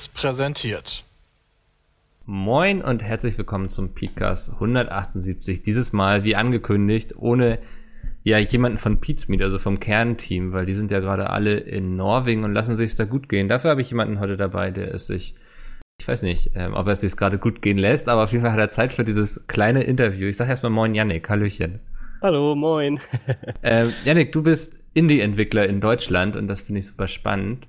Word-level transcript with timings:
Seriös 0.00 0.08
präsentiert. 0.08 1.04
Moin 2.24 2.80
und 2.80 3.02
herzlich 3.02 3.36
willkommen 3.36 3.68
zum 3.68 3.92
Podcast 3.94 4.52
178. 4.54 5.62
Dieses 5.62 5.92
Mal, 5.92 6.24
wie 6.24 6.36
angekündigt, 6.36 7.14
ohne 7.18 7.58
ja 8.22 8.38
jemanden 8.38 8.78
von 8.78 9.00
Pizmeet, 9.00 9.42
also 9.42 9.58
vom 9.58 9.78
Kernteam, 9.78 10.52
weil 10.52 10.64
die 10.64 10.74
sind 10.74 10.90
ja 10.90 11.00
gerade 11.00 11.28
alle 11.28 11.58
in 11.58 11.96
Norwegen 11.96 12.44
und 12.44 12.54
lassen 12.54 12.76
sich 12.76 12.94
da 12.94 13.04
gut 13.04 13.28
gehen. 13.28 13.48
Dafür 13.48 13.70
habe 13.70 13.82
ich 13.82 13.90
jemanden 13.90 14.20
heute 14.20 14.36
dabei, 14.36 14.70
der 14.70 14.94
es 14.94 15.06
sich, 15.06 15.34
ich 16.00 16.08
weiß 16.08 16.22
nicht, 16.22 16.52
ähm, 16.54 16.72
ob 16.74 16.86
er 16.86 16.92
es 16.92 17.02
sich 17.02 17.16
gerade 17.16 17.38
gut 17.38 17.60
gehen 17.60 17.78
lässt, 17.78 18.08
aber 18.08 18.24
auf 18.24 18.32
jeden 18.32 18.42
Fall 18.42 18.52
hat 18.52 18.60
er 18.60 18.70
Zeit 18.70 18.92
für 18.92 19.04
dieses 19.04 19.46
kleine 19.48 19.82
Interview. 19.82 20.28
Ich 20.28 20.36
sage 20.36 20.50
erstmal 20.50 20.72
Moin 20.72 20.94
Yannick, 20.94 21.28
Hallöchen. 21.28 21.80
Hallo, 22.22 22.54
moin. 22.54 23.00
ähm, 23.62 23.92
Yannick, 24.04 24.32
du 24.32 24.42
bist 24.42 24.78
Indie-Entwickler 24.94 25.66
in 25.68 25.80
Deutschland 25.80 26.36
und 26.36 26.48
das 26.48 26.62
finde 26.62 26.78
ich 26.78 26.86
super 26.86 27.08
spannend, 27.08 27.66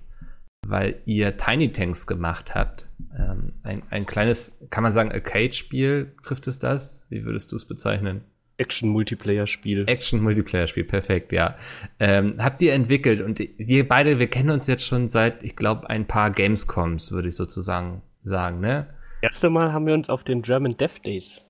weil 0.68 1.02
ihr 1.06 1.38
Tiny 1.38 1.72
Tanks 1.72 2.08
gemacht 2.08 2.56
habt. 2.56 2.86
Ähm, 3.18 3.54
ein, 3.64 3.84
ein 3.90 4.06
kleines, 4.06 4.60
kann 4.70 4.84
man 4.84 4.94
sagen, 4.94 5.12
Arcade-Spiel, 5.12 6.16
trifft 6.24 6.48
es 6.48 6.60
das? 6.60 7.06
Wie 7.10 7.26
würdest 7.26 7.52
du 7.52 7.56
es 7.56 7.66
bezeichnen? 7.66 8.24
Action-Multiplayer-Spiel. 8.58 9.86
Action-Multiplayer-Spiel, 9.88 10.84
perfekt, 10.84 11.32
ja. 11.32 11.58
Ähm, 12.00 12.36
habt 12.38 12.62
ihr 12.62 12.74
entwickelt 12.74 13.22
und 13.22 13.40
wir 13.58 13.88
beide, 13.88 14.20
wir 14.20 14.28
kennen 14.28 14.52
uns 14.52 14.68
jetzt 14.68 14.86
schon 14.86 15.10
seit, 15.10 15.44
ich 15.44 15.56
glaube, 15.56 15.90
ein 15.90 16.06
paar 16.06 16.30
Gamescoms, 16.32 17.12
würde 17.12 17.30
ich 17.30 17.36
sozusagen 17.36 18.04
sagen, 18.24 18.60
ne? 18.60 18.88
Das 19.22 19.32
erste 19.32 19.50
Mal 19.50 19.74
haben 19.74 19.88
wir 19.88 19.96
uns 19.96 20.10
auf 20.10 20.24
den 20.24 20.44
German 20.44 20.74
Dev 20.74 21.00
Days 21.00 21.42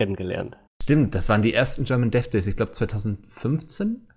kennengelernt. 0.00 0.56
Stimmt, 0.82 1.14
das 1.14 1.28
waren 1.28 1.42
die 1.42 1.54
ersten 1.54 1.84
German 1.84 2.10
Dev 2.10 2.28
Days, 2.28 2.46
ich 2.46 2.56
glaube 2.56 2.72
2015. 2.72 4.07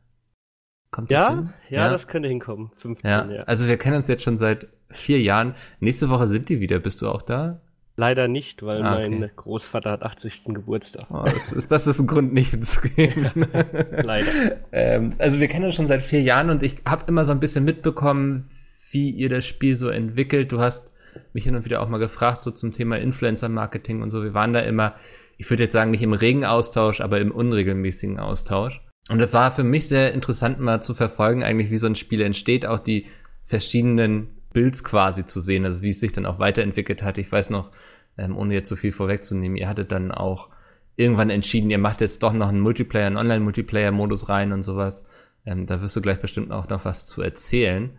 Kommt 0.92 1.10
das 1.12 1.22
ja, 1.22 1.30
hin? 1.30 1.50
Ja, 1.70 1.86
ja, 1.86 1.90
das 1.90 2.08
könnte 2.08 2.28
hinkommen. 2.28 2.72
15, 2.76 3.10
ja. 3.10 3.26
ja. 3.32 3.44
Also 3.44 3.68
wir 3.68 3.78
kennen 3.78 3.98
uns 3.98 4.10
jetzt 4.10 4.24
schon 4.24 4.38
seit 4.38 4.68
vier 4.90 5.22
Jahren. 5.22 5.56
Nächste 5.80 6.10
Woche 6.10 6.28
sind 6.28 6.50
die 6.50 6.60
wieder. 6.60 6.80
Bist 6.80 7.02
du 7.02 7.10
auch 7.10 7.22
da? 7.22 7.62
Leider 7.96 8.28
nicht, 8.28 8.64
weil 8.64 8.84
ah, 8.84 8.98
okay. 8.98 9.10
mein 9.10 9.32
Großvater 9.36 9.92
hat 9.92 10.04
80. 10.04 10.46
Geburtstag. 10.48 11.06
Oh, 11.10 11.24
das, 11.24 11.52
ist, 11.54 11.72
das 11.72 11.88
ist 11.88 12.00
ein 12.00 12.08
Grund, 12.08 12.34
nicht 12.34 12.52
hinzugehen. 12.52 13.32
Leider. 13.92 14.32
Ähm, 14.72 15.14
also 15.18 15.40
wir 15.40 15.48
kennen 15.48 15.66
uns 15.66 15.76
schon 15.76 15.88
seit 15.88 16.04
vier 16.04 16.22
Jahren 16.22 16.50
und 16.50 16.64
ich 16.64 16.78
habe 16.86 17.06
immer 17.08 17.26
so 17.26 17.32
ein 17.32 17.40
bisschen 17.40 17.64
mitbekommen, 17.64 18.50
wie 18.92 19.10
ihr 19.12 19.30
das 19.30 19.46
Spiel 19.46 19.76
so 19.76 19.90
entwickelt. 19.90 20.52
Du 20.52 20.60
hast 20.60 20.94
mich 21.34 21.44
hin 21.44 21.56
und 21.56 21.66
wieder 21.66 21.82
auch 21.82 21.90
mal 21.90 22.00
gefragt, 22.00 22.38
so 22.38 22.52
zum 22.52 22.72
Thema 22.72 22.98
Influencer-Marketing 22.98 24.02
und 24.02 24.10
so. 24.10 24.24
Wir 24.24 24.34
waren 24.34 24.54
da 24.54 24.60
immer, 24.62 24.96
ich 25.38 25.50
würde 25.50 25.64
jetzt 25.64 25.74
sagen, 25.74 25.92
nicht 25.92 26.04
im 26.04 26.14
regen 26.14 26.46
Austausch, 26.46 27.02
aber 27.02 27.20
im 27.20 27.32
unregelmäßigen 27.32 28.20
Austausch. 28.20 28.82
Und 29.12 29.20
es 29.22 29.34
war 29.34 29.52
für 29.52 29.66
mich 29.66 29.90
sehr 29.90 30.14
interessant 30.14 30.62
mal 30.62 30.82
zu 30.82 30.94
verfolgen, 30.94 31.44
eigentlich 31.44 31.70
wie 31.70 31.78
so 31.78 31.86
ein 31.86 31.96
Spiel 31.96 32.22
entsteht, 32.22 32.66
auch 32.66 32.80
die 32.80 33.08
verschiedenen 33.46 34.30
Builds 34.54 34.86
quasi 34.86 35.26
zu 35.26 35.42
sehen, 35.42 35.66
also 35.66 35.82
wie 35.82 35.90
es 35.90 36.00
sich 36.00 36.14
dann 36.14 36.26
auch 36.26 36.40
weiterentwickelt 36.40 37.04
hat. 37.04 37.18
Ich 37.18 37.30
weiß 37.30 37.50
noch, 37.50 37.72
ähm, 38.18 38.38
ohne 38.38 38.54
jetzt 38.54 38.70
so 38.70 38.78
viel 38.78 38.94
vorwegzunehmen, 38.94 39.58
ihr 39.58 39.68
hattet 39.68 39.92
dann 39.92 40.12
auch 40.12 40.50
irgendwann 40.96 41.30
entschieden, 41.30 41.70
ihr 41.70 41.78
macht 41.78 42.00
jetzt 42.00 42.24
doch 42.24 42.32
noch 42.32 42.48
einen 42.48 42.62
Multiplayer, 42.62 43.08
einen 43.08 43.18
Online-Multiplayer-Modus 43.18 44.30
rein 44.30 44.54
und 44.54 44.64
sowas. 44.64 45.04
Ähm, 45.46 45.66
da 45.66 45.82
wirst 45.82 45.98
du 45.98 46.02
gleich 46.02 46.22
bestimmt 46.22 46.54
auch 46.54 46.70
noch 46.70 46.86
was 46.86 47.06
zu 47.06 47.22
erzählen. 47.22 47.92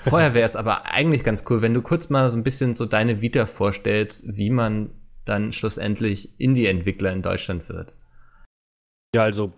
Vorher 0.00 0.34
wäre 0.34 0.46
es 0.46 0.56
aber 0.56 0.86
eigentlich 0.86 1.22
ganz 1.22 1.44
cool, 1.48 1.62
wenn 1.62 1.74
du 1.74 1.82
kurz 1.82 2.10
mal 2.10 2.28
so 2.30 2.36
ein 2.36 2.42
bisschen 2.42 2.74
so 2.74 2.84
deine 2.84 3.20
Vita 3.20 3.46
vorstellst, 3.46 4.24
wie 4.36 4.50
man 4.50 4.90
dann 5.24 5.52
schlussendlich 5.52 6.40
Indie-Entwickler 6.40 7.12
in 7.12 7.22
Deutschland 7.22 7.68
wird. 7.68 7.92
Ja, 9.14 9.22
also 9.22 9.52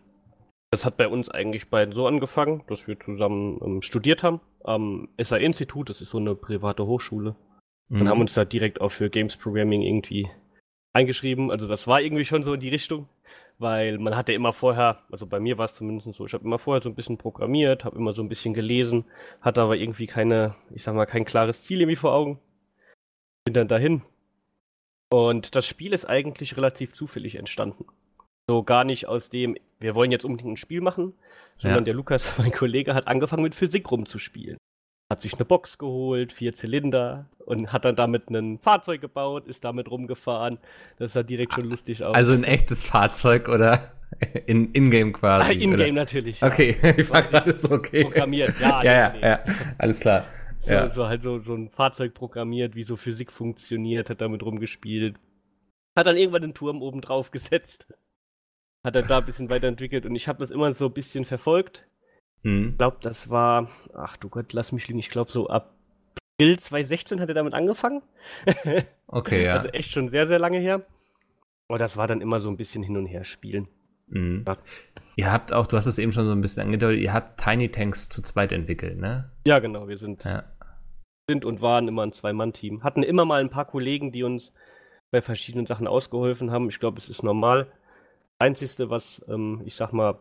das 0.71 0.85
hat 0.85 0.97
bei 0.97 1.09
uns 1.09 1.29
eigentlich 1.29 1.69
beiden 1.69 1.95
so 1.95 2.07
angefangen, 2.07 2.63
dass 2.69 2.87
wir 2.87 2.99
zusammen 3.01 3.61
ähm, 3.63 3.83
studiert 3.83 4.23
haben 4.23 4.41
am 4.63 5.09
SA-Institut, 5.21 5.91
das 5.91 6.01
ist 6.01 6.11
so 6.11 6.19
eine 6.19 6.35
private 6.35 6.87
Hochschule. 6.87 7.35
Mhm. 7.89 8.01
Und 8.01 8.09
haben 8.09 8.21
uns 8.21 8.35
da 8.35 8.45
direkt 8.45 8.81
auch 8.81 8.93
für 8.93 9.11
Games 9.11 9.37
Programming 9.37 9.83
irgendwie 9.83 10.31
eingeschrieben. 10.93 11.51
Also 11.51 11.67
das 11.67 11.87
war 11.87 12.01
irgendwie 12.01 12.25
schon 12.25 12.45
so 12.45 12.55
in 12.55 12.61
die 12.61 12.69
Richtung, 12.69 13.09
weil 13.59 13.99
man 13.99 14.17
hatte 14.17 14.33
immer 14.33 14.53
vorher, 14.53 15.03
also 15.11 15.27
bei 15.27 15.41
mir 15.41 15.59
war 15.59 15.65
es 15.65 15.75
zumindest 15.75 16.15
so, 16.15 16.25
ich 16.25 16.35
habe 16.35 16.45
immer 16.45 16.59
vorher 16.59 16.83
so 16.83 16.89
ein 16.89 16.95
bisschen 16.95 17.19
programmiert, 17.19 17.85
habe 17.85 17.99
immer 17.99 18.13
so 18.13 18.23
ein 18.23 18.29
bisschen 18.29 18.55
gelesen, 18.55 19.05
hatte 19.41 19.63
aber 19.63 19.77
irgendwie 19.77 20.07
keine, 20.07 20.55
ich 20.73 20.85
sag 20.85 20.95
mal, 20.95 21.07
kein 21.07 21.25
klares 21.25 21.65
Ziel 21.65 21.81
irgendwie 21.81 21.97
vor 21.97 22.13
Augen. 22.13 22.39
Bin 23.45 23.55
dann 23.55 23.69
dahin. 23.69 24.03
Und 25.13 25.57
das 25.57 25.67
Spiel 25.67 25.93
ist 25.93 26.05
eigentlich 26.05 26.57
relativ 26.57 26.95
zufällig 26.95 27.35
entstanden. 27.35 27.87
So 28.51 28.65
gar 28.65 28.83
nicht 28.83 29.07
aus 29.07 29.29
dem, 29.29 29.57
wir 29.79 29.95
wollen 29.95 30.11
jetzt 30.11 30.25
unbedingt 30.25 30.55
ein 30.55 30.57
Spiel 30.57 30.81
machen, 30.81 31.13
sondern 31.57 31.83
ja. 31.83 31.85
der 31.85 31.95
Lukas, 31.95 32.35
mein 32.39 32.51
Kollege, 32.51 32.97
hat 32.97 33.07
angefangen 33.07 33.45
mit 33.45 33.55
Physik 33.55 33.89
rumzuspielen. 33.89 34.57
Hat 35.09 35.21
sich 35.21 35.35
eine 35.35 35.45
Box 35.45 35.79
geholt, 35.79 36.33
vier 36.33 36.53
Zylinder 36.53 37.27
und 37.47 37.73
hat 37.73 37.85
dann 37.85 37.95
damit 37.95 38.29
ein 38.29 38.59
Fahrzeug 38.59 39.03
gebaut, 39.03 39.47
ist 39.47 39.63
damit 39.63 39.89
rumgefahren. 39.89 40.59
Das 40.99 41.13
sah 41.13 41.23
direkt 41.23 41.55
schon 41.55 41.67
lustig 41.67 42.03
aus. 42.03 42.17
Also 42.17 42.33
ein 42.33 42.43
echtes 42.43 42.83
Fahrzeug 42.83 43.49
oder 43.49 43.93
in 44.47 44.73
Ingame 44.73 45.13
quasi? 45.13 45.53
Ingame 45.63 45.93
natürlich. 45.93 46.41
Ja. 46.41 46.49
Okay, 46.49 46.75
ich 46.97 47.09
war 47.09 47.23
gerade 47.23 47.55
so 47.55 47.71
okay. 47.71 48.03
Programmiert, 48.03 48.59
ja. 48.59 48.83
ja, 48.83 48.93
ja, 48.93 49.15
ja, 49.15 49.45
alles 49.79 50.01
klar. 50.01 50.25
So, 50.59 50.75
ja. 50.75 50.91
so 50.91 51.07
halt 51.07 51.23
so, 51.23 51.39
so 51.39 51.55
ein 51.55 51.69
Fahrzeug 51.69 52.15
programmiert, 52.15 52.75
wie 52.75 52.83
so 52.83 52.97
Physik 52.97 53.31
funktioniert, 53.31 54.11
hat 54.11 54.21
damit 54.21 54.43
rumgespielt. 54.43 55.15
Hat 55.97 56.09
dann 56.09 56.17
irgendwann 56.17 56.43
den 56.43 56.55
Turm 56.55 56.83
oben 56.83 57.01
drauf 57.01 57.31
gesetzt 57.31 57.87
hat 58.85 58.97
er 58.97 59.03
da 59.03 59.19
ein 59.19 59.27
bisschen 59.27 59.51
weiterentwickelt 59.51 60.07
und 60.07 60.15
ich 60.15 60.29
habe 60.29 60.39
das 60.39 60.51
immer 60.51 60.73
so 60.75 60.87
ein 60.87 60.93
bisschen 60.93 61.25
verfolgt. 61.25 61.87
Hm. 62.43 62.71
Ich 62.71 62.79
glaube, 62.79 62.99
das 63.01 63.29
war, 63.31 63.69
ach 63.95 64.17
du 64.17 64.29
Gott, 64.29 64.53
lass 64.53 64.73
mich 64.73 64.89
liegen, 64.89 64.99
ich 64.99 65.11
glaube 65.11 65.31
so 65.31 65.49
ab 65.49 65.75
April 66.41 66.59
2016 66.59 67.21
hat 67.21 67.29
er 67.29 67.35
damit 67.35 67.53
angefangen. 67.53 68.01
okay, 69.09 69.45
ja. 69.45 69.57
Also 69.57 69.69
echt 69.69 69.91
schon 69.91 70.09
sehr, 70.09 70.27
sehr 70.27 70.39
lange 70.39 70.59
her. 70.59 70.87
Aber 71.69 71.77
das 71.79 71.99
war 71.99 72.07
dann 72.07 72.23
immer 72.23 72.41
so 72.41 72.49
ein 72.49 72.57
bisschen 72.57 72.83
hin 72.83 72.97
und 72.97 73.05
her 73.05 73.25
spielen. 73.25 73.69
Mhm. 74.09 74.45
Ja. 74.49 74.57
Ihr 75.17 75.31
habt 75.31 75.53
auch, 75.53 75.67
du 75.67 75.77
hast 75.77 75.85
es 75.85 75.99
eben 75.99 76.13
schon 76.15 76.25
so 76.25 76.33
ein 76.33 76.41
bisschen 76.41 76.63
angedeutet, 76.63 77.03
ihr 77.03 77.13
habt 77.13 77.39
Tiny 77.39 77.71
Tanks 77.71 78.09
zu 78.09 78.23
zweit 78.23 78.53
entwickelt, 78.53 78.99
ne? 78.99 79.31
Ja, 79.47 79.59
genau, 79.59 79.87
wir 79.87 79.99
sind, 79.99 80.25
ja. 80.25 80.45
sind 81.29 81.45
und 81.45 81.61
waren 81.61 81.89
immer 81.89 82.05
ein 82.05 82.13
Zwei-Mann-Team. 82.13 82.85
Hatten 82.85 83.03
immer 83.03 83.27
mal 83.27 83.43
ein 83.43 83.51
paar 83.51 83.67
Kollegen, 83.67 84.11
die 84.11 84.23
uns 84.23 84.55
bei 85.11 85.21
verschiedenen 85.21 85.67
Sachen 85.67 85.87
ausgeholfen 85.87 86.51
haben. 86.51 86.71
Ich 86.71 86.81
glaube, 86.81 86.97
es 86.97 87.11
ist 87.11 87.23
normal. 87.23 87.71
Einzigste, 88.41 88.91
was, 88.91 89.25
ähm, 89.29 89.63
ich 89.65 89.77
sag 89.77 89.93
mal, 89.93 90.19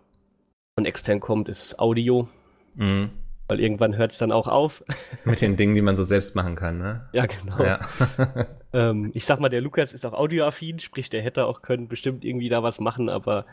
von 0.76 0.86
extern 0.86 1.20
kommt, 1.20 1.50
ist 1.50 1.80
Audio. 1.80 2.28
Mhm. 2.76 3.12
Weil 3.48 3.60
irgendwann 3.60 3.98
hört 3.98 4.12
es 4.12 4.18
dann 4.18 4.32
auch 4.32 4.48
auf. 4.48 4.84
Mit 5.26 5.42
den 5.42 5.56
Dingen, 5.56 5.74
die 5.74 5.82
man 5.82 5.96
so 5.96 6.04
selbst 6.04 6.36
machen 6.36 6.56
kann, 6.56 6.78
ne? 6.78 7.10
Ja, 7.14 7.26
genau. 7.26 7.64
Ja. 7.64 7.80
ähm, 8.74 9.12
ich 9.14 9.26
sag 9.26 9.40
mal, 9.40 9.50
der 9.50 9.62
Lukas 9.62 9.94
ist 9.94 10.06
auch 10.06 10.14
audioaffin, 10.14 10.80
sprich, 10.80 11.10
der 11.10 11.24
hätte 11.24 11.46
auch 11.46 11.62
können 11.62 11.88
bestimmt 11.88 12.24
irgendwie 12.24 12.50
da 12.50 12.62
was 12.62 12.80
machen, 12.80 13.10
aber 13.10 13.46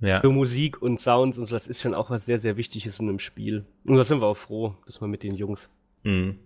ja. 0.00 0.22
so 0.22 0.32
Musik 0.32 0.80
und 0.80 0.98
Sounds 0.98 1.38
und 1.38 1.46
so, 1.46 1.54
das 1.54 1.66
ist 1.66 1.82
schon 1.82 1.94
auch 1.94 2.08
was 2.08 2.24
sehr, 2.24 2.38
sehr 2.38 2.56
Wichtiges 2.56 2.98
in 3.00 3.08
einem 3.08 3.18
Spiel. 3.18 3.66
Und 3.86 3.96
da 3.96 4.04
sind 4.04 4.20
wir 4.20 4.26
auch 4.26 4.36
froh, 4.36 4.74
dass 4.86 5.00
wir 5.00 5.08
mit 5.08 5.22
den 5.22 5.34
Jungs, 5.34 5.70
mhm. 6.04 6.38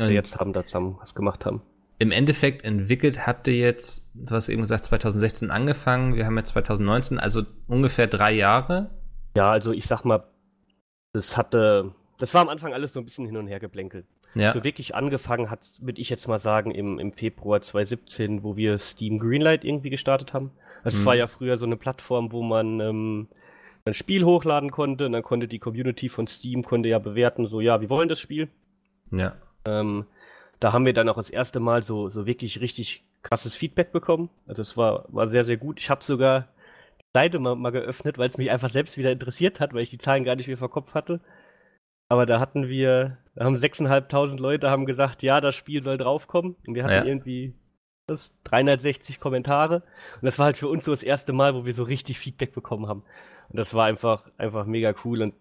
die 0.00 0.14
jetzt 0.14 0.36
haben, 0.40 0.52
da 0.52 0.64
zusammen 0.64 0.96
was 1.00 1.14
gemacht 1.14 1.46
haben 1.46 1.62
im 2.00 2.12
Endeffekt 2.12 2.64
entwickelt 2.64 3.26
habt 3.26 3.46
ihr 3.46 3.56
jetzt, 3.56 4.10
du 4.14 4.34
hast 4.34 4.48
eben 4.48 4.62
gesagt, 4.62 4.86
2016 4.86 5.50
angefangen, 5.50 6.14
wir 6.14 6.24
haben 6.24 6.36
jetzt 6.38 6.48
2019, 6.48 7.18
also 7.18 7.42
ungefähr 7.66 8.06
drei 8.06 8.32
Jahre. 8.32 8.90
Ja, 9.36 9.50
also 9.50 9.72
ich 9.72 9.86
sag 9.86 10.04
mal, 10.04 10.24
das 11.12 11.36
hatte, 11.36 11.94
das 12.18 12.32
war 12.32 12.40
am 12.40 12.48
Anfang 12.48 12.72
alles 12.72 12.94
so 12.94 13.00
ein 13.00 13.04
bisschen 13.04 13.26
hin 13.26 13.36
und 13.36 13.48
her 13.48 13.60
geblänkelt. 13.60 14.06
Ja. 14.34 14.52
So 14.54 14.64
wirklich 14.64 14.94
angefangen 14.94 15.50
hat, 15.50 15.60
würde 15.82 16.00
ich 16.00 16.08
jetzt 16.08 16.26
mal 16.26 16.38
sagen, 16.38 16.70
im, 16.70 16.98
im 16.98 17.12
Februar 17.12 17.60
2017, 17.60 18.42
wo 18.42 18.56
wir 18.56 18.78
Steam 18.78 19.18
Greenlight 19.18 19.62
irgendwie 19.64 19.90
gestartet 19.90 20.32
haben. 20.32 20.52
Also 20.82 21.00
mhm. 21.00 21.04
War 21.04 21.16
ja 21.16 21.26
früher 21.26 21.58
so 21.58 21.66
eine 21.66 21.76
Plattform, 21.76 22.32
wo 22.32 22.42
man 22.42 22.80
ähm, 22.80 23.28
ein 23.84 23.92
Spiel 23.92 24.24
hochladen 24.24 24.70
konnte 24.70 25.04
und 25.04 25.12
dann 25.12 25.22
konnte 25.22 25.48
die 25.48 25.58
Community 25.58 26.08
von 26.08 26.26
Steam 26.28 26.62
konnte 26.62 26.88
ja 26.88 26.98
bewerten, 26.98 27.46
so 27.46 27.60
ja, 27.60 27.82
wir 27.82 27.90
wollen 27.90 28.08
das 28.08 28.20
Spiel. 28.20 28.48
Ja. 29.10 29.34
Ähm, 29.66 30.06
da 30.60 30.72
haben 30.72 30.84
wir 30.84 30.92
dann 30.92 31.08
auch 31.08 31.16
das 31.16 31.30
erste 31.30 31.58
Mal 31.58 31.82
so, 31.82 32.08
so 32.10 32.26
wirklich 32.26 32.60
richtig 32.60 33.04
krasses 33.22 33.54
Feedback 33.54 33.92
bekommen. 33.92 34.28
Also 34.46 34.62
es 34.62 34.76
war, 34.76 35.06
war 35.08 35.28
sehr, 35.28 35.44
sehr 35.44 35.56
gut. 35.56 35.80
Ich 35.80 35.90
habe 35.90 36.04
sogar 36.04 36.48
die 37.00 37.06
Seite 37.14 37.38
mal, 37.38 37.56
mal 37.56 37.70
geöffnet, 37.70 38.18
weil 38.18 38.28
es 38.28 38.38
mich 38.38 38.50
einfach 38.50 38.68
selbst 38.68 38.98
wieder 38.98 39.10
interessiert 39.10 39.58
hat, 39.58 39.72
weil 39.72 39.82
ich 39.82 39.90
die 39.90 39.98
Zahlen 39.98 40.24
gar 40.24 40.36
nicht 40.36 40.48
mehr 40.48 40.58
vor 40.58 40.70
Kopf 40.70 40.94
hatte. 40.94 41.20
Aber 42.08 42.26
da 42.26 42.40
hatten 42.40 42.68
wir, 42.68 43.18
da 43.34 43.44
haben 43.44 43.56
6.500 43.56 44.40
Leute 44.40 44.70
haben 44.70 44.84
gesagt, 44.84 45.22
ja, 45.22 45.40
das 45.40 45.54
Spiel 45.54 45.82
soll 45.82 45.96
draufkommen. 45.96 46.56
Und 46.66 46.74
wir 46.74 46.84
hatten 46.84 46.92
ja. 46.92 47.04
irgendwie 47.04 47.54
das 48.06 48.32
360 48.44 49.18
Kommentare. 49.18 49.76
Und 50.20 50.26
das 50.26 50.38
war 50.38 50.46
halt 50.46 50.58
für 50.58 50.68
uns 50.68 50.84
so 50.84 50.90
das 50.90 51.02
erste 51.02 51.32
Mal, 51.32 51.54
wo 51.54 51.64
wir 51.64 51.72
so 51.72 51.84
richtig 51.84 52.18
Feedback 52.18 52.52
bekommen 52.52 52.86
haben. 52.86 53.04
Und 53.48 53.58
das 53.58 53.72
war 53.74 53.86
einfach, 53.86 54.30
einfach 54.36 54.66
mega 54.66 54.94
cool. 55.04 55.22
Und 55.22 55.34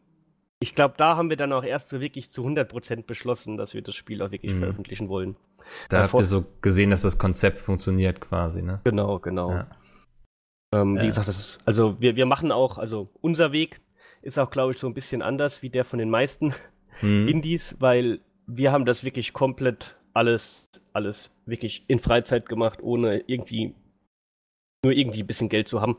ich 0.62 0.76
glaube, 0.76 0.96
da 0.98 1.16
haben 1.16 1.30
wir 1.30 1.38
dann 1.38 1.54
auch 1.54 1.64
erst 1.64 1.90
so 1.90 2.02
wirklich 2.02 2.32
zu 2.32 2.46
100% 2.46 3.06
beschlossen, 3.06 3.58
dass 3.58 3.74
wir 3.74 3.82
das 3.82 3.96
Spiel 3.96 4.22
auch 4.22 4.32
wirklich 4.32 4.54
mhm. 4.54 4.60
veröffentlichen 4.60 5.08
wollen. 5.08 5.38
Da 5.88 6.04
habt 6.04 6.14
ihr 6.14 6.26
so 6.26 6.46
gesehen, 6.62 6.90
dass 6.90 7.04
das 7.04 7.18
Konzept 7.18 7.60
funktioniert 7.60 8.20
quasi, 8.20 8.62
ne? 8.62 8.82
Genau, 8.84 9.20
genau. 9.20 9.52
Ja. 9.52 9.68
Ähm, 10.74 10.98
ja. 10.98 11.04
Wie 11.04 11.08
gesagt, 11.08 11.28
das 11.28 11.40
ist, 11.40 11.60
also 11.66 12.00
wir, 12.02 12.16
wir 12.16 12.26
machen 12.26 12.52
auch, 12.52 12.78
also 12.78 13.10
unser 13.22 13.52
Weg 13.52 13.80
ist 14.22 14.38
auch, 14.38 14.52
glaube 14.52 14.74
ich, 14.74 14.80
so 14.80 14.88
ein 14.88 14.94
bisschen 14.94 15.22
anders 15.22 15.62
wie 15.62 15.70
der 15.70 15.86
von 15.86 16.00
den 16.00 16.10
meisten 16.10 16.54
mhm. 17.02 17.28
Indies, 17.28 17.76
weil 17.80 18.20
wir 18.46 18.72
haben 18.72 18.86
das 18.86 19.04
wirklich 19.04 19.32
komplett 19.32 19.98
alles, 20.14 20.70
alles 20.92 21.30
wirklich 21.46 21.86
in 21.88 22.00
Freizeit 22.00 22.50
gemacht, 22.50 22.82
ohne 22.82 23.20
irgendwie 23.28 23.76
nur 24.84 24.94
irgendwie 24.94 25.24
ein 25.24 25.28
bisschen 25.28 25.50
Geld 25.50 25.68
zu 25.68 25.82
haben. 25.82 25.98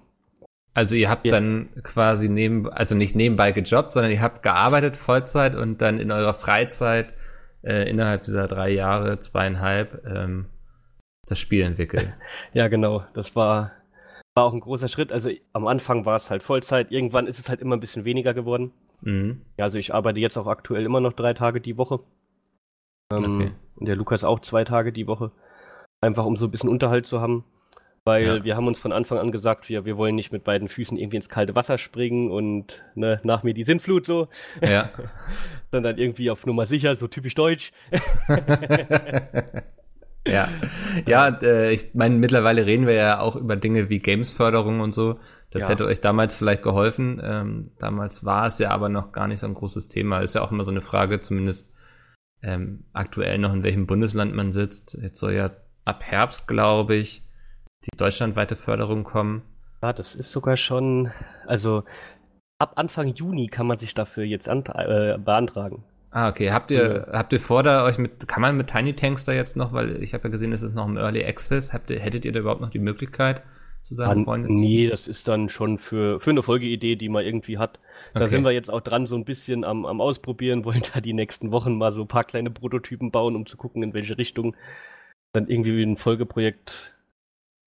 Also 0.72 0.94
ihr 0.94 1.10
habt 1.10 1.26
ja. 1.26 1.32
dann 1.32 1.68
quasi 1.82 2.28
neben, 2.28 2.70
also 2.70 2.94
nicht 2.94 3.16
nebenbei 3.16 3.52
gejobbt, 3.52 3.92
sondern 3.92 4.12
ihr 4.12 4.22
habt 4.22 4.42
gearbeitet 4.42 4.96
Vollzeit 4.96 5.56
und 5.56 5.82
dann 5.82 5.98
in 5.98 6.12
eurer 6.12 6.34
Freizeit 6.34 7.12
äh, 7.62 7.88
innerhalb 7.90 8.22
dieser 8.22 8.46
drei 8.46 8.70
Jahre, 8.70 9.18
zweieinhalb, 9.18 10.04
ähm, 10.06 10.46
das 11.26 11.38
Spiel 11.38 11.62
entwickelt. 11.62 12.12
ja, 12.52 12.68
genau. 12.68 13.04
Das 13.14 13.34
war, 13.34 13.72
war 14.34 14.44
auch 14.44 14.52
ein 14.52 14.60
großer 14.60 14.88
Schritt. 14.88 15.12
Also 15.12 15.30
am 15.52 15.66
Anfang 15.66 16.06
war 16.06 16.16
es 16.16 16.30
halt 16.30 16.42
Vollzeit, 16.42 16.92
irgendwann 16.92 17.26
ist 17.26 17.38
es 17.38 17.48
halt 17.48 17.60
immer 17.60 17.76
ein 17.76 17.80
bisschen 17.80 18.04
weniger 18.04 18.32
geworden. 18.32 18.72
Mhm. 19.02 19.42
Ja, 19.58 19.64
also 19.64 19.78
ich 19.78 19.92
arbeite 19.92 20.20
jetzt 20.20 20.38
auch 20.38 20.46
aktuell 20.46 20.84
immer 20.84 21.00
noch 21.00 21.12
drei 21.12 21.34
Tage 21.34 21.60
die 21.60 21.76
Woche. 21.76 22.00
Ähm, 23.12 23.18
okay. 23.24 23.52
Und 23.76 23.86
der 23.86 23.96
Lukas 23.96 24.24
auch 24.24 24.40
zwei 24.40 24.64
Tage 24.64 24.92
die 24.92 25.06
Woche. 25.06 25.32
Einfach 26.00 26.24
um 26.24 26.36
so 26.36 26.46
ein 26.46 26.50
bisschen 26.50 26.70
Unterhalt 26.70 27.06
zu 27.06 27.20
haben. 27.20 27.44
Weil 28.04 28.24
ja. 28.24 28.44
wir 28.44 28.56
haben 28.56 28.66
uns 28.66 28.80
von 28.80 28.92
Anfang 28.92 29.18
an 29.18 29.30
gesagt, 29.30 29.68
wir, 29.68 29.84
wir 29.84 29.98
wollen 29.98 30.14
nicht 30.14 30.32
mit 30.32 30.42
beiden 30.42 30.68
Füßen 30.68 30.96
irgendwie 30.96 31.16
ins 31.16 31.28
kalte 31.28 31.54
Wasser 31.54 31.76
springen 31.76 32.30
und 32.30 32.82
ne, 32.94 33.20
nach 33.24 33.42
mir 33.42 33.52
die 33.52 33.64
Sintflut 33.64 34.06
so. 34.06 34.28
Ja. 34.62 34.88
Sondern 35.70 35.98
irgendwie 35.98 36.30
auf 36.30 36.46
Nummer 36.46 36.66
sicher, 36.66 36.96
so 36.96 37.08
typisch 37.08 37.34
deutsch. 37.34 37.72
ja, 40.26 40.48
ja, 41.06 41.28
äh, 41.42 41.72
ich 41.72 41.94
meine, 41.94 42.16
mittlerweile 42.16 42.64
reden 42.64 42.86
wir 42.86 42.94
ja 42.94 43.20
auch 43.20 43.36
über 43.36 43.56
Dinge 43.56 43.90
wie 43.90 43.98
Gamesförderung 43.98 44.80
und 44.80 44.92
so. 44.92 45.20
Das 45.50 45.64
ja. 45.64 45.68
hätte 45.68 45.84
euch 45.84 46.00
damals 46.00 46.34
vielleicht 46.34 46.62
geholfen. 46.62 47.20
Ähm, 47.22 47.64
damals 47.78 48.24
war 48.24 48.46
es 48.46 48.58
ja 48.58 48.70
aber 48.70 48.88
noch 48.88 49.12
gar 49.12 49.28
nicht 49.28 49.40
so 49.40 49.46
ein 49.46 49.54
großes 49.54 49.88
Thema. 49.88 50.20
Ist 50.20 50.34
ja 50.34 50.40
auch 50.40 50.52
immer 50.52 50.64
so 50.64 50.70
eine 50.70 50.80
Frage, 50.80 51.20
zumindest 51.20 51.74
ähm, 52.42 52.84
aktuell 52.94 53.36
noch, 53.36 53.52
in 53.52 53.62
welchem 53.62 53.86
Bundesland 53.86 54.34
man 54.34 54.52
sitzt. 54.52 54.96
Jetzt 55.02 55.18
soll 55.18 55.34
ja 55.34 55.50
ab 55.84 56.02
Herbst, 56.02 56.48
glaube 56.48 56.96
ich, 56.96 57.24
die 57.86 57.96
deutschlandweite 57.96 58.56
Förderung 58.56 59.04
kommen. 59.04 59.42
Ja, 59.82 59.92
das 59.92 60.14
ist 60.14 60.30
sogar 60.30 60.56
schon, 60.56 61.10
also 61.46 61.84
ab 62.58 62.72
Anfang 62.76 63.08
Juni 63.08 63.46
kann 63.46 63.66
man 63.66 63.78
sich 63.78 63.94
dafür 63.94 64.24
jetzt 64.24 64.46
äh, 64.46 65.18
beantragen. 65.18 65.84
Ah, 66.10 66.28
okay. 66.28 66.50
Habt 66.50 66.70
ihr, 66.70 67.06
ja. 67.08 67.18
habt 67.18 67.32
ihr 67.32 67.40
vor, 67.40 67.62
da 67.62 67.84
euch 67.84 67.98
mit, 67.98 68.26
kann 68.26 68.42
man 68.42 68.56
mit 68.56 68.68
Tiny 68.68 68.94
Tanks 68.94 69.24
da 69.24 69.32
jetzt 69.32 69.56
noch, 69.56 69.72
weil 69.72 70.02
ich 70.02 70.12
habe 70.12 70.24
ja 70.24 70.30
gesehen, 70.30 70.52
es 70.52 70.62
ist 70.62 70.74
noch 70.74 70.86
im 70.86 70.96
Early 70.96 71.24
Access, 71.24 71.72
habt 71.72 71.90
ihr, 71.90 72.00
hättet 72.00 72.24
ihr 72.24 72.32
da 72.32 72.40
überhaupt 72.40 72.60
noch 72.60 72.70
die 72.70 72.80
Möglichkeit 72.80 73.42
zu 73.82 73.94
sagen, 73.94 74.26
wollen 74.26 74.46
jetzt? 74.48 74.58
Nee, 74.58 74.88
das 74.88 75.08
ist 75.08 75.28
dann 75.28 75.48
schon 75.48 75.78
für, 75.78 76.20
für 76.20 76.30
eine 76.30 76.42
Folgeidee, 76.42 76.96
die 76.96 77.08
man 77.08 77.24
irgendwie 77.24 77.58
hat. 77.58 77.78
Da 78.12 78.22
okay. 78.22 78.30
sind 78.30 78.44
wir 78.44 78.50
jetzt 78.50 78.70
auch 78.70 78.80
dran, 78.80 79.06
so 79.06 79.14
ein 79.14 79.24
bisschen 79.24 79.64
am, 79.64 79.86
am 79.86 80.00
Ausprobieren, 80.00 80.64
wollen 80.66 80.82
da 80.92 81.00
die 81.00 81.12
nächsten 81.12 81.52
Wochen 81.52 81.78
mal 81.78 81.92
so 81.92 82.02
ein 82.02 82.08
paar 82.08 82.24
kleine 82.24 82.50
Prototypen 82.50 83.10
bauen, 83.10 83.36
um 83.36 83.46
zu 83.46 83.56
gucken, 83.56 83.82
in 83.82 83.94
welche 83.94 84.18
Richtung 84.18 84.56
dann 85.32 85.46
irgendwie 85.46 85.82
ein 85.82 85.96
Folgeprojekt 85.96 86.92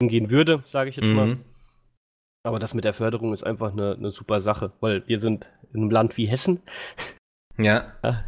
hingehen 0.04 0.30
würde, 0.30 0.62
sage 0.66 0.90
ich 0.90 0.96
jetzt 0.96 1.08
mhm. 1.08 1.14
mal. 1.14 1.38
Aber 2.42 2.58
das 2.58 2.74
mit 2.74 2.84
der 2.84 2.92
Förderung 2.92 3.32
ist 3.32 3.44
einfach 3.44 3.72
eine, 3.72 3.94
eine 3.94 4.10
super 4.10 4.40
Sache, 4.40 4.72
weil 4.80 5.06
wir 5.08 5.18
sind 5.18 5.50
in 5.72 5.80
einem 5.80 5.90
Land 5.90 6.16
wie 6.16 6.26
Hessen. 6.26 6.60
Ja. 7.56 7.92
ja 8.02 8.24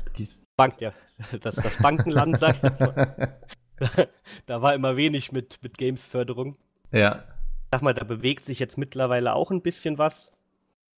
Bank, 0.57 0.81
ja, 0.81 0.93
das, 1.41 1.57
das 1.57 1.79
Bankenland, 1.79 2.39
sag 2.41 2.57
ich 2.57 2.63
jetzt 2.63 2.81
mal. 2.81 3.39
da 4.47 4.63
war 4.63 4.75
immer 4.75 4.97
wenig 4.97 5.33
mit, 5.33 5.63
mit 5.63 5.77
Games-Förderung. 5.77 6.57
Ja. 6.93 7.25
Sag 7.71 7.83
mal, 7.83 7.93
da 7.93 8.05
bewegt 8.05 8.47
sich 8.47 8.59
jetzt 8.59 8.79
mittlerweile 8.79 9.35
auch 9.35 9.51
ein 9.51 9.61
bisschen 9.61 9.99
was. 9.99 10.33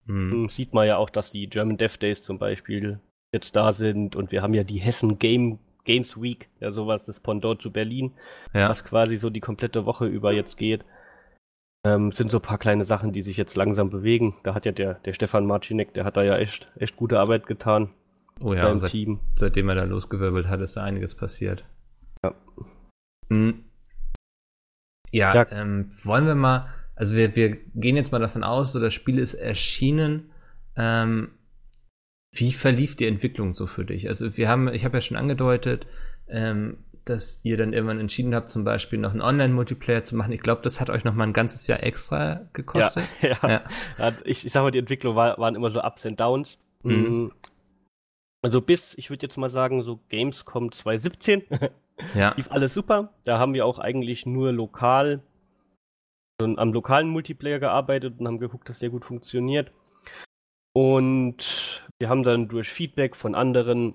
Mhm. 0.05 0.49
Sieht 0.49 0.75
man 0.75 0.87
ja 0.87 0.97
auch, 0.97 1.11
dass 1.11 1.33
die 1.33 1.49
German 1.49 1.77
Dev 1.77 1.99
Days 1.99 2.23
zum 2.23 2.39
Beispiel 2.39 3.01
jetzt 3.33 3.57
da 3.57 3.73
sind 3.73 4.15
und 4.15 4.31
wir 4.31 4.43
haben 4.43 4.55
ja 4.55 4.63
die 4.63 4.79
Hessen 4.79 5.19
Game 5.19 5.59
Games 5.89 6.21
Week, 6.21 6.51
ja 6.61 6.71
sowas, 6.71 7.05
das 7.05 7.19
Pendant 7.19 7.63
zu 7.63 7.73
Berlin, 7.73 8.13
ja. 8.53 8.69
was 8.69 8.85
quasi 8.85 9.17
so 9.17 9.31
die 9.31 9.41
komplette 9.41 9.87
Woche 9.87 10.07
über 10.07 10.33
jetzt 10.33 10.59
geht. 10.59 10.85
Ähm, 11.87 12.13
sind 12.13 12.31
so 12.31 12.39
ein 12.39 12.43
paar 12.43 12.59
kleine 12.59 12.85
Sachen, 12.85 13.13
die 13.13 13.23
sich 13.23 13.39
jetzt 13.39 13.57
langsam 13.57 13.89
bewegen. 13.89 14.37
Da 14.43 14.55
hat 14.55 14.67
ja 14.67 14.73
der, 14.73 14.95
der 14.95 15.15
Stefan 15.15 15.47
Marcinek, 15.47 15.95
der 15.95 16.05
hat 16.05 16.19
da 16.19 16.23
ja 16.23 16.37
echt, 16.37 16.71
echt 16.77 16.97
gute 16.97 17.19
Arbeit 17.19 17.47
getan. 17.47 17.91
Oh 18.45 18.53
ja, 18.53 18.77
seit, 18.77 18.91
Team. 18.91 19.21
seitdem 19.35 19.69
er 19.71 19.77
da 19.77 19.85
losgewirbelt 19.85 20.49
hat, 20.49 20.61
ist 20.61 20.77
da 20.77 20.85
einiges 20.85 21.17
passiert. 21.17 21.65
Ja. 22.23 22.35
Hm. 23.31 23.65
Ja, 25.11 25.35
ja. 25.35 25.47
Ähm, 25.51 25.89
wollen 26.05 26.27
wir 26.27 26.35
mal, 26.35 26.69
also 26.97 27.17
wir, 27.17 27.35
wir 27.35 27.57
gehen 27.75 27.97
jetzt 27.97 28.13
mal 28.13 28.19
davon 28.19 28.45
aus, 28.45 28.73
so 28.73 28.81
das 28.81 28.93
Spiel 28.93 29.19
ist 29.19 29.35
erschienen. 29.35 30.33
Ähm, 30.77 31.31
wie 32.33 32.53
verlief 32.53 32.97
die 32.97 33.07
Entwicklung 33.07 33.55
so 33.55 33.67
für 33.67 33.85
dich? 33.85 34.09
Also 34.09 34.37
wir 34.37 34.49
haben, 34.49 34.69
ich 34.73 34.85
habe 34.85 34.97
ja 34.97 35.01
schon 35.01 35.17
angedeutet, 35.17 35.87
ähm, 36.29 36.79
dass 37.05 37.41
ihr 37.43 37.57
dann 37.57 37.73
irgendwann 37.73 38.01
entschieden 38.01 38.35
habt, 38.35 38.51
zum 38.51 38.65
Beispiel 38.65 38.99
noch 38.99 39.13
einen 39.13 39.23
Online-Multiplayer 39.23 40.05
zu 40.05 40.15
machen. 40.15 40.33
Ich 40.33 40.43
glaube, 40.43 40.61
das 40.63 40.81
hat 40.81 40.91
euch 40.91 41.05
noch 41.05 41.15
mal 41.15 41.25
ein 41.25 41.33
ganzes 41.33 41.67
Jahr 41.67 41.83
extra 41.83 42.49
gekostet. 42.53 43.05
Ja, 43.23 43.39
ja. 43.43 43.65
ja. 43.99 44.13
Ich, 44.25 44.45
ich 44.45 44.53
sag 44.53 44.63
mal, 44.63 44.71
die 44.71 44.79
Entwicklung 44.79 45.17
war, 45.17 45.39
waren 45.39 45.55
immer 45.55 45.71
so 45.71 45.83
Ups 45.83 46.05
und 46.05 46.21
Downs. 46.21 46.59
Mhm. 46.83 46.93
Mm. 46.95 47.33
Also 48.43 48.61
bis, 48.61 48.97
ich 48.97 49.11
würde 49.11 49.27
jetzt 49.27 49.37
mal 49.37 49.51
sagen, 49.51 49.83
so 49.83 50.01
Gamescom 50.11 50.71
2017 50.71 51.43
ja. 52.15 52.35
lief 52.37 52.51
alles 52.51 52.75
super. 52.75 53.13
Da 53.25 53.39
haben 53.39 53.55
wir 53.55 53.67
auch 53.67 53.79
eigentlich 53.79 54.27
nur 54.27 54.53
lokal 54.53 55.23
also 56.41 56.57
am 56.57 56.73
lokalen 56.73 57.09
Multiplayer 57.09 57.59
gearbeitet 57.59 58.15
und 58.19 58.27
haben 58.27 58.39
geguckt, 58.39 58.69
dass 58.69 58.79
der 58.79 58.91
gut 58.91 59.05
funktioniert. 59.05 59.73
Und 60.73 61.88
wir 61.99 62.09
haben 62.09 62.23
dann 62.23 62.49
durch 62.49 62.69
Feedback 62.69 63.17
von 63.17 63.35
anderen 63.35 63.95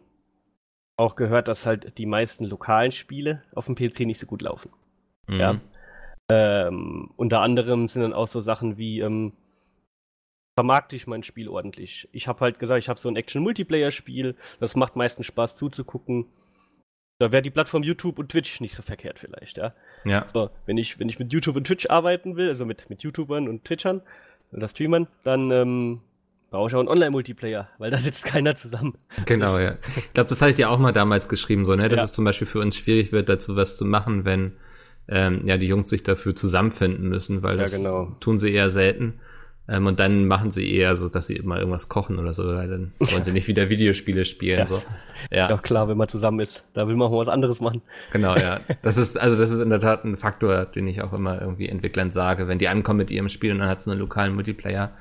auch 0.97 1.15
gehört, 1.15 1.47
dass 1.47 1.65
halt 1.65 1.97
die 1.97 2.05
meisten 2.05 2.45
lokalen 2.45 2.91
Spiele 2.91 3.43
auf 3.55 3.65
dem 3.65 3.75
PC 3.75 4.01
nicht 4.01 4.19
so 4.19 4.27
gut 4.27 4.41
laufen. 4.41 4.71
Mhm. 5.27 5.39
Ja. 5.39 5.59
Ähm, 6.31 7.11
unter 7.15 7.41
anderem 7.41 7.87
sind 7.87 8.01
dann 8.01 8.13
auch 8.13 8.27
so 8.27 8.41
Sachen 8.41 8.77
wie, 8.77 8.99
ähm, 8.99 9.33
vermarkte 10.57 10.95
ich 10.95 11.07
mein 11.07 11.23
Spiel 11.23 11.49
ordentlich. 11.49 12.07
Ich 12.11 12.27
habe 12.27 12.41
halt 12.41 12.59
gesagt, 12.59 12.79
ich 12.79 12.89
habe 12.89 12.99
so 12.99 13.09
ein 13.09 13.15
Action-Multiplayer-Spiel, 13.15 14.35
das 14.59 14.75
macht 14.75 14.95
meistens 14.95 15.25
Spaß 15.25 15.55
zuzugucken. 15.55 16.27
Da 17.19 17.31
wäre 17.31 17.41
die 17.41 17.51
Plattform 17.51 17.83
YouTube 17.83 18.19
und 18.19 18.29
Twitch 18.29 18.59
nicht 18.59 18.75
so 18.75 18.81
verkehrt 18.81 19.19
vielleicht, 19.19 19.57
ja. 19.57 19.73
Ja. 20.03 20.27
So, 20.31 20.49
wenn 20.65 20.77
ich, 20.77 20.99
wenn 20.99 21.09
ich 21.09 21.19
mit 21.19 21.31
YouTube 21.31 21.55
und 21.55 21.65
Twitch 21.65 21.89
arbeiten 21.89 22.35
will, 22.35 22.49
also 22.49 22.65
mit, 22.65 22.89
mit 22.89 23.03
YouTubern 23.03 23.47
und 23.47 23.65
Twitchern 23.65 24.01
oder 24.51 24.67
Streamern, 24.67 25.07
dann 25.23 25.51
ähm, 25.51 26.01
brauche 26.53 26.67
ich 26.69 26.75
auch 26.75 26.79
einen 26.79 26.87
Online-Multiplayer, 26.87 27.67
weil 27.79 27.89
da 27.89 27.97
sitzt 27.97 28.25
keiner 28.25 28.55
zusammen. 28.55 28.93
Genau, 29.25 29.57
ja. 29.57 29.77
Ich 29.97 30.13
glaube, 30.13 30.29
das 30.29 30.39
hatte 30.39 30.51
ich 30.51 30.57
dir 30.57 30.69
auch 30.69 30.77
mal 30.77 30.91
damals 30.91 31.27
geschrieben, 31.27 31.65
so, 31.65 31.75
ne, 31.75 31.89
dass 31.89 31.97
ja. 31.97 32.03
es 32.03 32.13
zum 32.13 32.25
Beispiel 32.25 32.45
für 32.45 32.59
uns 32.59 32.77
schwierig 32.77 33.11
wird, 33.11 33.27
dazu 33.27 33.55
was 33.55 33.75
zu 33.75 33.85
machen, 33.85 34.23
wenn 34.23 34.53
ähm, 35.07 35.41
ja 35.45 35.57
die 35.57 35.65
Jungs 35.65 35.89
sich 35.89 36.03
dafür 36.03 36.35
zusammenfinden 36.35 37.09
müssen, 37.09 37.41
weil 37.41 37.57
das 37.57 37.71
ja, 37.71 37.79
genau. 37.79 38.15
tun 38.19 38.37
sie 38.37 38.53
eher 38.53 38.69
selten. 38.69 39.19
Ähm, 39.67 39.87
und 39.87 39.99
dann 39.99 40.27
machen 40.27 40.51
sie 40.51 40.71
eher 40.71 40.95
so, 40.95 41.09
dass 41.09 41.25
sie 41.25 41.37
immer 41.37 41.57
irgendwas 41.57 41.89
kochen 41.89 42.19
oder 42.19 42.33
so, 42.33 42.45
weil 42.45 42.69
dann 42.69 42.93
wollen 42.99 43.23
sie 43.23 43.31
nicht 43.31 43.47
wieder 43.47 43.69
Videospiele 43.69 44.23
spielen. 44.23 44.59
Ja. 44.59 44.65
So. 44.67 44.83
Ja. 45.31 45.49
ja, 45.49 45.57
klar, 45.57 45.87
wenn 45.87 45.97
man 45.97 46.07
zusammen 46.07 46.39
ist, 46.41 46.63
da 46.73 46.87
will 46.87 46.95
man 46.95 47.07
auch 47.07 47.17
was 47.17 47.29
anderes 47.29 47.61
machen. 47.61 47.81
Genau, 48.11 48.35
ja. 48.35 48.59
Das 48.83 48.97
ist, 48.97 49.19
also 49.19 49.41
das 49.41 49.49
ist 49.49 49.59
in 49.59 49.71
der 49.71 49.79
Tat 49.79 50.03
ein 50.05 50.17
Faktor, 50.17 50.65
den 50.65 50.85
ich 50.87 51.01
auch 51.01 51.13
immer 51.13 51.41
irgendwie 51.41 51.67
Entwicklern 51.67 52.11
sage, 52.11 52.47
wenn 52.47 52.59
die 52.59 52.67
ankommen 52.67 52.97
mit 52.97 53.09
ihrem 53.09 53.29
Spiel 53.29 53.53
und 53.53 53.59
dann 53.59 53.69
hat 53.69 53.79
es 53.79 53.87
einen 53.87 53.99
lokalen 53.99 54.35
Multiplayer 54.35 54.91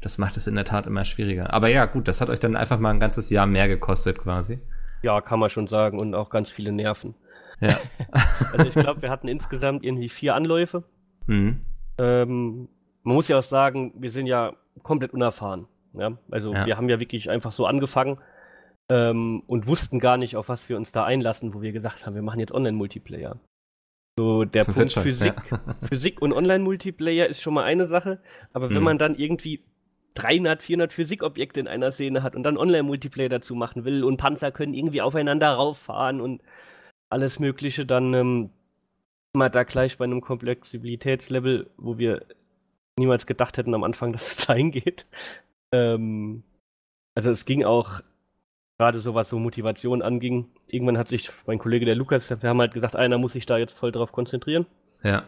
das 0.00 0.18
macht 0.18 0.36
es 0.36 0.46
in 0.46 0.54
der 0.54 0.64
Tat 0.64 0.86
immer 0.86 1.04
schwieriger. 1.04 1.52
Aber 1.52 1.68
ja, 1.68 1.86
gut, 1.86 2.08
das 2.08 2.20
hat 2.20 2.30
euch 2.30 2.40
dann 2.40 2.56
einfach 2.56 2.78
mal 2.78 2.90
ein 2.90 3.00
ganzes 3.00 3.30
Jahr 3.30 3.46
mehr 3.46 3.68
gekostet 3.68 4.18
quasi. 4.18 4.60
Ja, 5.02 5.20
kann 5.20 5.40
man 5.40 5.50
schon 5.50 5.68
sagen 5.68 5.98
und 5.98 6.14
auch 6.14 6.30
ganz 6.30 6.50
viele 6.50 6.72
Nerven. 6.72 7.14
Ja. 7.60 7.76
also 8.52 8.66
ich 8.66 8.74
glaube, 8.74 9.02
wir 9.02 9.10
hatten 9.10 9.28
insgesamt 9.28 9.84
irgendwie 9.84 10.08
vier 10.08 10.34
Anläufe. 10.34 10.84
Mhm. 11.26 11.60
Ähm, 12.00 12.68
man 13.02 13.14
muss 13.14 13.28
ja 13.28 13.38
auch 13.38 13.42
sagen, 13.42 13.92
wir 13.96 14.10
sind 14.10 14.26
ja 14.26 14.54
komplett 14.82 15.12
unerfahren. 15.12 15.66
Ja? 15.94 16.16
Also 16.30 16.52
ja. 16.52 16.66
wir 16.66 16.76
haben 16.76 16.88
ja 16.88 17.00
wirklich 17.00 17.30
einfach 17.30 17.52
so 17.52 17.66
angefangen 17.66 18.18
ähm, 18.90 19.42
und 19.46 19.66
wussten 19.66 19.98
gar 19.98 20.16
nicht, 20.16 20.36
auf 20.36 20.48
was 20.48 20.68
wir 20.68 20.76
uns 20.76 20.92
da 20.92 21.04
einlassen, 21.04 21.54
wo 21.54 21.62
wir 21.62 21.72
gesagt 21.72 22.06
haben, 22.06 22.14
wir 22.14 22.22
machen 22.22 22.40
jetzt 22.40 22.52
Online-Multiplayer. 22.52 23.38
So, 24.18 24.44
der 24.44 24.64
Punkt 24.64 24.92
Physik, 24.92 25.34
ja. 25.50 25.60
Physik 25.82 26.20
und 26.20 26.32
Online-Multiplayer 26.32 27.26
ist 27.26 27.40
schon 27.40 27.54
mal 27.54 27.64
eine 27.64 27.86
Sache, 27.86 28.20
aber 28.52 28.68
wenn 28.70 28.78
mhm. 28.78 28.84
man 28.84 28.98
dann 28.98 29.14
irgendwie 29.14 29.62
300, 30.18 30.62
400 30.62 30.92
Physikobjekte 30.92 31.60
in 31.60 31.68
einer 31.68 31.92
Szene 31.92 32.22
hat 32.22 32.34
und 32.34 32.42
dann 32.42 32.56
Online-Multiplayer 32.56 33.28
dazu 33.28 33.54
machen 33.54 33.84
will 33.84 34.02
und 34.02 34.16
Panzer 34.16 34.50
können 34.50 34.74
irgendwie 34.74 35.00
aufeinander 35.00 35.50
rauffahren 35.50 36.20
und 36.20 36.42
alles 37.08 37.38
Mögliche, 37.38 37.86
dann 37.86 38.12
ähm, 38.14 38.50
mal 39.32 39.48
da 39.48 39.62
gleich 39.62 39.96
bei 39.96 40.04
einem 40.04 40.20
Komplexibilitätslevel, 40.20 41.70
wo 41.76 41.98
wir 41.98 42.26
niemals 42.98 43.26
gedacht 43.26 43.56
hätten 43.58 43.74
am 43.74 43.84
Anfang, 43.84 44.12
dass 44.14 44.38
es 44.38 44.46
dahin 44.46 44.72
geht. 44.72 45.06
Ähm, 45.72 46.42
also 47.14 47.30
es 47.30 47.44
ging 47.44 47.64
auch 47.64 48.00
gerade 48.78 49.00
so 49.00 49.14
was 49.14 49.28
so 49.28 49.38
Motivation 49.38 50.02
anging. 50.02 50.48
Irgendwann 50.70 50.98
hat 50.98 51.08
sich 51.08 51.30
mein 51.46 51.58
Kollege 51.58 51.86
der 51.86 51.94
Lukas, 51.94 52.30
wir 52.30 52.48
haben 52.48 52.60
halt 52.60 52.74
gesagt, 52.74 52.96
einer 52.96 53.18
muss 53.18 53.32
sich 53.32 53.46
da 53.46 53.56
jetzt 53.56 53.72
voll 53.72 53.92
drauf 53.92 54.12
konzentrieren. 54.12 54.66
Ja. 55.02 55.24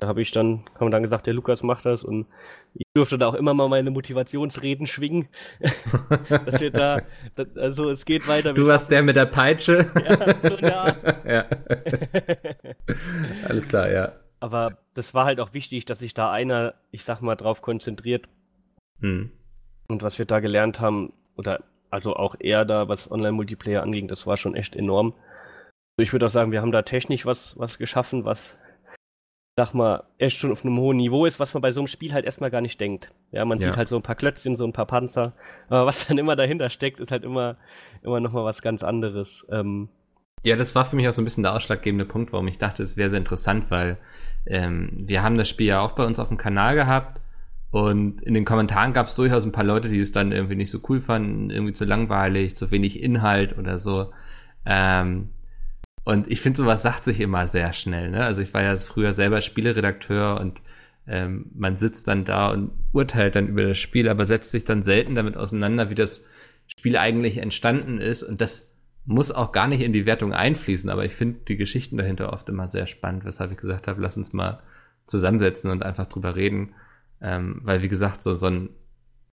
Da 0.00 0.08
habe 0.08 0.22
ich 0.22 0.32
dann, 0.32 0.64
haben 0.78 0.90
dann 0.90 1.02
gesagt, 1.02 1.26
der 1.26 1.34
Lukas 1.34 1.62
macht 1.62 1.86
das 1.86 2.02
und 2.02 2.26
ich 2.74 2.84
durfte 2.94 3.16
da 3.16 3.28
auch 3.28 3.34
immer 3.34 3.54
mal 3.54 3.68
meine 3.68 3.90
Motivationsreden 3.90 4.86
schwingen. 4.86 5.28
dass 6.28 6.60
wir 6.60 6.70
da, 6.70 7.02
das, 7.36 7.56
also 7.56 7.90
es 7.90 8.04
geht 8.04 8.26
weiter. 8.26 8.52
Du 8.52 8.66
warst 8.66 8.90
der 8.90 9.02
mit 9.02 9.16
der 9.16 9.26
Peitsche. 9.26 9.86
ja, 10.04 10.48
so 10.48 10.56
ja. 10.56 10.96
ja. 11.26 11.46
Alles 13.48 13.68
klar, 13.68 13.90
ja. 13.90 14.12
Aber 14.40 14.78
das 14.94 15.14
war 15.14 15.24
halt 15.24 15.40
auch 15.40 15.54
wichtig, 15.54 15.84
dass 15.84 16.00
sich 16.00 16.12
da 16.12 16.30
einer, 16.30 16.74
ich 16.90 17.04
sag 17.04 17.22
mal, 17.22 17.36
drauf 17.36 17.62
konzentriert. 17.62 18.28
Hm. 19.00 19.30
Und 19.88 20.02
was 20.02 20.18
wir 20.18 20.26
da 20.26 20.40
gelernt 20.40 20.80
haben, 20.80 21.12
oder 21.36 21.62
also 21.90 22.16
auch 22.16 22.34
er 22.40 22.64
da, 22.64 22.88
was 22.88 23.10
Online-Multiplayer 23.10 23.82
anging, 23.82 24.08
das 24.08 24.26
war 24.26 24.36
schon 24.36 24.56
echt 24.56 24.74
enorm. 24.74 25.14
Also 25.96 26.02
ich 26.02 26.12
würde 26.12 26.26
auch 26.26 26.30
sagen, 26.30 26.50
wir 26.50 26.60
haben 26.60 26.72
da 26.72 26.82
technisch 26.82 27.24
was, 27.24 27.56
was 27.58 27.78
geschaffen, 27.78 28.24
was 28.24 28.58
sag 29.56 29.72
mal, 29.72 30.04
echt 30.18 30.38
schon 30.38 30.50
auf 30.50 30.64
einem 30.64 30.78
hohen 30.78 30.96
Niveau 30.96 31.26
ist, 31.26 31.38
was 31.38 31.54
man 31.54 31.60
bei 31.60 31.70
so 31.70 31.80
einem 31.80 31.86
Spiel 31.86 32.12
halt 32.12 32.24
erstmal 32.24 32.50
gar 32.50 32.60
nicht 32.60 32.80
denkt. 32.80 33.12
Ja, 33.30 33.44
man 33.44 33.58
ja. 33.58 33.68
sieht 33.68 33.76
halt 33.76 33.88
so 33.88 33.96
ein 33.96 34.02
paar 34.02 34.16
Klötzchen, 34.16 34.56
so 34.56 34.64
ein 34.64 34.72
paar 34.72 34.86
Panzer, 34.86 35.32
aber 35.68 35.86
was 35.86 36.06
dann 36.06 36.18
immer 36.18 36.36
dahinter 36.36 36.70
steckt, 36.70 36.98
ist 37.00 37.12
halt 37.12 37.24
immer, 37.24 37.56
immer 38.02 38.20
nochmal 38.20 38.44
was 38.44 38.62
ganz 38.62 38.82
anderes. 38.82 39.46
Ähm, 39.50 39.88
ja, 40.42 40.56
das 40.56 40.74
war 40.74 40.84
für 40.84 40.96
mich 40.96 41.08
auch 41.08 41.12
so 41.12 41.22
ein 41.22 41.24
bisschen 41.24 41.44
der 41.44 41.54
ausschlaggebende 41.54 42.04
Punkt, 42.04 42.32
warum 42.32 42.48
ich 42.48 42.58
dachte, 42.58 42.82
es 42.82 42.96
wäre 42.96 43.08
sehr 43.08 43.20
interessant, 43.20 43.70
weil 43.70 43.98
ähm, 44.46 44.90
wir 44.92 45.22
haben 45.22 45.38
das 45.38 45.48
Spiel 45.48 45.68
ja 45.68 45.80
auch 45.80 45.92
bei 45.92 46.04
uns 46.04 46.18
auf 46.18 46.28
dem 46.28 46.36
Kanal 46.36 46.74
gehabt 46.74 47.20
und 47.70 48.22
in 48.22 48.34
den 48.34 48.44
Kommentaren 48.44 48.92
gab 48.92 49.06
es 49.06 49.14
durchaus 49.14 49.44
ein 49.44 49.52
paar 49.52 49.64
Leute, 49.64 49.88
die 49.88 50.00
es 50.00 50.12
dann 50.12 50.32
irgendwie 50.32 50.56
nicht 50.56 50.70
so 50.70 50.80
cool 50.88 51.00
fanden, 51.00 51.50
irgendwie 51.50 51.72
zu 51.72 51.84
langweilig, 51.84 52.56
zu 52.56 52.70
wenig 52.70 53.02
Inhalt 53.02 53.56
oder 53.56 53.78
so. 53.78 54.12
Ähm, 54.66 55.30
und 56.04 56.28
ich 56.30 56.40
finde, 56.40 56.58
sowas 56.58 56.82
sagt 56.82 57.04
sich 57.04 57.20
immer 57.20 57.48
sehr 57.48 57.72
schnell. 57.72 58.10
Ne? 58.10 58.24
Also 58.24 58.42
ich 58.42 58.52
war 58.52 58.62
ja 58.62 58.76
früher 58.76 59.12
selber 59.12 59.40
Spieleredakteur 59.40 60.38
und 60.40 60.60
ähm, 61.06 61.46
man 61.54 61.76
sitzt 61.76 62.08
dann 62.08 62.24
da 62.24 62.50
und 62.50 62.70
urteilt 62.92 63.36
dann 63.36 63.48
über 63.48 63.64
das 63.64 63.78
Spiel, 63.78 64.08
aber 64.08 64.26
setzt 64.26 64.50
sich 64.50 64.64
dann 64.64 64.82
selten 64.82 65.14
damit 65.14 65.36
auseinander, 65.36 65.90
wie 65.90 65.94
das 65.94 66.24
Spiel 66.66 66.96
eigentlich 66.96 67.38
entstanden 67.38 67.98
ist. 67.98 68.22
Und 68.22 68.40
das 68.40 68.72
muss 69.06 69.30
auch 69.30 69.52
gar 69.52 69.68
nicht 69.68 69.82
in 69.82 69.92
die 69.92 70.06
Wertung 70.06 70.32
einfließen, 70.32 70.88
aber 70.88 71.04
ich 71.04 71.14
finde 71.14 71.40
die 71.48 71.56
Geschichten 71.56 71.98
dahinter 71.98 72.32
oft 72.32 72.48
immer 72.48 72.68
sehr 72.68 72.86
spannend, 72.86 73.24
weshalb 73.24 73.50
ich 73.52 73.58
gesagt 73.58 73.86
habe, 73.86 74.00
lass 74.00 74.16
uns 74.16 74.32
mal 74.32 74.62
zusammensetzen 75.06 75.70
und 75.70 75.82
einfach 75.82 76.06
drüber 76.06 76.36
reden. 76.36 76.74
Ähm, 77.20 77.60
weil, 77.64 77.82
wie 77.82 77.88
gesagt, 77.88 78.22
so, 78.22 78.34
so 78.34 78.46
ein 78.46 78.70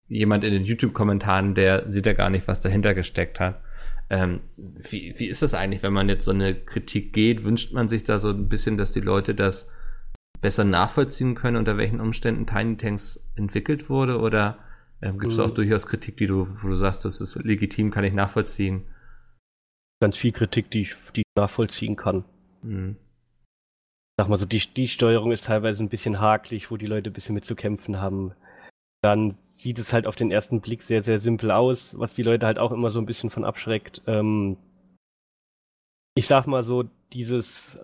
jemand 0.08 0.44
in 0.44 0.52
den 0.52 0.66
YouTube-Kommentaren, 0.66 1.56
der 1.56 1.90
sieht 1.90 2.06
ja 2.06 2.14
gar 2.14 2.30
nicht, 2.30 2.48
was 2.48 2.60
dahinter 2.60 2.94
gesteckt 2.94 3.40
hat. 3.40 3.62
Ähm, 4.12 4.42
wie, 4.58 5.16
wie 5.18 5.28
ist 5.28 5.42
das 5.42 5.54
eigentlich, 5.54 5.84
wenn 5.84 5.94
man 5.94 6.10
jetzt 6.10 6.26
so 6.26 6.32
eine 6.32 6.54
Kritik 6.54 7.14
geht? 7.14 7.46
Wünscht 7.46 7.72
man 7.72 7.88
sich 7.88 8.04
da 8.04 8.20
so 8.20 8.32
ein 8.32 8.50
bisschen, 8.50 8.78
dass 8.78 8.92
die 8.92 9.00
Leute 9.00 9.34
das 9.34 9.70
besser 10.42 10.66
nachvollziehen 10.66 11.34
können, 11.34 11.56
unter 11.56 11.78
welchen 11.78 12.02
Umständen 12.02 12.46
Tiny 12.46 12.76
Tanks 12.76 13.26
entwickelt 13.36 13.90
wurde? 13.90 14.20
Oder 14.20 14.60
ähm, 15.02 15.18
gibt 15.18 15.32
es 15.32 15.38
mhm. 15.38 15.46
auch 15.46 15.52
durchaus 15.52 15.88
Kritik, 15.88 16.18
die 16.18 16.28
du, 16.28 16.46
wo 16.46 16.68
du 16.68 16.76
sagst, 16.76 17.06
das 17.06 17.22
ist 17.22 17.36
legitim, 17.36 17.90
kann 17.90 18.04
ich 18.04 18.12
nachvollziehen? 18.12 18.86
Ganz 20.02 20.18
viel 20.18 20.34
Kritik, 20.34 20.70
die 20.72 20.82
ich, 20.82 20.96
die 21.16 21.22
ich 21.22 21.36
nachvollziehen 21.38 21.96
kann. 21.96 22.26
Mhm. 22.64 22.98
Sag 24.20 24.28
mal 24.28 24.40
so, 24.40 24.46
die, 24.46 24.60
die 24.60 24.90
Steuerung 24.90 25.32
ist 25.32 25.46
teilweise 25.46 25.82
ein 25.82 25.90
bisschen 25.90 26.20
hakelig, 26.20 26.70
wo 26.70 26.76
die 26.76 26.86
Leute 26.86 27.12
ein 27.12 27.14
bisschen 27.14 27.34
mit 27.34 27.46
zu 27.46 27.56
kämpfen 27.56 28.02
haben 28.02 28.34
dann 29.02 29.36
sieht 29.42 29.80
es 29.80 29.94
halt 29.94 30.06
auf 30.06 30.16
den 30.16 30.32
ersten 30.32 30.62
Blick 30.62 30.84
sehr, 30.84 31.02
sehr 31.02 31.20
simpel 31.20 31.52
aus, 31.52 31.98
was 31.98 32.14
die 32.14 32.24
Leute 32.24 32.46
halt 32.46 32.60
auch 32.60 32.72
immer 32.72 32.92
so 32.92 33.00
ein 33.00 33.06
bisschen 33.06 33.32
von 33.32 33.44
abschreckt. 33.44 34.04
Ähm, 34.06 34.58
ich 36.16 36.28
sag 36.28 36.46
mal 36.46 36.64
so, 36.64 36.84
dieses, 37.14 37.80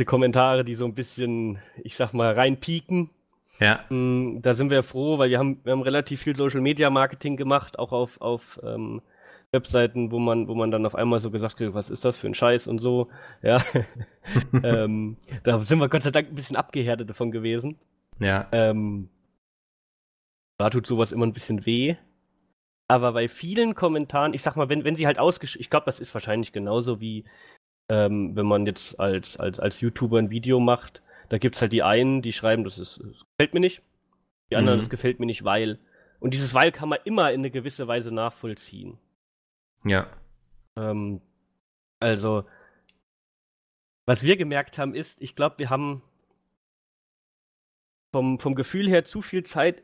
diese 0.00 0.06
Kommentare, 0.06 0.64
die 0.64 0.74
so 0.74 0.86
ein 0.86 0.94
bisschen, 0.94 1.58
ich 1.82 1.96
sag 1.96 2.14
mal, 2.14 2.32
reinpieken. 2.32 3.10
Ja. 3.60 3.84
Ähm, 3.90 4.38
da 4.40 4.54
sind 4.54 4.70
wir 4.70 4.82
froh, 4.82 5.18
weil 5.18 5.30
wir 5.30 5.38
haben, 5.38 5.60
wir 5.64 5.72
haben 5.72 5.82
relativ 5.82 6.22
viel 6.22 6.36
Social 6.36 6.60
Media 6.60 6.88
Marketing 6.90 7.36
gemacht, 7.36 7.78
auch 7.78 7.92
auf, 7.92 8.20
auf 8.20 8.58
ähm, 8.62 9.02
Webseiten, 9.50 10.10
wo 10.10 10.18
man, 10.18 10.48
wo 10.48 10.54
man 10.54 10.70
dann 10.70 10.86
auf 10.86 10.94
einmal 10.94 11.20
so 11.20 11.30
gesagt 11.30 11.60
hat, 11.60 11.74
was 11.74 11.90
ist 11.90 12.04
das 12.04 12.16
für 12.16 12.28
ein 12.28 12.34
Scheiß 12.34 12.66
und 12.66 12.78
so. 12.78 13.08
Ja. 13.42 13.60
ähm, 14.62 15.16
da 15.42 15.58
sind 15.60 15.80
wir 15.80 15.88
Gott 15.88 16.02
sei 16.02 16.12
Dank 16.12 16.28
ein 16.28 16.34
bisschen 16.34 16.56
abgehärtet 16.56 17.10
davon 17.10 17.30
gewesen. 17.30 17.78
Ja. 18.20 18.46
Ähm, 18.52 19.10
da 20.58 20.70
tut 20.70 20.86
sowas 20.86 21.12
immer 21.12 21.26
ein 21.26 21.32
bisschen 21.32 21.64
weh. 21.64 21.96
Aber 22.88 23.12
bei 23.12 23.28
vielen 23.28 23.74
Kommentaren, 23.74 24.34
ich 24.34 24.42
sag 24.42 24.56
mal, 24.56 24.68
wenn, 24.68 24.84
wenn 24.84 24.96
sie 24.96 25.06
halt 25.06 25.18
ausgeschrieben, 25.18 25.60
ich 25.60 25.70
glaube, 25.70 25.86
das 25.86 26.00
ist 26.00 26.12
wahrscheinlich 26.14 26.52
genauso 26.52 27.00
wie, 27.00 27.24
ähm, 27.90 28.36
wenn 28.36 28.46
man 28.46 28.66
jetzt 28.66 28.98
als, 28.98 29.36
als, 29.36 29.60
als 29.60 29.80
YouTuber 29.80 30.18
ein 30.18 30.30
Video 30.30 30.58
macht, 30.58 31.02
da 31.28 31.38
gibt's 31.38 31.60
halt 31.60 31.72
die 31.72 31.82
einen, 31.82 32.22
die 32.22 32.32
schreiben, 32.32 32.64
das, 32.64 32.78
ist, 32.78 32.98
das 32.98 33.26
gefällt 33.36 33.54
mir 33.54 33.60
nicht, 33.60 33.82
die 34.50 34.56
anderen, 34.56 34.78
mhm. 34.78 34.82
das 34.82 34.90
gefällt 34.90 35.20
mir 35.20 35.26
nicht, 35.26 35.44
weil. 35.44 35.78
Und 36.20 36.34
dieses 36.34 36.52
Weil 36.52 36.72
kann 36.72 36.88
man 36.88 36.98
immer 37.04 37.30
in 37.30 37.42
eine 37.42 37.50
gewisse 37.50 37.86
Weise 37.86 38.12
nachvollziehen. 38.12 38.98
Ja. 39.84 40.08
Ähm, 40.76 41.20
also, 42.00 42.44
was 44.06 44.24
wir 44.24 44.36
gemerkt 44.36 44.78
haben, 44.78 44.94
ist, 44.94 45.20
ich 45.20 45.36
glaube, 45.36 45.58
wir 45.58 45.70
haben 45.70 46.02
vom, 48.10 48.40
vom 48.40 48.54
Gefühl 48.54 48.88
her 48.88 49.04
zu 49.04 49.22
viel 49.22 49.44
Zeit 49.44 49.82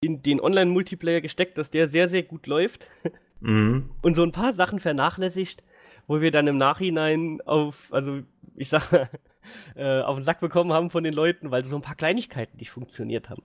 in 0.00 0.22
den 0.22 0.40
Online-Multiplayer 0.40 1.20
gesteckt, 1.20 1.58
dass 1.58 1.70
der 1.70 1.88
sehr, 1.88 2.08
sehr 2.08 2.22
gut 2.22 2.46
läuft. 2.46 2.86
Mhm. 3.40 3.90
Und 4.02 4.16
so 4.16 4.24
ein 4.24 4.32
paar 4.32 4.52
Sachen 4.52 4.80
vernachlässigt, 4.80 5.62
wo 6.08 6.20
wir 6.20 6.32
dann 6.32 6.48
im 6.48 6.56
Nachhinein 6.56 7.40
auf, 7.42 7.92
also 7.92 8.22
ich 8.56 8.68
sag 8.68 8.90
mal, 8.90 9.08
äh, 9.76 10.00
auf 10.00 10.16
den 10.16 10.24
Sack 10.24 10.40
bekommen 10.40 10.72
haben 10.72 10.90
von 10.90 11.04
den 11.04 11.14
Leuten, 11.14 11.52
weil 11.52 11.64
so 11.64 11.76
ein 11.76 11.82
paar 11.82 11.94
Kleinigkeiten 11.94 12.56
nicht 12.56 12.72
funktioniert 12.72 13.30
haben. 13.30 13.44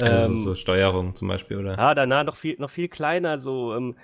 Also 0.00 0.32
ähm, 0.32 0.44
so 0.44 0.54
Steuerung 0.54 1.14
zum 1.14 1.28
Beispiel, 1.28 1.58
oder? 1.58 1.76
Ja, 1.76 1.94
danach 1.94 2.24
noch 2.24 2.36
viel, 2.36 2.56
noch 2.58 2.70
viel 2.70 2.88
kleiner, 2.88 3.38
so 3.38 3.74
ähm, 3.74 3.96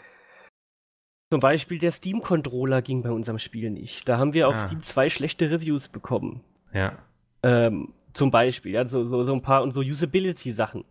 zum 1.31 1.41
Beispiel 1.41 1.79
der 1.79 1.91
Steam-Controller 1.91 2.83
ging 2.83 3.03
bei 3.03 3.11
unserem 3.11 3.39
Spiel 3.39 3.71
nicht. 3.71 4.09
Da 4.09 4.19
haben 4.19 4.35
wir 4.35 4.49
auf 4.49 4.57
ah. 4.57 4.67
Steam 4.67 4.83
zwei 4.83 5.09
schlechte 5.09 5.51
Reviews 5.51 5.89
bekommen. 5.89 6.43
Ja. 6.75 6.99
Ähm, 7.43 7.95
zum 8.13 8.31
Beispiel, 8.31 8.73
ja, 8.73 8.85
so, 8.87 9.07
so, 9.07 9.25
so 9.25 9.33
ein 9.33 9.41
paar 9.43 9.63
und 9.63 9.73
so 9.73 9.81
Usability-Sachen. 9.81 10.85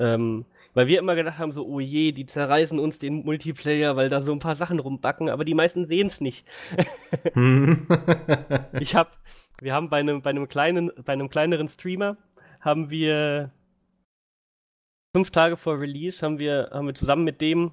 Ähm, 0.00 0.44
weil 0.74 0.88
wir 0.88 0.98
immer 0.98 1.14
gedacht 1.14 1.38
haben, 1.38 1.52
so, 1.52 1.64
oh 1.66 1.78
je, 1.78 2.12
die 2.12 2.26
zerreißen 2.26 2.78
uns 2.80 2.98
den 2.98 3.24
Multiplayer, 3.24 3.94
weil 3.94 4.08
da 4.08 4.22
so 4.22 4.32
ein 4.32 4.40
paar 4.40 4.56
Sachen 4.56 4.80
rumbacken, 4.80 5.28
aber 5.28 5.44
die 5.44 5.54
meisten 5.54 5.86
sehen 5.86 6.08
es 6.08 6.20
nicht. 6.20 6.46
Hm. 7.32 7.86
ich 8.80 8.96
hab, 8.96 9.18
wir 9.60 9.72
haben 9.72 9.88
bei 9.88 9.98
einem, 9.98 10.22
bei 10.22 10.30
einem 10.30 10.48
kleinen, 10.48 10.90
bei 11.04 11.12
einem 11.12 11.30
kleineren 11.30 11.68
Streamer, 11.68 12.16
haben 12.60 12.90
wir 12.90 13.52
fünf 15.14 15.30
Tage 15.30 15.56
vor 15.56 15.78
Release, 15.78 16.24
haben 16.24 16.38
wir, 16.38 16.70
haben 16.72 16.86
wir 16.88 16.94
zusammen 16.94 17.24
mit 17.24 17.40
dem 17.40 17.72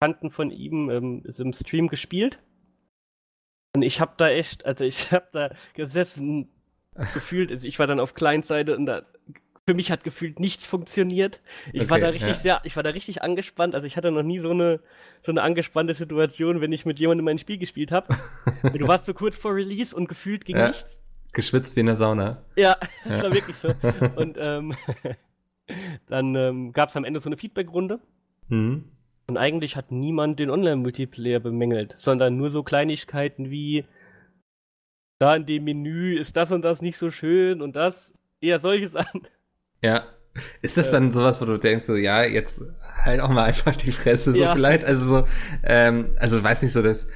Kanten 0.00 0.30
von 0.30 0.50
ihm 0.50 0.88
ähm, 0.90 1.22
im 1.38 1.52
Stream 1.52 1.88
gespielt. 1.88 2.42
Und 3.74 3.82
ich 3.82 4.00
hab 4.00 4.16
da 4.16 4.30
echt, 4.30 4.64
also 4.64 4.84
ich 4.84 5.12
hab 5.12 5.32
da 5.32 5.54
gesessen, 5.74 6.48
gefühlt, 7.12 7.52
also 7.52 7.68
ich 7.68 7.78
war 7.78 7.86
dann 7.86 8.00
auf 8.00 8.14
Kleinseite 8.14 8.74
und 8.74 8.86
da 8.86 9.02
für 9.68 9.74
mich 9.74 9.90
hat 9.90 10.04
gefühlt 10.04 10.38
nichts 10.38 10.64
funktioniert. 10.64 11.40
Ich 11.72 11.82
okay, 11.82 11.90
war 11.90 11.98
da 11.98 12.08
richtig 12.10 12.28
ja. 12.28 12.34
sehr, 12.34 12.60
ich 12.62 12.76
war 12.76 12.84
da 12.84 12.90
richtig 12.90 13.22
angespannt. 13.22 13.74
Also 13.74 13.86
ich 13.86 13.96
hatte 13.96 14.12
noch 14.12 14.22
nie 14.22 14.38
so 14.38 14.50
eine 14.50 14.80
so 15.22 15.32
eine 15.32 15.42
angespannte 15.42 15.92
Situation, 15.92 16.60
wenn 16.60 16.72
ich 16.72 16.86
mit 16.86 17.00
jemandem 17.00 17.24
mein 17.24 17.38
Spiel 17.38 17.58
gespielt 17.58 17.90
habe. 17.90 18.14
du 18.62 18.86
warst 18.86 19.06
so 19.06 19.14
kurz 19.14 19.34
vor 19.34 19.54
Release 19.54 19.94
und 19.94 20.08
gefühlt 20.08 20.44
ging 20.44 20.56
ja. 20.56 20.68
nichts. 20.68 21.00
Geschwitzt 21.32 21.74
wie 21.74 21.80
in 21.80 21.86
der 21.86 21.96
Sauna. 21.96 22.44
Ja, 22.54 22.76
das 23.04 23.18
ja. 23.18 23.24
war 23.24 23.34
wirklich 23.34 23.56
so. 23.56 23.74
Und 24.14 24.36
ähm, 24.38 24.72
dann 26.06 26.34
ähm, 26.36 26.72
gab 26.72 26.90
es 26.90 26.96
am 26.96 27.04
Ende 27.04 27.18
so 27.18 27.28
eine 27.28 27.36
Feedback-Runde. 27.36 27.98
Mhm. 28.48 28.84
Und 29.26 29.36
eigentlich 29.36 29.74
hat 29.74 29.90
niemand 29.90 30.38
den 30.38 30.50
Online-Multiplayer 30.50 31.40
bemängelt, 31.40 31.94
sondern 31.98 32.36
nur 32.36 32.52
so 32.52 32.62
Kleinigkeiten 32.62 33.50
wie 33.50 33.84
da 35.18 35.34
in 35.34 35.46
dem 35.46 35.64
Menü 35.64 36.16
ist 36.16 36.36
das 36.36 36.52
und 36.52 36.62
das 36.62 36.82
nicht 36.82 36.98
so 36.98 37.10
schön 37.10 37.62
und 37.62 37.74
das 37.74 38.14
eher 38.40 38.60
solche 38.60 38.86
Sachen. 38.86 39.26
Ja. 39.82 40.04
Ist 40.60 40.76
das 40.76 40.90
dann 40.90 41.12
sowas, 41.12 41.40
wo 41.40 41.46
du 41.46 41.58
denkst, 41.58 41.86
so, 41.86 41.96
ja, 41.96 42.22
jetzt 42.22 42.62
halt 43.02 43.20
auch 43.20 43.30
mal 43.30 43.44
einfach 43.44 43.74
die 43.74 43.92
Fresse, 43.92 44.34
so 44.34 44.42
ja. 44.42 44.52
vielleicht? 44.52 44.84
Also 44.84 45.06
so, 45.06 45.28
ähm, 45.62 46.16
also 46.18 46.42
weiß 46.42 46.62
nicht 46.62 46.72
so, 46.72 46.82
das 46.82 47.06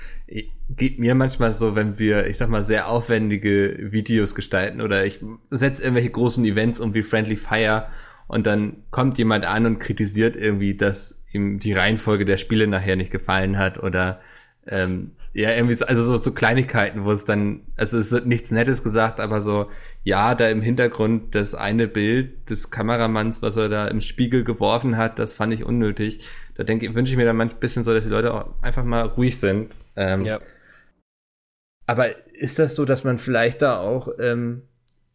geht 0.68 0.98
mir 0.98 1.14
manchmal 1.14 1.52
so, 1.52 1.74
wenn 1.74 1.98
wir, 1.98 2.26
ich 2.26 2.36
sag 2.36 2.48
mal, 2.48 2.64
sehr 2.64 2.88
aufwendige 2.88 3.92
Videos 3.92 4.34
gestalten 4.34 4.80
oder 4.80 5.04
ich 5.04 5.20
setze 5.50 5.82
irgendwelche 5.82 6.10
großen 6.10 6.44
Events 6.44 6.80
um 6.80 6.94
wie 6.94 7.02
Friendly 7.02 7.36
Fire 7.36 7.88
und 8.28 8.46
dann 8.46 8.84
kommt 8.90 9.18
jemand 9.18 9.44
an 9.44 9.66
und 9.66 9.80
kritisiert 9.80 10.36
irgendwie, 10.36 10.76
dass 10.76 11.20
ihm 11.32 11.58
die 11.58 11.72
Reihenfolge 11.72 12.24
der 12.24 12.36
Spiele 12.36 12.68
nachher 12.68 12.96
nicht 12.96 13.10
gefallen 13.10 13.58
hat 13.58 13.82
oder 13.82 14.20
ähm, 14.66 15.12
ja, 15.32 15.52
irgendwie 15.52 15.74
so, 15.74 15.86
also 15.86 16.02
so, 16.02 16.16
so 16.16 16.32
Kleinigkeiten, 16.32 17.04
wo 17.04 17.12
es 17.12 17.24
dann, 17.24 17.62
also 17.76 17.98
es 17.98 18.10
wird 18.10 18.26
nichts 18.26 18.50
Nettes 18.50 18.82
gesagt, 18.82 19.20
aber 19.20 19.40
so, 19.40 19.70
ja, 20.02 20.34
da 20.34 20.48
im 20.48 20.60
Hintergrund 20.60 21.34
das 21.34 21.54
eine 21.54 21.86
Bild 21.86 22.50
des 22.50 22.70
Kameramanns, 22.70 23.40
was 23.40 23.56
er 23.56 23.68
da 23.68 23.86
im 23.88 24.00
Spiegel 24.00 24.42
geworfen 24.44 24.96
hat, 24.96 25.18
das 25.18 25.34
fand 25.34 25.52
ich 25.54 25.64
unnötig. 25.64 26.26
Da 26.56 26.64
denke 26.64 26.86
ich, 26.86 26.94
wünsche 26.94 27.12
ich 27.12 27.16
mir 27.16 27.24
dann 27.24 27.36
manchmal 27.36 27.58
ein 27.58 27.60
bisschen 27.60 27.84
so, 27.84 27.94
dass 27.94 28.04
die 28.04 28.10
Leute 28.10 28.34
auch 28.34 28.62
einfach 28.62 28.84
mal 28.84 29.02
ruhig 29.02 29.38
sind. 29.38 29.72
Ähm, 29.96 30.24
ja. 30.24 30.38
Aber 31.86 32.08
ist 32.34 32.58
das 32.58 32.74
so, 32.74 32.84
dass 32.84 33.04
man 33.04 33.18
vielleicht 33.18 33.62
da 33.62 33.78
auch 33.78 34.08
ähm, 34.18 34.62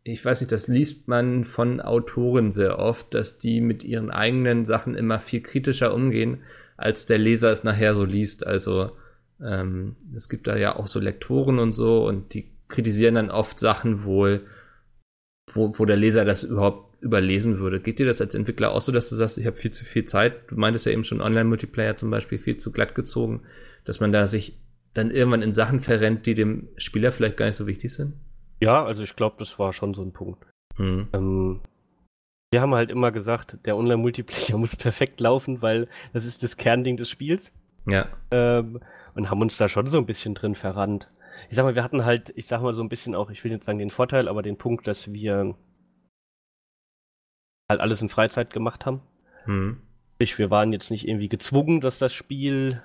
ich 0.08 0.24
weiß 0.24 0.42
nicht, 0.42 0.52
das 0.52 0.68
liest 0.68 1.08
man 1.08 1.44
von 1.44 1.82
Autoren 1.82 2.52
sehr 2.52 2.78
oft, 2.78 3.16
dass 3.16 3.40
die 3.40 3.60
mit 3.60 3.84
ihren 3.84 4.12
eigenen 4.12 4.64
Sachen 4.64 4.94
immer 4.94 5.20
viel 5.20 5.42
kritischer 5.42 5.96
umgehen, 5.96 6.44
als 6.78 7.08
der 7.08 7.18
Leser 7.18 7.52
es 7.52 7.64
nachher 7.64 7.96
so 7.96 8.06
liest. 8.06 8.46
Also 8.46 8.92
ähm, 9.42 9.96
es 10.16 10.30
gibt 10.30 10.48
da 10.48 10.56
ja 10.56 10.76
auch 10.76 10.88
so 10.88 11.00
Lektoren 11.00 11.60
und 11.60 11.74
so 11.74 12.08
und 12.08 12.34
die 12.34 12.52
kritisieren 12.68 13.16
dann 13.16 13.32
oft 13.32 13.60
Sachen 13.60 14.04
wohl, 14.04 14.46
wo, 15.54 15.74
wo 15.78 15.86
der 15.86 15.98
Leser 15.98 16.26
das 16.26 16.44
überhaupt 16.44 16.86
überlesen 17.02 17.60
würde. 17.60 17.80
Geht 17.80 18.00
dir 18.00 18.06
das 18.06 18.22
als 18.22 18.34
Entwickler 18.34 18.72
auch 18.72 18.82
so, 18.82 18.92
dass 18.92 19.10
du 19.10 19.16
sagst, 19.16 19.38
ich 19.38 19.46
habe 19.46 19.56
viel 19.56 19.72
zu 19.72 19.86
viel 19.86 20.06
Zeit? 20.06 20.50
Du 20.50 20.56
meintest 20.56 20.86
ja 20.86 20.92
eben 20.92 21.04
schon 21.04 21.22
Online-Multiplayer 21.22 21.96
zum 21.96 22.10
Beispiel 22.10 22.40
viel 22.40 22.58
zu 22.58 22.72
glatt 22.72 22.96
gezogen, 22.96 23.42
dass 23.84 24.00
man 24.00 24.12
da 24.12 24.26
sich 24.26 24.58
dann 24.94 25.12
irgendwann 25.12 25.44
in 25.44 25.54
Sachen 25.54 25.82
verrennt, 25.82 26.26
die 26.26 26.34
dem 26.34 26.70
Spieler 26.78 27.12
vielleicht 27.12 27.38
gar 27.38 27.46
nicht 27.46 27.58
so 27.58 27.68
wichtig 27.68 27.94
sind? 27.94 28.14
Ja, 28.62 28.84
also 28.84 29.04
ich 29.04 29.16
glaube, 29.16 29.36
das 29.38 29.60
war 29.60 29.74
schon 29.74 29.94
so 29.94 30.02
ein 30.02 30.14
Punkt. 30.14 30.44
Mhm. 30.78 31.08
Ähm, 31.14 31.62
wir 32.52 32.62
haben 32.62 32.74
halt 32.74 32.90
immer 32.90 33.12
gesagt, 33.12 33.60
der 33.66 33.78
Online-Multiplayer 33.78 34.58
muss 34.58 34.76
perfekt 34.76 35.20
laufen, 35.20 35.62
weil 35.62 35.88
das 36.14 36.26
ist 36.26 36.42
das 36.42 36.58
Kernding 36.58 36.98
des 36.98 37.10
Spiels. 37.10 37.52
Ja. 37.86 38.08
Ähm, 38.32 38.80
und 39.16 39.30
haben 39.30 39.42
uns 39.42 39.58
da 39.58 39.68
schon 39.70 39.88
so 39.88 39.98
ein 39.98 40.06
bisschen 40.06 40.36
drin 40.36 40.56
verrannt. 40.56 41.10
Ich 41.50 41.56
sag 41.56 41.64
mal, 41.64 41.76
wir 41.76 41.84
hatten 41.84 42.06
halt, 42.06 42.32
ich 42.36 42.48
sag 42.48 42.62
mal 42.62 42.74
so 42.74 42.82
ein 42.82 42.90
bisschen 42.90 43.16
auch, 43.16 43.30
ich 43.30 43.44
will 43.44 43.52
jetzt 43.52 43.66
sagen 43.66 43.80
den 43.80 43.90
Vorteil, 43.90 44.28
aber 44.28 44.42
den 44.42 44.58
Punkt, 44.58 44.88
dass 44.88 45.12
wir 45.12 45.56
halt 47.70 47.82
alles 47.82 48.02
in 48.02 48.10
Freizeit 48.10 48.54
gemacht 48.54 48.86
haben. 48.86 49.02
Mhm. 49.46 49.82
Wir 50.20 50.50
waren 50.50 50.72
jetzt 50.72 50.92
nicht 50.92 51.08
irgendwie 51.08 51.30
gezwungen, 51.30 51.82
dass 51.82 52.00
das 52.00 52.14
Spiel 52.14 52.82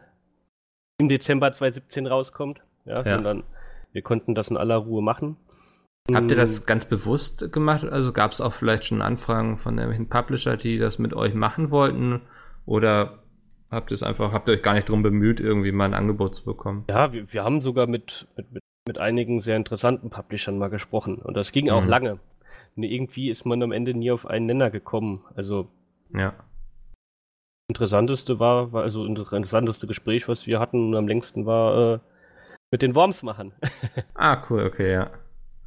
im 0.98 1.08
Dezember 1.08 1.52
2017 1.52 2.06
rauskommt, 2.06 2.62
ja, 2.84 3.02
ja. 3.02 3.14
sondern 3.14 3.44
wir 3.92 4.02
konnten 4.02 4.34
das 4.34 4.48
in 4.48 4.56
aller 4.56 4.76
Ruhe 4.76 5.02
machen. 5.02 5.36
Habt 6.12 6.30
ihr 6.30 6.36
das 6.36 6.66
ganz 6.66 6.86
bewusst 6.86 7.52
gemacht? 7.52 7.84
Also 7.84 8.12
gab 8.12 8.32
es 8.32 8.40
auch 8.40 8.52
vielleicht 8.52 8.84
schon 8.84 9.00
Anfragen 9.00 9.58
von 9.58 9.78
irgendwelchen 9.78 10.08
Publisher, 10.08 10.56
die 10.56 10.78
das 10.78 10.98
mit 10.98 11.14
euch 11.14 11.34
machen 11.34 11.70
wollten? 11.70 12.22
Oder 12.66 13.19
habt 13.70 13.90
ihr 13.90 13.94
es 13.94 14.02
einfach, 14.02 14.32
habt 14.32 14.48
ihr 14.48 14.54
euch 14.54 14.62
gar 14.62 14.74
nicht 14.74 14.88
darum 14.88 15.02
bemüht, 15.02 15.40
irgendwie 15.40 15.72
mal 15.72 15.84
ein 15.84 15.94
Angebot 15.94 16.34
zu 16.34 16.44
bekommen? 16.44 16.84
Ja, 16.88 17.12
wir, 17.12 17.32
wir 17.32 17.44
haben 17.44 17.62
sogar 17.62 17.86
mit, 17.86 18.26
mit, 18.36 18.52
mit, 18.52 18.62
mit 18.86 18.98
einigen 18.98 19.40
sehr 19.40 19.56
interessanten 19.56 20.10
Publishern 20.10 20.58
mal 20.58 20.68
gesprochen. 20.68 21.16
Und 21.16 21.34
das 21.34 21.52
ging 21.52 21.70
auch 21.70 21.82
mhm. 21.82 21.88
lange. 21.88 22.20
Und 22.76 22.82
irgendwie 22.82 23.30
ist 23.30 23.44
man 23.44 23.62
am 23.62 23.72
Ende 23.72 23.94
nie 23.94 24.10
auf 24.10 24.26
einen 24.26 24.46
Nenner 24.46 24.70
gekommen. 24.70 25.24
Also. 25.34 25.68
Ja. 26.14 26.34
Interessanteste 27.68 28.40
war, 28.40 28.72
war 28.72 28.82
also 28.82 29.06
das 29.06 29.32
interessanteste 29.32 29.86
Gespräch, 29.86 30.26
was 30.28 30.46
wir 30.46 30.58
hatten 30.58 30.88
und 30.88 30.96
am 30.96 31.06
längsten 31.06 31.46
war 31.46 31.94
äh, 31.94 31.98
mit 32.72 32.82
den 32.82 32.96
Worms 32.96 33.22
machen. 33.22 33.52
ah, 34.14 34.42
cool, 34.50 34.64
okay, 34.64 34.92
ja. 34.92 35.10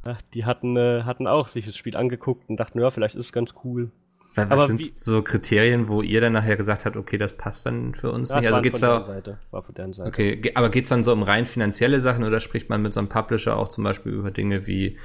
ja 0.04 0.18
die 0.34 0.44
hatten, 0.44 0.76
äh, 0.76 1.04
hatten 1.04 1.26
auch 1.26 1.48
sich 1.48 1.64
das 1.64 1.76
Spiel 1.76 1.96
angeguckt 1.96 2.50
und 2.50 2.58
dachten, 2.58 2.78
ja, 2.78 2.90
vielleicht 2.90 3.14
ist 3.14 3.26
es 3.26 3.32
ganz 3.32 3.54
cool. 3.64 3.90
Was 4.34 4.50
aber 4.50 4.66
sind 4.66 4.80
wie, 4.80 4.92
so 4.94 5.22
Kriterien, 5.22 5.88
wo 5.88 6.02
ihr 6.02 6.20
dann 6.20 6.32
nachher 6.32 6.56
gesagt 6.56 6.84
habt, 6.84 6.96
okay, 6.96 7.18
das 7.18 7.36
passt 7.36 7.66
dann 7.66 7.94
für 7.94 8.10
uns 8.10 8.34
nicht? 8.34 8.46
Also 8.46 8.62
geht's 8.62 8.80
da 8.80 9.04
Seite, 9.04 9.38
war 9.50 9.62
von 9.62 9.74
deren 9.74 9.92
Seite. 9.92 10.08
Okay, 10.08 10.52
aber 10.54 10.70
geht's 10.70 10.88
dann 10.88 11.04
so 11.04 11.12
um 11.12 11.22
rein 11.22 11.46
finanzielle 11.46 12.00
Sachen 12.00 12.24
oder 12.24 12.40
spricht 12.40 12.68
man 12.68 12.82
mit 12.82 12.94
so 12.94 13.00
einem 13.00 13.08
Publisher 13.08 13.56
auch 13.56 13.68
zum 13.68 13.84
Beispiel 13.84 14.12
über 14.12 14.30
Dinge 14.30 14.66
wie 14.66 14.98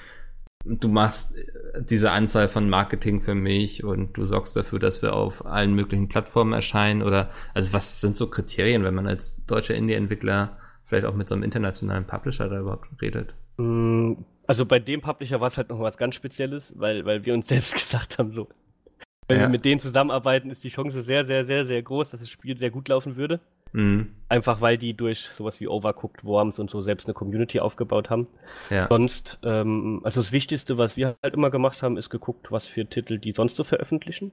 du 0.65 0.87
machst 0.89 1.35
diese 1.79 2.11
Anzahl 2.11 2.47
von 2.47 2.69
Marketing 2.69 3.21
für 3.21 3.35
mich 3.35 3.83
und 3.83 4.17
du 4.17 4.25
sorgst 4.25 4.55
dafür, 4.55 4.79
dass 4.79 5.01
wir 5.01 5.13
auf 5.13 5.45
allen 5.45 5.73
möglichen 5.73 6.09
Plattformen 6.09 6.53
erscheinen 6.53 7.01
oder 7.01 7.29
also 7.53 7.73
was 7.73 8.01
sind 8.01 8.17
so 8.17 8.27
Kriterien, 8.27 8.83
wenn 8.83 8.93
man 8.93 9.07
als 9.07 9.45
deutscher 9.45 9.75
Indie-Entwickler 9.75 10.57
vielleicht 10.85 11.05
auch 11.05 11.13
mit 11.13 11.29
so 11.29 11.35
einem 11.35 11.43
internationalen 11.43 12.05
Publisher 12.05 12.49
da 12.49 12.59
überhaupt 12.59 12.87
redet? 13.01 13.33
Mm, 13.57 14.13
also 14.47 14.65
bei 14.65 14.79
dem 14.79 15.01
Publisher 15.01 15.39
war 15.39 15.47
es 15.47 15.57
halt 15.57 15.69
noch 15.69 15.79
was 15.79 15.97
ganz 15.97 16.15
Spezielles, 16.15 16.73
weil, 16.77 17.05
weil 17.05 17.25
wir 17.25 17.33
uns 17.33 17.47
selbst 17.47 17.73
gesagt 17.75 18.17
haben, 18.17 18.33
so, 18.33 18.49
wenn 19.29 19.37
ja. 19.37 19.43
wir 19.43 19.49
mit 19.49 19.63
denen 19.63 19.79
zusammenarbeiten, 19.79 20.49
ist 20.49 20.63
die 20.63 20.69
Chance 20.69 21.03
sehr, 21.03 21.23
sehr, 21.23 21.45
sehr, 21.45 21.67
sehr 21.67 21.81
groß, 21.83 22.09
dass 22.09 22.19
das 22.19 22.29
Spiel 22.29 22.57
sehr 22.57 22.71
gut 22.71 22.87
laufen 22.87 23.15
würde. 23.15 23.39
Mhm. 23.71 24.15
Einfach 24.27 24.61
weil 24.61 24.77
die 24.77 24.95
durch 24.95 25.21
sowas 25.21 25.59
wie 25.59 25.67
Overcooked 25.67 26.23
Worms 26.23 26.57
und 26.57 26.71
so 26.71 26.81
selbst 26.81 27.05
eine 27.05 27.13
Community 27.13 27.59
aufgebaut 27.59 28.09
haben. 28.09 28.27
Ja. 28.71 28.87
Sonst, 28.89 29.37
ähm, 29.43 30.01
also 30.03 30.19
das 30.19 30.31
Wichtigste, 30.31 30.79
was 30.79 30.97
wir 30.97 31.15
halt 31.21 31.35
immer 31.35 31.51
gemacht 31.51 31.83
haben, 31.83 31.95
ist 31.95 32.09
geguckt, 32.09 32.51
was 32.51 32.65
für 32.65 32.87
Titel 32.87 33.19
die 33.19 33.33
sonst 33.33 33.55
so 33.55 33.63
veröffentlichen. 33.63 34.31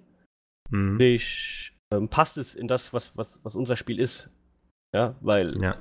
Mhm. 0.70 0.98
Ich, 0.98 1.72
ähm, 1.92 2.08
passt 2.08 2.38
es 2.38 2.54
in 2.54 2.66
das, 2.66 2.94
was, 2.94 3.16
was, 3.18 3.40
was 3.44 3.54
unser 3.54 3.76
Spiel 3.76 4.00
ist. 4.00 4.30
Ja, 4.94 5.14
weil 5.20 5.60
ja. 5.60 5.76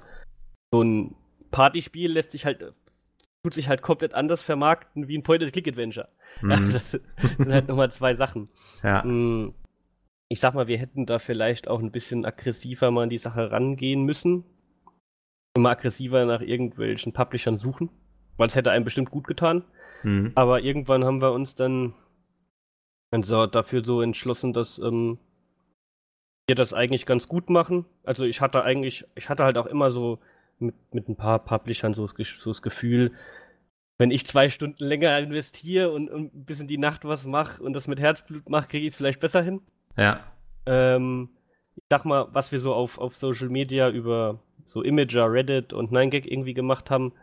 so 0.74 0.82
ein 0.82 1.16
Partyspiel 1.52 2.12
lässt 2.12 2.32
sich 2.32 2.46
halt 2.46 2.74
tut 3.46 3.54
sich 3.54 3.70
halt 3.70 3.84
komplett 3.84 4.16
anders 4.16 4.42
vermarkten 4.42 5.08
wie 5.08 5.16
ein 5.16 5.22
Point-and-Click-Adventure. 5.22 6.08
Mhm. 6.42 6.50
Ja, 6.50 6.58
das 6.74 6.92
sind 6.92 7.54
halt 7.54 7.68
nochmal 7.68 7.92
zwei 7.92 8.16
Sachen. 8.16 8.50
Ja. 8.82 9.04
Mm, 9.06 9.54
ich 10.30 10.40
sag 10.40 10.56
mal, 10.56 10.66
wir 10.66 10.80
hätten 10.80 11.06
da 11.06 11.20
vielleicht 11.20 11.68
auch 11.68 11.80
ein 11.80 11.92
bisschen 11.92 12.26
aggressiver 12.26 12.90
mal 12.90 13.04
an 13.04 13.12
die 13.12 13.20
Sache 13.20 13.52
rangehen 13.52 14.04
müssen. 14.04 14.46
Immer 15.56 15.70
aggressiver 15.70 16.26
nach 16.26 16.42
irgendwelchen 16.42 17.14
Publishern 17.14 17.58
suchen, 17.58 17.92
weil 18.38 18.48
es 18.48 18.56
hätte 18.56 18.72
einem 18.72 18.84
bestimmt 18.84 19.12
gut 19.12 19.28
getan. 19.28 19.64
Mhm. 20.02 20.32
Aber 20.34 20.62
irgendwann 20.62 21.06
haben 21.06 21.22
wir 21.22 21.32
uns 21.32 21.54
dann 21.54 21.94
also 23.12 23.46
dafür 23.46 23.86
so 23.86 24.02
entschlossen, 24.02 24.54
dass 24.54 24.80
ähm, 24.80 25.20
wir 26.48 26.56
das 26.56 26.74
eigentlich 26.74 27.06
ganz 27.06 27.28
gut 27.28 27.52
machen. 27.52 27.86
Also 28.06 28.26
ich 28.26 28.42
hatte 28.42 28.64
eigentlich, 28.64 29.06
ich 29.14 29.30
hatte 29.30 29.44
halt 29.44 29.60
auch 29.60 29.68
immer 29.68 29.92
so 29.92 30.18
mit, 30.60 30.76
mit 30.94 31.10
ein 31.10 31.16
paar 31.16 31.40
Publishern 31.40 31.94
so, 31.94 32.08
so 32.08 32.50
das 32.50 32.62
Gefühl, 32.62 33.12
wenn 33.98 34.12
ich 34.12 34.26
zwei 34.26 34.50
Stunden 34.50 34.84
länger 34.84 35.18
investiere 35.20 35.92
und, 35.92 36.10
und 36.10 36.36
ein 36.36 36.46
bisschen 36.46 36.68
die 36.68 36.78
Nacht 36.78 37.06
was 37.06 37.26
mache 37.26 37.64
und 37.64 37.74
das 37.74 37.88
mit 37.88 38.00
Herzblut 38.00 38.50
mache, 38.50 38.68
kriege 38.68 38.86
ich 38.86 38.94
es 38.94 38.98
vielleicht 38.98 39.20
besser 39.20 39.42
hin. 39.42 39.62
Ja. 39.98 40.20
Ähm, 40.66 41.30
ich 41.76 41.84
sag 41.90 42.06
mal, 42.06 42.28
was 42.32 42.52
wir 42.52 42.60
so 42.60 42.74
auf, 42.74 42.98
auf 42.98 43.16
Social 43.16 43.50
Media 43.50 43.90
über 43.90 44.40
so 44.68 44.82
Imager, 44.82 45.32
Reddit 45.32 45.74
und 45.74 45.92
9gag 45.92 46.26
irgendwie 46.26 46.54
gemacht 46.54 46.90
haben, 46.90 47.14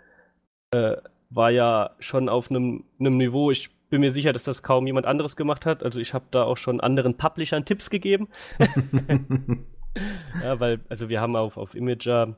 äh, 0.72 0.96
war 1.30 1.50
ja 1.50 1.90
schon 1.98 2.28
auf 2.28 2.50
einem 2.50 2.84
Niveau, 2.98 3.50
ich 3.50 3.70
bin 3.90 4.00
mir 4.00 4.12
sicher, 4.12 4.32
dass 4.32 4.44
das 4.44 4.62
kaum 4.62 4.86
jemand 4.86 5.06
anderes 5.06 5.36
gemacht 5.36 5.66
hat. 5.66 5.82
Also 5.82 6.00
ich 6.00 6.14
habe 6.14 6.24
da 6.30 6.44
auch 6.44 6.56
schon 6.56 6.80
anderen 6.80 7.16
Publishern 7.16 7.64
Tipps 7.64 7.90
gegeben. 7.90 8.28
ja, 10.42 10.58
weil, 10.60 10.80
also 10.88 11.08
wir 11.08 11.20
haben 11.20 11.36
auf, 11.36 11.56
auf 11.56 11.74
Imager 11.74 12.36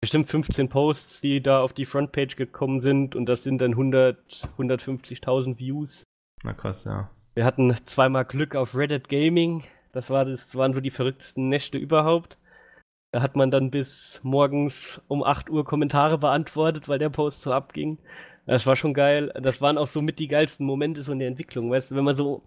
bestimmt 0.00 0.28
15 0.28 0.68
Posts, 0.68 1.20
die 1.20 1.42
da 1.42 1.62
auf 1.62 1.72
die 1.72 1.84
Frontpage 1.84 2.36
gekommen 2.36 2.80
sind 2.80 3.14
und 3.14 3.26
das 3.26 3.42
sind 3.42 3.60
dann 3.60 3.72
100, 3.72 4.48
150.000 4.58 5.58
Views. 5.58 6.04
Na 6.42 6.52
krass, 6.52 6.84
ja. 6.84 7.10
Wir 7.34 7.44
hatten 7.44 7.74
zweimal 7.84 8.24
Glück 8.24 8.56
auf 8.56 8.74
Reddit 8.74 9.08
Gaming. 9.08 9.62
Das, 9.92 10.10
war, 10.10 10.24
das 10.24 10.54
waren 10.54 10.72
so 10.72 10.80
die 10.80 10.90
verrücktesten 10.90 11.48
Nächte 11.48 11.78
überhaupt. 11.78 12.38
Da 13.12 13.22
hat 13.22 13.36
man 13.36 13.50
dann 13.50 13.70
bis 13.70 14.20
morgens 14.22 15.00
um 15.08 15.24
8 15.24 15.50
Uhr 15.50 15.64
Kommentare 15.64 16.16
beantwortet, 16.18 16.88
weil 16.88 16.98
der 16.98 17.10
Post 17.10 17.42
so 17.42 17.52
abging. 17.52 17.98
Das 18.46 18.66
war 18.66 18.76
schon 18.76 18.94
geil. 18.94 19.32
Das 19.40 19.60
waren 19.60 19.78
auch 19.78 19.86
so 19.86 20.00
mit 20.00 20.18
die 20.18 20.28
geilsten 20.28 20.64
Momente 20.64 21.02
so 21.02 21.12
in 21.12 21.18
der 21.18 21.28
Entwicklung, 21.28 21.70
weißt 21.70 21.90
du, 21.90 21.96
wenn 21.96 22.04
man 22.04 22.16
so 22.16 22.42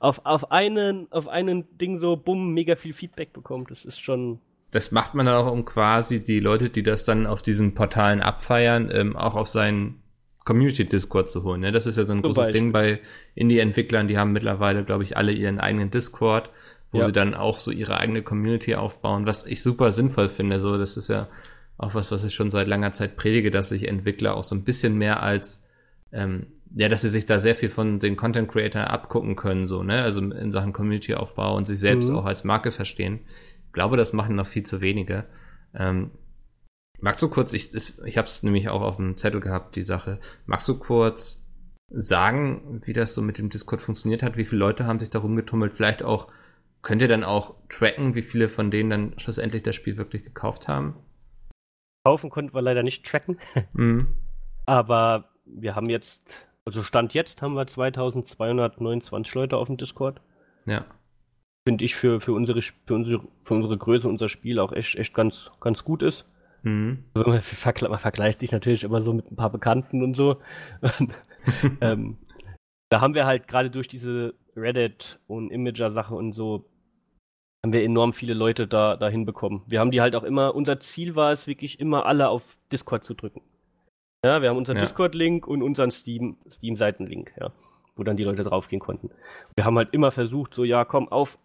auf, 0.00 0.20
auf 0.24 0.50
einen, 0.50 1.10
auf 1.12 1.28
einen 1.28 1.78
Ding 1.78 1.98
so 1.98 2.16
bumm, 2.16 2.52
mega 2.52 2.76
viel 2.76 2.92
Feedback 2.92 3.32
bekommt. 3.32 3.70
Das 3.70 3.84
ist 3.84 4.00
schon, 4.00 4.40
das 4.70 4.92
macht 4.92 5.14
man 5.14 5.26
dann 5.26 5.36
auch, 5.36 5.50
um 5.50 5.64
quasi 5.64 6.22
die 6.22 6.40
Leute, 6.40 6.68
die 6.68 6.82
das 6.82 7.04
dann 7.04 7.26
auf 7.26 7.42
diesen 7.42 7.74
Portalen 7.74 8.20
abfeiern, 8.20 8.90
ähm, 8.92 9.16
auch 9.16 9.34
auf 9.34 9.48
seinen 9.48 10.02
Community-Discord 10.44 11.28
zu 11.28 11.42
holen. 11.42 11.60
Ne? 11.60 11.72
Das 11.72 11.86
ist 11.86 11.96
ja 11.96 12.04
so 12.04 12.12
ein 12.12 12.22
Zum 12.22 12.32
großes 12.32 12.46
Beispiel. 12.46 12.60
Ding 12.60 12.72
bei 12.72 13.00
Indie-Entwicklern. 13.34 14.08
Die 14.08 14.18
haben 14.18 14.32
mittlerweile, 14.32 14.84
glaube 14.84 15.04
ich, 15.04 15.16
alle 15.16 15.32
ihren 15.32 15.58
eigenen 15.58 15.90
Discord, 15.90 16.50
wo 16.92 17.00
ja. 17.00 17.06
sie 17.06 17.12
dann 17.12 17.34
auch 17.34 17.58
so 17.58 17.70
ihre 17.70 17.98
eigene 17.98 18.22
Community 18.22 18.74
aufbauen, 18.74 19.26
was 19.26 19.46
ich 19.46 19.62
super 19.62 19.92
sinnvoll 19.92 20.28
finde. 20.28 20.60
So, 20.60 20.76
das 20.76 20.96
ist 20.96 21.08
ja 21.08 21.28
auch 21.78 21.94
was, 21.94 22.12
was 22.12 22.24
ich 22.24 22.34
schon 22.34 22.50
seit 22.50 22.68
langer 22.68 22.92
Zeit 22.92 23.16
predige, 23.16 23.50
dass 23.50 23.70
sich 23.70 23.88
Entwickler 23.88 24.34
auch 24.34 24.42
so 24.42 24.54
ein 24.54 24.64
bisschen 24.64 24.98
mehr 24.98 25.22
als 25.22 25.64
ähm, 26.12 26.46
ja, 26.74 26.88
dass 26.88 27.00
sie 27.00 27.08
sich 27.08 27.24
da 27.24 27.38
sehr 27.38 27.54
viel 27.54 27.70
von 27.70 27.98
den 27.98 28.16
Content 28.16 28.50
Creator 28.50 28.88
abgucken 28.90 29.36
können, 29.36 29.64
so, 29.64 29.82
ne? 29.82 30.02
Also 30.02 30.20
in 30.20 30.50
Sachen 30.50 30.74
Community-Aufbau 30.74 31.56
und 31.56 31.66
sich 31.66 31.78
selbst 31.78 32.10
mhm. 32.10 32.16
auch 32.16 32.26
als 32.26 32.44
Marke 32.44 32.72
verstehen 32.72 33.20
glaube, 33.72 33.96
das 33.96 34.12
machen 34.12 34.36
noch 34.36 34.46
viel 34.46 34.64
zu 34.64 34.80
wenige. 34.80 35.24
Ähm, 35.74 36.10
magst 37.00 37.22
du 37.22 37.28
kurz, 37.28 37.52
ich, 37.52 37.74
ich 37.74 38.18
habe 38.18 38.26
es 38.26 38.42
nämlich 38.42 38.68
auch 38.68 38.82
auf 38.82 38.96
dem 38.96 39.16
Zettel 39.16 39.40
gehabt, 39.40 39.76
die 39.76 39.82
Sache. 39.82 40.18
Magst 40.46 40.68
du 40.68 40.78
kurz 40.78 41.48
sagen, 41.90 42.82
wie 42.84 42.92
das 42.92 43.14
so 43.14 43.22
mit 43.22 43.38
dem 43.38 43.50
Discord 43.50 43.82
funktioniert 43.82 44.22
hat? 44.22 44.36
Wie 44.36 44.44
viele 44.44 44.60
Leute 44.60 44.86
haben 44.86 44.98
sich 44.98 45.10
da 45.10 45.18
rumgetummelt? 45.18 45.72
Vielleicht 45.72 46.02
auch, 46.02 46.28
könnt 46.82 47.02
ihr 47.02 47.08
dann 47.08 47.24
auch 47.24 47.54
tracken, 47.68 48.14
wie 48.14 48.22
viele 48.22 48.48
von 48.48 48.70
denen 48.70 48.90
dann 48.90 49.18
schlussendlich 49.18 49.62
das 49.62 49.74
Spiel 49.74 49.96
wirklich 49.96 50.24
gekauft 50.24 50.68
haben? 50.68 50.96
Kaufen 52.04 52.30
konnten 52.30 52.54
wir 52.54 52.62
leider 52.62 52.82
nicht 52.82 53.06
tracken. 53.06 53.38
Mhm. 53.74 54.14
Aber 54.66 55.30
wir 55.46 55.74
haben 55.74 55.88
jetzt, 55.88 56.46
also 56.66 56.82
Stand 56.82 57.14
jetzt 57.14 57.40
haben 57.40 57.54
wir 57.54 57.66
2229 57.66 59.34
Leute 59.34 59.56
auf 59.56 59.68
dem 59.68 59.78
Discord. 59.78 60.20
Ja 60.66 60.84
finde 61.68 61.84
ich, 61.84 61.96
für, 61.96 62.18
für, 62.22 62.32
unsere, 62.32 62.62
für, 62.62 62.94
unsere, 62.94 63.20
für 63.42 63.52
unsere 63.52 63.76
Größe, 63.76 64.08
unser 64.08 64.30
Spiel 64.30 64.58
auch 64.58 64.72
echt, 64.72 64.94
echt 64.94 65.12
ganz, 65.12 65.52
ganz 65.60 65.84
gut 65.84 66.02
ist. 66.02 66.26
Mhm. 66.62 67.04
Also 67.12 67.28
man, 67.28 67.42
vergle 67.42 67.90
man 67.90 67.98
vergleicht 67.98 68.40
sich 68.40 68.52
natürlich 68.52 68.84
immer 68.84 69.02
so 69.02 69.12
mit 69.12 69.30
ein 69.30 69.36
paar 69.36 69.52
Bekannten 69.52 70.02
und 70.02 70.16
so. 70.16 70.38
ähm, 71.82 72.16
Da 72.88 73.02
haben 73.02 73.12
wir 73.12 73.26
halt 73.26 73.48
gerade 73.48 73.68
durch 73.68 73.86
diese 73.86 74.32
Reddit 74.56 75.20
und 75.26 75.50
Imager-Sache 75.50 76.14
und 76.14 76.32
so, 76.32 76.64
haben 77.62 77.74
wir 77.74 77.84
enorm 77.84 78.14
viele 78.14 78.32
Leute 78.32 78.66
da, 78.66 78.96
da 78.96 79.10
hinbekommen. 79.10 79.60
Wir 79.66 79.80
haben 79.80 79.90
die 79.90 80.00
halt 80.00 80.16
auch 80.16 80.24
immer, 80.24 80.54
unser 80.54 80.80
Ziel 80.80 81.16
war 81.16 81.32
es 81.32 81.46
wirklich 81.46 81.80
immer 81.80 82.06
alle 82.06 82.30
auf 82.30 82.58
Discord 82.72 83.04
zu 83.04 83.12
drücken. 83.12 83.42
Ja, 84.24 84.40
wir 84.40 84.48
haben 84.48 84.56
unseren 84.56 84.78
ja. 84.78 84.84
Discord-Link 84.84 85.46
und 85.46 85.62
unseren 85.62 85.90
Steam, 85.90 86.38
Steam-Seiten-Link, 86.50 87.34
ja, 87.38 87.52
wo 87.94 88.04
dann 88.04 88.16
die 88.16 88.24
Leute 88.24 88.42
draufgehen 88.42 88.80
konnten. 88.80 89.10
Wir 89.54 89.66
haben 89.66 89.76
halt 89.76 89.92
immer 89.92 90.10
versucht, 90.10 90.54
so, 90.54 90.64
ja, 90.64 90.86
komm 90.86 91.10
auf, 91.10 91.38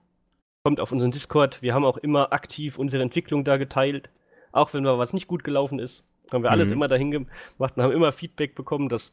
kommt 0.64 0.80
auf 0.80 0.92
unseren 0.92 1.12
Discord. 1.12 1.62
Wir 1.62 1.74
haben 1.74 1.86
auch 1.86 1.98
immer 1.98 2.32
aktiv 2.32 2.80
unsere 2.80 3.04
Entwicklung 3.04 3.44
da 3.44 3.58
geteilt. 3.58 4.10
Auch 4.52 4.74
wenn 4.74 4.84
mal 4.84 4.98
was 4.98 5.14
nicht 5.14 5.28
gut 5.28 5.44
gelaufen 5.44 5.80
ist, 5.80 6.04
haben 6.32 6.44
wir 6.44 6.52
alles 6.52 6.68
mhm. 6.68 6.74
immer 6.74 6.88
dahin 6.88 7.12
gemacht 7.12 7.76
und 7.76 7.84
haben 7.84 7.92
immer 7.92 8.12
Feedback 8.12 8.56
bekommen. 8.56 8.88
Das 8.88 9.12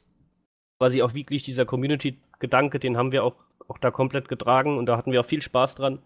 quasi 0.78 1.02
auch 1.02 1.12
wirklich 1.12 1.42
dieser 1.42 1.66
Community-Gedanke, 1.66 2.78
den 2.78 2.96
haben 2.96 3.12
wir 3.12 3.24
auch, 3.24 3.34
auch 3.68 3.78
da 3.78 3.90
komplett 3.90 4.28
getragen 4.28 4.78
und 4.78 4.86
da 4.86 4.96
hatten 4.96 5.12
wir 5.12 5.20
auch 5.20 5.26
viel 5.26 5.42
Spaß 5.42 5.74
dran. 5.74 6.00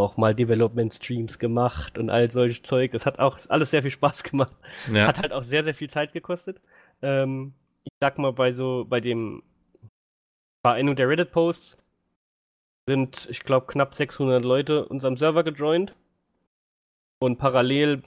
Auch 0.00 0.16
mal 0.16 0.34
Development-Streams 0.34 1.40
gemacht 1.40 1.98
und 1.98 2.08
all 2.08 2.30
solches 2.30 2.62
Zeug. 2.62 2.94
Es 2.94 3.04
hat 3.04 3.18
auch 3.18 3.38
alles 3.48 3.70
sehr 3.70 3.82
viel 3.82 3.90
Spaß 3.90 4.22
gemacht. 4.22 4.54
Ja. 4.92 5.08
Hat 5.08 5.18
halt 5.18 5.32
auch 5.32 5.42
sehr, 5.42 5.64
sehr 5.64 5.74
viel 5.74 5.90
Zeit 5.90 6.12
gekostet. 6.12 6.60
Ähm, 7.02 7.52
ich 7.84 7.92
sag 8.00 8.18
mal, 8.18 8.32
bei 8.32 8.52
so, 8.52 8.86
bei 8.88 9.00
dem 9.00 9.42
Vereinung 10.64 10.94
der 10.94 11.08
Reddit-Posts 11.08 11.76
sind, 12.88 13.28
ich 13.30 13.44
glaube, 13.44 13.66
knapp 13.66 13.94
600 13.94 14.42
Leute 14.42 14.86
unserem 14.86 15.18
Server 15.18 15.44
gejoint. 15.44 15.94
Und 17.20 17.36
parallel 17.36 18.02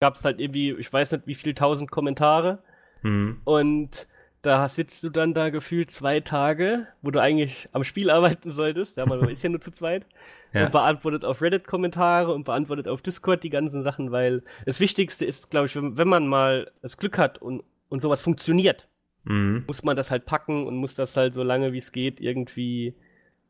gab 0.00 0.14
es 0.14 0.24
halt 0.24 0.38
irgendwie, 0.38 0.70
ich 0.70 0.90
weiß 0.92 1.12
nicht, 1.12 1.26
wie 1.26 1.34
viele 1.34 1.54
tausend 1.54 1.90
Kommentare. 1.90 2.62
Mhm. 3.02 3.40
Und 3.44 4.06
da 4.42 4.68
sitzt 4.68 5.02
du 5.02 5.10
dann 5.10 5.34
da 5.34 5.50
gefühlt 5.50 5.90
zwei 5.90 6.20
Tage, 6.20 6.86
wo 7.02 7.10
du 7.10 7.20
eigentlich 7.20 7.68
am 7.72 7.82
Spiel 7.82 8.08
arbeiten 8.08 8.52
solltest. 8.52 8.96
Ja, 8.96 9.04
man 9.04 9.28
ist 9.28 9.42
ja 9.42 9.50
nur 9.50 9.60
zu 9.60 9.72
zweit. 9.72 10.06
Ja. 10.52 10.66
Und 10.66 10.72
beantwortet 10.72 11.24
auf 11.24 11.42
Reddit 11.42 11.66
Kommentare 11.66 12.32
und 12.32 12.44
beantwortet 12.44 12.86
auf 12.86 13.02
Discord 13.02 13.42
die 13.42 13.50
ganzen 13.50 13.82
Sachen, 13.82 14.12
weil 14.12 14.44
das 14.64 14.78
Wichtigste 14.78 15.24
ist, 15.24 15.50
glaube 15.50 15.66
ich, 15.66 15.74
wenn, 15.74 15.96
wenn, 15.98 16.08
man 16.08 16.28
mal 16.28 16.70
das 16.82 16.98
Glück 16.98 17.18
hat 17.18 17.42
und, 17.42 17.64
und 17.88 18.00
sowas 18.00 18.22
funktioniert, 18.22 18.86
mhm. 19.24 19.64
muss 19.66 19.82
man 19.82 19.96
das 19.96 20.12
halt 20.12 20.24
packen 20.24 20.66
und 20.66 20.76
muss 20.76 20.94
das 20.94 21.16
halt 21.16 21.34
so 21.34 21.42
lange 21.42 21.72
wie 21.72 21.78
es 21.78 21.90
geht 21.90 22.20
irgendwie 22.20 22.94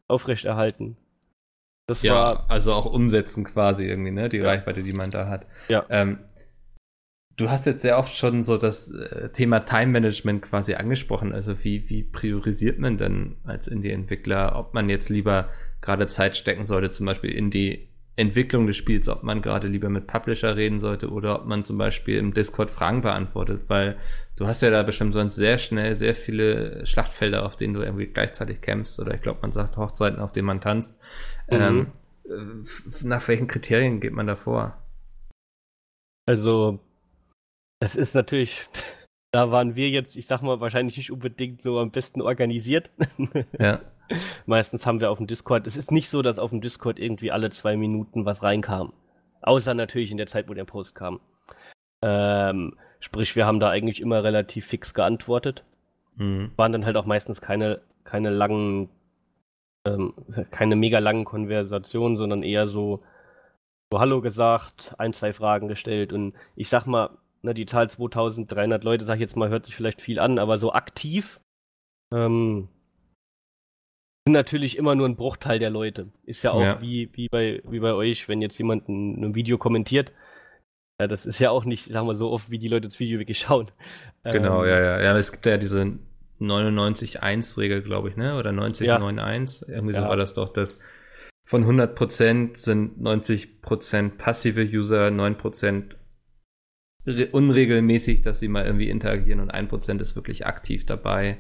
aufrechterhalten. 0.09 0.97
Das 1.87 2.03
ja, 2.03 2.15
war, 2.15 2.51
also 2.51 2.73
auch 2.75 2.87
umsetzen 2.87 3.45
quasi 3.45 3.87
irgendwie, 3.87 4.13
ne? 4.13 4.29
Die 4.29 4.39
ja. 4.39 4.45
Reichweite, 4.45 4.83
die 4.83 4.93
man 4.93 5.11
da 5.11 5.29
hat. 5.29 5.47
Ja. 5.69 5.85
Ähm, 5.91 6.19
du 7.37 7.51
hast 7.51 7.67
jetzt 7.67 7.83
sehr 7.83 7.99
oft 7.99 8.15
schon 8.15 8.43
so 8.43 8.57
das 8.57 8.91
äh, 8.91 9.31
Thema 9.31 9.61
Time 9.61 9.89
Management 9.89 10.43
quasi 10.43 10.75
angesprochen. 10.75 11.33
Also 11.33 11.65
wie, 11.65 11.89
wie 11.91 12.05
priorisiert 12.05 12.79
man 12.79 12.99
denn 12.99 13.37
als 13.45 13.67
Indie-Entwickler, 13.67 14.57
ob 14.57 14.75
man 14.75 14.89
jetzt 14.89 15.09
lieber 15.09 15.49
gerade 15.81 16.07
Zeit 16.07 16.37
stecken 16.37 16.67
sollte, 16.67 16.91
zum 16.91 17.07
Beispiel 17.07 17.31
in 17.31 17.51
die 17.51 17.89
Entwicklung 18.17 18.67
des 18.67 18.77
Spiels, 18.77 19.09
ob 19.09 19.23
man 19.23 19.41
gerade 19.41 19.69
lieber 19.69 19.89
mit 19.89 20.07
Publisher 20.07 20.57
reden 20.57 20.81
sollte 20.81 21.11
oder 21.11 21.41
ob 21.41 21.47
man 21.47 21.65
zum 21.65 21.79
Beispiel 21.79 22.19
im 22.19 22.35
Discord 22.35 22.71
Fragen 22.71 23.01
beantwortet, 23.01 23.65
weil 23.69 23.97
du 24.37 24.47
hast 24.47 24.61
ja 24.61 24.71
da 24.71 24.83
bestimmt 24.83 25.15
sonst 25.15 25.37
sehr 25.37 25.57
schnell 25.57 25.95
sehr 25.95 26.15
viele 26.15 26.85
Schlachtfelder, 26.87 27.47
auf 27.47 27.57
denen 27.57 27.73
du 27.73 27.81
irgendwie 27.81 28.07
gleichzeitig 28.07 28.61
kämpfst 28.61 29.01
oder 29.01 29.15
ich 29.15 29.23
glaube, 29.23 29.39
man 29.41 29.53
sagt 29.53 29.79
Hochzeiten, 29.79 30.21
auf 30.21 30.33
denen 30.33 30.47
man 30.47 30.61
tanzt. 30.61 31.01
Mhm. 31.51 31.57
Ähm, 31.57 31.87
äh, 32.25 33.05
nach 33.05 33.27
welchen 33.29 33.47
Kriterien 33.47 34.01
geht 34.01 34.13
man 34.13 34.27
da 34.27 34.37
vor? 34.37 34.77
Also, 36.29 36.81
das 37.81 37.97
ist 37.97 38.15
natürlich, 38.15 38.67
da 39.33 39.51
waren 39.51 39.75
wir 39.75 39.89
jetzt, 39.89 40.17
ich 40.17 40.27
sag 40.27 40.43
mal, 40.43 40.61
wahrscheinlich 40.61 40.99
nicht 40.99 41.11
unbedingt 41.11 41.63
so 41.63 41.79
am 41.79 41.91
besten 41.91 42.21
organisiert. 42.21 42.91
Ja. 43.59 43.81
Meistens 44.47 44.87
haben 44.87 45.01
wir 45.01 45.11
auf 45.11 45.19
dem 45.19 45.27
Discord, 45.27 45.67
es 45.67 45.77
ist 45.77 45.93
nicht 45.93 46.09
so, 46.09 46.23
dass 46.23 46.39
auf 46.39 46.51
dem 46.51 46.61
Discord 46.61 46.99
irgendwie 46.99 47.31
alle 47.31 47.51
zwei 47.51 47.77
Minuten 47.77 48.25
was 48.25 48.43
reinkam. 48.43 48.93
Außer 49.43 49.75
natürlich 49.75 50.11
in 50.11 50.19
der 50.19 50.27
Zeit, 50.27 50.49
wo 50.49 50.55
der 50.55 50.65
Post 50.65 50.95
kam. 50.95 51.21
Ähm, 52.03 52.77
sprich, 53.01 53.35
wir 53.37 53.47
haben 53.47 53.61
da 53.61 53.71
eigentlich 53.71 54.01
immer 54.01 54.23
relativ 54.23 54.67
fix 54.67 54.95
geantwortet. 54.95 55.65
Mhm. 56.17 56.53
Waren 56.57 56.73
dann 56.73 56.85
halt 56.85 56.97
auch 56.97 57.07
meistens 57.07 57.41
keine, 57.41 57.81
keine 58.05 58.31
langen, 58.31 58.89
ähm, 59.87 60.15
keine 60.51 60.77
mega 60.77 60.99
langen 60.99 61.25
Konversationen, 61.25 62.17
sondern 62.17 62.43
eher 62.43 62.69
so, 62.69 63.03
so 63.91 64.01
Hallo 64.01 64.21
gesagt, 64.21 64.95
ein, 64.99 65.13
zwei 65.13 65.33
Fragen 65.33 65.69
gestellt 65.69 66.13
und 66.13 66.35
ich 66.57 66.69
sag 66.69 66.87
mal, 66.87 67.11
ne, 67.43 67.55
die 67.55 67.67
Zahl 67.67 67.91
2300 67.91 68.85
Leute, 68.85 69.05
sag 69.05 69.15
ich 69.15 69.21
jetzt 69.21 69.37
mal, 69.37 69.49
hört 69.49 69.67
sich 69.67 69.77
vielleicht 69.77 70.01
viel 70.01 70.19
an, 70.19 70.39
aber 70.39 70.59
so 70.59 70.73
aktiv 70.73 71.41
ähm, 72.13 72.69
sind 74.27 74.35
natürlich 74.35 74.79
immer 74.79 74.95
nur 74.95 75.09
ein 75.09 75.17
Bruchteil 75.17 75.59
der 75.59 75.71
Leute. 75.71 76.09
Ist 76.25 76.43
ja 76.45 76.53
auch 76.53 76.63
ja. 76.63 76.81
Wie, 76.81 77.11
wie, 77.15 77.29
bei, 77.29 77.61
wie 77.69 77.81
bei 77.81 77.93
euch, 77.93 78.29
wenn 78.29 78.41
jetzt 78.41 78.59
jemand 78.59 78.89
ein, 78.89 79.23
ein, 79.23 79.35
Video 79.35 79.59
kommentiert. 79.59 80.13
Ja, 81.01 81.09
das 81.09 81.27
ist 81.27 81.41
ja 81.41 81.51
auch 81.51 81.65
nicht, 81.65 81.91
sagen 81.91 82.07
wir 82.07 82.15
so 82.15 82.31
oft, 82.31 82.51
wie 82.51 82.59
die 82.59 82.69
Leute 82.69 82.89
das 82.89 83.01
Video 83.01 83.19
wirklich 83.19 83.39
schauen. 83.41 83.71
Genau, 84.25 84.63
ähm, 84.63 84.71
ja, 84.71 84.81
ja. 84.81 85.03
Ja, 85.03 85.19
es 85.19 85.33
gibt 85.33 85.47
ja 85.47 85.57
diese 85.57 85.99
99-1-Regel, 86.41 87.83
glaube 87.83 88.11
ich, 88.11 88.17
ne? 88.17 88.37
Oder 88.39 88.51
90-9-1. 88.51 89.69
Ja. 89.69 89.75
Irgendwie 89.75 89.95
so 89.95 90.03
war 90.03 90.17
das 90.17 90.35
doch, 90.35 90.51
dass 90.51 90.79
von 91.45 91.65
100% 91.65 92.57
sind 92.57 92.99
90% 93.01 94.17
passive 94.19 94.63
User, 94.63 95.09
9% 95.09 95.97
unregelmäßig, 97.33 98.23
dass 98.23 98.39
sie 98.39 98.47
mal 98.47 98.65
irgendwie 98.65 98.89
interagieren 98.89 99.41
und 99.41 99.53
1% 99.53 100.01
ist 100.01 100.15
wirklich 100.15 100.47
aktiv 100.47 100.87
dabei. 100.87 101.39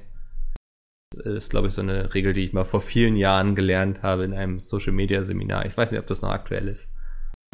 Das 1.14 1.26
ist, 1.26 1.50
glaube 1.50 1.68
ich, 1.68 1.74
so 1.74 1.82
eine 1.82 2.14
Regel, 2.14 2.32
die 2.32 2.44
ich 2.44 2.52
mal 2.52 2.64
vor 2.64 2.80
vielen 2.80 3.16
Jahren 3.16 3.54
gelernt 3.54 4.02
habe 4.02 4.24
in 4.24 4.32
einem 4.32 4.58
Social 4.58 4.92
Media 4.92 5.22
Seminar. 5.22 5.66
Ich 5.66 5.76
weiß 5.76 5.90
nicht, 5.90 6.00
ob 6.00 6.06
das 6.06 6.22
noch 6.22 6.30
aktuell 6.30 6.68
ist. 6.68 6.88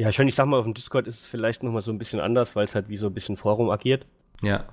Ja, 0.01 0.11
schon, 0.11 0.27
ich 0.27 0.35
sag 0.35 0.45
mal, 0.45 0.59
auf 0.59 0.65
dem 0.65 0.73
Discord 0.73 1.07
ist 1.07 1.21
es 1.21 1.27
vielleicht 1.27 1.61
nochmal 1.61 1.81
so 1.81 1.91
ein 1.91 1.97
bisschen 1.97 2.21
anders, 2.21 2.55
weil 2.55 2.63
es 2.63 2.73
halt 2.73 2.87
wie 2.87 2.97
so 2.97 3.07
ein 3.07 3.13
bisschen 3.13 3.35
Forum 3.35 3.69
agiert. 3.69 4.05
Ja. 4.41 4.65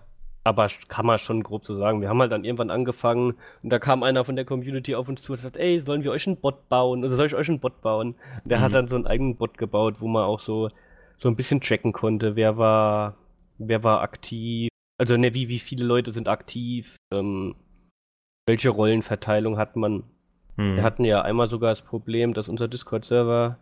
Aber 0.45 0.69
kann 0.87 1.05
man 1.05 1.19
schon 1.19 1.43
grob 1.43 1.67
so 1.67 1.77
sagen. 1.77 2.01
Wir 2.01 2.09
haben 2.09 2.21
halt 2.21 2.31
dann 2.31 2.45
irgendwann 2.45 2.71
angefangen 2.71 3.35
und 3.65 3.71
da 3.71 3.81
kam 3.81 4.05
einer 4.05 4.25
von 4.25 4.37
der 4.37 4.45
Community 4.45 4.95
auf 4.95 5.09
uns 5.09 5.23
zu 5.23 5.33
und 5.33 5.41
sagt, 5.41 5.57
ey, 5.57 5.81
sollen 5.81 6.05
wir 6.05 6.13
euch 6.13 6.29
einen 6.29 6.37
Bot 6.37 6.69
bauen? 6.69 7.03
Also 7.03 7.17
soll 7.17 7.27
ich 7.27 7.35
euch 7.35 7.49
einen 7.49 7.59
Bot 7.59 7.81
bauen? 7.83 8.15
Und 8.45 8.51
der 8.51 8.59
mhm. 8.59 8.63
hat 8.63 8.75
dann 8.75 8.89
so 8.89 8.95
einen 8.95 9.09
eigenen 9.09 9.37
Bot 9.37 9.59
gebaut, 9.59 9.97
wo 9.99 10.07
man 10.07 10.23
auch 10.23 10.39
so, 10.39 10.71
so 11.19 11.29
ein 11.29 11.35
bisschen 11.35 11.61
tracken 11.61 11.93
konnte, 11.93 12.37
wer 12.37 12.57
war, 12.57 13.17
wer 13.59 13.83
war 13.83 14.03
aktiv, 14.03 14.69
also 14.99 15.17
ne, 15.17 15.35
wie, 15.35 15.49
wie 15.49 15.59
viele 15.59 15.85
Leute 15.85 16.13
sind 16.13 16.29
aktiv, 16.29 16.97
ähm, 17.13 17.57
welche 18.47 18.71
Rollenverteilung 18.71 19.59
hat 19.59 19.77
man. 19.77 20.05
Hm. 20.57 20.77
Wir 20.77 20.83
hatten 20.83 21.05
ja 21.05 21.23
einmal 21.23 21.51
sogar 21.51 21.71
das 21.71 21.83
Problem, 21.83 22.35
dass 22.35 22.49
unser 22.49 22.69
Discord-Server 22.69 23.59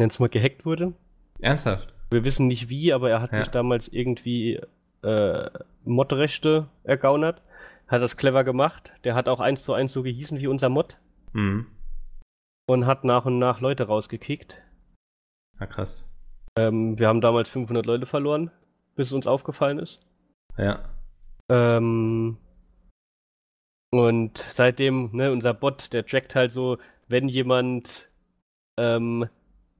nenn's 0.00 0.18
mal 0.18 0.28
gehackt 0.28 0.64
wurde. 0.64 0.92
Ernsthaft? 1.40 1.92
Wir 2.10 2.24
wissen 2.24 2.46
nicht 2.46 2.68
wie, 2.68 2.92
aber 2.92 3.10
er 3.10 3.20
hat 3.20 3.32
ja. 3.32 3.38
sich 3.38 3.48
damals 3.48 3.88
irgendwie 3.88 4.60
äh, 5.02 5.50
Mod-Rechte 5.84 6.68
ergaunert. 6.84 7.42
Hat 7.88 8.02
das 8.02 8.16
clever 8.16 8.44
gemacht. 8.44 8.92
Der 9.04 9.14
hat 9.14 9.28
auch 9.28 9.40
eins 9.40 9.64
zu 9.64 9.72
eins 9.72 9.92
so 9.92 10.02
gehießen 10.02 10.38
wie 10.38 10.46
unser 10.46 10.68
Mod. 10.68 10.98
Hm. 11.32 11.66
Und 12.66 12.86
hat 12.86 13.04
nach 13.04 13.26
und 13.26 13.38
nach 13.38 13.60
Leute 13.60 13.84
rausgekickt. 13.84 14.62
Ja, 15.60 15.66
krass. 15.66 16.08
Ähm, 16.56 16.98
wir 16.98 17.08
haben 17.08 17.20
damals 17.20 17.50
500 17.50 17.84
Leute 17.84 18.06
verloren 18.06 18.50
bis 18.94 19.08
es 19.08 19.12
uns 19.12 19.26
aufgefallen 19.26 19.78
ist. 19.78 20.00
Ja. 20.56 20.84
Ähm, 21.48 22.38
und 23.94 24.38
seitdem, 24.38 25.10
ne, 25.12 25.30
unser 25.30 25.54
Bot, 25.54 25.92
der 25.92 26.04
trackt 26.04 26.34
halt 26.34 26.52
so, 26.52 26.78
wenn 27.06 27.28
jemand, 27.28 28.10
ähm, 28.76 29.28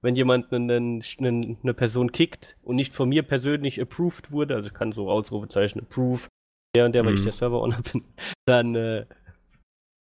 wenn 0.02 0.14
jemand 0.14 0.52
eine, 0.52 0.76
eine, 0.76 1.56
eine 1.60 1.74
Person 1.74 2.12
kickt 2.12 2.56
und 2.62 2.76
nicht 2.76 2.94
von 2.94 3.08
mir 3.08 3.24
persönlich 3.24 3.80
approved 3.80 4.30
wurde, 4.30 4.54
also 4.54 4.68
ich 4.68 4.74
kann 4.74 4.92
so 4.92 5.10
Ausrufezeichen 5.10 5.80
approve, 5.80 6.28
der 6.76 6.84
und 6.84 6.92
der, 6.92 7.02
mhm. 7.02 7.06
weil 7.08 7.14
ich 7.14 7.20
mhm. 7.20 7.24
der 7.24 7.32
Server-Owner 7.32 7.82
bin, 7.92 8.04
dann 8.46 8.76
äh, 8.76 9.06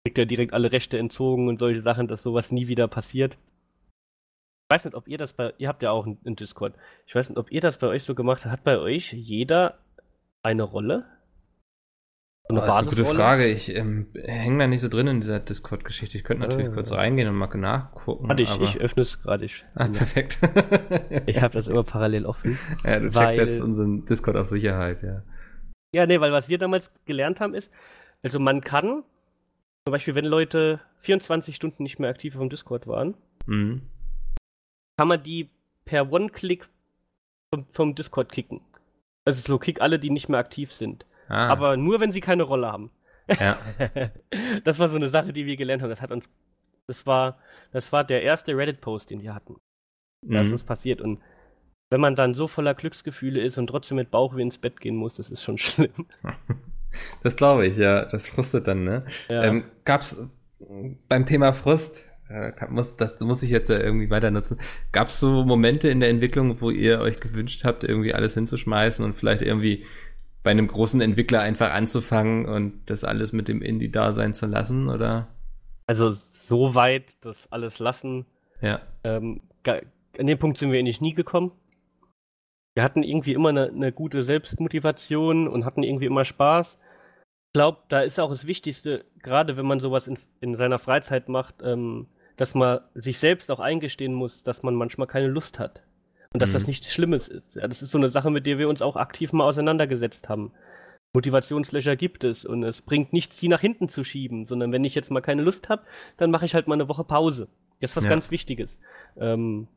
kriegt 0.03 0.17
er 0.17 0.25
direkt 0.25 0.51
alle 0.51 0.73
Rechte 0.73 0.97
entzogen 0.97 1.47
und 1.47 1.57
solche 1.57 1.79
Sachen, 1.79 2.09
dass 2.09 2.21
sowas 2.21 2.51
nie 2.51 2.67
wieder 2.67 2.89
passiert. 2.89 3.37
Ich 4.67 4.75
weiß 4.75 4.83
nicht, 4.83 4.95
ob 4.95 5.07
ihr 5.07 5.19
das 5.19 5.31
bei, 5.31 5.53
ihr 5.57 5.69
habt 5.69 5.83
ja 5.83 5.91
auch 5.91 6.05
einen 6.05 6.35
Discord. 6.35 6.75
Ich 7.07 7.15
weiß 7.15 7.29
nicht, 7.29 7.37
ob 7.37 7.49
ihr 7.49 7.61
das 7.61 7.77
bei 7.77 7.87
euch 7.87 8.03
so 8.03 8.13
gemacht 8.13 8.43
habt. 8.43 8.51
Hat 8.51 8.63
bei 8.65 8.77
euch 8.77 9.13
jeder 9.13 9.79
eine 10.43 10.63
Rolle? 10.63 11.05
Eine 12.49 12.61
oh, 12.61 12.65
das 12.65 12.75
ist 12.75 12.87
eine 12.87 12.89
gute 12.89 13.15
Frage. 13.15 13.47
Ich 13.47 13.75
ähm, 13.75 14.07
hänge 14.13 14.59
da 14.59 14.67
nicht 14.67 14.81
so 14.81 14.89
drin 14.89 15.07
in 15.07 15.21
dieser 15.21 15.39
Discord-Geschichte. 15.39 16.17
Ich 16.17 16.23
könnte 16.23 16.47
natürlich 16.47 16.71
äh. 16.71 16.73
kurz 16.73 16.91
reingehen 16.91 17.29
und 17.29 17.35
mal 17.35 17.47
nachgucken. 17.55 18.27
Warte, 18.27 18.43
ich, 18.43 18.59
ich 18.59 18.79
öffne 18.79 19.03
es 19.03 19.21
gerade. 19.21 19.47
Ah, 19.75 19.87
perfekt. 19.87 20.39
ich 21.27 21.41
habe 21.41 21.53
das 21.53 21.67
immer 21.67 21.83
parallel 21.83 22.25
offen. 22.25 22.57
Ja, 22.83 22.99
du 22.99 23.13
weil, 23.13 23.27
checkst 23.27 23.37
jetzt 23.37 23.61
unseren 23.61 24.05
Discord 24.05 24.35
auf 24.37 24.49
Sicherheit, 24.49 25.03
ja. 25.03 25.23
Ja, 25.93 26.05
nee, 26.05 26.19
weil 26.19 26.31
was 26.31 26.49
wir 26.49 26.57
damals 26.57 26.91
gelernt 27.05 27.39
haben 27.39 27.53
ist, 27.53 27.71
also 28.23 28.39
man 28.39 28.61
kann, 28.61 29.03
zum 29.85 29.91
Beispiel, 29.91 30.15
wenn 30.15 30.25
Leute 30.25 30.79
24 30.97 31.55
Stunden 31.55 31.83
nicht 31.83 31.99
mehr 31.99 32.09
aktiv 32.09 32.35
auf 32.35 32.41
dem 32.41 32.49
Discord 32.49 32.87
waren, 32.87 33.15
mhm 33.45 33.81
kann 35.01 35.07
man 35.07 35.23
die 35.23 35.49
per 35.83 36.11
One-Click 36.11 36.69
vom, 37.51 37.65
vom, 37.71 37.95
Discord 37.95 38.31
kicken. 38.31 38.61
Also 39.25 39.41
so 39.41 39.57
kick 39.57 39.81
alle, 39.81 39.97
die 39.97 40.11
nicht 40.11 40.29
mehr 40.29 40.39
aktiv 40.39 40.71
sind. 40.71 41.07
Ah. 41.31 41.47
Aber 41.47 41.77
nur, 41.77 42.01
wenn 42.01 42.11
sie 42.11 42.19
keine 42.19 42.43
Rolle 42.43 42.69
haben. 42.69 42.91
Ja. 43.39 43.57
das 44.65 44.79
war 44.79 44.89
so 44.89 44.97
eine 44.97 45.07
Sache, 45.07 45.31
die 45.31 45.45
wir 45.45 45.55
gelernt 45.55 45.81
haben. 45.81 45.89
Das 45.89 46.01
hat 46.01 46.11
uns, 46.11 46.29
das 46.87 47.05
war, 47.05 47.39
das 47.71 47.91
war 47.93 48.03
der 48.03 48.21
erste 48.21 48.55
Reddit-Post, 48.55 49.09
den 49.09 49.21
wir 49.21 49.33
hatten. 49.33 49.55
Mhm. 50.25 50.33
Dass 50.33 50.51
das 50.51 50.63
passiert. 50.65 50.99
Und 50.99 51.21
wenn 51.89 52.01
man 52.01 52.15
dann 52.15 52.33
so 52.33 52.49
voller 52.49 52.73
Glücksgefühle 52.73 53.41
ist 53.41 53.57
und 53.57 53.67
trotzdem 53.67 53.95
mit 53.95 54.11
Bauchweh 54.11 54.41
ins 54.41 54.57
Bett 54.57 54.81
gehen 54.81 54.97
muss, 54.97 55.15
das 55.15 55.29
ist 55.29 55.41
schon 55.41 55.57
schlimm. 55.57 56.07
Das 57.23 57.37
glaube 57.37 57.67
ich, 57.67 57.77
ja. 57.77 58.03
Das 58.03 58.27
frustet 58.27 58.67
dann, 58.67 58.83
ne? 58.83 59.05
Ja. 59.29 59.45
Ähm, 59.45 59.63
gab's 59.85 60.27
beim 61.07 61.25
Thema 61.25 61.53
Frust, 61.53 62.05
äh, 62.29 62.51
muss, 62.69 62.97
das 62.97 63.17
muss 63.21 63.43
ich 63.43 63.49
jetzt 63.49 63.69
ja 63.69 63.79
irgendwie 63.79 64.09
weiter 64.09 64.29
nutzen. 64.29 64.57
Gab 64.91 65.07
es 65.07 65.21
so 65.21 65.45
Momente 65.45 65.87
in 65.87 66.01
der 66.01 66.09
Entwicklung, 66.09 66.59
wo 66.59 66.69
ihr 66.69 66.99
euch 66.99 67.21
gewünscht 67.21 67.63
habt, 67.63 67.85
irgendwie 67.85 68.13
alles 68.13 68.33
hinzuschmeißen 68.33 69.05
und 69.05 69.15
vielleicht 69.15 69.41
irgendwie 69.41 69.85
bei 70.43 70.51
einem 70.51 70.67
großen 70.67 71.01
Entwickler 71.01 71.41
einfach 71.41 71.71
anzufangen 71.71 72.45
und 72.45 72.81
das 72.87 73.03
alles 73.03 73.31
mit 73.31 73.47
dem 73.47 73.61
Indie 73.61 73.91
da 73.91 74.13
sein 74.13 74.33
zu 74.33 74.47
lassen, 74.47 74.89
oder? 74.89 75.27
Also 75.87 76.11
so 76.11 76.75
weit 76.75 77.23
das 77.25 77.51
alles 77.51 77.79
lassen. 77.79 78.25
Ja. 78.61 78.81
Ähm, 79.03 79.41
an 79.65 80.27
dem 80.27 80.39
Punkt 80.39 80.57
sind 80.57 80.71
wir 80.71 80.79
eigentlich 80.79 81.01
nie 81.01 81.13
gekommen 81.13 81.51
wir 82.73 82.83
hatten 82.83 83.03
irgendwie 83.03 83.33
immer 83.33 83.49
eine, 83.49 83.67
eine 83.67 83.91
gute 83.91 84.23
Selbstmotivation 84.23 85.47
und 85.47 85.65
hatten 85.65 85.83
irgendwie 85.83 86.05
immer 86.05 86.25
Spaß. 86.25 86.77
Ich 87.47 87.53
glaube, 87.53 87.79
da 87.89 88.01
ist 88.01 88.19
auch 88.19 88.29
das 88.29 88.47
Wichtigste, 88.47 89.05
gerade 89.19 89.57
wenn 89.57 89.65
man 89.65 89.81
sowas 89.81 90.07
in, 90.07 90.17
in 90.39 90.55
seiner 90.55 90.79
Freizeit 90.79 91.27
macht, 91.27 91.55
ähm, 91.63 92.07
dass 92.37 92.55
man 92.55 92.79
sich 92.93 93.19
selbst 93.19 93.51
auch 93.51 93.59
eingestehen 93.59 94.13
muss, 94.13 94.41
dass 94.41 94.63
man 94.63 94.73
manchmal 94.73 95.07
keine 95.07 95.27
Lust 95.27 95.59
hat. 95.59 95.83
Und 96.33 96.41
dass 96.41 96.51
mhm. 96.51 96.53
das 96.53 96.67
nichts 96.67 96.93
Schlimmes 96.93 97.27
ist. 97.27 97.55
Ja, 97.55 97.67
das 97.67 97.81
ist 97.81 97.91
so 97.91 97.97
eine 97.97 98.09
Sache, 98.09 98.29
mit 98.29 98.45
der 98.45 98.57
wir 98.57 98.69
uns 98.69 98.81
auch 98.81 98.95
aktiv 98.95 99.33
mal 99.33 99.45
auseinandergesetzt 99.45 100.29
haben. 100.29 100.53
Motivationslöcher 101.13 101.97
gibt 101.97 102.23
es 102.23 102.45
und 102.45 102.63
es 102.63 102.81
bringt 102.81 103.11
nichts, 103.11 103.37
sie 103.37 103.49
nach 103.49 103.59
hinten 103.59 103.89
zu 103.89 104.03
schieben, 104.03 104.45
sondern 104.45 104.71
wenn 104.71 104.85
ich 104.85 104.95
jetzt 104.95 105.11
mal 105.11 105.21
keine 105.21 105.41
Lust 105.41 105.67
habe, 105.67 105.83
dann 106.15 106.31
mache 106.31 106.45
ich 106.45 106.55
halt 106.55 106.67
mal 106.67 106.75
eine 106.75 106.87
Woche 106.87 107.03
Pause. 107.03 107.49
Das 107.81 107.91
ist 107.91 107.97
was 107.97 108.05
ja. 108.05 108.09
ganz 108.09 108.31
Wichtiges. 108.31 108.79
Ähm, 109.17 109.67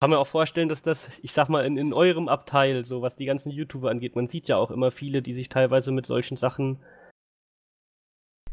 kann 0.00 0.10
mir 0.10 0.18
auch 0.18 0.26
vorstellen, 0.26 0.68
dass 0.68 0.82
das, 0.82 1.08
ich 1.22 1.32
sag 1.32 1.48
mal, 1.48 1.64
in, 1.64 1.78
in 1.78 1.94
eurem 1.94 2.28
Abteil, 2.28 2.84
so 2.84 3.00
was 3.00 3.16
die 3.16 3.24
ganzen 3.24 3.50
YouTuber 3.50 3.90
angeht, 3.90 4.14
man 4.14 4.28
sieht 4.28 4.46
ja 4.46 4.58
auch 4.58 4.70
immer 4.70 4.90
viele, 4.90 5.22
die 5.22 5.32
sich 5.32 5.48
teilweise 5.48 5.90
mit 5.90 6.04
solchen 6.04 6.36
Sachen 6.36 6.80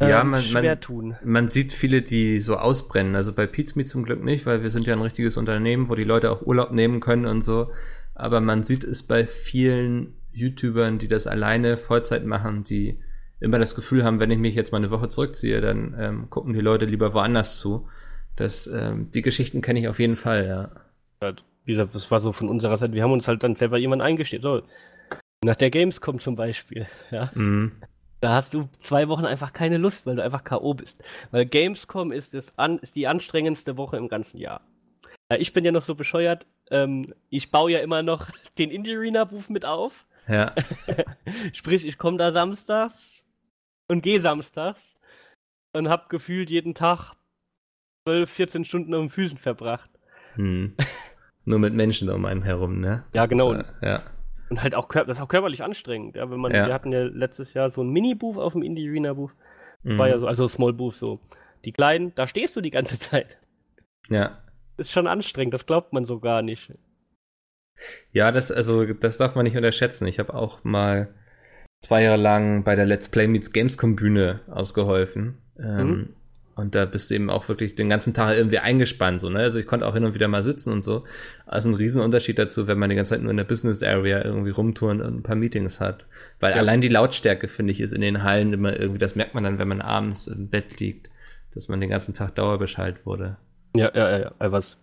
ja, 0.09 0.23
man, 0.23 0.41
schwer 0.41 0.63
man, 0.63 0.81
tun. 0.81 1.15
Man 1.23 1.47
sieht 1.47 1.73
viele, 1.73 2.01
die 2.01 2.39
so 2.39 2.57
ausbrennen. 2.57 3.15
Also 3.15 3.33
bei 3.33 3.47
Pizmeet 3.47 3.89
zum 3.89 4.03
Glück 4.03 4.23
nicht, 4.23 4.45
weil 4.45 4.63
wir 4.63 4.69
sind 4.69 4.87
ja 4.87 4.93
ein 4.93 5.01
richtiges 5.01 5.37
Unternehmen, 5.37 5.89
wo 5.89 5.95
die 5.95 6.03
Leute 6.03 6.31
auch 6.31 6.41
Urlaub 6.41 6.71
nehmen 6.71 6.99
können 6.99 7.25
und 7.25 7.43
so. 7.43 7.71
Aber 8.15 8.41
man 8.41 8.63
sieht 8.63 8.83
es 8.83 9.03
bei 9.03 9.25
vielen 9.25 10.13
YouTubern, 10.33 10.99
die 10.99 11.07
das 11.07 11.27
alleine 11.27 11.77
Vollzeit 11.77 12.25
machen, 12.25 12.63
die 12.63 12.99
immer 13.39 13.59
das 13.59 13.75
Gefühl 13.75 14.03
haben, 14.03 14.19
wenn 14.19 14.31
ich 14.31 14.39
mich 14.39 14.55
jetzt 14.55 14.71
mal 14.71 14.77
eine 14.77 14.91
Woche 14.91 15.09
zurückziehe, 15.09 15.59
dann 15.61 15.95
ähm, 15.99 16.29
gucken 16.29 16.53
die 16.53 16.61
Leute 16.61 16.85
lieber 16.85 17.13
woanders 17.13 17.59
zu. 17.59 17.87
Das, 18.35 18.67
ähm, 18.67 19.11
die 19.11 19.21
Geschichten 19.21 19.61
kenne 19.61 19.79
ich 19.79 19.87
auf 19.87 19.99
jeden 19.99 20.15
Fall, 20.15 20.47
ja 20.47 20.71
halt, 21.23 21.43
wie 21.65 21.71
gesagt, 21.71 21.95
das 21.95 22.11
war 22.11 22.19
so 22.19 22.31
von 22.31 22.49
unserer 22.49 22.77
Seite. 22.77 22.93
Wir 22.93 23.03
haben 23.03 23.11
uns 23.11 23.27
halt 23.27 23.43
dann 23.43 23.55
selber 23.55 23.77
jemanden 23.77 24.03
eingestellt. 24.03 24.43
So, 24.43 24.61
nach 25.43 25.55
der 25.55 25.71
Gamescom 25.71 26.19
zum 26.19 26.35
Beispiel, 26.35 26.85
ja. 27.09 27.31
Mhm. 27.33 27.71
Da 28.23 28.35
hast 28.35 28.53
du 28.53 28.69
zwei 28.79 29.09
Wochen 29.09 29.25
einfach 29.25 29.51
keine 29.51 29.75
Lust, 29.75 30.05
weil 30.05 30.15
du 30.15 30.23
einfach 30.23 30.45
K.O. 30.45 30.75
bist. 30.75 31.03
Weil 31.31 31.45
Gamescom 31.45 32.13
ist, 32.13 32.33
das 32.33 32.57
an, 32.57 32.79
ist 32.79 32.95
die 32.95 33.05
anstrengendste 33.05 33.75
Woche 33.75 33.97
im 33.97 34.07
ganzen 34.07 34.37
Jahr. 34.37 34.61
Ja, 35.29 35.37
ich 35.37 35.51
bin 35.51 35.65
ja 35.65 35.73
noch 35.73 35.81
so 35.81 35.93
bescheuert. 35.93 36.47
Ähm, 36.71 37.13
ich 37.29 37.51
baue 37.51 37.73
ja 37.73 37.79
immer 37.79 38.01
noch 38.01 38.29
den 38.57 38.71
Indie 38.71 38.95
Arena 38.95 39.25
Booth 39.25 39.49
mit 39.49 39.65
auf. 39.65 40.05
Ja. 40.29 40.55
Sprich, 41.53 41.85
ich 41.85 41.97
komme 41.97 42.17
da 42.17 42.31
samstags 42.31 43.25
und 43.89 44.03
gehe 44.03 44.21
samstags 44.21 44.95
und 45.73 45.89
hab 45.89 46.07
gefühlt 46.07 46.49
jeden 46.49 46.75
Tag 46.75 47.15
12, 48.07 48.31
14 48.31 48.63
Stunden 48.63 48.93
auf 48.93 49.01
den 49.01 49.09
Füßen 49.09 49.37
verbracht. 49.37 49.89
Hm. 50.35 50.77
Nur 51.43 51.59
mit 51.59 51.73
Menschen 51.73 52.09
um 52.09 52.23
einen 52.23 52.43
herum, 52.43 52.79
ne? 52.79 53.03
Das 53.11 53.23
ja, 53.23 53.25
genau. 53.25 53.51
Ist, 53.51 53.65
äh, 53.81 53.89
ja. 53.89 54.03
Und 54.53 54.61
halt 54.61 54.75
auch, 54.75 54.87
das 54.87 55.17
ist 55.17 55.19
auch 55.19 55.27
körperlich 55.27 55.63
anstrengend, 55.63 56.15
ja, 56.15 56.29
wenn 56.29 56.39
man, 56.39 56.53
ja. 56.53 56.67
wir 56.67 56.75
hatten 56.75 56.91
ja 56.91 57.05
letztes 57.05 57.55
Jahr 57.55 57.71
so 57.71 57.81
ein 57.81 57.89
Mini-Booth 57.89 58.37
auf 58.37 58.53
dem 58.53 58.61
Indie 58.61 58.87
Arena 58.87 59.13
Booth. 59.13 59.33
Mhm. 59.81 59.97
War 59.97 60.09
ja 60.09 60.19
so, 60.19 60.27
also 60.27 60.47
Small 60.47 60.73
Booth 60.73 60.93
so. 60.93 61.19
Die 61.65 61.71
kleinen, 61.71 62.13
da 62.13 62.27
stehst 62.27 62.55
du 62.55 62.61
die 62.61 62.69
ganze 62.69 62.99
Zeit. 62.99 63.39
Ja. 64.09 64.43
Ist 64.77 64.91
schon 64.91 65.07
anstrengend, 65.07 65.55
das 65.55 65.65
glaubt 65.65 65.91
man 65.91 66.05
so 66.05 66.19
gar 66.19 66.43
nicht. 66.43 66.71
Ja, 68.11 68.31
das, 68.31 68.51
also, 68.51 68.85
das 68.93 69.17
darf 69.17 69.33
man 69.33 69.45
nicht 69.45 69.57
unterschätzen. 69.57 70.05
Ich 70.05 70.19
habe 70.19 70.35
auch 70.35 70.63
mal 70.63 71.15
zwei 71.79 72.03
Jahre 72.03 72.21
lang 72.21 72.63
bei 72.63 72.75
der 72.75 72.85
Let's 72.85 73.09
Play 73.09 73.27
Meets 73.27 73.53
Gamescom 73.53 73.95
Bühne 73.95 74.41
ausgeholfen. 74.51 75.41
Ähm, 75.57 75.87
mhm. 75.87 76.15
Und 76.55 76.75
da 76.75 76.85
bist 76.85 77.09
du 77.09 77.15
eben 77.15 77.31
auch 77.31 77.47
wirklich 77.47 77.73
den 77.73 77.89
ganzen 77.89 78.13
Tag 78.13 78.37
irgendwie 78.37 78.59
eingespannt, 78.59 79.19
so, 79.19 79.29
ne? 79.29 79.39
Also 79.39 79.59
ich 79.59 79.65
konnte 79.65 79.87
auch 79.87 79.95
hin 79.95 80.05
und 80.05 80.13
wieder 80.13 80.27
mal 80.27 80.43
sitzen 80.43 80.71
und 80.71 80.83
so. 80.83 81.03
Also 81.47 81.69
ein 81.69 81.73
Riesenunterschied 81.73 82.37
dazu, 82.37 82.67
wenn 82.67 82.77
man 82.77 82.91
die 82.91 82.95
ganze 82.95 83.15
Zeit 83.15 83.21
nur 83.21 83.31
in 83.31 83.37
der 83.37 83.43
Business 83.43 83.81
Area 83.81 84.23
irgendwie 84.23 84.51
rumtouren 84.51 85.01
und 85.01 85.17
ein 85.17 85.23
paar 85.23 85.35
Meetings 85.35 85.79
hat. 85.79 86.05
Weil 86.39 86.51
ja. 86.51 86.57
allein 86.57 86.81
die 86.81 86.89
Lautstärke, 86.89 87.47
finde 87.47 87.71
ich, 87.71 87.81
ist 87.81 87.93
in 87.93 88.01
den 88.01 88.21
Hallen 88.21 88.53
immer 88.53 88.79
irgendwie, 88.79 88.99
das 88.99 89.15
merkt 89.15 89.33
man 89.33 89.43
dann, 89.43 89.57
wenn 89.57 89.67
man 89.67 89.81
abends 89.81 90.27
im 90.27 90.49
Bett 90.49 90.79
liegt, 90.79 91.09
dass 91.55 91.69
man 91.69 91.81
den 91.81 91.89
ganzen 91.89 92.13
Tag 92.13 92.35
dauerbeschallt 92.35 93.03
wurde. 93.05 93.37
Ja, 93.75 93.91
ja, 93.95 94.11
ja, 94.11 94.19
ja. 94.19 94.51
Was? 94.51 94.79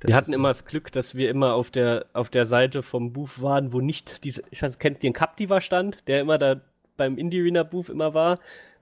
wir 0.00 0.14
hatten 0.14 0.32
immer 0.32 0.48
das 0.48 0.64
Glück, 0.64 0.92
dass 0.92 1.14
wir 1.14 1.28
immer 1.28 1.54
auf 1.54 1.70
der, 1.70 2.06
auf 2.14 2.30
der 2.30 2.46
Seite 2.46 2.82
vom 2.82 3.12
Booth 3.12 3.42
waren, 3.42 3.72
wo 3.72 3.80
nicht 3.80 4.24
diese, 4.24 4.42
ich 4.50 4.62
weiß, 4.62 4.78
kennt 4.78 5.02
den 5.02 5.12
Captiva 5.12 5.60
stand, 5.60 6.06
der 6.08 6.20
immer 6.20 6.38
da 6.38 6.60
beim 6.96 7.18
Indie 7.18 7.40
Arena 7.40 7.64
Booth 7.64 7.90
immer 7.90 8.14
war 8.14 8.38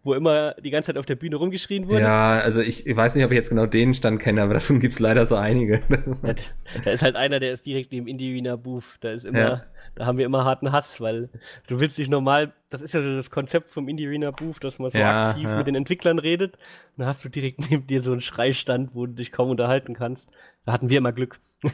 wo 0.07 0.15
immer 0.15 0.55
die 0.55 0.71
ganze 0.71 0.87
Zeit 0.87 0.99
auf 0.99 1.05
der 1.05 1.17
Bühne 1.17 1.37
rumgeschrien 1.37 1.89
wurde. 1.89 2.01
Ja, 2.01 2.39
also 2.39 2.63
ich, 2.63 2.87
ich 2.87 2.97
weiß 2.97 3.17
nicht, 3.17 3.25
ob 3.25 3.33
ich 3.33 3.37
jetzt 3.37 3.51
genau 3.51 3.67
den 3.67 3.93
Stand 3.93 4.21
kenne, 4.21 4.43
aber 4.43 4.55
davon 4.55 4.81
gibt's 4.81 5.01
leider 5.01 5.27
so 5.27 5.35
einige. 5.35 5.83
da 6.85 6.91
ist 6.91 7.03
halt 7.03 7.17
einer, 7.17 7.41
der 7.41 7.53
ist 7.53 7.67
direkt 7.67 7.93
neben 7.93 8.07
Indie 8.07 8.33
Wiener 8.33 8.57
Booth. 8.57 8.97
Da 9.01 9.11
ist 9.11 9.25
immer, 9.25 9.39
ja. 9.39 9.65
da 9.97 10.07
haben 10.07 10.17
wir 10.17 10.25
immer 10.25 10.45
harten 10.45 10.73
Hass, 10.73 11.01
weil 11.01 11.29
du 11.67 11.81
willst 11.81 11.99
dich 11.99 12.09
normal, 12.09 12.53
das 12.71 12.83
ist 12.83 12.95
ja 12.95 13.03
so 13.03 13.17
das 13.17 13.31
Konzept 13.31 13.73
vom 13.73 13.89
Indie 13.89 14.07
Arena 14.07 14.31
Booth, 14.31 14.63
dass 14.63 14.79
man 14.79 14.91
so 14.91 14.99
ja, 14.99 15.25
aktiv 15.25 15.45
ja. 15.45 15.57
mit 15.57 15.67
den 15.67 15.75
Entwicklern 15.75 16.19
redet. 16.19 16.55
Und 16.55 16.99
dann 16.99 17.09
hast 17.09 17.25
du 17.25 17.29
direkt 17.29 17.71
neben 17.71 17.87
dir 17.87 18.01
so 18.01 18.13
einen 18.13 18.21
Schreistand, 18.21 18.95
wo 18.95 19.07
du 19.07 19.13
dich 19.13 19.33
kaum 19.33 19.51
unterhalten 19.51 19.95
kannst. 19.95 20.29
Da 20.65 20.73
hatten 20.73 20.89
wir 20.89 20.99
immer 20.99 21.13
Glück. 21.13 21.41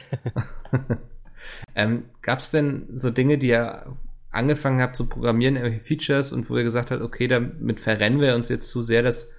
ähm, 1.75 2.05
Gab 2.21 2.39
es 2.39 2.51
denn 2.51 2.87
so 2.93 3.11
Dinge, 3.11 3.37
die 3.37 3.47
ja 3.47 3.85
angefangen 4.33 4.81
habt 4.81 4.95
zu 4.95 5.07
programmieren, 5.07 5.55
irgendwelche 5.55 5.83
Features 5.85 6.31
und 6.31 6.49
wo 6.49 6.57
ihr 6.57 6.63
gesagt 6.63 6.91
habt, 6.91 7.01
okay, 7.01 7.27
damit 7.27 7.79
verrennen 7.79 8.19
wir 8.19 8.35
uns 8.35 8.49
jetzt 8.49 8.69
zu 8.71 8.81
sehr, 8.81 9.03
das 9.03 9.31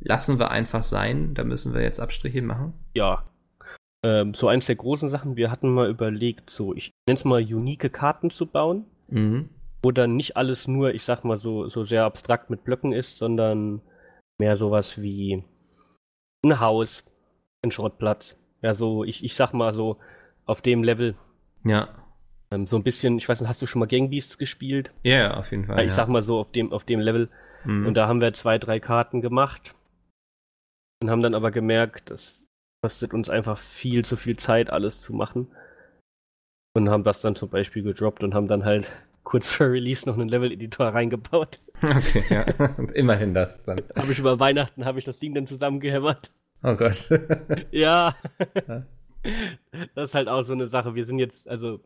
lassen 0.00 0.38
wir 0.38 0.50
einfach 0.50 0.82
sein, 0.82 1.34
da 1.34 1.44
müssen 1.44 1.74
wir 1.74 1.82
jetzt 1.82 2.00
Abstriche 2.00 2.42
machen? 2.42 2.72
Ja. 2.94 3.24
Ähm, 4.04 4.34
so 4.34 4.48
eins 4.48 4.66
der 4.66 4.76
großen 4.76 5.08
Sachen, 5.08 5.36
wir 5.36 5.50
hatten 5.50 5.72
mal 5.72 5.90
überlegt, 5.90 6.50
so, 6.50 6.74
ich 6.74 6.92
nenne 7.06 7.18
es 7.18 7.24
mal 7.24 7.42
unique 7.42 7.92
Karten 7.92 8.30
zu 8.30 8.46
bauen, 8.46 8.84
mhm. 9.08 9.50
wo 9.82 9.90
dann 9.90 10.16
nicht 10.16 10.36
alles 10.36 10.68
nur, 10.68 10.94
ich 10.94 11.04
sag 11.04 11.24
mal, 11.24 11.38
so, 11.38 11.68
so 11.68 11.84
sehr 11.84 12.04
abstrakt 12.04 12.48
mit 12.48 12.64
Blöcken 12.64 12.92
ist, 12.92 13.18
sondern 13.18 13.82
mehr 14.38 14.56
sowas 14.56 15.02
wie 15.02 15.44
ein 16.44 16.60
Haus, 16.60 17.04
ein 17.62 17.70
Schrottplatz. 17.70 18.38
Ja, 18.62 18.74
so, 18.74 19.04
ich, 19.04 19.24
ich 19.24 19.34
sag 19.34 19.52
mal 19.52 19.74
so, 19.74 19.98
auf 20.46 20.62
dem 20.62 20.82
Level. 20.82 21.16
Ja. 21.64 21.88
Ähm, 22.50 22.66
so 22.66 22.76
ein 22.76 22.82
bisschen, 22.82 23.18
ich 23.18 23.28
weiß 23.28 23.40
nicht, 23.40 23.48
hast 23.48 23.60
du 23.60 23.66
schon 23.66 23.80
mal 23.80 23.86
Gangbeasts 23.86 24.38
gespielt? 24.38 24.90
Ja, 25.02 25.16
yeah, 25.16 25.36
auf 25.36 25.50
jeden 25.50 25.66
Fall. 25.66 25.78
Ich 25.80 25.90
ja. 25.90 25.96
sag 25.96 26.08
mal 26.08 26.22
so 26.22 26.38
auf 26.38 26.50
dem, 26.52 26.72
auf 26.72 26.84
dem 26.84 27.00
Level. 27.00 27.28
Mhm. 27.64 27.86
Und 27.86 27.94
da 27.94 28.08
haben 28.08 28.20
wir 28.20 28.32
zwei, 28.32 28.58
drei 28.58 28.80
Karten 28.80 29.20
gemacht. 29.20 29.74
Und 31.02 31.10
haben 31.10 31.22
dann 31.22 31.34
aber 31.34 31.50
gemerkt, 31.50 32.10
das 32.10 32.48
kostet 32.82 33.12
uns 33.12 33.28
einfach 33.28 33.58
viel 33.58 34.04
zu 34.04 34.16
viel 34.16 34.36
Zeit, 34.36 34.70
alles 34.70 35.00
zu 35.00 35.12
machen. 35.12 35.48
Und 36.74 36.88
haben 36.88 37.04
das 37.04 37.20
dann 37.20 37.36
zum 37.36 37.50
Beispiel 37.50 37.82
gedroppt 37.82 38.24
und 38.24 38.34
haben 38.34 38.48
dann 38.48 38.64
halt 38.64 38.94
kurz 39.24 39.52
vor 39.52 39.70
Release 39.70 40.08
noch 40.08 40.14
einen 40.14 40.28
Level-Editor 40.28 40.88
reingebaut. 40.88 41.60
Okay, 41.80 42.24
ja. 42.28 42.44
Und 42.76 42.90
immerhin 42.90 43.34
das 43.34 43.62
dann. 43.62 43.78
habe 43.94 44.10
ich 44.10 44.18
über 44.18 44.40
Weihnachten 44.40 44.84
habe 44.84 44.98
ich 44.98 45.04
das 45.04 45.20
Ding 45.20 45.32
dann 45.32 45.46
zusammengehämmert. 45.46 46.32
Oh 46.64 46.74
Gott. 46.74 47.08
ja. 47.70 48.16
Das 49.94 50.10
ist 50.10 50.14
halt 50.14 50.26
auch 50.26 50.42
so 50.42 50.54
eine 50.54 50.66
Sache. 50.66 50.96
Wir 50.96 51.06
sind 51.06 51.20
jetzt, 51.20 51.48
also 51.48 51.76
so 51.76 51.80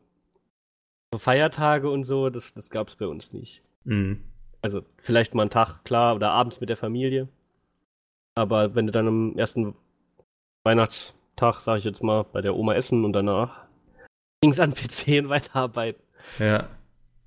Feiertage 1.19 1.91
und 1.91 2.05
so, 2.05 2.31
das, 2.31 2.55
das 2.55 2.71
gab 2.71 2.89
es 2.89 2.97
bei 2.97 3.07
uns 3.07 3.33
nicht. 3.33 3.63
Mhm. 3.85 4.25
Also 4.61 4.83
vielleicht 4.97 5.35
mal 5.35 5.43
einen 5.43 5.51
Tag, 5.51 5.85
klar, 5.85 6.15
oder 6.15 6.31
abends 6.31 6.61
mit 6.61 6.69
der 6.69 6.77
Familie. 6.77 7.29
Aber 8.35 8.75
wenn 8.75 8.87
du 8.87 8.93
dann 8.93 9.09
am 9.09 9.39
ersten 9.39 9.75
Weihnachtstag, 10.65 11.61
sag 11.61 11.79
ich 11.79 11.85
jetzt 11.85 12.03
mal, 12.03 12.25
bei 12.25 12.41
der 12.41 12.55
Oma 12.57 12.75
essen 12.75 13.05
und 13.05 13.13
danach 13.13 13.65
ging 14.41 14.53
es 14.53 14.61
an 14.61 14.75
PC 14.75 15.23
und 15.23 15.29
weiterarbeiten. 15.29 16.03
Ja. 16.39 16.69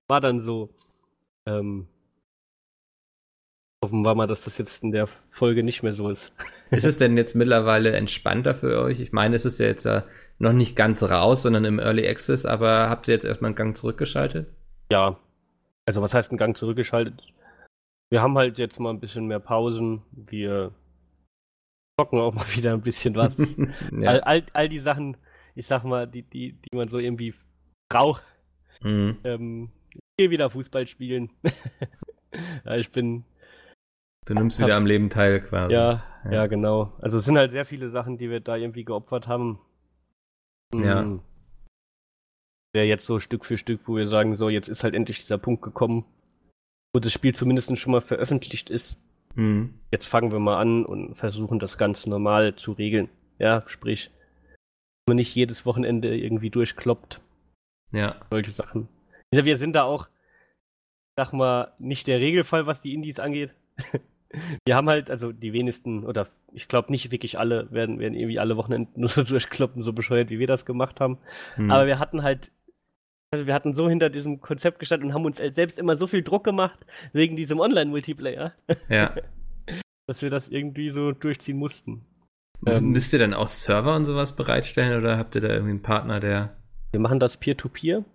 War 0.08 0.22
dann 0.22 0.44
so. 0.44 0.70
Ähm, 1.46 1.88
hoffen 3.84 4.02
wir 4.04 4.16
mal, 4.16 4.28
dass 4.28 4.44
das 4.44 4.58
jetzt 4.58 4.84
in 4.84 4.92
der 4.92 5.08
Folge 5.30 5.62
nicht 5.62 5.84
mehr 5.84 5.94
so 5.94 6.10
ist. 6.10 6.34
Ist 6.72 6.86
es 6.86 6.98
denn 6.98 7.18
jetzt 7.18 7.36
mittlerweile 7.36 7.92
entspannter 7.92 8.56
für 8.56 8.82
euch? 8.82 9.00
Ich 9.00 9.12
meine, 9.12 9.36
es 9.36 9.46
ist 9.46 9.60
ja 9.60 9.68
jetzt 9.68 9.86
noch 10.40 10.54
nicht 10.54 10.76
ganz 10.76 11.04
raus, 11.04 11.44
sondern 11.44 11.66
im 11.66 11.80
Early 11.80 12.08
Access, 12.08 12.46
aber 12.46 12.90
habt 12.90 13.08
ihr 13.08 13.14
jetzt 13.14 13.26
erstmal 13.26 13.50
einen 13.50 13.56
Gang 13.56 13.78
zurückgeschaltet? 13.78 14.48
Ja. 14.92 15.18
Also 15.88 16.02
was 16.02 16.14
heißt 16.14 16.32
einen 16.32 16.38
Gang 16.38 16.58
zurückgeschaltet? 16.58 17.24
wir 18.10 18.22
haben 18.22 18.38
halt 18.38 18.58
jetzt 18.58 18.80
mal 18.80 18.92
ein 18.92 19.00
bisschen 19.00 19.28
mehr 19.28 19.40
Pausen. 19.40 20.02
Wir 20.12 20.72
zocken 22.00 22.20
auch 22.20 22.34
mal 22.36 22.46
wieder 22.56 22.74
ein 22.74 22.82
bisschen 22.82 23.16
was. 23.16 23.38
ja. 23.92 24.10
all, 24.10 24.22
all, 24.22 24.44
all, 24.54 24.70
die 24.70 24.80
Sachen, 24.80 25.18
ich 25.56 25.68
sag 25.68 25.84
mal, 25.84 26.08
die, 26.08 26.24
die, 26.24 26.54
die 26.54 26.76
man 26.76 26.90
so 26.90 27.00
irgendwie 27.00 27.34
braucht. 27.90 28.24
Mhm. 28.82 29.18
Ähm, 29.24 29.70
ich 29.90 30.00
gehe 30.18 30.30
wieder 30.30 30.50
Fußball 30.50 30.88
spielen. 30.88 31.30
ja, 32.66 32.76
ich 32.76 32.92
bin. 32.92 33.24
Du 34.26 34.34
nimmst 34.34 34.60
hab, 34.60 34.68
wieder 34.68 34.78
am 34.78 34.86
Leben 34.88 35.10
teil 35.10 35.42
quasi. 35.42 35.74
Ja, 35.74 36.04
ja, 36.26 36.32
ja, 36.32 36.48
genau. 36.48 36.94
Also 37.00 37.18
es 37.18 37.26
sind 37.26 37.38
halt 37.38 37.52
sehr 37.52 37.66
viele 37.66 37.92
Sachen, 37.92 38.18
die 38.18 38.30
wir 38.30 38.40
da 38.40 38.56
irgendwie 38.56 38.84
geopfert 38.84 39.28
haben. 39.28 39.60
Ja. 40.74 41.02
Mhm. 41.04 41.22
Wäre 42.74 42.86
jetzt 42.86 43.06
so 43.06 43.20
Stück 43.20 43.46
für 43.46 43.58
Stück, 43.58 43.82
wo 43.86 43.96
wir 43.96 44.08
sagen, 44.08 44.36
so, 44.36 44.50
jetzt 44.50 44.68
ist 44.68 44.84
halt 44.84 44.96
endlich 44.96 45.20
dieser 45.20 45.38
Punkt 45.38 45.62
gekommen, 45.62 46.06
wo 46.94 47.00
das 47.00 47.14
Spiel 47.14 47.34
zumindest 47.34 47.78
schon 47.78 47.92
mal 47.92 48.02
veröffentlicht 48.02 48.70
ist. 48.70 48.98
Mhm. 49.36 49.76
Jetzt 49.92 50.08
fangen 50.08 50.32
wir 50.32 50.40
mal 50.40 50.60
an 50.60 50.86
und 50.86 51.16
versuchen 51.16 51.60
das 51.60 51.78
ganz 51.78 52.06
normal 52.06 52.56
zu 52.56 52.74
regeln. 52.74 53.10
Ja, 53.38 53.64
sprich, 53.68 54.12
man 55.08 55.18
nicht 55.18 55.36
jedes 55.36 55.66
Wochenende 55.66 56.16
irgendwie 56.18 56.50
durchkloppt. 56.50 57.22
Ja. 57.92 58.20
Solche 58.32 58.52
Sachen. 58.52 58.90
Wir 59.32 59.58
sind 59.58 59.74
da 59.74 59.84
auch, 59.84 60.10
sag 61.18 61.34
mal, 61.34 61.74
nicht 61.80 62.08
der 62.08 62.20
Regelfall, 62.20 62.66
was 62.66 62.82
die 62.82 62.94
Indies 62.94 63.20
angeht. 63.20 63.54
wir 64.66 64.76
haben 64.76 64.90
halt, 64.90 65.10
also 65.10 65.32
die 65.32 65.54
wenigsten, 65.54 66.06
oder 66.06 66.28
ich 66.54 66.68
glaube 66.68 66.92
nicht 66.92 67.12
wirklich 67.12 67.38
alle, 67.38 67.72
werden, 67.72 68.00
werden 68.00 68.14
irgendwie 68.14 68.40
alle 68.40 68.58
Wochenende 68.58 68.90
nur 69.00 69.10
so 69.10 69.24
durchkloppen, 69.24 69.84
so 69.84 69.94
bescheuert, 69.94 70.30
wie 70.30 70.40
wir 70.40 70.48
das 70.48 70.66
gemacht 70.66 71.00
haben. 71.00 71.18
Mhm. 71.58 71.72
Aber 71.72 71.88
wir 71.88 72.00
hatten 72.00 72.24
halt 72.24 72.52
also 73.32 73.48
wir 73.48 73.54
hatten 73.54 73.74
so 73.74 73.90
hinter 73.90 74.10
diesem 74.10 74.40
Konzept 74.40 74.80
gestanden 74.80 75.10
und 75.10 75.14
haben 75.14 75.26
uns 75.26 75.38
selbst 75.38 75.78
immer 75.78 75.98
so 75.98 76.08
viel 76.08 76.24
Druck 76.24 76.46
gemacht 76.46 76.86
wegen 77.12 77.36
diesem 77.36 77.60
Online-Multiplayer. 77.60 78.54
Ja. 78.88 79.14
dass 80.08 80.22
wir 80.22 80.30
das 80.30 80.48
irgendwie 80.48 80.90
so 80.90 81.12
durchziehen 81.12 81.58
mussten. 81.58 82.06
Ähm, 82.68 82.92
Müsst 82.92 83.12
ihr 83.14 83.20
dann 83.20 83.34
auch 83.34 83.48
Server 83.48 83.96
und 83.96 84.06
sowas 84.06 84.36
bereitstellen 84.36 84.98
oder 84.98 85.18
habt 85.18 85.36
ihr 85.36 85.42
da 85.42 85.50
irgendwie 85.50 85.72
einen 85.72 85.82
Partner, 85.82 86.20
der. 86.20 86.56
Wir 86.92 87.00
machen 87.00 87.20
das 87.20 87.38
Peer-to-Peer. 87.38 88.06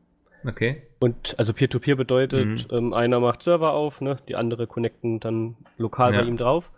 Okay. 0.44 0.82
Und 1.00 1.38
also 1.38 1.52
Peer-to-Peer 1.52 1.94
-Peer 1.94 1.98
bedeutet, 1.98 2.70
mhm. 2.70 2.76
ähm, 2.76 2.92
einer 2.92 3.20
macht 3.20 3.42
Server 3.42 3.72
auf, 3.72 4.00
ne? 4.00 4.18
die 4.28 4.36
andere 4.36 4.66
connecten 4.66 5.20
dann 5.20 5.56
lokal 5.76 6.14
ja. 6.14 6.20
bei 6.20 6.26
ihm 6.26 6.36
drauf. 6.36 6.70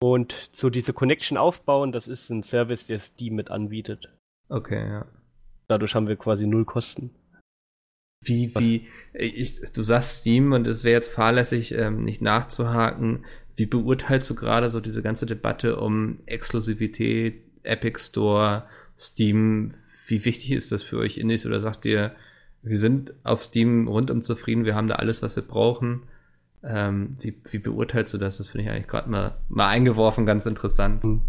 Und 0.00 0.50
so 0.52 0.70
diese 0.70 0.92
Connection 0.92 1.38
aufbauen, 1.38 1.92
das 1.92 2.08
ist 2.08 2.28
ein 2.30 2.42
Service, 2.42 2.86
der 2.86 2.98
Steam 2.98 3.34
mit 3.34 3.50
anbietet. 3.50 4.10
Okay, 4.48 4.86
ja. 4.86 5.06
Dadurch 5.68 5.94
haben 5.94 6.08
wir 6.08 6.16
quasi 6.16 6.46
null 6.46 6.64
Kosten. 6.64 7.10
Wie, 8.20 8.54
wie, 8.56 8.86
ich, 9.12 9.60
du 9.72 9.82
sagst 9.82 10.20
Steam 10.20 10.52
und 10.52 10.66
es 10.66 10.84
wäre 10.84 10.94
jetzt 10.94 11.12
fahrlässig, 11.12 11.72
ähm, 11.72 12.04
nicht 12.04 12.22
nachzuhaken. 12.22 13.24
Wie 13.56 13.66
beurteilst 13.66 14.28
du 14.30 14.34
gerade 14.34 14.68
so 14.68 14.80
diese 14.80 15.02
ganze 15.02 15.26
Debatte 15.26 15.76
um 15.76 16.20
Exklusivität, 16.26 17.42
Epic 17.62 17.98
Store, 18.00 18.64
Steam? 18.98 19.70
Wie 20.06 20.24
wichtig 20.24 20.52
ist 20.52 20.72
das 20.72 20.82
für 20.82 20.98
euch 20.98 21.18
Indies? 21.18 21.46
Oder 21.46 21.60
sagt 21.60 21.84
ihr, 21.86 22.14
wir 22.64 22.78
sind 22.78 23.14
auf 23.22 23.42
Steam 23.42 23.88
rundum 23.88 24.22
zufrieden, 24.22 24.64
wir 24.64 24.74
haben 24.74 24.88
da 24.88 24.96
alles, 24.96 25.22
was 25.22 25.36
wir 25.36 25.42
brauchen? 25.42 26.02
Ähm, 26.62 27.10
wie, 27.20 27.36
wie 27.50 27.58
beurteilst 27.58 28.14
du 28.14 28.18
das? 28.18 28.38
Das 28.38 28.48
finde 28.48 28.64
ich 28.64 28.70
eigentlich 28.70 28.88
gerade 28.88 29.10
mal, 29.10 29.36
mal 29.48 29.68
eingeworfen, 29.68 30.24
ganz 30.24 30.46
interessant. 30.46 31.02
Hm. 31.02 31.20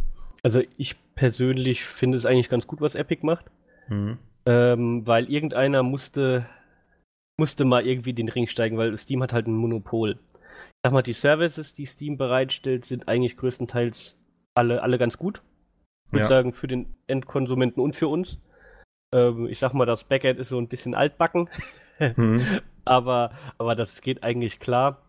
Also 0.44 0.62
ich 0.78 0.96
persönlich 1.16 1.84
finde 1.84 2.18
es 2.18 2.26
eigentlich 2.26 2.50
ganz 2.50 2.68
gut, 2.68 2.80
was 2.82 2.96
Epic 2.96 3.26
macht. 3.26 3.46
Mhm. 3.90 4.18
Ähm, 4.48 5.06
weil 5.06 5.30
irgendeiner 5.30 5.84
musste 5.84 6.48
musste 7.38 7.66
mal 7.66 7.86
irgendwie 7.86 8.14
den 8.14 8.30
Ring 8.30 8.48
steigen, 8.48 8.78
weil 8.78 8.98
Steam 8.98 9.22
hat 9.22 9.34
halt 9.34 9.48
ein 9.48 9.56
Monopol. 9.56 10.20
Ich 10.28 10.74
sag 10.86 10.94
mal, 10.94 11.02
die 11.02 11.14
Services, 11.14 11.74
die 11.74 11.86
Steam 11.86 12.18
bereitstellt, 12.18 12.86
sind 12.86 13.08
eigentlich 13.08 13.38
größtenteils 13.38 14.18
alle, 14.54 14.82
alle 14.82 14.98
ganz 14.98 15.18
gut. 15.18 15.42
Ich 16.08 16.14
würde 16.14 16.24
ja. 16.24 16.28
sagen, 16.28 16.54
für 16.54 16.68
den 16.68 16.96
Endkonsumenten 17.08 17.82
und 17.84 17.96
für 17.96 18.08
uns. 18.08 18.40
Ähm, 19.14 19.48
ich 19.48 19.60
sag 19.60 19.74
mal, 19.74 19.86
das 19.86 20.04
Backend 20.04 20.40
ist 20.40 20.50
so 20.50 20.58
ein 20.58 20.68
bisschen 20.68 20.96
altbacken. 20.96 21.50
mhm. 22.16 22.42
aber, 22.86 23.32
aber 23.58 23.76
das 23.76 24.02
geht 24.02 24.24
eigentlich 24.24 24.60
klar. 24.60 25.02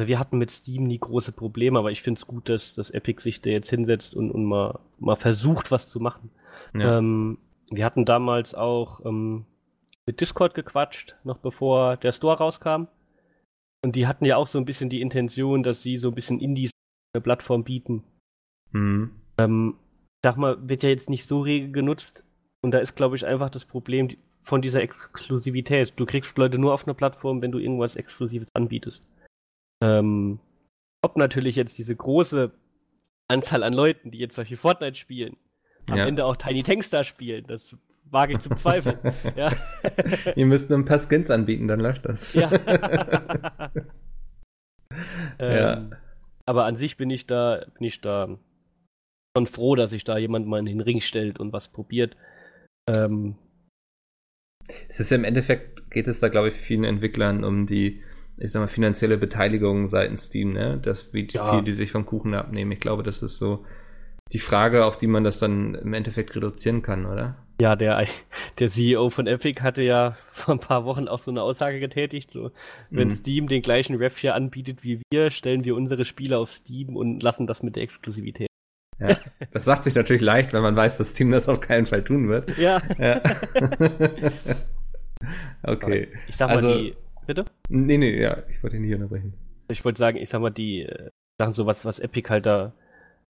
Wir 0.00 0.18
hatten 0.18 0.38
mit 0.38 0.50
Steam 0.50 0.84
nie 0.84 0.98
große 0.98 1.32
Probleme, 1.32 1.78
aber 1.78 1.90
ich 1.90 2.02
finde 2.02 2.18
es 2.18 2.26
gut, 2.26 2.48
dass, 2.48 2.74
dass 2.74 2.90
Epic 2.90 3.22
sich 3.22 3.40
da 3.40 3.50
jetzt 3.50 3.70
hinsetzt 3.70 4.14
und, 4.14 4.30
und 4.30 4.44
mal, 4.44 4.80
mal 4.98 5.16
versucht, 5.16 5.70
was 5.70 5.88
zu 5.88 6.00
machen. 6.00 6.30
Ja. 6.74 6.98
Ähm, 6.98 7.38
wir 7.70 7.84
hatten 7.84 8.04
damals 8.04 8.54
auch 8.54 9.04
ähm, 9.04 9.46
mit 10.06 10.20
Discord 10.20 10.54
gequatscht, 10.54 11.16
noch 11.24 11.38
bevor 11.38 11.96
der 11.96 12.12
Store 12.12 12.38
rauskam. 12.38 12.86
Und 13.84 13.96
die 13.96 14.06
hatten 14.06 14.24
ja 14.24 14.36
auch 14.36 14.46
so 14.46 14.58
ein 14.58 14.64
bisschen 14.64 14.90
die 14.90 15.00
Intention, 15.00 15.62
dass 15.62 15.82
sie 15.82 15.96
so 15.98 16.08
ein 16.08 16.14
bisschen 16.14 16.40
Indies 16.40 16.70
eine 17.14 17.22
Plattform 17.22 17.64
bieten. 17.64 18.04
Mhm. 18.70 19.10
Ähm, 19.38 19.76
sag 20.24 20.36
mal, 20.36 20.56
wird 20.68 20.82
ja 20.82 20.88
jetzt 20.88 21.10
nicht 21.10 21.26
so 21.26 21.40
rege 21.40 21.70
genutzt. 21.70 22.24
Und 22.62 22.70
da 22.70 22.78
ist, 22.78 22.94
glaube 22.94 23.16
ich, 23.16 23.26
einfach 23.26 23.50
das 23.50 23.64
Problem 23.64 24.08
von 24.42 24.62
dieser 24.62 24.82
Exklusivität. 24.82 25.92
Du 25.96 26.06
kriegst 26.06 26.38
Leute 26.38 26.58
nur 26.58 26.72
auf 26.72 26.86
eine 26.86 26.94
Plattform, 26.94 27.42
wenn 27.42 27.52
du 27.52 27.58
irgendwas 27.58 27.96
Exklusives 27.96 28.48
anbietest. 28.54 29.02
Ähm, 29.82 30.38
ob 31.02 31.16
natürlich 31.16 31.56
jetzt 31.56 31.78
diese 31.78 31.96
große 31.96 32.52
Anzahl 33.28 33.62
an 33.62 33.72
Leuten, 33.72 34.10
die 34.10 34.18
jetzt 34.18 34.36
solche 34.36 34.56
Fortnite 34.56 34.96
spielen, 34.96 35.36
am 35.88 35.98
ja. 35.98 36.06
Ende 36.06 36.24
auch 36.24 36.36
Tiny 36.36 36.62
Tanks 36.62 36.90
da 36.90 37.02
spielen, 37.02 37.44
das 37.46 37.76
wage 38.10 38.34
ich 38.34 38.40
zu 38.40 38.48
bezweifeln. 38.48 38.98
ja. 39.36 39.50
Ihr 40.36 40.46
müsst 40.46 40.70
nur 40.70 40.78
ein 40.78 40.84
paar 40.84 41.00
Skins 41.00 41.30
anbieten, 41.30 41.66
dann 41.66 41.80
läuft 41.80 42.04
das. 42.04 42.34
ja. 42.34 42.50
ähm, 45.38 45.96
Aber 46.46 46.64
an 46.66 46.76
sich 46.76 46.96
bin 46.96 47.10
ich 47.10 47.26
da, 47.26 47.64
bin 47.74 47.86
ich 47.86 48.00
da 48.00 48.38
schon 49.36 49.46
froh, 49.46 49.74
dass 49.74 49.90
sich 49.90 50.04
da 50.04 50.18
jemand 50.18 50.46
mal 50.46 50.60
in 50.60 50.66
den 50.66 50.80
Ring 50.80 51.00
stellt 51.00 51.40
und 51.40 51.52
was 51.52 51.68
probiert. 51.68 52.16
Ähm, 52.88 53.36
es 54.88 55.00
ist 55.00 55.10
ja 55.10 55.16
im 55.16 55.24
Endeffekt, 55.24 55.90
geht 55.90 56.08
es 56.08 56.20
da, 56.20 56.28
glaube 56.28 56.48
ich, 56.48 56.56
vielen 56.56 56.84
Entwicklern 56.84 57.44
um 57.44 57.66
die, 57.66 58.02
ich 58.38 58.52
sag 58.52 58.60
mal, 58.60 58.68
finanzielle 58.68 59.18
Beteiligung 59.18 59.88
seitens 59.88 60.24
Steam, 60.24 60.52
ne? 60.52 60.78
Das, 60.80 61.12
wie 61.12 61.26
ja. 61.30 61.52
viel 61.52 61.62
die 61.62 61.72
sich 61.72 61.90
vom 61.90 62.06
Kuchen 62.06 62.34
abnehmen. 62.34 62.72
Ich 62.72 62.80
glaube, 62.80 63.02
das 63.02 63.22
ist 63.22 63.38
so 63.38 63.64
die 64.32 64.38
Frage, 64.38 64.84
auf 64.86 64.96
die 64.96 65.06
man 65.06 65.24
das 65.24 65.38
dann 65.38 65.74
im 65.74 65.92
Endeffekt 65.92 66.34
reduzieren 66.34 66.82
kann, 66.82 67.06
oder? 67.06 67.36
Ja, 67.60 67.76
der, 67.76 68.06
der 68.58 68.68
CEO 68.68 69.10
von 69.10 69.26
Epic 69.26 69.62
hatte 69.62 69.82
ja 69.82 70.16
vor 70.32 70.54
ein 70.54 70.60
paar 70.60 70.84
Wochen 70.84 71.08
auch 71.08 71.18
so 71.18 71.30
eine 71.30 71.42
Aussage 71.42 71.80
getätigt, 71.80 72.30
so, 72.30 72.50
wenn 72.90 73.08
mhm. 73.08 73.12
Steam 73.12 73.48
den 73.48 73.62
gleichen 73.62 73.96
Rev 73.96 74.18
hier 74.18 74.34
anbietet 74.34 74.82
wie 74.82 75.02
wir, 75.10 75.30
stellen 75.30 75.64
wir 75.64 75.76
unsere 75.76 76.04
Spiele 76.04 76.38
auf 76.38 76.50
Steam 76.50 76.96
und 76.96 77.22
lassen 77.22 77.46
das 77.46 77.62
mit 77.62 77.76
der 77.76 77.82
Exklusivität. 77.82 78.48
Ja, 78.98 79.16
das 79.52 79.64
sagt 79.64 79.84
sich 79.84 79.94
natürlich 79.94 80.22
leicht, 80.22 80.52
wenn 80.52 80.62
man 80.62 80.76
weiß, 80.76 80.98
dass 80.98 81.10
Steam 81.10 81.30
das 81.30 81.48
auf 81.48 81.60
keinen 81.60 81.86
Fall 81.86 82.04
tun 82.04 82.28
wird. 82.28 82.56
Ja. 82.56 82.80
ja. 82.98 83.20
okay. 85.62 86.08
Ich 86.28 86.36
sag 86.36 86.48
mal, 86.48 86.56
also, 86.56 86.74
die. 86.74 86.94
Bitte? 87.26 87.44
Nee, 87.68 87.98
nee, 87.98 88.20
ja, 88.20 88.38
ich 88.48 88.62
wollte 88.62 88.76
ihn 88.76 88.82
nicht 88.82 88.94
unterbrechen. 88.94 89.34
Ich 89.68 89.84
wollte 89.84 89.98
sagen, 89.98 90.18
ich 90.18 90.28
sag 90.28 90.40
mal, 90.40 90.50
die 90.50 90.82
äh, 90.82 91.10
Sachen, 91.38 91.52
so 91.52 91.66
was, 91.66 91.84
was 91.84 91.98
Epic 91.98 92.28
halt 92.28 92.46
da 92.46 92.72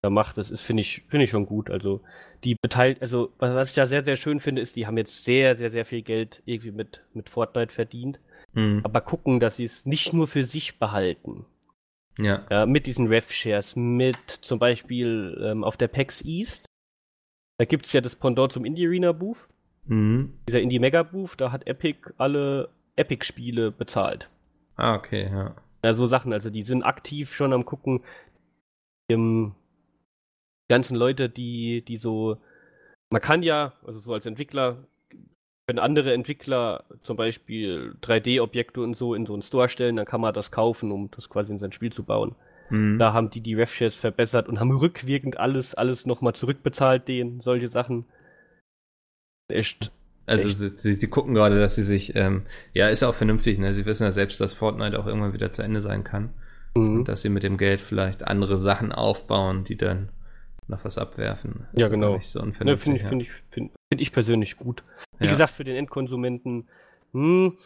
da 0.03 0.11
macht, 0.11 0.37
das 0.37 0.51
ist, 0.51 0.63
finde 0.63 0.81
ich, 0.81 1.05
finde 1.07 1.25
ich 1.25 1.31
schon 1.31 1.47
gut. 1.47 1.71
Also, 1.71 2.01
die 2.43 2.57
beteiligt, 2.61 3.01
also, 3.03 3.33
was 3.39 3.71
ich 3.71 3.77
da 3.77 3.87
sehr, 3.87 4.05
sehr 4.05 4.17
schön 4.17 4.41
finde, 4.41 4.61
ist, 4.61 4.75
die 4.75 4.87
haben 4.87 4.99
jetzt 4.99 5.25
sehr, 5.25 5.57
sehr, 5.57 5.71
sehr 5.71 5.85
viel 5.85 6.03
Geld 6.03 6.43
irgendwie 6.45 6.73
mit, 6.73 7.05
mit 7.15 7.31
Fortnite 7.31 7.73
verdient. 7.73 8.19
Mhm. 8.53 8.81
Aber 8.83 9.01
gucken, 9.01 9.39
dass 9.39 9.57
sie 9.57 9.65
es 9.65 9.87
nicht 9.87 10.13
nur 10.13 10.27
für 10.27 10.43
sich 10.43 10.81
behalten. 10.81 11.47
Ja. 12.19 12.47
ja 12.51 12.67
mit 12.67 12.87
diesen 12.87 13.07
Rev-Shares, 13.07 13.77
mit 13.77 14.31
zum 14.31 14.59
Beispiel 14.59 15.41
ähm, 15.43 15.65
auf 15.65 15.77
der 15.77 15.89
PAX 15.89 16.23
East. 16.25 16.67
Da 17.59 17.65
gibt 17.65 17.87
es 17.87 17.93
ja 17.93 18.01
das 18.01 18.17
Pendant 18.17 18.53
zum 18.53 18.65
Indie 18.65 18.87
Arena 18.87 19.13
Booth. 19.13 19.49
Mhm. 19.85 20.35
Dieser 20.49 20.61
Indie 20.61 20.79
Mega 20.79 21.03
Booth, 21.03 21.41
da 21.41 21.53
hat 21.53 21.67
Epic 21.67 22.11
alle 22.19 22.69
Epic-Spiele 22.97 23.71
bezahlt. 23.71 24.29
Ah, 24.77 24.95
okay, 24.95 25.29
ja. 25.31 25.55
Ja, 25.85 25.95
so 25.95 26.07
Sachen, 26.07 26.33
also 26.33 26.51
die 26.51 26.63
sind 26.63 26.83
aktiv 26.83 27.35
schon 27.35 27.53
am 27.53 27.65
gucken, 27.65 28.03
im, 29.09 29.55
ganzen 30.69 30.97
Leute, 30.97 31.29
die, 31.29 31.83
die 31.83 31.97
so, 31.97 32.39
man 33.11 33.21
kann 33.21 33.43
ja, 33.43 33.75
also 33.85 33.99
so 33.99 34.15
als 34.15 34.27
Entwickler, 34.27 34.85
wenn 35.73 35.79
andere 35.79 36.13
Entwickler 36.13 36.85
zum 37.03 37.17
Beispiel 37.17 37.95
3D-Objekte 38.03 38.83
und 38.83 38.95
so 38.95 39.15
in 39.15 39.25
so 39.25 39.33
einen 39.33 39.41
Store 39.41 39.71
stellen, 39.71 39.97
dann 39.97 40.05
kann 40.05 40.21
man 40.21 40.35
das 40.35 40.51
kaufen, 40.51 40.93
um 40.93 41.11
das 41.17 41.31
quasi 41.31 41.51
in 41.51 41.59
sein 41.59 41.73
Spiel 41.73 41.91
zu 41.91 42.03
bauen. 42.03 42.35
Mhm. 42.69 42.99
Da 42.99 43.15
haben 43.15 43.31
die 43.31 43.41
die 43.41 43.55
RevShares 43.55 43.95
verbessert 43.95 44.51
und 44.51 44.61
haben 44.61 44.71
rückwirkend 44.71 45.41
alles, 45.41 45.75
alles 45.75 46.05
nochmal 46.05 46.35
zurückbezahlt, 46.35 47.09
denen, 47.09 47.41
solche 47.41 47.71
Sachen. 47.71 48.05
Echt. 49.49 49.91
Also 50.27 50.47
echt. 50.47 50.79
Sie, 50.79 50.93
sie 50.93 51.09
gucken 51.09 51.33
gerade, 51.33 51.59
dass 51.59 51.75
sie 51.75 51.83
sich, 51.83 52.15
ähm, 52.17 52.43
ja, 52.75 52.91
ist 52.91 53.03
auch 53.03 53.15
vernünftig, 53.15 53.59
ne? 53.59 53.73
Sie 53.73 53.87
wissen 53.87 54.05
ja 54.05 54.13
selbst, 54.13 54.43
dass 54.43 54.53
Fortnite 54.53 55.01
auch 55.01 55.07
irgendwann 55.07 55.33
wieder 55.33 55.53
zu 55.53 55.63
Ende 55.63 55.81
sein 55.81 56.05
kann. 56.05 56.35
Mhm. 56.77 56.99
Und 56.99 57.09
dass 57.09 57.23
sie 57.23 57.31
mit 57.31 57.45
dem 57.45 57.57
Geld 57.57 57.81
vielleicht 57.81 58.29
andere 58.29 58.59
Sachen 58.59 58.93
aufbauen, 58.93 59.65
die 59.65 59.79
dann 59.79 60.11
noch 60.69 60.85
was 60.85 60.99
abwerfen. 60.99 61.67
Das 61.73 61.81
ja, 61.81 61.89
genau. 61.89 62.19
So 62.21 62.45
ne, 62.45 62.53
Finde 62.53 62.75
ich, 62.75 62.81
find 62.81 63.23
ich, 63.23 63.31
find, 63.31 63.73
find 63.91 64.01
ich 64.01 64.13
persönlich 64.13 64.59
gut. 64.59 64.85
Wie 65.23 65.27
ja. 65.27 65.33
gesagt, 65.33 65.53
für 65.53 65.65
den 65.65 65.77
Endkonsumenten, 65.77 66.69
hm, 67.13 67.57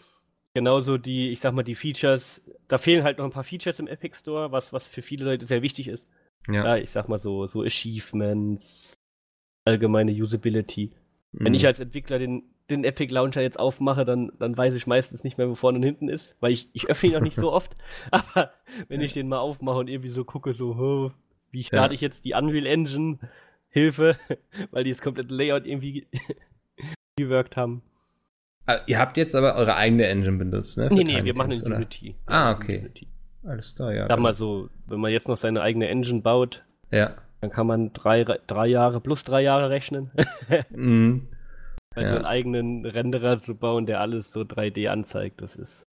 genauso 0.54 0.98
die, 0.98 1.30
ich 1.30 1.40
sag 1.40 1.54
mal, 1.54 1.62
die 1.62 1.74
Features, 1.74 2.42
da 2.68 2.78
fehlen 2.78 3.04
halt 3.04 3.18
noch 3.18 3.24
ein 3.24 3.30
paar 3.30 3.44
Features 3.44 3.78
im 3.78 3.86
Epic 3.86 4.16
Store, 4.16 4.52
was, 4.52 4.72
was 4.72 4.88
für 4.88 5.02
viele 5.02 5.24
Leute 5.24 5.46
sehr 5.46 5.62
wichtig 5.62 5.88
ist. 5.88 6.08
Ja. 6.48 6.64
ja 6.64 6.76
ich 6.76 6.90
sag 6.90 7.08
mal 7.08 7.18
so, 7.18 7.46
so 7.46 7.62
Achievements, 7.62 8.98
allgemeine 9.64 10.12
Usability. 10.12 10.92
Mhm. 11.32 11.46
Wenn 11.46 11.54
ich 11.54 11.66
als 11.66 11.80
Entwickler 11.80 12.18
den, 12.18 12.44
den 12.70 12.84
Epic 12.84 13.12
Launcher 13.12 13.42
jetzt 13.42 13.58
aufmache, 13.58 14.04
dann, 14.04 14.32
dann 14.38 14.56
weiß 14.56 14.74
ich 14.74 14.86
meistens 14.86 15.24
nicht 15.24 15.38
mehr, 15.38 15.48
wo 15.48 15.54
vorne 15.54 15.78
und 15.78 15.84
hinten 15.84 16.08
ist, 16.08 16.36
weil 16.40 16.52
ich, 16.52 16.68
ich 16.72 16.88
öffne 16.88 17.08
ihn 17.10 17.14
noch 17.14 17.20
nicht 17.20 17.36
so 17.36 17.52
oft. 17.54 17.76
Aber 18.10 18.52
wenn 18.88 19.00
ich 19.00 19.12
den 19.12 19.28
mal 19.28 19.38
aufmache 19.38 19.78
und 19.78 19.88
irgendwie 19.88 20.10
so 20.10 20.24
gucke, 20.24 20.54
so, 20.54 20.70
oh, 20.70 21.12
wie 21.50 21.64
starte 21.64 21.92
ja. 21.92 21.94
ich 21.94 22.00
jetzt 22.00 22.24
die 22.24 22.34
Unreal 22.34 22.66
Engine? 22.66 23.18
Hilfe, 23.68 24.16
weil 24.70 24.84
die 24.84 24.92
das 24.92 25.02
komplette 25.02 25.34
Layout 25.34 25.66
irgendwie 25.66 26.06
gewirkt 27.16 27.56
haben. 27.56 27.82
Ah, 28.66 28.80
ihr 28.86 28.98
habt 28.98 29.16
jetzt 29.16 29.34
aber 29.34 29.54
eure 29.54 29.76
eigene 29.76 30.06
Engine 30.06 30.36
benutzt, 30.36 30.76
ne? 30.76 30.88
Nee, 30.90 31.04
nee, 31.04 31.24
wir 31.24 31.34
machen 31.34 31.52
in 31.52 31.72
Unity. 31.72 32.16
Ah, 32.26 32.52
okay. 32.52 32.80
Unity. 32.80 33.08
Alles 33.44 33.74
klar, 33.76 33.92
ja. 33.94 34.08
Sag 34.08 34.18
mal 34.18 34.34
so, 34.34 34.68
wenn 34.86 35.00
man 35.00 35.12
jetzt 35.12 35.28
noch 35.28 35.36
seine 35.36 35.62
eigene 35.62 35.88
Engine 35.88 36.20
baut, 36.20 36.64
ja. 36.90 37.14
dann 37.40 37.50
kann 37.50 37.66
man 37.66 37.92
drei, 37.92 38.24
drei 38.24 38.66
Jahre 38.66 39.00
plus 39.00 39.22
drei 39.22 39.42
Jahre 39.42 39.70
rechnen. 39.70 40.10
mhm. 40.74 41.28
Also 41.94 42.10
ja. 42.10 42.16
einen 42.16 42.26
eigenen 42.26 42.84
Renderer 42.84 43.38
zu 43.38 43.54
bauen, 43.54 43.86
der 43.86 44.00
alles 44.00 44.32
so 44.32 44.40
3D 44.40 44.88
anzeigt, 44.88 45.40
das 45.40 45.56
ist. 45.56 45.86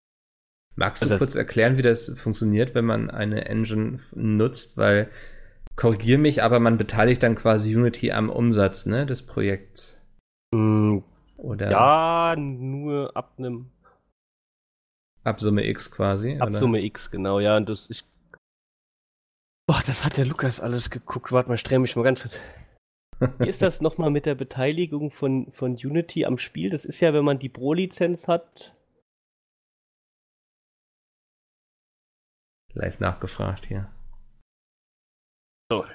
Magst 0.75 1.03
du 1.03 1.05
also 1.05 1.19
kurz 1.19 1.35
erklären, 1.35 1.77
wie 1.77 1.83
das 1.83 2.09
funktioniert, 2.19 2.73
wenn 2.73 2.85
man 2.85 3.11
eine 3.11 3.45
Engine 3.45 3.99
nutzt? 4.15 4.77
Weil, 4.77 5.09
korrigier 5.75 6.17
mich, 6.17 6.41
aber 6.41 6.59
man 6.59 6.77
beteiligt 6.77 7.21
dann 7.21 7.35
quasi 7.35 7.75
Unity 7.75 8.11
am 8.11 8.29
Umsatz 8.29 8.87
ne, 8.87 9.05
des 9.05 9.21
Projekts. 9.21 10.01
Oder? 11.37 11.71
Ja, 11.71 12.35
nur 12.37 13.15
ab 13.15 13.33
einem. 13.37 13.71
Ab 15.23 15.39
Summe 15.39 15.65
X 15.67 15.91
quasi. 15.91 16.37
Ab 16.39 16.49
oder? 16.49 16.59
Summe 16.59 16.81
X, 16.81 17.11
genau, 17.11 17.39
ja. 17.39 17.57
Und 17.57 17.69
das, 17.69 17.89
ich, 17.89 18.03
boah, 19.67 19.81
das 19.85 20.03
hat 20.05 20.17
der 20.17 20.25
Lukas 20.25 20.59
alles 20.59 20.89
geguckt. 20.89 21.31
Warte 21.31 21.49
mal, 21.49 21.57
streng 21.57 21.81
mich 21.81 21.95
mal 21.95 22.03
ganz 22.03 22.21
kurz. 22.21 22.39
Wie 23.39 23.47
ist 23.47 23.61
das 23.61 23.79
nochmal 23.79 24.09
mit 24.09 24.25
der 24.25 24.35
Beteiligung 24.35 25.11
von, 25.11 25.51
von 25.51 25.73
Unity 25.73 26.25
am 26.25 26.37
Spiel? 26.37 26.69
Das 26.69 26.83
ist 26.83 26.99
ja, 26.99 27.13
wenn 27.13 27.23
man 27.23 27.39
die 27.39 27.49
Pro-Lizenz 27.49 28.27
hat. 28.27 28.75
Live 32.73 32.99
nachgefragt 32.99 33.65
hier. 33.65 33.89
So. 35.73 35.85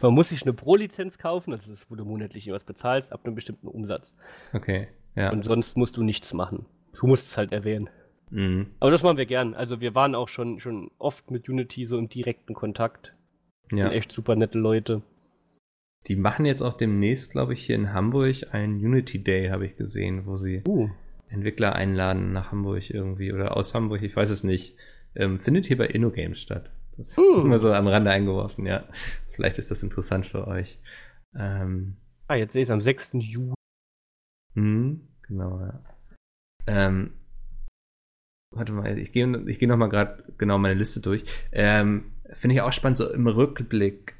Man 0.00 0.14
muss 0.14 0.30
sich 0.30 0.42
eine 0.42 0.54
Pro-Lizenz 0.54 1.18
kaufen, 1.18 1.50
das 1.50 1.66
ist, 1.68 1.90
wo 1.90 1.96
du 1.96 2.04
monatlich 2.04 2.50
was 2.50 2.64
bezahlst, 2.64 3.12
ab 3.12 3.20
einem 3.24 3.34
bestimmten 3.34 3.68
Umsatz. 3.68 4.12
Okay, 4.52 4.88
ja. 5.14 5.30
Und 5.30 5.44
sonst 5.44 5.76
musst 5.76 5.96
du 5.96 6.02
nichts 6.02 6.32
machen. 6.32 6.64
Du 6.98 7.06
musst 7.06 7.26
es 7.26 7.36
halt 7.36 7.52
erwähnen. 7.52 7.90
Mhm. 8.30 8.68
Aber 8.80 8.90
das 8.90 9.02
machen 9.02 9.18
wir 9.18 9.26
gern. 9.26 9.54
Also 9.54 9.80
wir 9.80 9.94
waren 9.94 10.14
auch 10.14 10.28
schon, 10.28 10.60
schon 10.60 10.90
oft 10.98 11.30
mit 11.30 11.48
Unity 11.48 11.84
so 11.84 11.98
im 11.98 12.08
direkten 12.08 12.54
Kontakt. 12.54 13.14
Ja. 13.70 13.84
Sind 13.84 13.92
echt 13.92 14.12
super 14.12 14.34
nette 14.34 14.58
Leute. 14.58 15.02
Die 16.06 16.16
machen 16.16 16.46
jetzt 16.46 16.62
auch 16.62 16.74
demnächst, 16.74 17.32
glaube 17.32 17.52
ich, 17.52 17.66
hier 17.66 17.76
in 17.76 17.92
Hamburg 17.92 18.34
einen 18.52 18.76
Unity 18.76 19.22
Day, 19.22 19.48
habe 19.48 19.66
ich 19.66 19.76
gesehen, 19.76 20.24
wo 20.26 20.36
sie 20.36 20.62
uh. 20.66 20.88
Entwickler 21.28 21.74
einladen 21.74 22.32
nach 22.32 22.52
Hamburg 22.52 22.88
irgendwie 22.90 23.32
oder 23.32 23.56
aus 23.56 23.74
Hamburg, 23.74 24.02
ich 24.02 24.14
weiß 24.14 24.30
es 24.30 24.44
nicht. 24.44 24.76
Ähm, 25.16 25.38
findet 25.38 25.66
hier 25.66 25.76
bei 25.76 25.86
InnoGames 25.86 26.40
statt. 26.40 26.70
Das 26.96 27.08
ist 27.08 27.18
uh. 27.18 27.40
immer 27.40 27.58
so 27.58 27.72
am 27.72 27.86
Rande 27.86 28.10
eingeworfen, 28.10 28.66
ja. 28.66 28.84
Vielleicht 29.28 29.58
ist 29.58 29.70
das 29.70 29.82
interessant 29.82 30.26
für 30.26 30.46
euch. 30.46 30.80
Ähm, 31.34 31.96
ah, 32.26 32.34
jetzt 32.34 32.52
sehe 32.54 32.62
ich 32.62 32.68
es 32.68 32.72
am 32.72 32.80
6. 32.80 33.12
Juli. 33.14 33.54
Mhm, 34.54 35.06
genau, 35.22 35.60
ja. 35.60 35.82
Ähm, 36.66 37.12
warte 38.54 38.72
mal, 38.72 38.98
ich 38.98 39.12
gehe 39.12 39.42
ich 39.46 39.58
geh 39.58 39.66
noch 39.66 39.76
mal 39.76 39.88
gerade 39.88 40.24
genau 40.38 40.58
meine 40.58 40.74
Liste 40.74 41.00
durch. 41.00 41.24
Ähm, 41.52 42.12
Finde 42.34 42.54
ich 42.54 42.62
auch 42.62 42.72
spannend, 42.72 42.98
so 42.98 43.10
im 43.12 43.26
Rückblick. 43.26 44.16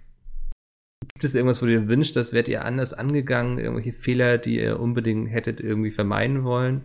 Gibt 1.14 1.24
es 1.24 1.34
irgendwas, 1.34 1.62
wo 1.62 1.66
ihr 1.66 1.88
wünscht, 1.88 2.14
das 2.16 2.32
werdet 2.32 2.48
ihr 2.48 2.64
anders 2.64 2.92
angegangen? 2.92 3.58
Irgendwelche 3.58 3.92
Fehler, 3.92 4.38
die 4.38 4.60
ihr 4.60 4.78
unbedingt 4.80 5.30
hättet 5.30 5.60
irgendwie 5.60 5.90
vermeiden 5.90 6.44
wollen? 6.44 6.82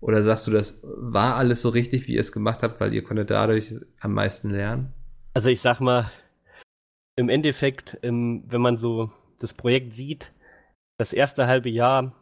Oder 0.00 0.22
sagst 0.22 0.46
du, 0.46 0.50
das 0.50 0.80
war 0.82 1.36
alles 1.36 1.62
so 1.62 1.68
richtig, 1.68 2.06
wie 2.06 2.14
ihr 2.14 2.20
es 2.20 2.32
gemacht 2.32 2.62
habt, 2.62 2.80
weil 2.80 2.94
ihr 2.94 3.02
konntet 3.02 3.30
dadurch 3.30 3.74
am 4.00 4.14
meisten 4.14 4.50
lernen? 4.50 4.92
Also 5.38 5.50
ich 5.50 5.60
sag 5.60 5.78
mal, 5.78 6.10
im 7.14 7.28
Endeffekt, 7.28 7.96
ähm, 8.02 8.42
wenn 8.48 8.60
man 8.60 8.76
so 8.76 9.12
das 9.38 9.54
Projekt 9.54 9.94
sieht, 9.94 10.32
das 10.98 11.12
erste 11.12 11.46
halbe 11.46 11.68
Jahr, 11.68 12.12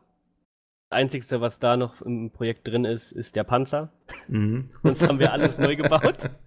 das 0.90 0.98
Einzige, 0.98 1.40
was 1.40 1.58
da 1.58 1.78
noch 1.78 2.02
im 2.02 2.30
Projekt 2.30 2.68
drin 2.68 2.84
ist, 2.84 3.12
ist 3.12 3.34
der 3.34 3.44
Panzer. 3.44 3.90
Mhm. 4.28 4.68
Sonst 4.82 5.08
haben 5.08 5.18
wir 5.18 5.32
alles 5.32 5.56
neu 5.56 5.76
gebaut. 5.76 6.28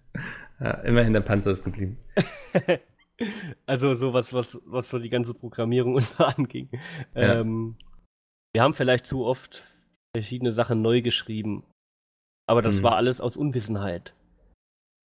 Ja, 0.59 0.71
immerhin 0.81 1.13
der 1.13 1.21
Panzer 1.21 1.51
ist 1.51 1.63
geblieben. 1.63 1.97
also 3.65 3.95
sowas, 3.95 4.31
was, 4.33 4.59
was 4.65 4.89
so 4.89 4.99
die 4.99 5.09
ganze 5.09 5.33
Programmierung 5.33 5.95
unter 5.95 6.37
anging. 6.37 6.69
Ja. 7.15 7.39
Ähm, 7.39 7.77
wir 8.53 8.61
haben 8.61 8.75
vielleicht 8.75 9.07
zu 9.07 9.25
oft 9.25 9.63
verschiedene 10.15 10.51
Sachen 10.51 10.83
neu 10.83 11.01
geschrieben. 11.01 11.63
Aber 12.45 12.61
das 12.61 12.79
mhm. 12.79 12.83
war 12.83 12.95
alles 12.95 13.21
aus 13.21 13.37
Unwissenheit. 13.37 14.13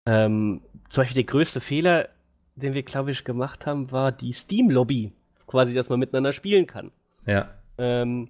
Ähm, 0.06 0.62
zum 0.90 1.02
Beispiel 1.02 1.24
der 1.24 1.32
größte 1.32 1.62
Fehler, 1.62 2.10
den 2.56 2.74
wir, 2.74 2.84
glaube 2.84 3.12
ich, 3.12 3.24
gemacht 3.24 3.66
haben, 3.66 3.92
war 3.92 4.12
die 4.12 4.34
Steam-Lobby. 4.34 5.12
Quasi, 5.48 5.74
dass 5.74 5.90
man 5.90 6.00
miteinander 6.00 6.34
spielen 6.34 6.68
kann. 6.68 6.92
Ja. 7.26 7.54
Ähm, 7.78 8.26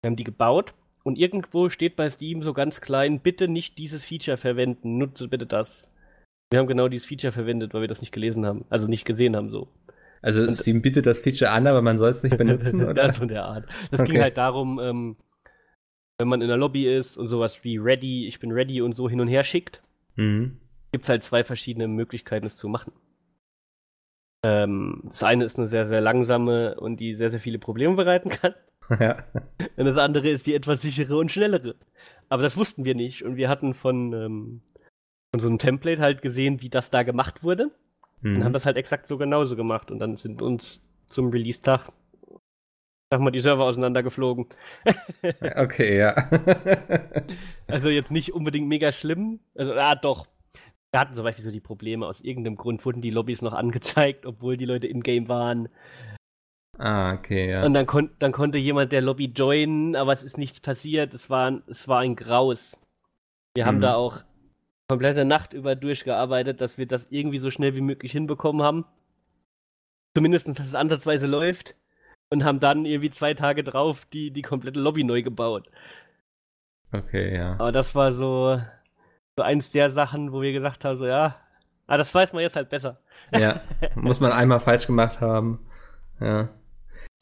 wir 0.00 0.08
haben 0.08 0.16
die 0.16 0.24
gebaut 0.24 0.74
und 1.04 1.18
irgendwo 1.18 1.70
steht 1.70 1.96
bei 1.96 2.08
Steam 2.08 2.42
so 2.42 2.52
ganz 2.52 2.80
klein, 2.80 3.20
bitte 3.20 3.48
nicht 3.48 3.78
dieses 3.78 4.04
Feature 4.04 4.36
verwenden, 4.36 4.98
nutze 4.98 5.28
bitte 5.28 5.46
das. 5.46 5.88
Wir 6.50 6.60
haben 6.60 6.66
genau 6.66 6.88
dieses 6.88 7.06
Feature 7.06 7.32
verwendet, 7.32 7.74
weil 7.74 7.82
wir 7.82 7.88
das 7.88 8.00
nicht 8.00 8.12
gelesen 8.12 8.46
haben, 8.46 8.64
also 8.70 8.86
nicht 8.86 9.04
gesehen 9.04 9.36
haben 9.36 9.50
so. 9.50 9.68
Also 10.22 10.42
und, 10.42 10.54
Steam 10.54 10.82
bietet 10.82 11.06
das 11.06 11.18
Feature 11.18 11.50
an, 11.50 11.66
aber 11.66 11.82
man 11.82 11.98
soll 11.98 12.10
es 12.10 12.22
nicht 12.22 12.36
benutzen, 12.36 12.82
oder? 12.88 13.06
das 13.06 13.18
von 13.18 13.28
der 13.28 13.44
Art. 13.44 13.66
Das 13.90 14.00
okay. 14.00 14.12
ging 14.12 14.20
halt 14.20 14.36
darum, 14.36 14.80
ähm, 14.80 15.16
wenn 16.18 16.28
man 16.28 16.42
in 16.42 16.48
der 16.48 16.56
Lobby 16.56 16.92
ist 16.92 17.16
und 17.16 17.28
sowas 17.28 17.62
wie 17.62 17.76
ready, 17.78 18.26
ich 18.26 18.40
bin 18.40 18.50
ready 18.50 18.80
und 18.80 18.96
so 18.96 19.08
hin 19.08 19.20
und 19.20 19.28
her 19.28 19.44
schickt, 19.44 19.82
mhm. 20.16 20.58
Gibt 20.92 21.04
es 21.04 21.08
halt 21.08 21.24
zwei 21.24 21.44
verschiedene 21.44 21.88
Möglichkeiten, 21.88 22.46
es 22.46 22.56
zu 22.56 22.68
machen. 22.68 22.92
Ähm, 24.44 25.02
das 25.04 25.22
eine 25.22 25.44
ist 25.44 25.58
eine 25.58 25.68
sehr, 25.68 25.88
sehr 25.88 26.00
langsame 26.00 26.78
und 26.78 27.00
die 27.00 27.14
sehr, 27.14 27.30
sehr 27.30 27.40
viele 27.40 27.58
Probleme 27.58 27.94
bereiten 27.94 28.30
kann. 28.30 28.54
Ja. 29.00 29.24
Und 29.76 29.86
das 29.86 29.96
andere 29.96 30.28
ist 30.28 30.46
die 30.46 30.54
etwas 30.54 30.80
sichere 30.80 31.18
und 31.18 31.32
schnellere. 31.32 31.74
Aber 32.28 32.44
das 32.44 32.56
wussten 32.56 32.84
wir 32.84 32.94
nicht. 32.94 33.24
Und 33.24 33.34
wir 33.34 33.48
hatten 33.48 33.74
von, 33.74 34.12
ähm, 34.12 34.60
von 35.34 35.40
so 35.40 35.48
einem 35.48 35.58
Template 35.58 36.00
halt 36.00 36.22
gesehen, 36.22 36.62
wie 36.62 36.68
das 36.68 36.88
da 36.90 37.02
gemacht 37.02 37.42
wurde. 37.42 37.72
Mhm. 38.20 38.36
Und 38.36 38.44
haben 38.44 38.52
das 38.52 38.64
halt 38.64 38.76
exakt 38.76 39.08
so 39.08 39.18
genauso 39.18 39.56
gemacht. 39.56 39.90
Und 39.90 39.98
dann 39.98 40.14
sind 40.14 40.40
uns 40.40 40.80
zum 41.08 41.30
Release-Tag 41.30 41.90
sag 43.10 43.20
mal, 43.20 43.30
die 43.30 43.40
Server 43.40 43.64
auseinandergeflogen. 43.64 44.46
okay, 45.56 45.98
ja. 45.98 46.14
also 47.66 47.88
jetzt 47.88 48.10
nicht 48.10 48.34
unbedingt 48.34 48.68
mega 48.68 48.92
schlimm. 48.92 49.40
Also, 49.54 49.74
ah, 49.74 49.94
doch. 49.94 50.26
Wir 50.96 51.00
hatten 51.00 51.12
zum 51.12 51.24
Beispiel 51.24 51.44
so 51.44 51.50
die 51.50 51.60
Probleme, 51.60 52.06
aus 52.06 52.22
irgendeinem 52.22 52.56
Grund 52.56 52.82
wurden 52.86 53.02
die 53.02 53.10
Lobbys 53.10 53.42
noch 53.42 53.52
angezeigt, 53.52 54.24
obwohl 54.24 54.56
die 54.56 54.64
Leute 54.64 54.86
in-game 54.86 55.28
waren. 55.28 55.68
Ah, 56.78 57.12
okay, 57.12 57.50
ja. 57.50 57.66
Und 57.66 57.74
dann, 57.74 57.84
kon 57.84 58.08
dann 58.18 58.32
konnte 58.32 58.56
jemand 58.56 58.92
der 58.92 59.02
Lobby 59.02 59.26
joinen, 59.26 59.94
aber 59.94 60.14
es 60.14 60.22
ist 60.22 60.38
nichts 60.38 60.58
passiert. 60.58 61.12
Es 61.12 61.28
war, 61.28 61.60
es 61.66 61.86
war 61.86 62.00
ein 62.00 62.16
Graus. 62.16 62.78
Wir 63.54 63.64
mhm. 63.64 63.68
haben 63.68 63.80
da 63.82 63.94
auch 63.96 64.22
komplette 64.88 65.26
Nacht 65.26 65.52
über 65.52 65.76
durchgearbeitet, 65.76 66.62
dass 66.62 66.78
wir 66.78 66.86
das 66.86 67.10
irgendwie 67.10 67.40
so 67.40 67.50
schnell 67.50 67.74
wie 67.74 67.82
möglich 67.82 68.12
hinbekommen 68.12 68.62
haben. 68.62 68.86
Zumindest, 70.16 70.48
dass 70.48 70.60
es 70.60 70.74
ansatzweise 70.74 71.26
läuft 71.26 71.76
und 72.30 72.42
haben 72.42 72.58
dann 72.58 72.86
irgendwie 72.86 73.10
zwei 73.10 73.34
Tage 73.34 73.64
drauf 73.64 74.06
die, 74.06 74.30
die 74.30 74.40
komplette 74.40 74.80
Lobby 74.80 75.04
neu 75.04 75.22
gebaut. 75.22 75.68
Okay, 76.90 77.36
ja. 77.36 77.52
Aber 77.58 77.70
das 77.70 77.94
war 77.94 78.14
so, 78.14 78.58
so 79.36 79.42
eins 79.42 79.70
der 79.70 79.90
Sachen, 79.90 80.32
wo 80.32 80.40
wir 80.40 80.52
gesagt 80.52 80.84
haben, 80.84 80.98
so 80.98 81.06
ja, 81.06 81.36
ah, 81.86 81.96
das 81.96 82.14
weiß 82.14 82.32
man 82.32 82.42
jetzt 82.42 82.56
halt 82.56 82.70
besser. 82.70 83.00
Ja, 83.32 83.60
muss 83.94 84.20
man 84.20 84.32
einmal 84.32 84.60
falsch 84.60 84.86
gemacht 84.86 85.20
haben. 85.20 85.60
Ja. 86.20 86.48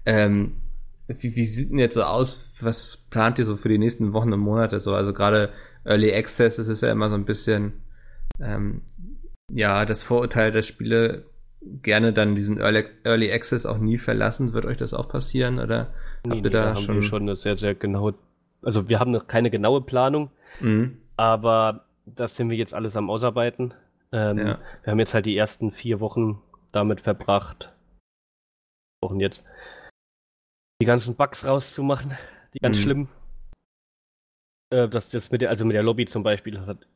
Ähm, 0.06 0.56
wie, 1.08 1.34
wie 1.36 1.44
sieht 1.44 1.70
denn 1.70 1.78
jetzt 1.78 1.94
so 1.94 2.04
aus? 2.04 2.50
Was 2.60 2.96
plant 3.10 3.38
ihr 3.38 3.44
so 3.44 3.56
für 3.56 3.68
die 3.68 3.78
nächsten 3.78 4.12
Wochen 4.12 4.32
und 4.32 4.40
Monate 4.40 4.80
so? 4.80 4.94
Also 4.94 5.12
gerade 5.12 5.50
Early 5.84 6.14
Access, 6.14 6.56
das 6.56 6.68
ist 6.68 6.82
ja 6.82 6.92
immer 6.92 7.08
so 7.08 7.14
ein 7.14 7.24
bisschen 7.24 7.82
ähm, 8.40 8.82
ja 9.52 9.84
das 9.84 10.02
Vorurteil, 10.02 10.52
dass 10.52 10.66
Spiele 10.66 11.24
gerne 11.82 12.12
dann 12.12 12.34
diesen 12.34 12.58
Early, 12.58 12.84
Early 13.04 13.32
Access 13.32 13.66
auch 13.66 13.78
nie 13.78 13.98
verlassen? 13.98 14.52
Wird 14.52 14.66
euch 14.66 14.76
das 14.76 14.94
auch 14.94 15.08
passieren 15.08 15.58
oder 15.58 15.92
nee, 16.24 16.30
habt 16.30 16.36
ihr 16.36 16.42
nee, 16.42 16.50
da, 16.50 16.64
da 16.64 16.76
schon? 16.76 16.88
Haben 16.88 16.94
wir 16.94 17.02
schon 17.02 17.22
eine 17.22 17.36
sehr, 17.36 17.56
sehr 17.56 17.74
genaue, 17.74 18.14
also 18.62 18.88
wir 18.88 19.00
haben 19.00 19.10
noch 19.10 19.26
keine 19.26 19.50
genaue 19.50 19.80
Planung, 19.80 20.30
mhm. 20.60 20.98
aber 21.16 21.84
das 22.06 22.36
sind 22.36 22.50
wir 22.50 22.56
jetzt 22.56 22.74
alles 22.74 22.96
am 22.96 23.10
Ausarbeiten. 23.10 23.74
Ähm, 24.12 24.38
ja. 24.38 24.60
Wir 24.82 24.90
haben 24.90 24.98
jetzt 24.98 25.14
halt 25.14 25.26
die 25.26 25.36
ersten 25.36 25.70
vier 25.70 26.00
Wochen 26.00 26.42
damit 26.72 27.00
verbracht, 27.00 27.74
Wochen 29.02 29.20
jetzt, 29.20 29.42
die 30.80 30.86
ganzen 30.86 31.16
Bugs 31.16 31.46
rauszumachen, 31.46 32.16
die 32.54 32.58
ganz 32.58 32.78
mhm. 32.78 32.82
schlimm. 32.82 33.08
äh, 34.70 34.88
das, 34.88 35.10
das 35.10 35.30
mit 35.30 35.40
der, 35.40 35.50
also 35.50 35.64
mit 35.64 35.74
der 35.74 35.82
Lobby 35.82 36.06
zum 36.06 36.22
Beispiel, 36.22 36.54
das 36.54 36.68
hat 36.68 36.86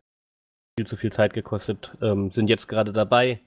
viel 0.79 0.87
zu 0.87 0.97
viel 0.97 1.13
Zeit 1.13 1.33
gekostet, 1.33 1.97
ähm, 2.01 2.31
sind 2.31 2.49
jetzt 2.49 2.69
gerade 2.69 2.93
dabei, 2.93 3.41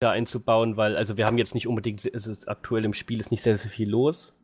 da 0.00 0.10
einzubauen, 0.10 0.76
weil, 0.76 0.96
also 0.96 1.16
wir 1.16 1.26
haben 1.26 1.38
jetzt 1.38 1.54
nicht 1.54 1.66
unbedingt, 1.66 2.04
es 2.04 2.26
ist 2.26 2.48
aktuell 2.48 2.84
im 2.84 2.94
Spiel 2.94 3.20
ist 3.20 3.30
nicht 3.30 3.42
sehr, 3.42 3.58
sehr 3.58 3.70
viel 3.70 3.88
los. 3.88 4.34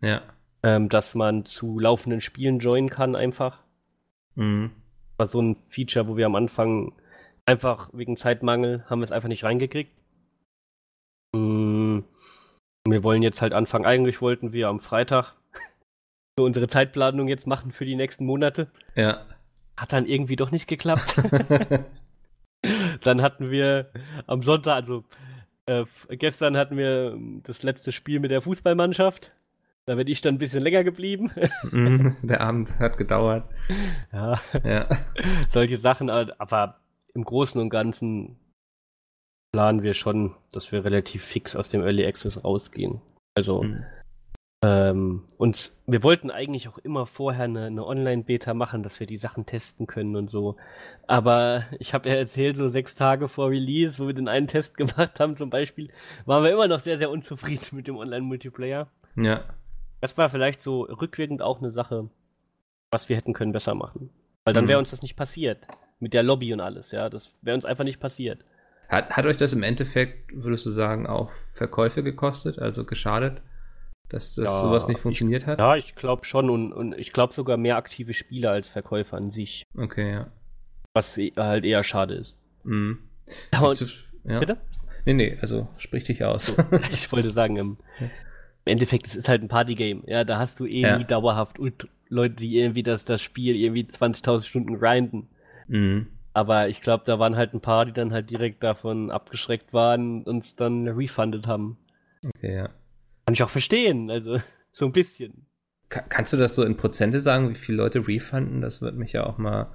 Ja. 0.00 0.22
Ähm, 0.62 0.88
dass 0.88 1.14
man 1.14 1.44
zu 1.44 1.78
laufenden 1.78 2.20
Spielen 2.20 2.58
joinen 2.58 2.90
kann 2.90 3.14
einfach. 3.14 3.62
Mhm. 4.34 4.72
War 5.18 5.28
so 5.28 5.40
ein 5.40 5.56
Feature, 5.68 6.08
wo 6.08 6.16
wir 6.16 6.26
am 6.26 6.34
Anfang 6.34 6.92
einfach 7.46 7.90
wegen 7.92 8.16
Zeitmangel 8.16 8.84
haben 8.88 9.00
wir 9.00 9.04
es 9.04 9.12
einfach 9.12 9.28
nicht 9.28 9.44
reingekriegt. 9.44 9.92
Mhm. 11.34 12.04
Wir 12.86 13.02
wollen 13.02 13.22
jetzt 13.22 13.42
halt 13.42 13.52
anfangen, 13.52 13.86
eigentlich 13.86 14.20
wollten 14.20 14.52
wir 14.52 14.68
am 14.68 14.80
Freitag 14.80 15.34
so 16.38 16.44
unsere 16.44 16.68
Zeitplanung 16.68 17.28
jetzt 17.28 17.46
machen 17.46 17.72
für 17.72 17.84
die 17.84 17.96
nächsten 17.96 18.24
Monate. 18.24 18.68
Ja. 18.94 19.24
Hat 19.76 19.92
dann 19.92 20.06
irgendwie 20.06 20.36
doch 20.36 20.50
nicht 20.50 20.68
geklappt. 20.68 21.20
dann 23.02 23.22
hatten 23.22 23.50
wir 23.50 23.90
am 24.26 24.42
Sonntag, 24.42 24.74
also 24.74 25.04
äh, 25.66 25.84
gestern 26.10 26.56
hatten 26.56 26.76
wir 26.76 27.18
das 27.42 27.62
letzte 27.62 27.92
Spiel 27.92 28.20
mit 28.20 28.30
der 28.30 28.42
Fußballmannschaft. 28.42 29.32
Da 29.86 29.94
bin 29.94 30.08
ich 30.08 30.20
dann 30.20 30.34
ein 30.34 30.38
bisschen 30.38 30.62
länger 30.62 30.82
geblieben. 30.82 31.30
Mhm, 31.70 32.16
der 32.22 32.40
Abend 32.40 32.76
hat 32.78 32.98
gedauert. 32.98 33.48
Ja. 34.12 34.34
Ja. 34.64 34.88
Solche 35.50 35.76
Sachen, 35.76 36.10
aber 36.10 36.80
im 37.14 37.22
Großen 37.24 37.60
und 37.60 37.70
Ganzen 37.70 38.36
planen 39.52 39.82
wir 39.84 39.94
schon, 39.94 40.34
dass 40.52 40.72
wir 40.72 40.84
relativ 40.84 41.24
fix 41.24 41.54
aus 41.54 41.68
dem 41.68 41.82
Early 41.82 42.04
Access 42.04 42.42
rausgehen. 42.44 43.00
Also 43.36 43.62
Mhm. 43.62 43.84
ähm, 44.64 45.28
und 45.36 45.70
wir 45.86 46.02
wollten 46.02 46.30
eigentlich 46.32 46.66
auch 46.68 46.78
immer 46.78 47.06
vorher 47.06 47.44
eine, 47.44 47.66
eine 47.66 47.86
Online-Beta 47.86 48.54
machen, 48.54 48.82
dass 48.82 48.98
wir 48.98 49.06
die 49.06 49.18
Sachen 49.18 49.46
testen 49.46 49.86
können 49.86 50.16
und 50.16 50.30
so. 50.30 50.56
Aber 51.06 51.64
ich 51.78 51.94
habe 51.94 52.08
ja 52.08 52.16
erzählt, 52.16 52.56
so 52.56 52.68
sechs 52.68 52.96
Tage 52.96 53.28
vor 53.28 53.50
Release, 53.50 54.02
wo 54.02 54.08
wir 54.08 54.14
den 54.14 54.28
einen 54.28 54.48
Test 54.48 54.76
gemacht 54.76 55.20
haben 55.20 55.36
zum 55.36 55.48
Beispiel, 55.48 55.90
waren 56.24 56.42
wir 56.42 56.50
immer 56.52 56.66
noch 56.66 56.80
sehr, 56.80 56.98
sehr 56.98 57.10
unzufrieden 57.10 57.76
mit 57.76 57.86
dem 57.86 57.96
Online-Multiplayer. 57.96 58.88
Ja. 59.14 59.44
Das 60.06 60.16
war 60.16 60.28
vielleicht 60.28 60.60
so 60.60 60.82
rückwirkend 60.82 61.42
auch 61.42 61.58
eine 61.58 61.72
Sache, 61.72 62.08
was 62.92 63.08
wir 63.08 63.16
hätten 63.16 63.32
können 63.32 63.50
besser 63.50 63.74
machen. 63.74 64.10
Weil 64.44 64.54
dann 64.54 64.66
Mhm. 64.66 64.68
wäre 64.68 64.78
uns 64.78 64.90
das 64.90 65.02
nicht 65.02 65.16
passiert. 65.16 65.66
Mit 65.98 66.12
der 66.14 66.22
Lobby 66.22 66.52
und 66.52 66.60
alles, 66.60 66.92
ja. 66.92 67.08
Das 67.10 67.32
wäre 67.42 67.56
uns 67.56 67.64
einfach 67.64 67.82
nicht 67.82 67.98
passiert. 67.98 68.44
Hat, 68.88 69.10
hat 69.16 69.26
euch 69.26 69.36
das 69.36 69.52
im 69.52 69.64
Endeffekt, 69.64 70.30
würdest 70.32 70.64
du 70.64 70.70
sagen, 70.70 71.08
auch 71.08 71.32
Verkäufe 71.54 72.04
gekostet, 72.04 72.60
also 72.60 72.84
geschadet, 72.84 73.42
dass 74.08 74.36
das 74.36 74.44
Ja, 74.44 74.60
sowas 74.60 74.86
nicht 74.86 74.98
ich- 74.98 75.02
funktioniert 75.02 75.44
hat? 75.44 75.58
Ja, 75.58 75.74
ich 75.74 75.96
glaube 75.96 76.24
schon 76.24 76.50
und, 76.50 76.72
und 76.72 76.92
ich 76.96 77.12
glaube 77.12 77.34
sogar 77.34 77.56
mehr 77.56 77.76
aktive 77.76 78.14
Spieler 78.14 78.52
als 78.52 78.68
Verkäufer 78.68 79.16
an 79.16 79.32
sich. 79.32 79.64
Okay, 79.76 80.12
ja. 80.12 80.30
Was 80.94 81.18
eh- 81.18 81.32
halt 81.36 81.64
eher 81.64 81.82
schade 81.82 82.14
ist. 82.14 82.36
Mhm. 82.62 83.00
Zu- 83.74 83.86
ja. 84.22 84.38
bitte? 84.38 84.56
Nee, 85.04 85.14
nee, 85.14 85.38
also 85.40 85.66
sprich 85.78 86.04
dich 86.04 86.22
aus. 86.22 86.56
ich 86.92 87.10
wollte 87.10 87.32
sagen, 87.32 87.56
im, 87.56 87.76
im 88.66 88.72
Endeffekt, 88.72 89.06
es 89.06 89.14
ist 89.14 89.28
halt 89.28 89.42
ein 89.42 89.48
Partygame. 89.48 90.02
Ja, 90.06 90.24
da 90.24 90.38
hast 90.38 90.60
du 90.60 90.66
eh 90.66 90.82
Ja. 90.82 90.98
nie 90.98 91.04
dauerhaft 91.04 91.58
Ult 91.58 91.88
Leute, 92.08 92.36
die 92.36 92.56
irgendwie 92.58 92.82
das, 92.84 93.04
das 93.04 93.20
Spiel 93.22 93.56
irgendwie 93.56 93.84
20.000 93.84 94.46
Stunden 94.46 94.78
grinden. 94.78 95.28
mhm. 95.68 96.08
Aber 96.34 96.68
ich 96.68 96.82
glaube, 96.82 97.02
da 97.06 97.18
waren 97.18 97.34
halt 97.36 97.54
ein 97.54 97.60
paar, 97.62 97.86
die 97.86 97.92
dann 97.92 98.12
halt 98.12 98.28
direkt 98.28 98.62
davon 98.62 99.10
abgeschreckt 99.10 99.72
waren 99.72 100.22
und 100.22 100.60
dann 100.60 100.86
refundet 100.86 101.46
haben. 101.46 101.78
Okay, 102.22 102.54
ja. 102.56 102.66
Kann 103.26 103.32
ich 103.32 103.42
auch 103.42 103.48
verstehen, 103.50 104.10
also 104.10 104.36
so 104.72 104.84
ein 104.84 104.92
bisschen. 104.92 105.46
Ka 105.88 106.02
kannst 106.02 106.32
du 106.32 106.36
das 106.36 106.54
so 106.54 106.62
in 106.64 106.76
Prozente 106.76 107.20
sagen, 107.20 107.50
wie 107.50 107.54
viele 107.54 107.78
Leute 107.78 108.06
refunden? 108.06 108.60
Das 108.60 108.82
würde 108.82 108.98
mich 108.98 109.12
ja 109.12 109.24
auch 109.24 109.38
mal 109.38 109.72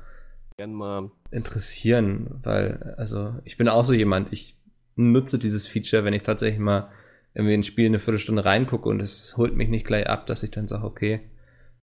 Gern 0.58 0.74
mal. 0.74 1.10
interessieren, 1.32 2.40
weil, 2.44 2.94
also, 2.98 3.36
ich 3.46 3.58
bin 3.58 3.68
auch 3.68 3.84
so 3.86 3.94
jemand, 3.94 4.32
ich 4.32 4.56
nutze 4.96 5.40
dieses 5.40 5.68
Feature, 5.68 6.04
wenn 6.04 6.14
ich 6.14 6.24
tatsächlich 6.24 6.60
mal 6.60 6.90
irgendwie 7.34 7.54
in 7.54 7.62
ein 7.62 7.64
Spiel 7.64 7.86
eine 7.86 8.00
Viertelstunde 8.00 8.44
reingucke 8.46 8.90
und 8.90 9.00
es 9.00 9.38
holt 9.38 9.56
mich 9.56 9.70
nicht 9.70 9.86
gleich 9.86 10.08
ab, 10.08 10.28
dass 10.28 10.44
ich 10.44 10.52
dann 10.52 10.68
sage, 10.68 10.86
okay, 10.86 11.30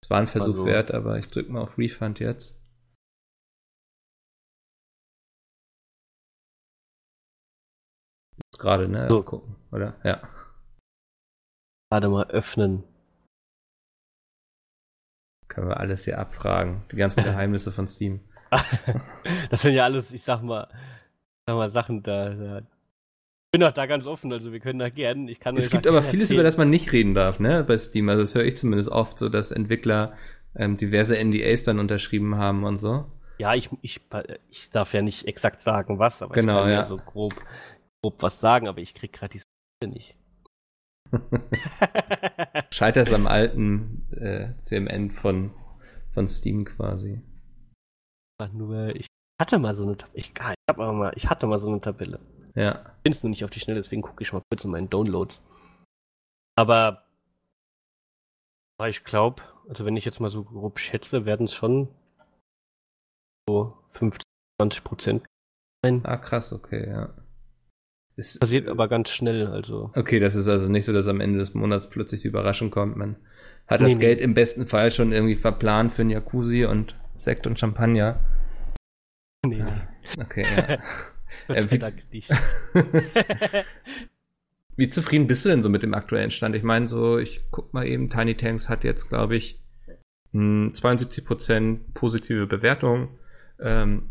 es 0.02 0.10
war 0.10 0.18
ein 0.20 0.28
Versuch 0.28 0.54
Also- 0.54 0.66
wert, 0.66 0.90
aber 0.92 1.18
ich 1.18 1.28
drücke 1.28 1.50
mal 1.50 1.62
auf 1.62 1.78
Refund 1.78 2.20
jetzt. 2.20 2.58
Jetzt 8.36 8.58
gerade, 8.58 8.88
ne? 8.88 9.08
So. 9.08 9.22
Gucken, 9.22 9.56
oder? 9.72 9.98
Ja. 10.04 10.22
Gerade 11.90 12.08
mal 12.08 12.28
öffnen. 12.30 12.84
Können 15.48 15.68
wir 15.68 15.78
alles 15.78 16.04
hier 16.04 16.18
abfragen. 16.18 16.84
Die 16.92 16.96
ganzen 16.96 17.24
Geheimnisse 17.24 17.72
von 17.72 17.88
Steam. 17.88 18.20
das 19.50 19.62
sind 19.62 19.74
ja 19.74 19.84
alles, 19.84 20.12
ich 20.12 20.22
sag 20.22 20.42
mal, 20.42 20.68
sag 21.46 21.56
mal 21.56 21.70
Sachen 21.70 22.02
da. 22.02 22.30
da. 22.34 22.62
Ich 23.48 23.52
bin 23.52 23.62
doch 23.62 23.72
da 23.72 23.86
ganz 23.86 24.04
offen, 24.04 24.30
also 24.30 24.52
wir 24.52 24.60
können 24.60 24.78
da 24.78 24.90
gerne. 24.90 25.30
Ich 25.30 25.40
kann 25.40 25.56
Es 25.56 25.70
gibt 25.70 25.86
aber 25.86 26.02
vieles, 26.02 26.24
erzählen. 26.24 26.40
über 26.40 26.44
das 26.44 26.58
man 26.58 26.68
nicht 26.68 26.92
reden 26.92 27.14
darf, 27.14 27.40
ne, 27.40 27.64
bei 27.64 27.78
Steam. 27.78 28.10
Also 28.10 28.22
das 28.22 28.34
höre 28.34 28.44
ich 28.44 28.58
zumindest 28.58 28.90
oft 28.90 29.18
so, 29.18 29.30
dass 29.30 29.52
Entwickler 29.52 30.12
ähm, 30.54 30.76
diverse 30.76 31.16
NDAs 31.16 31.64
dann 31.64 31.78
unterschrieben 31.78 32.36
haben 32.36 32.64
und 32.64 32.76
so. 32.76 33.06
Ja, 33.38 33.54
ich, 33.54 33.70
ich, 33.80 34.02
ich 34.50 34.68
darf 34.68 34.92
ja 34.92 35.00
nicht 35.00 35.26
exakt 35.26 35.62
sagen, 35.62 35.98
was, 35.98 36.20
aber 36.20 36.34
Genau, 36.34 36.58
ich 36.58 36.62
kann 36.64 36.70
ja. 36.72 36.82
ja 36.82 36.88
so 36.88 36.98
grob, 36.98 37.34
grob 38.02 38.22
was 38.22 38.38
sagen, 38.38 38.68
aber 38.68 38.80
ich 38.82 38.94
krieg 38.94 39.14
gerade 39.14 39.32
die 39.32 39.38
Sache 39.38 39.90
nicht. 39.90 40.14
Scheiterst 42.70 43.14
am 43.14 43.26
alten 43.26 44.06
äh, 44.10 44.58
CMN 44.58 45.10
von, 45.10 45.52
von 46.12 46.28
Steam 46.28 46.66
quasi. 46.66 47.22
Nur, 48.52 48.94
ich 48.94 49.06
hatte 49.40 49.58
mal 49.58 49.74
so 49.74 49.84
eine 49.84 49.96
Tabelle. 49.96 50.12
Ich, 50.20 50.32
ich, 50.36 50.76
mal, 50.76 51.12
ich 51.16 51.30
hatte 51.30 51.46
mal 51.46 51.60
so 51.60 51.68
eine 51.68 51.80
Tabelle. 51.80 52.20
Ja. 52.58 52.80
Ich 52.80 53.02
finde 53.04 53.16
es 53.16 53.22
nur 53.22 53.30
nicht 53.30 53.44
auf 53.44 53.50
die 53.50 53.60
Schnelle, 53.60 53.80
deswegen 53.80 54.02
gucke 54.02 54.22
ich 54.22 54.32
mal 54.32 54.42
kurz 54.50 54.64
in 54.64 54.72
meinen 54.72 54.90
Downloads. 54.90 55.40
Aber 56.58 57.04
ich 58.88 59.04
glaube, 59.04 59.42
also 59.68 59.84
wenn 59.84 59.96
ich 59.96 60.04
jetzt 60.04 60.18
mal 60.18 60.30
so 60.30 60.42
grob 60.42 60.80
schätze, 60.80 61.24
werden 61.24 61.46
es 61.46 61.54
schon 61.54 61.88
so 63.48 63.78
15, 63.90 64.22
20 64.60 64.84
Prozent 64.84 65.26
sein. 65.84 66.00
Ah, 66.04 66.16
krass, 66.16 66.52
okay, 66.52 66.88
ja. 66.88 67.14
Ist, 68.16 68.40
Passiert 68.40 68.66
aber 68.66 68.88
ganz 68.88 69.10
schnell, 69.10 69.46
also. 69.46 69.92
Okay, 69.94 70.18
das 70.18 70.34
ist 70.34 70.48
also 70.48 70.68
nicht 70.68 70.84
so, 70.84 70.92
dass 70.92 71.06
am 71.06 71.20
Ende 71.20 71.38
des 71.38 71.54
Monats 71.54 71.88
plötzlich 71.88 72.22
die 72.22 72.28
Überraschung 72.28 72.72
kommt. 72.72 72.96
Man 72.96 73.16
hat 73.68 73.80
das 73.80 73.90
Nee, 73.90 73.94
nee. 73.94 74.00
Geld 74.00 74.20
im 74.20 74.34
besten 74.34 74.66
Fall 74.66 74.90
schon 74.90 75.12
irgendwie 75.12 75.36
verplant 75.36 75.92
für 75.92 76.02
ein 76.02 76.10
Jacuzzi 76.10 76.64
und 76.64 76.96
Sekt 77.16 77.46
und 77.46 77.60
Champagner. 77.60 78.18
Nee, 79.46 79.62
nee. 79.62 80.20
Okay, 80.20 80.42
ja. 80.42 80.78
Gott 81.46 81.56
Äh, 81.56 81.62
sei 81.62 81.70
wie- 81.70 81.78
Dank 81.78 82.12
nicht. 82.12 82.30
Wie 84.76 84.88
zufrieden 84.88 85.26
bist 85.26 85.44
du 85.44 85.48
denn 85.48 85.60
so 85.62 85.68
mit 85.68 85.82
dem 85.82 85.92
aktuellen 85.94 86.30
Stand? 86.30 86.54
Ich 86.54 86.62
meine, 86.62 86.86
so, 86.86 87.18
ich 87.18 87.42
guck 87.50 87.74
mal 87.74 87.84
eben, 87.86 88.10
Tiny 88.10 88.36
Tanks 88.36 88.68
hat 88.68 88.84
jetzt, 88.84 89.08
glaube 89.08 89.34
ich, 89.36 89.60
mh, 90.32 90.68
72% 90.74 91.78
positive 91.94 92.46
Bewertung. 92.46 93.18
Ähm, 93.60 94.10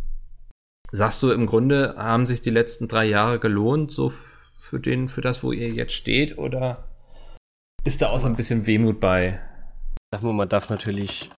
sagst 0.92 1.24
du, 1.24 1.32
im 1.32 1.46
Grunde 1.46 1.96
haben 1.98 2.28
sich 2.28 2.42
die 2.42 2.50
letzten 2.50 2.90
drei 2.90 3.06
Jahre 3.06 3.40
gelohnt, 3.40 3.94
so 3.94 4.12
für 4.60 4.80
den, 4.82 5.08
für 5.08 5.22
das, 5.22 5.42
wo 5.42 5.54
ihr 5.54 5.70
jetzt 5.70 5.94
steht, 5.94 6.38
oder 6.38 6.90
ist 7.86 8.02
da 8.02 8.08
auch 8.10 8.20
so 8.20 8.28
ein 8.28 8.36
bisschen 8.36 8.68
Wehmut 8.68 9.00
bei? 9.00 9.40
Sag 10.12 10.22
mal, 10.24 10.34
man 10.34 10.50
darf 10.50 10.70
natürlich 10.70 11.30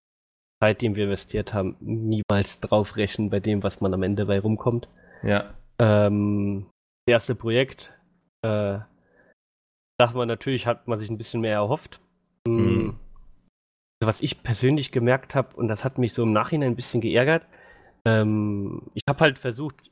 Zeit, 0.62 0.80
die 0.80 0.94
wir 0.94 1.04
investiert 1.04 1.52
haben, 1.52 1.76
niemals 1.80 2.60
draufrechnen 2.60 3.28
bei 3.28 3.40
dem, 3.40 3.62
was 3.62 3.82
man 3.82 3.92
am 3.92 4.02
Ende 4.02 4.24
bei 4.24 4.40
rumkommt. 4.40 4.88
Ja. 5.22 5.52
Ähm, 5.80 6.66
das 7.06 7.12
erste 7.12 7.34
Projekt, 7.34 7.92
äh, 8.42 8.78
sagt 10.00 10.14
man 10.14 10.28
natürlich, 10.28 10.66
hat 10.66 10.88
man 10.88 10.98
sich 10.98 11.10
ein 11.10 11.18
bisschen 11.18 11.40
mehr 11.40 11.54
erhofft. 11.54 12.00
Mhm. 12.46 12.96
Also 14.00 14.08
was 14.08 14.20
ich 14.20 14.42
persönlich 14.42 14.92
gemerkt 14.92 15.34
habe, 15.34 15.56
und 15.56 15.68
das 15.68 15.84
hat 15.84 15.98
mich 15.98 16.12
so 16.12 16.22
im 16.22 16.32
Nachhinein 16.32 16.72
ein 16.72 16.76
bisschen 16.76 17.00
geärgert, 17.00 17.46
ähm, 18.04 18.82
ich 18.94 19.02
habe 19.08 19.20
halt 19.20 19.38
versucht, 19.38 19.90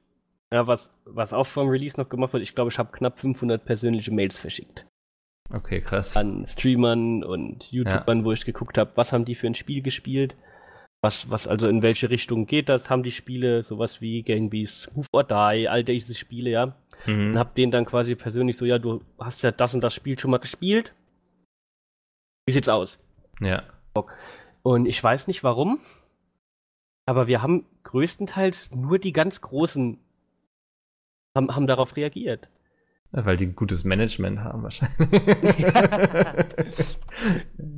ja, 0.53 0.67
was, 0.67 0.93
was 1.05 1.33
auch 1.33 1.47
vom 1.47 1.69
Release 1.69 2.01
noch 2.01 2.09
gemacht 2.09 2.33
wird, 2.33 2.43
ich 2.43 2.55
glaube, 2.55 2.71
ich 2.71 2.79
habe 2.79 2.93
knapp 2.93 3.19
500 3.19 3.65
persönliche 3.65 4.13
Mails 4.13 4.39
verschickt 4.39 4.87
Okay, 5.53 5.81
krass. 5.81 6.17
an 6.17 6.47
Streamern 6.47 7.23
und 7.23 7.71
YouTubern, 7.71 8.25
wo 8.25 8.33
ich 8.33 8.45
geguckt 8.45 8.79
habe, 8.79 8.93
was 8.95 9.13
haben 9.13 9.25
die 9.25 9.35
für 9.35 9.47
ein 9.47 9.55
Spiel 9.55 9.83
gespielt, 9.83 10.37
was, 11.07 11.31
was 11.31 11.47
also 11.47 11.69
in 11.69 11.83
welche 11.83 12.11
Richtung 12.11 12.47
geht 12.47 12.69
das, 12.69 12.91
haben 12.91 13.05
die 13.05 13.13
Spiele, 13.13 13.63
sowas 13.63 14.01
wie 14.01 14.23
Gang 14.23 14.51
Beasts, 14.51 14.93
Move 14.97 15.07
or 15.13 15.23
Die, 15.23 15.69
all 15.69 15.85
diese 15.85 16.15
Spiele, 16.17 16.51
ja. 16.51 16.65
Und 17.07 17.31
Mhm. 17.33 17.39
hab 17.39 17.55
denen 17.55 17.71
dann 17.71 17.85
quasi 17.85 18.17
persönlich 18.17 18.57
so, 18.57 18.65
ja, 18.65 18.81
du 18.81 19.01
hast 19.19 19.43
ja 19.43 19.53
das 19.53 19.73
und 19.75 19.83
das 19.83 19.95
Spiel 19.95 20.19
schon 20.19 20.33
mal 20.33 20.39
gespielt. 20.39 20.93
Wie 22.47 22.53
sieht's 22.53 22.69
aus? 22.69 22.99
Ja. 23.41 23.63
Und 24.65 24.87
ich 24.87 25.03
weiß 25.03 25.29
nicht 25.29 25.45
warum, 25.45 25.79
aber 27.07 27.29
wir 27.29 27.41
haben 27.41 27.65
größtenteils 27.85 28.73
nur 28.75 28.99
die 28.99 29.13
ganz 29.13 29.41
Großen 29.41 29.99
haben, 31.37 31.55
haben 31.55 31.67
darauf 31.69 31.95
reagiert. 31.97 32.49
Weil 33.25 33.39
die 33.39 33.47
gutes 33.47 33.85
Management 33.85 34.41
haben 34.41 34.63
wahrscheinlich. 34.63 34.97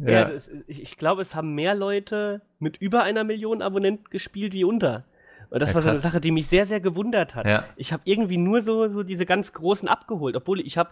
Ja, 0.00 0.10
ja. 0.10 0.28
es, 0.30 0.50
ich, 0.66 0.96
glaube, 0.96 1.22
es 1.22 1.34
haben 1.34 1.54
mehr 1.54 1.74
Leute 1.74 2.42
mit 2.58 2.76
über 2.76 3.02
einer 3.02 3.24
Million 3.24 3.62
Abonnenten 3.62 4.10
gespielt 4.10 4.52
wie 4.52 4.64
unter. 4.64 5.04
Und 5.50 5.60
das 5.60 5.70
ja, 5.70 5.74
war 5.76 5.82
so 5.82 5.88
eine 5.88 5.98
Sache, 5.98 6.20
die 6.20 6.30
mich 6.30 6.46
sehr, 6.46 6.66
sehr 6.66 6.80
gewundert 6.80 7.34
hat. 7.34 7.46
Ja. 7.46 7.64
Ich 7.76 7.92
habe 7.92 8.02
irgendwie 8.04 8.36
nur 8.36 8.60
so, 8.60 8.88
so 8.88 9.02
diese 9.02 9.26
ganz 9.26 9.52
großen 9.52 9.88
abgeholt, 9.88 10.36
obwohl 10.36 10.60
ich 10.60 10.76
habe, 10.76 10.90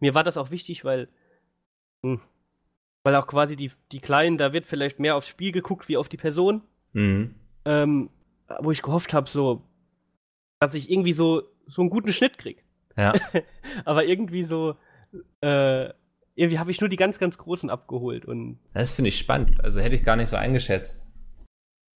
mir 0.00 0.14
war 0.14 0.24
das 0.24 0.36
auch 0.36 0.50
wichtig, 0.50 0.84
weil, 0.84 1.08
mh, 2.02 2.14
hm, 2.14 2.20
weil 3.04 3.16
auch 3.16 3.26
quasi 3.26 3.54
die, 3.54 3.70
die 3.92 4.00
Kleinen, 4.00 4.38
da 4.38 4.52
wird 4.52 4.66
vielleicht 4.66 4.98
mehr 4.98 5.16
aufs 5.16 5.28
Spiel 5.28 5.52
geguckt 5.52 5.88
wie 5.88 5.96
auf 5.96 6.08
die 6.08 6.16
Person. 6.16 6.62
Mhm. 6.92 7.34
Ähm, 7.64 8.10
wo 8.60 8.70
ich 8.70 8.82
gehofft 8.82 9.14
habe, 9.14 9.28
so, 9.28 9.62
dass 10.60 10.74
ich 10.74 10.90
irgendwie 10.90 11.12
so, 11.12 11.42
so 11.66 11.82
einen 11.82 11.90
guten 11.90 12.12
Schnitt 12.12 12.38
krieg. 12.38 12.63
Ja. 12.96 13.12
Aber 13.84 14.04
irgendwie 14.04 14.44
so, 14.44 14.76
äh, 15.40 15.90
irgendwie 16.34 16.58
habe 16.58 16.70
ich 16.70 16.80
nur 16.80 16.88
die 16.88 16.96
ganz, 16.96 17.18
ganz 17.18 17.38
großen 17.38 17.70
abgeholt. 17.70 18.24
Und 18.24 18.58
das 18.72 18.94
finde 18.94 19.08
ich 19.08 19.18
spannend. 19.18 19.62
Also 19.62 19.80
hätte 19.80 19.96
ich 19.96 20.04
gar 20.04 20.16
nicht 20.16 20.28
so 20.28 20.36
eingeschätzt. 20.36 21.06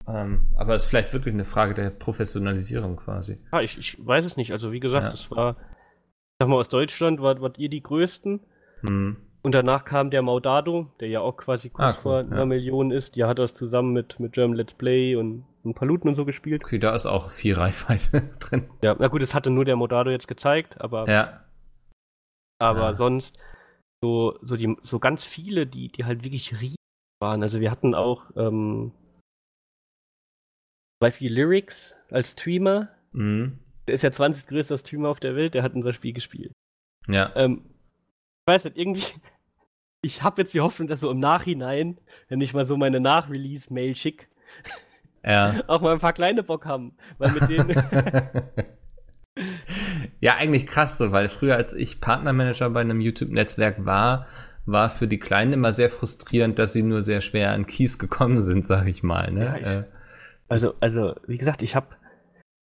Ähm, 0.07 0.51
aber 0.55 0.75
es 0.75 0.83
ist 0.83 0.89
vielleicht 0.89 1.13
wirklich 1.13 1.33
eine 1.33 1.45
Frage 1.45 1.73
der 1.73 1.89
Professionalisierung 1.89 2.95
quasi. 2.95 3.39
Ja, 3.51 3.61
ich, 3.61 3.77
ich 3.77 4.05
weiß 4.05 4.25
es 4.25 4.37
nicht. 4.37 4.51
Also 4.51 4.71
wie 4.71 4.79
gesagt, 4.79 5.05
ja. 5.05 5.09
das 5.09 5.31
war, 5.31 5.57
ich 5.57 6.37
sag 6.39 6.47
mal, 6.47 6.57
aus 6.57 6.69
Deutschland 6.69 7.21
wart, 7.21 7.41
wart 7.41 7.57
ihr 7.57 7.69
die 7.69 7.81
Größten. 7.81 8.41
Hm. 8.81 9.17
Und 9.41 9.51
danach 9.51 9.85
kam 9.85 10.11
der 10.11 10.21
Maudado, 10.21 10.91
der 10.99 11.07
ja 11.07 11.21
auch 11.21 11.37
quasi 11.37 11.69
kurz 11.69 11.85
ah, 11.85 11.89
cool, 11.97 12.01
vor 12.01 12.21
ja. 12.21 12.27
einer 12.27 12.45
Million 12.45 12.91
ist. 12.91 13.15
Die 13.15 13.23
hat 13.23 13.39
das 13.39 13.53
zusammen 13.53 13.93
mit, 13.93 14.19
mit 14.19 14.33
German 14.33 14.57
Let's 14.57 14.73
Play 14.73 15.15
und 15.15 15.45
ein 15.65 15.73
paar 15.73 15.87
Looten 15.87 16.07
und 16.07 16.15
so 16.15 16.25
gespielt. 16.25 16.63
Okay, 16.63 16.79
da 16.79 16.93
ist 16.93 17.05
auch 17.05 17.29
viel 17.29 17.55
Reichweite 17.55 18.21
drin. 18.39 18.69
Ja, 18.83 18.95
na 18.97 19.07
gut, 19.07 19.23
es 19.23 19.33
hatte 19.33 19.49
nur 19.49 19.65
der 19.65 19.75
Modado 19.75 20.09
jetzt 20.11 20.27
gezeigt, 20.27 20.79
aber. 20.81 21.09
Ja. 21.09 21.45
Aber 22.59 22.81
ja. 22.81 22.93
sonst 22.95 23.37
so, 24.01 24.37
so, 24.41 24.55
die, 24.55 24.75
so 24.81 24.99
ganz 24.99 25.25
viele, 25.25 25.67
die, 25.67 25.91
die 25.91 26.05
halt 26.05 26.23
wirklich 26.23 26.53
riesig 26.61 26.77
waren. 27.19 27.43
Also 27.43 27.59
wir 27.59 27.71
hatten 27.71 27.95
auch 27.95 28.29
ähm, 28.35 28.91
zum 30.95 30.99
Beispiel 30.99 31.33
Lyrics 31.33 31.95
als 32.09 32.31
Streamer. 32.31 32.89
Mhm. 33.11 33.59
Der 33.87 33.95
ist 33.95 34.03
ja 34.03 34.11
20 34.11 34.47
größter 34.47 34.77
Streamer 34.77 35.09
auf 35.09 35.19
der 35.19 35.35
Welt, 35.35 35.53
der 35.53 35.63
hat 35.63 35.73
unser 35.73 35.93
Spiel 35.93 36.13
gespielt. 36.13 36.53
Ja. 37.07 37.31
Ähm, 37.35 37.65
ich 37.65 38.53
weiß 38.53 38.65
nicht, 38.65 38.77
irgendwie, 38.77 39.13
ich 40.01 40.23
habe 40.23 40.41
jetzt 40.41 40.53
die 40.53 40.61
Hoffnung, 40.61 40.87
dass 40.87 40.99
so 40.99 41.11
im 41.11 41.19
Nachhinein, 41.19 41.99
wenn 42.27 42.41
ich 42.41 42.53
mal 42.53 42.65
so 42.65 42.77
meine 42.77 42.99
Nach-Release-Mail 42.99 43.95
schicke, 43.95 44.27
ja. 45.25 45.55
auch 45.67 45.81
mal 45.81 45.93
ein 45.93 45.99
paar 45.99 46.13
kleine 46.13 46.43
Bock 46.43 46.65
haben. 46.65 46.93
Weil 47.17 47.31
mit 47.31 47.49
denen. 47.49 47.69
ja, 50.19 50.35
eigentlich 50.35 50.67
krass 50.67 50.97
so, 50.97 51.11
weil 51.11 51.29
früher, 51.29 51.55
als 51.55 51.73
ich 51.73 51.99
Partnermanager 52.01 52.69
bei 52.69 52.81
einem 52.81 53.01
YouTube-Netzwerk 53.01 53.85
war, 53.85 54.27
war 54.65 54.89
für 54.89 55.07
die 55.07 55.19
Kleinen 55.19 55.53
immer 55.53 55.73
sehr 55.73 55.89
frustrierend, 55.89 56.57
dass 56.59 56.73
sie 56.73 56.83
nur 56.83 57.01
sehr 57.01 57.21
schwer 57.21 57.51
an 57.51 57.65
Keys 57.65 57.99
gekommen 57.99 58.39
sind, 58.39 58.65
sag 58.65 58.87
ich 58.87 59.03
mal. 59.03 59.31
Ne? 59.31 59.45
Ja, 59.45 59.57
ich, 59.57 59.67
äh, 59.67 59.83
also, 60.47 60.71
also, 60.81 61.15
wie 61.27 61.37
gesagt, 61.37 61.61
ich 61.61 61.75
habe 61.75 61.87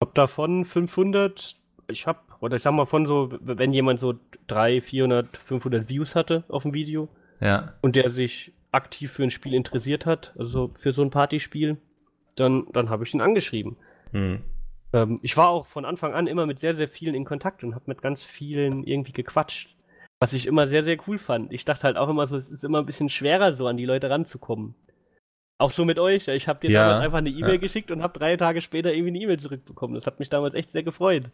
hab 0.03 0.15
davon 0.15 0.65
500, 0.65 1.57
ich 1.89 2.07
habe, 2.07 2.21
oder 2.41 2.57
ich 2.57 2.63
sag 2.63 2.73
mal 2.73 2.87
von 2.87 3.07
so, 3.07 3.33
wenn 3.41 3.73
jemand 3.73 4.01
so 4.01 4.15
300, 4.47 4.83
400, 4.83 5.37
500 5.37 5.89
Views 5.89 6.15
hatte 6.15 6.45
auf 6.49 6.63
dem 6.63 6.73
Video 6.73 7.09
ja. 7.41 7.75
und 7.83 7.97
der 7.97 8.11
sich 8.11 8.53
aktiv 8.73 9.13
für 9.13 9.25
ein 9.25 9.31
Spiel 9.31 9.55
interessiert 9.55 10.07
hat, 10.07 10.35
also 10.39 10.71
für 10.79 10.93
so 10.93 11.03
ein 11.03 11.11
Partyspiel, 11.11 11.79
dann, 12.41 12.67
dann 12.73 12.91
habe 12.91 13.05
ich 13.05 13.15
ihn 13.15 13.21
angeschrieben. 13.21 13.77
Hm. 14.13 14.41
Ähm, 14.93 15.19
ich 15.23 15.37
war 15.37 15.49
auch 15.49 15.67
von 15.67 15.85
Anfang 15.85 16.15
an 16.15 16.27
immer 16.27 16.47
mit 16.47 16.59
sehr, 16.59 16.75
sehr 16.75 16.89
vielen 16.89 17.15
in 17.15 17.25
Kontakt 17.25 17.63
und 17.63 17.75
habe 17.75 17.85
mit 17.87 18.03
ganz 18.03 18.23
vielen 18.23 18.85
irgendwie 18.85 19.13
gequatscht. 19.13 19.77
Was 20.21 20.33
ich 20.33 20.47
immer 20.47 20.69
sehr, 20.69 20.85
sehr 20.85 20.99
cool 21.07 21.19
fand. 21.19 21.53
Ich 21.53 21.65
dachte 21.65 21.85
halt 21.85 21.97
auch 21.97 22.09
immer 22.09 22.27
so, 22.27 22.37
es 22.37 22.51
ist 22.51 22.65
immer 22.65 22.79
ein 22.81 22.87
bisschen 22.87 23.09
schwerer, 23.09 23.55
so 23.55 23.67
an 23.67 23.77
die 23.77 23.87
Leute 23.87 24.11
ranzukommen. 24.11 24.75
Auch 25.61 25.73
so 25.73 25.85
mit 25.85 25.99
euch. 25.99 26.27
Ich 26.27 26.49
habe 26.49 26.59
dir 26.61 26.71
ja, 26.71 26.89
damals 26.89 27.05
einfach 27.05 27.19
eine 27.19 27.29
E-Mail 27.29 27.53
ja. 27.53 27.57
geschickt 27.59 27.91
und 27.91 28.03
habe 28.03 28.19
drei 28.19 28.35
Tage 28.39 28.63
später 28.63 28.95
irgendwie 28.95 29.11
eine 29.11 29.19
E-Mail 29.19 29.39
zurückbekommen. 29.39 29.95
Das 29.95 30.07
hat 30.07 30.19
mich 30.19 30.31
damals 30.31 30.55
echt 30.55 30.71
sehr 30.71 30.83
gefreut. 30.83 31.25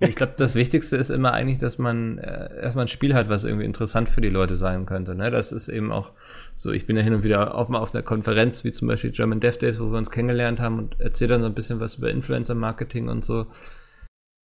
Ich 0.00 0.16
glaube, 0.16 0.34
das 0.36 0.54
Wichtigste 0.54 0.98
ist 0.98 1.08
immer 1.08 1.32
eigentlich, 1.32 1.56
dass 1.56 1.78
man 1.78 2.18
äh, 2.18 2.60
erstmal 2.60 2.84
ein 2.84 2.88
Spiel 2.88 3.14
hat, 3.14 3.30
was 3.30 3.44
irgendwie 3.44 3.64
interessant 3.64 4.10
für 4.10 4.20
die 4.20 4.28
Leute 4.28 4.54
sein 4.54 4.84
könnte. 4.84 5.14
Ne? 5.14 5.30
Das 5.30 5.50
ist 5.50 5.70
eben 5.70 5.92
auch 5.92 6.12
so, 6.54 6.72
ich 6.72 6.86
bin 6.86 6.94
ja 6.94 7.02
hin 7.02 7.14
und 7.14 7.24
wieder 7.24 7.54
auch 7.54 7.70
mal 7.70 7.78
auf 7.78 7.94
einer 7.94 8.02
Konferenz, 8.02 8.64
wie 8.64 8.72
zum 8.72 8.86
Beispiel 8.86 9.12
German 9.12 9.40
Dev 9.40 9.56
Days, 9.56 9.80
wo 9.80 9.90
wir 9.90 9.96
uns 9.96 10.10
kennengelernt 10.10 10.60
haben 10.60 10.78
und 10.78 11.00
erzähle 11.00 11.30
dann 11.30 11.40
so 11.40 11.46
ein 11.46 11.54
bisschen 11.54 11.80
was 11.80 11.94
über 11.94 12.10
Influencer-Marketing 12.10 13.08
und 13.08 13.24
so. 13.24 13.46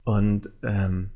Und 0.05 0.49
ähm, 0.63 1.09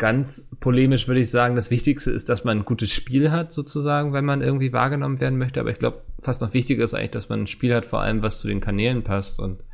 ganz 0.00 0.50
polemisch 0.60 1.08
würde 1.08 1.20
ich 1.20 1.30
sagen, 1.30 1.56
das 1.56 1.70
Wichtigste 1.70 2.10
ist, 2.10 2.30
dass 2.30 2.42
man 2.42 2.58
ein 2.58 2.64
gutes 2.64 2.90
Spiel 2.90 3.30
hat, 3.30 3.52
sozusagen, 3.52 4.14
wenn 4.14 4.24
man 4.24 4.40
irgendwie 4.40 4.72
wahrgenommen 4.72 5.20
werden 5.20 5.38
möchte. 5.38 5.60
Aber 5.60 5.70
ich 5.70 5.78
glaube, 5.78 6.02
fast 6.18 6.40
noch 6.40 6.54
wichtiger 6.54 6.82
ist 6.82 6.94
eigentlich, 6.94 7.10
dass 7.10 7.28
man 7.28 7.42
ein 7.42 7.46
Spiel 7.46 7.74
hat, 7.74 7.84
vor 7.84 8.00
allem, 8.00 8.22
was 8.22 8.40
zu 8.40 8.48
den 8.48 8.60
Kanälen 8.60 9.04
passt. 9.04 9.38
Und 9.38 9.60
das 9.60 9.66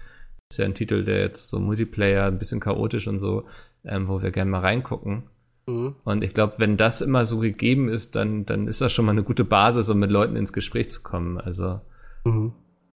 ist 0.50 0.58
ja 0.58 0.64
ein 0.64 0.74
Titel, 0.74 1.04
der 1.04 1.20
jetzt 1.20 1.48
so 1.48 1.60
Multiplayer, 1.60 2.26
ein 2.26 2.38
bisschen 2.40 2.58
chaotisch 2.58 3.06
und 3.06 3.20
so, 3.20 3.46
ähm, 3.84 4.08
wo 4.08 4.20
wir 4.20 4.32
gerne 4.32 4.50
mal 4.50 4.62
reingucken. 4.62 5.30
Mhm. 5.66 5.94
Und 6.02 6.24
ich 6.24 6.34
glaube, 6.34 6.54
wenn 6.58 6.76
das 6.76 7.02
immer 7.02 7.24
so 7.24 7.38
gegeben 7.38 7.88
ist, 7.88 8.16
dann, 8.16 8.44
dann 8.46 8.66
ist 8.66 8.80
das 8.80 8.92
schon 8.92 9.04
mal 9.04 9.12
eine 9.12 9.22
gute 9.22 9.44
Basis, 9.44 9.88
um 9.90 10.00
mit 10.00 10.10
Leuten 10.10 10.34
ins 10.34 10.52
Gespräch 10.52 10.90
zu 10.90 11.04
kommen. 11.04 11.40
Also, 11.40 11.80
mhm. 12.24 12.52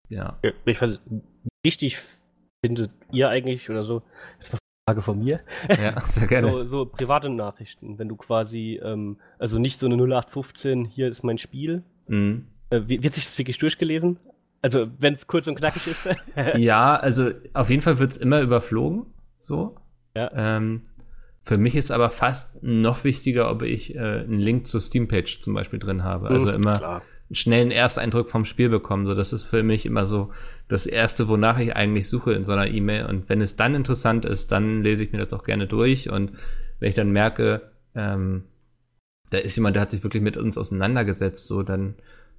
ja. 0.08 0.36
Ich 0.64 0.78
fand, 0.78 0.98
wichtig 1.62 2.00
findet 2.64 2.90
ihr 3.12 3.28
eigentlich 3.28 3.70
oder 3.70 3.84
so, 3.84 4.02
ist 4.40 4.50
Frage 4.91 5.03
von 5.03 5.18
mir. 5.18 5.41
Ja, 5.68 6.01
sehr 6.01 6.26
gerne. 6.26 6.51
So, 6.51 6.64
so 6.64 6.86
private 6.86 7.30
Nachrichten, 7.30 7.99
wenn 7.99 8.09
du 8.09 8.16
quasi, 8.16 8.80
ähm, 8.82 9.18
also 9.38 9.59
nicht 9.59 9.78
so 9.78 9.86
eine 9.86 9.97
0815, 9.97 10.84
hier 10.84 11.09
ist 11.09 11.22
mein 11.22 11.38
Spiel. 11.38 11.82
Mhm. 12.09 12.47
Äh, 12.70 12.82
wird 12.86 13.14
sich 13.14 13.26
das 13.26 13.38
wirklich 13.38 13.59
durchgelesen? 13.59 14.18
Also, 14.62 14.88
wenn 14.99 15.14
es 15.14 15.26
kurz 15.26 15.47
und 15.47 15.55
knackig 15.55 15.86
ist? 15.86 16.09
ja, 16.57 16.97
also 16.97 17.30
auf 17.55 17.70
jeden 17.70 17.82
Fall 17.82 17.99
wird 17.99 18.11
es 18.11 18.16
immer 18.16 18.41
überflogen. 18.41 19.07
So. 19.41 19.76
Ja. 20.14 20.30
Ähm, 20.34 20.82
für 21.43 21.57
mich 21.57 21.74
ist 21.76 21.91
aber 21.91 22.11
fast 22.11 22.62
noch 22.62 23.05
wichtiger, 23.05 23.51
ob 23.51 23.62
ich 23.62 23.95
äh, 23.95 23.99
einen 23.99 24.38
Link 24.38 24.66
zur 24.66 24.80
Steam-Page 24.80 25.41
zum 25.41 25.55
Beispiel 25.55 25.78
drin 25.78 26.05
habe. 26.05 26.28
Also 26.28 26.51
mhm, 26.51 26.57
immer 26.57 26.78
klar 26.78 27.03
schnellen 27.32 27.70
Ersteindruck 27.70 28.28
vom 28.28 28.44
Spiel 28.44 28.68
bekommen. 28.68 29.06
So, 29.06 29.14
das 29.14 29.32
ist 29.32 29.46
für 29.46 29.62
mich 29.62 29.86
immer 29.86 30.06
so 30.06 30.32
das 30.68 30.86
erste, 30.86 31.28
wonach 31.28 31.58
ich 31.58 31.76
eigentlich 31.76 32.08
suche 32.08 32.32
in 32.32 32.44
so 32.44 32.52
einer 32.52 32.68
E-Mail. 32.68 33.06
Und 33.06 33.28
wenn 33.28 33.40
es 33.40 33.56
dann 33.56 33.74
interessant 33.74 34.24
ist, 34.24 34.52
dann 34.52 34.82
lese 34.82 35.04
ich 35.04 35.12
mir 35.12 35.18
das 35.18 35.32
auch 35.32 35.44
gerne 35.44 35.66
durch. 35.66 36.10
Und 36.10 36.32
wenn 36.78 36.88
ich 36.88 36.94
dann 36.94 37.12
merke, 37.12 37.70
ähm, 37.94 38.44
da 39.30 39.38
ist 39.38 39.56
jemand, 39.56 39.76
der 39.76 39.82
hat 39.82 39.90
sich 39.90 40.02
wirklich 40.02 40.22
mit 40.22 40.36
uns 40.36 40.58
auseinandergesetzt, 40.58 41.46
so 41.46 41.62
dann, 41.62 41.94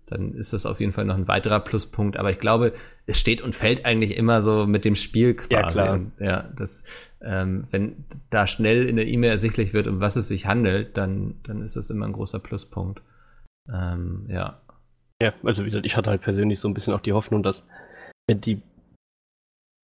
dann 0.07 0.33
ist 0.33 0.51
das 0.51 0.65
auf 0.65 0.81
jeden 0.81 0.91
Fall 0.91 1.05
noch 1.05 1.15
ein 1.15 1.27
weiterer 1.27 1.61
Pluspunkt. 1.61 2.17
Aber 2.17 2.31
ich 2.31 2.39
glaube, 2.39 2.73
es 3.05 3.17
steht 3.17 3.41
und 3.41 3.55
fällt 3.55 3.85
eigentlich 3.85 4.17
immer 4.17 4.41
so 4.41 4.67
mit 4.67 4.83
dem 4.83 4.95
Spiel 4.95 5.35
quasi. 5.35 5.53
Ja, 5.53 5.67
klar. 5.67 5.93
Und, 5.93 6.11
ja, 6.19 6.49
das, 6.55 6.83
ähm, 7.21 7.65
wenn 7.71 8.03
da 8.29 8.45
schnell 8.45 8.89
in 8.89 8.97
der 8.97 9.07
E-Mail 9.07 9.31
ersichtlich 9.31 9.73
wird, 9.73 9.87
um 9.87 10.01
was 10.01 10.17
es 10.17 10.27
sich 10.27 10.47
handelt, 10.47 10.97
dann, 10.97 11.35
dann 11.43 11.61
ist 11.61 11.77
das 11.77 11.89
immer 11.89 12.07
ein 12.07 12.13
großer 12.13 12.39
Pluspunkt. 12.39 13.01
Ähm, 13.71 14.25
ja. 14.27 14.60
Ja, 15.21 15.33
also 15.43 15.61
wie 15.61 15.69
gesagt, 15.69 15.85
ich 15.85 15.95
hatte 15.95 16.09
halt 16.09 16.21
persönlich 16.21 16.59
so 16.59 16.67
ein 16.67 16.73
bisschen 16.73 16.93
auch 16.93 16.99
die 16.99 17.13
Hoffnung, 17.13 17.43
dass 17.43 17.63
wenn 18.27 18.41
die 18.41 18.61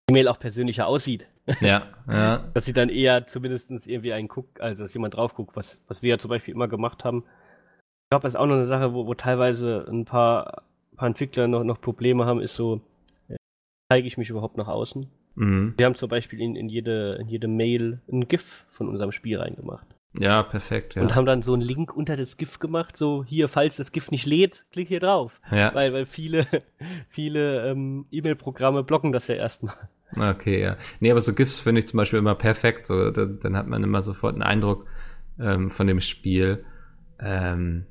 E-Mail 0.09 0.27
auch 0.29 0.39
persönlicher 0.39 0.87
aussieht. 0.87 1.27
Ja, 1.61 1.87
ja. 2.07 2.43
dass 2.53 2.65
sie 2.65 2.73
dann 2.73 2.89
eher 2.89 3.27
zumindest 3.27 3.69
irgendwie 3.69 4.13
einen 4.13 4.27
guckt, 4.27 4.59
also 4.59 4.83
dass 4.83 4.93
jemand 4.93 5.15
drauf 5.15 5.35
guckt, 5.35 5.55
was, 5.55 5.79
was 5.87 6.01
wir 6.01 6.09
ja 6.09 6.17
zum 6.17 6.29
Beispiel 6.29 6.53
immer 6.53 6.67
gemacht 6.67 7.05
haben. 7.05 7.19
Ich 7.19 8.09
glaube, 8.09 8.23
das 8.23 8.33
ist 8.33 8.39
auch 8.39 8.47
noch 8.47 8.55
eine 8.55 8.65
Sache, 8.65 8.93
wo, 8.93 9.05
wo 9.05 9.13
teilweise 9.13 9.85
ein 9.87 10.05
paar, 10.05 10.63
paar 10.95 11.07
Entwickler 11.07 11.47
noch, 11.47 11.63
noch 11.63 11.81
Probleme 11.81 12.25
haben, 12.25 12.41
ist 12.41 12.55
so, 12.55 12.81
äh, 13.27 13.35
zeige 13.91 14.07
ich 14.07 14.17
mich 14.17 14.29
überhaupt 14.29 14.57
nach 14.57 14.67
außen? 14.67 15.07
Mhm. 15.35 15.75
Wir 15.77 15.85
haben 15.85 15.95
zum 15.95 16.09
Beispiel 16.09 16.41
in, 16.41 16.55
in, 16.55 16.67
jede, 16.67 17.17
in 17.21 17.27
jede 17.27 17.47
Mail 17.47 17.99
ein 18.11 18.27
GIF 18.27 18.65
von 18.69 18.89
unserem 18.89 19.11
Spiel 19.11 19.37
reingemacht. 19.37 19.85
Ja, 20.19 20.43
perfekt. 20.43 20.95
Ja. 20.95 21.01
Und 21.01 21.15
haben 21.15 21.25
dann 21.25 21.43
so 21.43 21.53
einen 21.53 21.61
Link 21.61 21.95
unter 21.95 22.15
das 22.15 22.37
GIF 22.37 22.59
gemacht, 22.59 22.97
so 22.97 23.23
hier, 23.23 23.47
falls 23.47 23.75
das 23.75 23.91
GIF 23.91 24.11
nicht 24.11 24.25
lädt, 24.25 24.65
klick 24.71 24.87
hier 24.87 24.99
drauf. 24.99 25.39
Ja. 25.51 25.73
Weil, 25.73 25.93
weil 25.93 26.05
viele, 26.05 26.45
viele 27.09 27.69
ähm, 27.69 28.05
E-Mail-Programme 28.11 28.83
blocken 28.83 29.11
das 29.11 29.27
ja 29.27 29.35
erstmal. 29.35 29.75
Okay, 30.15 30.61
ja. 30.61 30.77
Nee, 30.99 31.11
aber 31.11 31.21
so 31.21 31.33
GIFs 31.33 31.59
finde 31.59 31.79
ich 31.79 31.87
zum 31.87 31.97
Beispiel 31.97 32.19
immer 32.19 32.35
perfekt. 32.35 32.87
So, 32.87 33.11
da, 33.11 33.25
dann 33.25 33.57
hat 33.57 33.67
man 33.67 33.83
immer 33.83 34.01
sofort 34.01 34.33
einen 34.33 34.43
Eindruck 34.43 34.85
ähm, 35.39 35.69
von 35.69 35.87
dem 35.87 36.01
Spiel. 36.01 36.63
Ähm, 37.19 37.85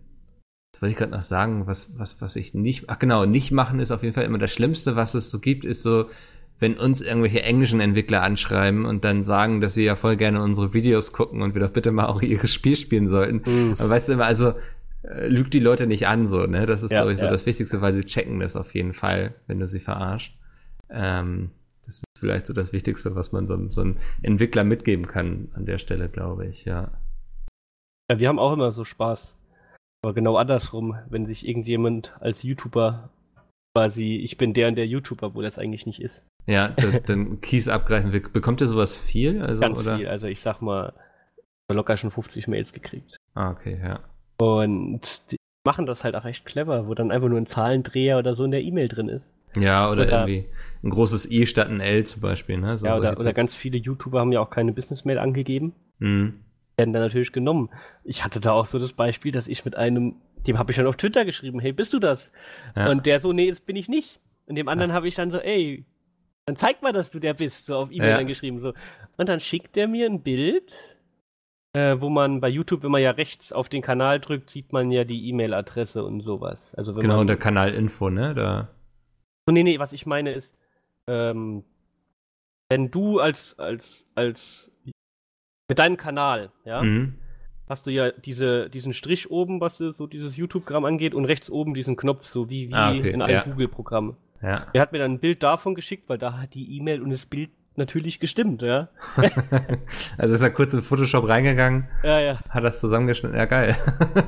das 0.73 0.83
wollte 0.83 0.93
ich 0.93 0.99
gerade 0.99 1.13
noch 1.13 1.23
sagen, 1.23 1.67
was, 1.67 1.99
was, 1.99 2.21
was 2.21 2.37
ich 2.37 2.55
nicht. 2.55 2.89
Ach 2.89 2.99
genau, 2.99 3.25
nicht 3.25 3.51
machen 3.51 3.81
ist 3.81 3.91
auf 3.91 4.03
jeden 4.03 4.15
Fall 4.15 4.25
immer 4.25 4.39
das 4.39 4.53
Schlimmste, 4.53 4.97
was 4.97 5.15
es 5.15 5.31
so 5.31 5.41
gibt, 5.41 5.65
ist 5.65 5.83
so 5.83 6.11
wenn 6.59 6.79
uns 6.79 7.01
irgendwelche 7.01 7.43
englischen 7.43 7.81
Entwickler 7.81 8.23
anschreiben 8.23 8.87
und 8.87 9.05
dann 9.05 9.25
sagen, 9.25 9.61
dass 9.61 9.75
sie 9.75 9.85
ja 9.85 9.95
voll 9.95 10.17
gerne 10.17 10.43
unsere 10.43 10.73
Videos 10.73 11.13
gucken 11.13 11.43
und 11.43 11.55
wir 11.55 11.61
doch 11.61 11.71
bitte 11.71 11.93
mal 11.93 12.07
auch 12.07 12.23
ihres 12.23 12.53
Spiel 12.53 12.77
spielen 12.77 13.09
sollten. 13.09 13.43
Mhm. 13.45 13.75
Aber 13.79 13.91
weißt 13.91 14.09
du 14.09 14.15
immer, 14.15 14.25
also 14.25 14.55
äh, 15.03 15.29
lügt 15.29 15.53
die 15.55 15.61
Leute 15.61 15.87
nicht 15.87 16.07
an, 16.07 16.27
so, 16.27 16.47
ne? 16.47 16.67
Das 16.67 16.83
ist, 16.83 16.93
ja, 16.93 16.99
glaube 16.99 17.13
ich, 17.13 17.19
so 17.19 17.27
ja. 17.27 17.31
das 17.31 17.47
Wichtigste, 17.47 17.81
weil 17.81 17.95
sie 17.95 18.05
checken 18.05 18.41
das 18.41 18.57
auf 18.57 18.75
jeden 18.75 18.95
Fall, 18.95 19.35
wenn 19.47 19.61
du 19.61 19.67
sie 19.67 19.81
verarscht. 19.81 20.39
Ähm, 20.89 21.51
das 21.85 21.97
ist 21.97 22.05
vielleicht 22.19 22.47
so 22.47 22.55
das 22.55 22.73
Wichtigste, 22.73 23.15
was 23.15 23.33
man 23.33 23.47
so, 23.47 23.71
so 23.71 23.83
einem 23.83 23.97
Entwickler 24.23 24.65
mitgeben 24.65 25.07
kann 25.07 25.49
an 25.55 25.67
der 25.67 25.79
Stelle, 25.79 26.09
glaube 26.09 26.47
ich, 26.47 26.65
ja. 26.65 26.91
Ja, 28.11 28.19
wir 28.19 28.29
haben 28.29 28.39
auch 28.39 28.53
immer 28.53 28.73
so 28.73 28.85
Spaß. 28.85 29.37
Aber 30.05 30.15
genau 30.15 30.37
andersrum, 30.37 30.97
wenn 31.09 31.27
sich 31.27 31.47
irgendjemand 31.47 32.15
als 32.21 32.43
YouTuber 32.43 33.11
quasi, 33.75 34.17
ich 34.17 34.37
bin 34.39 34.55
der 34.55 34.69
und 34.69 34.77
der 34.77 34.87
YouTuber, 34.87 35.35
wo 35.35 35.43
das 35.43 35.59
eigentlich 35.59 35.87
nicht 35.87 36.01
ist. 36.01 36.23
Ja, 36.47 36.69
dann 37.07 37.41
Keys 37.41 37.69
abgreifen. 37.69 38.11
Bekommt 38.33 38.61
ihr 38.61 38.67
sowas 38.67 38.97
viel? 38.97 39.43
Also, 39.43 39.61
Ganz 39.61 39.81
oder? 39.81 39.97
viel. 39.97 40.09
Also 40.09 40.27
ich 40.27 40.41
sag 40.41 40.63
mal, 40.63 40.93
locker 41.69 41.97
schon 41.97 42.11
50 42.11 42.49
Mails 42.49 42.73
gekriegt. 42.73 43.17
Ah, 43.35 43.51
okay, 43.51 43.79
ja. 43.83 44.01
Und 44.39 45.31
die 45.31 45.37
machen 45.65 45.87
das 45.87 46.05
halt 46.05 46.15
auch 46.15 46.25
recht 46.25 46.45
clever, 46.45 46.87
wo 46.87 46.95
dann 46.95 47.11
einfach 47.11 47.29
nur 47.29 47.39
ein 47.39 47.47
Zahlendreher 47.47 48.19
oder 48.19 48.35
so 48.35 48.45
in 48.45 48.51
der 48.53 48.63
E-Mail 48.63 48.89
drin 48.89 49.09
ist. 49.09 49.29
Ja, 49.57 49.91
oder, 49.91 50.03
oder, 50.03 50.13
irgendwie 50.13 50.47
ein 50.83 50.91
großes 50.91 51.31
E 51.31 51.47
statt 51.47 51.69
ein 51.69 51.81
L 51.81 52.05
zum 52.05 52.21
Beispiel. 52.21 52.59
Ne? 52.59 52.79
So 52.79 52.87
ja, 52.87 52.97
oder, 52.97 53.19
oder 53.19 53.33
ganz 53.33 53.55
viele 53.55 53.79
YouTuber 53.79 54.21
haben 54.21 54.33
ja 54.33 54.41
auch 54.41 54.51
keine 54.51 54.73
Business-Mail 54.73 55.19
angegeben. 55.19 55.75
Mhm. 55.99 56.41
Werden 56.77 56.93
dann 56.93 57.03
natürlich 57.03 57.33
genommen. 57.33 57.71
Ich 58.05 58.23
hatte 58.25 58.39
da 58.39 58.53
auch 58.53 58.67
so 58.67 58.79
das 58.79 58.93
Beispiel, 58.93 59.33
dass 59.33 59.49
ich 59.49 59.65
mit 59.65 59.77
einem, 59.77 60.17
dem 60.47 60.59
habe 60.59 60.71
ich 60.71 60.77
dann 60.77 60.87
auf 60.87 60.97
Twitter 60.97 61.25
geschrieben, 61.25 61.59
hey, 61.59 61.73
bist 61.73 61.95
du 61.95 61.99
das? 61.99 62.31
Ja. 62.77 62.91
Und 62.91 63.07
der 63.07 63.21
so, 63.21 63.33
nee, 63.33 63.49
das 63.49 63.61
bin 63.61 63.77
ich 63.77 63.89
nicht. 63.89 64.21
Und 64.47 64.57
dem 64.57 64.69
anderen 64.69 64.91
ja. 64.91 64.95
habe 64.95 65.09
ich 65.09 65.15
dann 65.15 65.31
so, 65.31 65.39
ey, 65.39 65.87
dann 66.47 66.57
zeig 66.57 66.81
mal, 66.81 66.93
dass 66.93 67.11
du 67.11 67.19
der 67.19 67.35
bist, 67.35 67.67
so 67.67 67.77
auf 67.77 67.91
E-Mail 67.91 68.11
ja. 68.11 68.23
geschrieben. 68.23 68.61
So. 68.61 68.73
Und 69.17 69.29
dann 69.29 69.41
schickt 69.41 69.75
der 69.75 69.89
mir 69.89 70.07
ein 70.07 70.23
Bild, 70.23 70.97
äh, 71.73 72.01
wo 72.01 72.09
man 72.09 72.41
bei 72.41 72.49
YouTube, 72.49 72.85
wenn 72.85 72.93
man 72.93 73.03
ja 73.03 73.11
rechts 73.11 73.53
auf 73.53 73.69
den 73.69 73.83
Kanal 73.83 74.21
drückt, 74.21 74.51
sieht 74.51 74.73
man 74.73 74.93
ja 74.93 75.05
die 75.05 75.29
E-Mail-Adresse 75.29 76.05
und 76.05 76.21
sowas. 76.21 76.73
Also 76.77 76.95
genau, 76.95 77.19
man, 77.19 77.27
der 77.27 77.37
Kanalinfo, 77.37 78.11
ne? 78.11 78.35
Da. 78.35 78.69
So, 79.47 79.53
nee, 79.53 79.65
nee, 79.65 79.81
was 79.81 79.93
ich 79.93 80.07
meine 80.07 80.33
ist, 80.33 80.57
ähm, 81.09 81.65
wenn 82.69 82.91
du 82.93 83.19
als, 83.19 83.59
als, 83.59 84.07
als, 84.15 84.71
mit 85.69 85.79
deinem 85.81 85.97
Kanal, 85.97 86.53
ja, 86.65 86.81
mhm. 86.83 87.19
hast 87.69 87.89
du 87.89 87.91
ja 87.91 88.13
diese, 88.13 88.71
diesen 88.71 88.93
Strich 88.93 89.31
oben, 89.33 89.61
was 89.61 89.79
so 89.79 90.07
dieses 90.07 90.37
YouTube-Gramm 90.37 90.85
angeht, 90.85 91.15
und 91.15 91.25
rechts 91.25 91.51
oben 91.51 91.75
diesen 91.75 91.97
Knopf, 91.97 92.25
so 92.25 92.49
wie, 92.49 92.69
wie 92.69 92.75
ah, 92.75 92.93
okay. 92.93 93.11
in 93.11 93.21
einem 93.21 93.35
ja. 93.35 93.43
Google-Programm. 93.43 94.17
Ja. 94.47 94.69
Er 94.73 94.81
hat 94.81 94.93
mir 94.93 94.99
dann 94.99 95.15
ein 95.15 95.19
Bild 95.19 95.43
davon 95.43 95.75
geschickt, 95.75 96.09
weil 96.09 96.19
da 96.19 96.39
hat 96.39 96.55
die 96.55 96.77
E-Mail 96.77 97.03
und 97.03 97.11
das 97.11 97.27
Bild 97.27 97.51
natürlich 97.75 98.21
gestimmt, 98.21 98.63
ja. 98.63 98.89
also 100.19 100.35
ist 100.35 100.41
er 100.41 100.51
kurz 100.51 100.73
in 100.73 100.83
Photoshop 100.83 101.29
reingegangen, 101.29 101.89
ja, 102.05 102.21
ja. 102.21 102.39
hat 102.49 102.63
das 102.63 102.81
zusammengeschnitten, 102.81 103.37
ja 103.37 103.45
geil. 103.47 103.77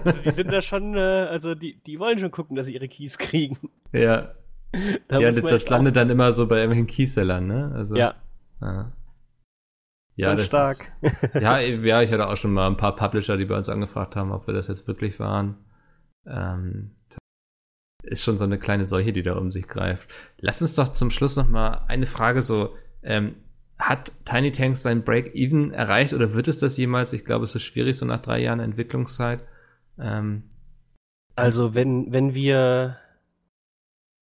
also 0.05 0.21
die 0.21 0.31
sind 0.33 0.53
da 0.53 0.61
schon, 0.63 0.97
äh, 0.97 0.99
also 0.99 1.55
die, 1.55 1.81
die 1.87 2.01
wollen 2.01 2.19
schon 2.19 2.33
gucken, 2.33 2.57
dass 2.57 2.67
sie 2.67 2.75
ihre 2.75 2.89
Keys 2.89 3.17
kriegen. 3.17 3.57
Ja. 3.93 4.35
Da 5.07 5.21
ja, 5.21 5.31
das, 5.31 5.45
das 5.45 5.69
landet 5.69 5.95
dann 5.95 6.11
immer 6.11 6.33
so 6.33 6.49
bei 6.49 6.57
irgendwelchen 6.57 6.89
Keysellern, 6.89 7.47
ne? 7.47 7.73
Also, 7.75 7.95
ja. 7.95 8.17
Ja, 8.61 8.93
ja 10.17 10.35
das 10.35 10.47
stark. 10.47 10.77
Ist, 11.01 11.35
ja, 11.35 11.61
ja, 11.61 12.03
ich 12.03 12.13
hatte 12.13 12.29
auch 12.29 12.37
schon 12.37 12.53
mal 12.53 12.67
ein 12.67 12.77
paar 12.77 12.97
Publisher, 12.97 13.37
die 13.37 13.47
bei 13.47 13.57
uns 13.57 13.69
angefragt 13.69 14.17
haben, 14.17 14.33
ob 14.33 14.49
wir 14.49 14.53
das 14.53 14.67
jetzt 14.67 14.87
wirklich 14.89 15.21
waren. 15.21 15.57
Ähm, 16.27 16.98
ist 18.09 18.25
schon 18.25 18.39
so 18.39 18.45
eine 18.45 18.59
kleine 18.59 18.87
Seuche, 18.87 19.13
die 19.13 19.23
da 19.23 19.35
um 19.35 19.51
sich 19.51 19.69
greift. 19.69 20.09
Lass 20.41 20.63
uns 20.63 20.75
doch 20.75 20.89
zum 20.89 21.11
Schluss 21.11 21.37
noch 21.37 21.49
mal 21.49 21.85
eine 21.89 22.07
Frage 22.07 22.43
so, 22.43 22.75
ähm, 23.03 23.37
hat 23.79 24.13
Tiny 24.25 24.51
Tanks 24.51 24.83
sein 24.83 25.05
Break-Even 25.05 25.73
erreicht 25.73 26.13
oder 26.13 26.35
wird 26.35 26.49
es 26.49 26.59
das 26.59 26.77
jemals? 26.77 27.13
Ich 27.13 27.25
glaube, 27.25 27.45
es 27.45 27.55
ist 27.55 27.63
schwierig, 27.63 27.97
so 27.97 28.07
nach 28.07 28.21
drei 28.21 28.41
Jahren 28.41 28.61
Entwicklungszeit. 28.61 29.41
Ähm, 29.99 30.45
also 31.37 31.75
wenn, 31.75 32.11
wenn 32.13 32.35
wir 32.35 32.99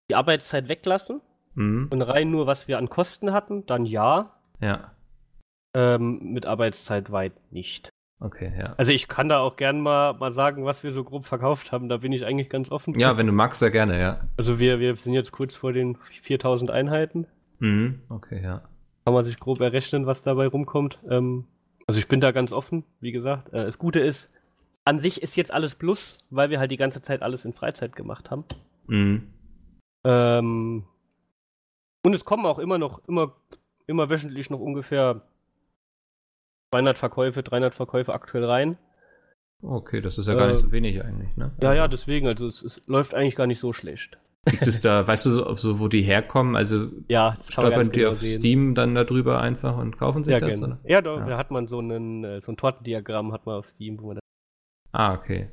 die 0.09 0.15
Arbeitszeit 0.15 0.69
weglassen 0.69 1.21
mhm. 1.55 1.89
und 1.91 2.01
rein 2.01 2.29
nur, 2.29 2.45
was 2.45 2.67
wir 2.67 2.77
an 2.77 2.89
Kosten 2.89 3.33
hatten, 3.33 3.65
dann 3.65 3.85
ja. 3.85 4.33
Ja. 4.61 4.91
Ähm, 5.75 6.33
mit 6.33 6.45
Arbeitszeit 6.45 7.11
weit 7.11 7.33
nicht. 7.51 7.89
Okay, 8.19 8.51
ja. 8.57 8.73
Also 8.77 8.91
ich 8.91 9.07
kann 9.07 9.29
da 9.29 9.39
auch 9.39 9.57
gern 9.57 9.79
mal, 9.79 10.13
mal 10.13 10.33
sagen, 10.33 10.65
was 10.65 10.83
wir 10.83 10.91
so 10.91 11.03
grob 11.03 11.25
verkauft 11.25 11.71
haben. 11.71 11.87
Da 11.87 11.97
bin 11.97 12.11
ich 12.11 12.25
eigentlich 12.25 12.49
ganz 12.49 12.71
offen. 12.71 12.97
Ja, 12.99 13.17
wenn 13.17 13.27
du 13.27 13.33
magst, 13.33 13.59
sehr 13.59 13.69
gerne, 13.69 13.99
ja. 13.99 14.21
Also 14.37 14.59
wir, 14.59 14.79
wir 14.79 14.95
sind 14.95 15.13
jetzt 15.13 15.31
kurz 15.31 15.55
vor 15.55 15.71
den 15.71 15.97
4000 16.23 16.71
Einheiten. 16.71 17.27
Mhm, 17.59 18.01
okay, 18.09 18.41
ja. 18.41 18.63
Kann 19.05 19.13
man 19.13 19.23
sich 19.23 19.39
grob 19.39 19.61
errechnen, 19.61 20.07
was 20.07 20.23
dabei 20.23 20.47
rumkommt. 20.47 20.99
Ähm, 21.09 21.45
also 21.85 21.99
ich 21.99 22.07
bin 22.07 22.19
da 22.19 22.31
ganz 22.31 22.51
offen, 22.51 22.83
wie 22.99 23.11
gesagt. 23.11 23.53
Äh, 23.53 23.65
das 23.65 23.77
Gute 23.77 23.99
ist, 23.99 24.31
an 24.83 24.99
sich 24.99 25.21
ist 25.21 25.35
jetzt 25.35 25.53
alles 25.53 25.75
Plus, 25.75 26.17
weil 26.29 26.49
wir 26.49 26.59
halt 26.59 26.71
die 26.71 26.77
ganze 26.77 27.01
Zeit 27.01 27.21
alles 27.21 27.45
in 27.45 27.53
Freizeit 27.53 27.95
gemacht 27.95 28.31
haben. 28.31 28.45
Mhm. 28.87 29.27
Ähm, 30.05 30.85
und 32.03 32.13
es 32.13 32.25
kommen 32.25 32.45
auch 32.45 32.57
immer 32.57 32.77
noch, 32.77 33.07
immer, 33.07 33.35
immer 33.85 34.09
wöchentlich 34.09 34.49
noch 34.49 34.59
ungefähr 34.59 35.21
200 36.77 36.97
Verkäufe, 36.97 37.43
300 37.43 37.73
Verkäufe 37.73 38.13
aktuell 38.13 38.45
rein. 38.45 38.77
Okay, 39.63 40.01
das 40.01 40.19
ist 40.19 40.27
ja 40.27 40.35
gar 40.35 40.51
nicht 40.51 40.59
so 40.59 40.71
wenig 40.71 41.03
eigentlich, 41.03 41.35
ne? 41.35 41.51
Ja, 41.63 41.73
ja, 41.73 41.87
deswegen, 41.87 42.27
also 42.27 42.47
es, 42.47 42.61
es, 42.61 42.81
läuft 42.85 43.15
eigentlich 43.15 43.35
gar 43.35 43.47
nicht 43.47 43.59
so 43.59 43.73
schlecht. 43.73 44.19
Gibt 44.45 44.67
es 44.67 44.79
da, 44.79 45.07
weißt 45.07 45.25
du 45.25 45.29
so, 45.31 45.55
so 45.55 45.79
wo 45.79 45.87
die 45.87 46.03
herkommen? 46.03 46.55
Also 46.55 46.89
ja, 47.07 47.35
stolpern 47.49 47.89
die 47.89 47.99
genau 47.99 48.11
auf 48.11 48.21
sehen. 48.21 48.39
Steam 48.39 48.75
dann 48.75 48.93
darüber 48.93 49.41
einfach 49.41 49.77
und 49.77 49.97
kaufen 49.97 50.23
sich 50.23 50.33
ja, 50.33 50.39
das? 50.39 50.59
Genau. 50.61 50.77
Ja, 50.83 51.01
da, 51.01 51.17
ja. 51.17 51.25
da, 51.25 51.37
hat 51.37 51.49
man 51.49 51.67
so, 51.67 51.79
einen, 51.79 52.23
äh, 52.23 52.41
so 52.41 52.51
ein 52.51 52.57
Tortendiagramm 52.57 53.33
hat 53.33 53.47
man 53.47 53.55
auf 53.55 53.67
Steam, 53.67 53.99
wo 53.99 54.07
man 54.07 54.17
das 54.17 54.23
Ah, 54.91 55.15
okay. 55.15 55.49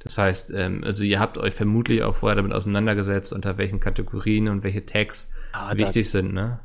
Das 0.00 0.16
heißt, 0.16 0.52
ähm, 0.54 0.84
also 0.84 1.02
ihr 1.02 1.18
habt 1.18 1.38
euch 1.38 1.54
vermutlich 1.54 2.04
auch 2.04 2.14
vorher 2.14 2.36
damit 2.36 2.52
auseinandergesetzt, 2.52 3.32
unter 3.32 3.58
welchen 3.58 3.80
Kategorien 3.80 4.48
und 4.48 4.62
welche 4.62 4.86
Tags 4.86 5.32
ah, 5.52 5.76
wichtig 5.76 6.08
sind, 6.08 6.32
ne? 6.32 6.60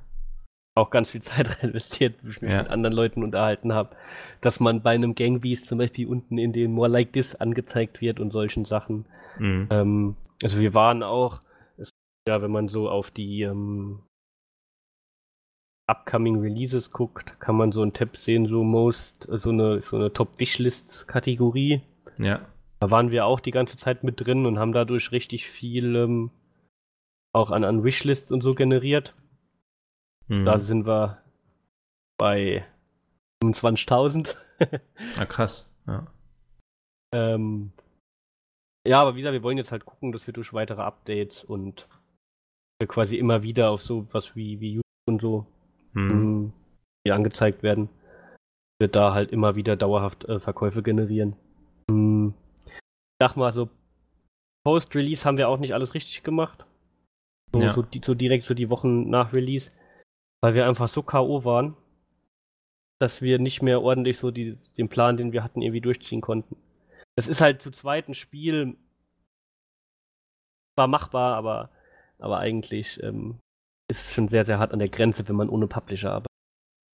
Auch 0.76 0.90
ganz 0.90 1.12
viel 1.12 1.22
Zeit 1.24 1.50
rein 1.50 1.70
investiert, 1.70 2.16
wo 2.24 2.30
ich 2.30 2.42
mich 2.42 2.52
ja. 2.52 2.64
mit 2.64 2.72
anderen 2.72 2.96
Leuten 2.96 3.24
unterhalten 3.24 3.74
habe, 3.74 3.96
dass 4.42 4.60
man 4.60 4.82
bei 4.82 4.92
einem 4.92 5.16
Gangbeast 5.16 5.68
zum 5.68 5.78
Beispiel 5.78 6.08
unten 6.08 6.38
in 6.38 6.54
den 6.54 6.72
More 6.72 6.90
Like 6.90 7.14
This 7.14 7.36
angezeigt 7.36 8.02
wird 8.02 8.20
und 8.20 8.32
solchen 8.32 8.66
Sachen. 8.66 9.06
Mhm. 9.38 9.68
Ähm, 9.72 10.16
also 10.42 10.60
wir 10.60 10.74
waren 10.74 11.04
auch, 11.04 11.42
ja, 12.28 12.42
wenn 12.42 12.52
man 12.52 12.70
so 12.70 12.90
auf 12.90 13.12
die 13.12 13.42
ähm, 13.42 14.02
upcoming 15.88 16.40
Releases 16.40 16.92
guckt, 16.92 17.40
kann 17.40 17.56
man 17.56 17.72
so 17.72 17.82
einen 17.82 17.94
Tab 17.94 18.16
sehen, 18.18 18.48
so 18.48 18.64
most, 18.64 19.28
so 19.30 19.50
eine, 19.50 19.82
so 19.82 19.98
eine 19.98 20.14
Top 20.14 20.40
Wishlists 20.40 21.08
Kategorie. 21.08 21.82
Ja. 22.18 22.48
Da 22.80 22.92
waren 22.92 23.12
wir 23.12 23.26
auch 23.26 23.40
die 23.40 23.52
ganze 23.52 23.78
Zeit 23.78 24.04
mit 24.04 24.20
drin 24.20 24.46
und 24.46 24.60
haben 24.60 24.74
dadurch 24.74 25.12
richtig 25.12 25.48
viel 25.48 25.96
ähm, 25.96 26.32
auch 27.34 27.52
an, 27.52 27.64
an 27.64 27.84
Wishlists 27.84 28.32
und 28.32 28.42
so 28.42 28.54
generiert. 28.54 29.14
Mhm. 30.28 30.46
Da 30.46 30.58
sind 30.58 30.86
wir 30.86 31.22
bei 32.18 32.66
25.000. 33.44 34.36
ah, 35.18 35.26
krass. 35.26 35.72
Ja. 35.88 36.08
Ähm, 37.14 37.72
ja, 38.88 39.02
aber 39.02 39.16
wie 39.16 39.20
gesagt, 39.20 39.34
wir 39.34 39.44
wollen 39.44 39.58
jetzt 39.58 39.72
halt 39.72 39.86
gucken, 39.86 40.12
dass 40.12 40.28
wir 40.28 40.34
durch 40.34 40.54
weitere 40.54 40.82
Updates 40.82 41.44
und 41.44 41.88
wir 42.80 42.88
quasi 42.88 43.18
immer 43.18 43.44
wieder 43.44 43.70
auf 43.70 43.82
so 43.82 44.08
was 44.12 44.36
wie, 44.36 44.60
wie 44.60 44.74
YouTube 44.74 44.84
und 45.08 45.22
so 45.22 45.46
mhm. 45.94 46.54
ähm, 47.06 47.12
angezeigt 47.12 47.64
werden, 47.64 47.90
wird 48.80 48.96
da 48.96 49.14
halt 49.14 49.32
immer 49.32 49.56
wieder 49.56 49.76
dauerhaft 49.76 50.26
äh, 50.26 50.40
Verkäufe 50.40 50.84
generieren. 50.84 51.36
Ich 51.90 52.34
sag 53.22 53.36
mal 53.36 53.52
so, 53.52 53.70
Post-Release 54.66 55.26
haben 55.26 55.38
wir 55.38 55.50
auch 55.50 55.60
nicht 55.60 55.74
alles 55.74 55.94
richtig 55.94 56.24
gemacht. 56.24 56.66
So, 57.54 57.62
ja. 57.62 57.74
so, 57.74 57.82
die, 57.82 58.02
so 58.04 58.16
direkt 58.16 58.46
so 58.46 58.54
die 58.54 58.70
Wochen 58.70 59.10
nach 59.10 59.34
Release 59.34 59.72
weil 60.44 60.56
wir 60.56 60.68
einfach 60.68 60.90
so 60.90 61.02
K.O. 61.02 61.46
waren, 61.46 61.78
dass 63.00 63.22
wir 63.22 63.40
nicht 63.40 63.62
mehr 63.62 63.82
ordentlich 63.82 64.18
so 64.18 64.30
die, 64.30 64.58
den 64.78 64.90
Plan, 64.90 65.16
den 65.16 65.32
wir 65.32 65.42
hatten, 65.42 65.62
irgendwie 65.62 65.80
durchziehen 65.80 66.20
konnten. 66.20 66.58
Es 67.16 67.30
ist 67.30 67.40
halt 67.40 67.62
zu 67.62 67.72
zweiten 67.72 68.14
Spiel 68.14 68.76
war 70.76 70.88
machbar, 70.88 71.36
aber, 71.36 71.70
aber 72.20 72.40
eigentlich 72.40 73.02
ähm, 73.02 73.40
ist 73.90 74.08
es 74.08 74.14
schon 74.14 74.28
sehr, 74.28 74.44
sehr 74.44 74.60
hart 74.60 74.74
an 74.74 74.80
der 74.80 74.90
Grenze, 74.90 75.30
wenn 75.30 75.38
man 75.38 75.48
ohne 75.48 75.68
Publisher 75.68 76.12
arbeitet. 76.12 76.28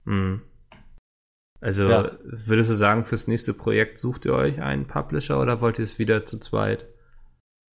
Mhm. 0.06 0.44
Also 1.60 1.90
ja. 1.90 2.20
würdest 2.22 2.70
du 2.70 2.76
sagen, 2.76 3.04
fürs 3.04 3.28
nächste 3.28 3.56
Projekt 3.56 3.98
sucht 3.98 4.26
ihr 4.26 4.36
euch 4.36 4.62
einen 4.62 4.86
Publisher 4.86 5.42
oder 5.42 5.60
wollt 5.60 5.80
ihr 5.80 5.86
es 5.86 5.98
wieder 5.98 6.24
zu 6.24 6.40
zweit 6.40 6.86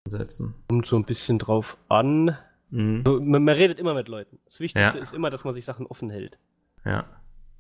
setzen? 0.07 0.53
Kommt 0.69 0.86
so 0.86 0.97
ein 0.97 1.05
bisschen 1.05 1.39
drauf 1.39 1.78
an. 1.89 2.38
Mhm. 2.74 3.03
So, 3.05 3.19
man, 3.21 3.43
man, 3.43 3.55
redet 3.55 3.80
immer 3.80 3.93
mit 3.93 4.07
Leuten. 4.07 4.39
Das 4.45 4.59
Wichtigste 4.59 4.97
ja. 4.97 5.03
ist 5.03 5.13
immer, 5.13 5.30
dass 5.30 5.43
man 5.43 5.53
sich 5.53 5.63
Sachen 5.63 5.86
offen 5.86 6.09
hält. 6.09 6.39
Ja. 6.84 7.05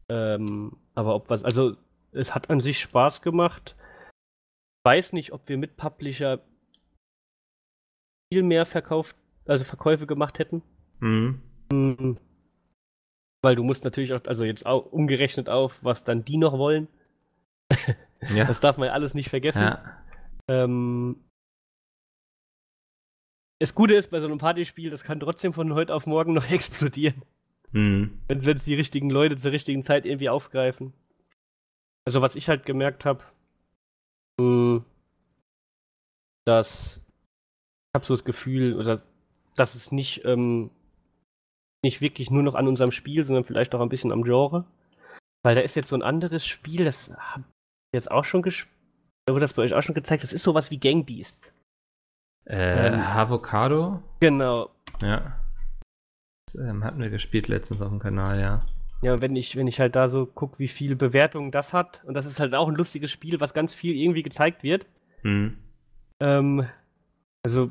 Ähm, 0.09 0.75
aber 0.95 1.13
ob 1.13 1.29
was, 1.29 1.43
also 1.43 1.75
es 2.11 2.33
hat 2.33 2.49
an 2.49 2.61
sich 2.61 2.79
Spaß 2.79 3.21
gemacht. 3.21 3.75
Weiß 4.83 5.13
nicht, 5.13 5.31
ob 5.31 5.47
wir 5.47 5.57
mit 5.57 5.77
Publisher 5.77 6.39
viel 8.33 8.41
mehr 8.41 8.65
verkauft, 8.65 9.15
also 9.45 9.63
Verkäufe 9.63 10.07
gemacht 10.07 10.39
hätten. 10.39 10.63
Mhm. 10.99 11.41
mhm. 11.71 12.17
Weil 13.43 13.55
du 13.55 13.63
musst 13.63 13.83
natürlich 13.83 14.13
auch, 14.13 14.25
also 14.25 14.45
jetzt 14.45 14.65
auch 14.65 14.91
umgerechnet 14.91 15.47
auf, 15.47 15.83
was 15.83 16.03
dann 16.03 16.25
die 16.25 16.37
noch 16.37 16.57
wollen. 16.57 16.87
ja. 18.33 18.45
Das 18.47 18.61
darf 18.61 18.77
man 18.77 18.87
ja 18.87 18.93
alles 18.93 19.13
nicht 19.13 19.29
vergessen. 19.29 19.61
Ja. 19.61 20.03
Ähm, 20.49 21.17
das 23.63 23.75
Gute 23.75 23.93
ist 23.93 24.09
bei 24.09 24.19
so 24.19 24.27
einem 24.27 24.39
Partyspiel, 24.39 24.89
das 24.89 25.05
kann 25.05 25.21
trotzdem 25.21 25.53
von 25.53 25.73
heute 25.73 25.95
auf 25.95 26.05
morgen 26.05 26.33
noch 26.33 26.49
explodieren. 26.51 27.21
Mhm. 27.71 28.19
Wenn 28.27 28.39
es 28.39 28.65
die 28.65 28.75
richtigen 28.75 29.09
Leute 29.09 29.37
zur 29.37 29.53
richtigen 29.53 29.83
Zeit 29.83 30.05
irgendwie 30.05 30.27
aufgreifen. 30.27 30.91
Also 32.03 32.21
was 32.21 32.35
ich 32.35 32.49
halt 32.49 32.65
gemerkt 32.65 33.05
habe, 33.05 33.23
hm, 34.37 34.83
dass 36.43 36.97
ich 36.97 37.95
habe 37.95 38.05
so 38.05 38.15
das 38.15 38.25
Gefühl, 38.25 38.77
oder 38.77 39.01
dass 39.55 39.75
es 39.75 39.93
nicht, 39.93 40.25
ähm, 40.25 40.69
nicht 41.85 42.01
wirklich 42.01 42.29
nur 42.29 42.43
noch 42.43 42.55
an 42.55 42.67
unserem 42.67 42.91
Spiel, 42.91 43.23
sondern 43.23 43.45
vielleicht 43.45 43.73
auch 43.75 43.79
ein 43.79 43.87
bisschen 43.87 44.11
am 44.11 44.23
Genre. 44.23 44.65
Weil 45.41 45.55
da 45.55 45.61
ist 45.61 45.77
jetzt 45.77 45.87
so 45.87 45.95
ein 45.95 46.03
anderes 46.03 46.45
Spiel, 46.45 46.83
das 46.83 47.11
habe 47.11 47.45
ich 47.47 47.95
jetzt 47.95 48.11
auch 48.11 48.25
schon 48.25 48.41
gespielt, 48.41 48.75
wurde 49.29 49.39
das 49.39 49.53
bei 49.53 49.61
euch 49.61 49.73
auch 49.73 49.83
schon 49.83 49.95
gezeigt, 49.95 50.23
das 50.23 50.33
ist 50.33 50.43
sowas 50.43 50.69
wie 50.69 50.81
Gang 50.81 51.05
Beasts. 51.05 51.53
Äh, 52.45 52.87
ähm, 52.87 52.99
Avocado? 52.99 54.01
Genau. 54.19 54.69
Ja. 55.01 55.39
Das 56.45 56.55
ähm, 56.55 56.83
hatten 56.83 57.01
wir 57.01 57.09
gespielt 57.09 57.47
letztens 57.47 57.81
auf 57.81 57.89
dem 57.89 57.99
Kanal, 57.99 58.39
ja. 58.39 58.65
Ja, 59.01 59.19
wenn 59.21 59.35
ich, 59.35 59.55
wenn 59.55 59.67
ich 59.67 59.79
halt 59.79 59.95
da 59.95 60.09
so 60.09 60.25
gucke, 60.25 60.59
wie 60.59 60.67
viele 60.67 60.95
Bewertungen 60.95 61.51
das 61.51 61.73
hat, 61.73 62.03
und 62.05 62.13
das 62.13 62.25
ist 62.25 62.39
halt 62.39 62.53
auch 62.53 62.67
ein 62.67 62.75
lustiges 62.75 63.11
Spiel, 63.11 63.39
was 63.39 63.53
ganz 63.53 63.73
viel 63.73 63.95
irgendwie 63.95 64.23
gezeigt 64.23 64.63
wird. 64.63 64.87
Hm. 65.21 65.57
Ähm, 66.21 66.67
also 67.45 67.69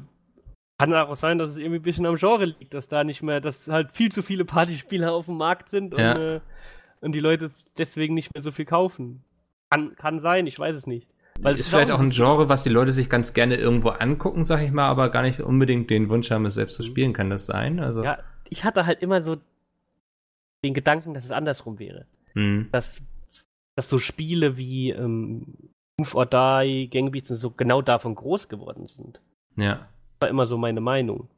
kann 0.79 0.95
auch 0.95 1.17
sein, 1.17 1.39
dass 1.39 1.51
es 1.51 1.59
irgendwie 1.59 1.79
ein 1.79 1.83
bisschen 1.83 2.07
am 2.07 2.17
Genre 2.17 2.45
liegt, 2.45 2.75
dass 2.75 2.89
da 2.89 3.05
nicht 3.05 3.23
mehr, 3.23 3.41
dass 3.41 3.69
halt 3.69 3.93
viel 3.93 4.11
zu 4.11 4.21
viele 4.21 4.45
Partyspieler 4.45 5.13
auf 5.13 5.27
dem 5.27 5.37
Markt 5.37 5.69
sind 5.69 5.95
und, 5.95 6.01
ja. 6.01 6.37
äh, 6.37 6.41
und 7.01 7.13
die 7.15 7.21
Leute 7.21 7.51
deswegen 7.79 8.15
nicht 8.15 8.35
mehr 8.35 8.43
so 8.43 8.51
viel 8.51 8.65
kaufen. 8.65 9.25
Kann, 9.71 9.95
kann 9.97 10.21
sein, 10.21 10.47
ich 10.47 10.59
weiß 10.59 10.75
es 10.77 10.87
nicht. 10.87 11.09
Weil 11.41 11.55
ist, 11.55 11.69
vielleicht 11.69 11.91
auch 11.91 12.01
ein 12.01 12.11
Genre, 12.11 12.49
was 12.49 12.63
die 12.63 12.69
Leute 12.69 12.93
sich 12.93 13.09
ganz 13.09 13.35
gerne 13.35 13.57
irgendwo 13.57 13.89
angucken, 13.91 14.45
sag 14.45 14.63
ich 14.63 14.71
mal, 14.71 14.89
aber 14.89 15.11
gar 15.11 15.23
nicht 15.23 15.41
unbedingt 15.41 15.91
den 15.91 16.09
Wunsch 16.09 16.31
haben, 16.31 16.47
es 16.47 16.55
selbst 16.55 16.77
zu 16.77 16.83
mhm. 16.83 16.87
spielen. 16.87 17.13
Kann 17.13 17.31
das 17.31 17.47
sein? 17.47 17.81
Also 17.81 18.05
ja, 18.05 18.19
ich 18.49 18.65
hatte 18.65 18.87
halt 18.87 19.03
immer 19.03 19.23
so 19.23 19.39
den 20.65 20.75
Gedanken, 20.75 21.15
dass 21.15 21.25
es 21.25 21.33
andersrum 21.33 21.79
wäre. 21.79 22.07
Mhm. 22.35 22.69
Dass, 22.71 23.03
dass 23.77 23.89
so 23.89 23.99
Spiele 23.99 24.57
wie 24.57 24.91
ähm, 24.91 25.55
Move 25.99 26.17
or 26.17 26.27
Die, 26.27 26.89
Gangbeats 26.91 27.31
und 27.31 27.39
so 27.39 27.51
genau 27.51 27.83
davon 27.83 28.15
groß 28.15 28.49
geworden 28.49 28.89
sind. 28.89 29.21
Ja. 29.57 29.89
War 30.21 30.29
immer 30.29 30.47
so 30.47 30.57
meine 30.57 30.81
Meinung. 30.81 31.29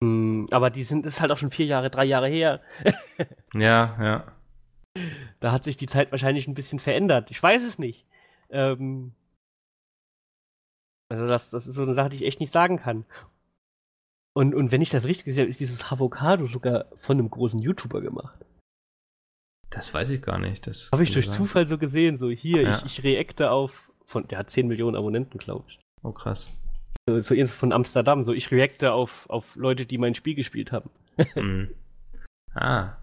Mhm, 0.00 0.48
aber 0.50 0.70
die 0.70 0.84
sind, 0.84 1.06
ist 1.06 1.20
halt 1.20 1.30
auch 1.30 1.38
schon 1.38 1.50
vier 1.50 1.66
Jahre, 1.66 1.90
drei 1.90 2.04
Jahre 2.04 2.28
her. 2.28 2.60
ja, 3.54 3.96
ja. 4.00 4.32
Da 5.40 5.52
hat 5.52 5.64
sich 5.64 5.76
die 5.76 5.86
Zeit 5.86 6.12
wahrscheinlich 6.12 6.46
ein 6.46 6.54
bisschen 6.54 6.78
verändert. 6.78 7.30
Ich 7.30 7.42
weiß 7.42 7.64
es 7.64 7.78
nicht. 7.78 8.03
Ähm, 8.50 9.12
also 11.08 11.28
das, 11.28 11.50
das 11.50 11.66
ist 11.66 11.74
so 11.74 11.82
eine 11.82 11.94
Sache, 11.94 12.10
die 12.10 12.16
ich 12.16 12.24
echt 12.24 12.40
nicht 12.40 12.52
sagen 12.52 12.78
kann. 12.78 13.04
Und, 14.34 14.54
und 14.54 14.72
wenn 14.72 14.82
ich 14.82 14.90
das 14.90 15.04
richtig 15.04 15.26
gesehen 15.26 15.42
habe, 15.42 15.50
ist 15.50 15.60
dieses 15.60 15.90
Avocado 15.92 16.46
sogar 16.48 16.86
von 16.96 17.18
einem 17.18 17.30
großen 17.30 17.60
YouTuber 17.60 18.00
gemacht. 18.00 18.44
Das 19.70 19.94
weiß 19.94 20.10
ich 20.10 20.22
gar 20.22 20.38
nicht. 20.38 20.66
Das 20.66 20.90
habe 20.92 21.02
ich 21.02 21.12
durch 21.12 21.26
sagen. 21.26 21.36
Zufall 21.36 21.66
so 21.66 21.78
gesehen. 21.78 22.18
So 22.18 22.30
hier, 22.30 22.62
ja. 22.62 22.70
ich, 22.70 22.84
ich 22.84 23.04
reacte 23.04 23.50
auf. 23.50 23.90
Von, 24.06 24.28
der 24.28 24.38
hat 24.38 24.50
10 24.50 24.68
Millionen 24.68 24.96
Abonnenten, 24.96 25.38
glaube 25.38 25.64
ich. 25.68 25.78
Oh, 26.02 26.12
krass. 26.12 26.52
So, 27.08 27.20
so 27.22 27.46
von 27.46 27.72
Amsterdam. 27.72 28.24
So, 28.24 28.32
ich 28.32 28.50
reacte 28.50 28.92
auf, 28.92 29.28
auf 29.30 29.56
Leute, 29.56 29.86
die 29.86 29.98
mein 29.98 30.14
Spiel 30.14 30.34
gespielt 30.34 30.72
haben. 30.72 30.90
mm. 31.36 31.70
Ah. 32.56 32.98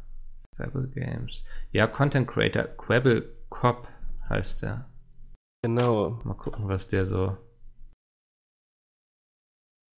Quabble 0.56 0.88
Games. 0.88 1.44
Ja, 1.72 1.88
Content 1.88 2.28
Creator. 2.28 2.64
Quabble 2.64 3.28
Cop 3.50 3.88
heißt 4.30 4.64
der. 4.64 4.86
Genau. 5.64 6.20
Mal 6.24 6.34
gucken, 6.34 6.68
was 6.68 6.88
der 6.88 7.05
so. 7.05 7.38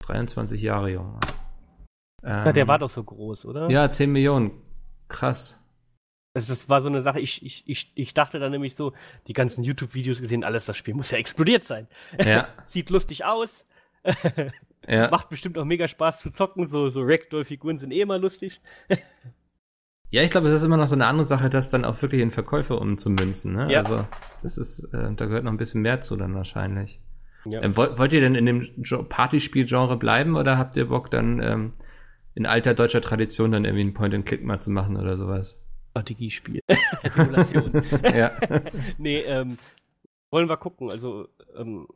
23 0.04 0.62
Jahre 0.62 0.92
jung. 0.92 1.20
Ähm, 2.24 2.46
ja, 2.46 2.52
der 2.52 2.68
war 2.68 2.80
doch 2.80 2.90
so 2.90 3.04
groß, 3.04 3.46
oder? 3.46 3.70
Ja, 3.70 3.90
10 3.90 4.12
Millionen. 4.12 4.52
Krass. 5.08 5.64
Das, 6.34 6.48
das 6.48 6.68
war 6.68 6.82
so 6.82 6.88
eine 6.88 7.02
Sache, 7.02 7.20
ich, 7.20 7.46
ich, 7.46 7.64
ich, 7.68 7.92
ich 7.96 8.14
dachte 8.14 8.40
dann 8.40 8.52
nämlich 8.52 8.76
so, 8.76 8.94
die 9.28 9.34
ganzen 9.34 9.64
YouTube-Videos 9.64 10.20
gesehen, 10.20 10.44
alles, 10.44 10.66
das 10.66 10.78
Spiel 10.78 10.96
muss 10.96 11.12
ja 11.12 11.18
explodiert 11.18 11.64
sein. 11.64 11.88
Ja. 12.24 12.48
Sieht 12.68 12.90
lustig 12.90 13.24
aus. 13.24 13.64
ja. 14.88 15.10
Macht 15.12 15.30
bestimmt 15.30 15.58
auch 15.58 15.66
mega 15.66 15.88
Spaß 15.88 16.22
zu 16.22 16.32
zocken, 16.32 16.68
so, 16.68 16.90
so 16.90 17.02
Ragdoll-Figuren 17.04 17.80
sind 17.80 17.92
eh 17.92 18.02
immer 18.02 18.18
lustig. 18.18 18.62
Ja, 20.14 20.22
ich 20.22 20.30
glaube, 20.30 20.48
es 20.48 20.54
ist 20.54 20.64
immer 20.64 20.78
noch 20.78 20.86
so 20.86 20.94
eine 20.94 21.08
andere 21.08 21.26
Sache, 21.26 21.50
das 21.50 21.72
dann 21.72 21.84
auch 21.84 22.00
wirklich 22.04 22.22
in 22.22 22.30
Verkäufe 22.30 22.76
umzumünzen. 22.78 23.56
Ne? 23.56 23.72
Ja. 23.72 23.80
Also, 23.80 24.06
das 24.44 24.60
ist, 24.60 24.84
äh, 24.94 25.12
da 25.16 25.26
gehört 25.26 25.44
noch 25.44 25.52
ein 25.52 25.58
bisschen 25.58 25.82
mehr 25.82 26.02
zu 26.02 26.16
dann 26.16 26.36
wahrscheinlich. 26.36 27.02
Ja. 27.46 27.64
Ähm, 27.64 27.76
wollt, 27.76 27.98
wollt, 27.98 28.14
ihr 28.14 28.22
denn 28.22 28.36
in 28.36 28.46
dem 28.46 28.84
Partyspiel-Genre 29.10 29.98
bleiben 29.98 30.36
oder 30.36 30.60
habt 30.60 30.78
ihr 30.78 30.90
Bock 30.90 31.10
dann 31.10 31.40
ähm, 31.40 31.72
in 32.36 32.46
alter 32.46 32.76
deutscher 32.76 33.02
Tradition 33.02 33.54
dann 33.54 33.66
irgendwie 33.66 33.86
ein 33.86 33.96
Point-and-Click 33.96 34.44
mal 34.44 34.60
zu 34.60 34.70
machen 34.70 34.98
oder 34.98 35.18
sowas? 35.18 35.60
Strategiespiel. 35.90 36.62
Simulation. 37.16 37.82
ja. 38.16 38.30
nee, 39.00 39.22
ähm, 39.22 39.58
wollen 40.30 40.48
wir 40.48 40.58
gucken. 40.58 40.92
Also, 40.92 41.28
ähm, 41.58 41.88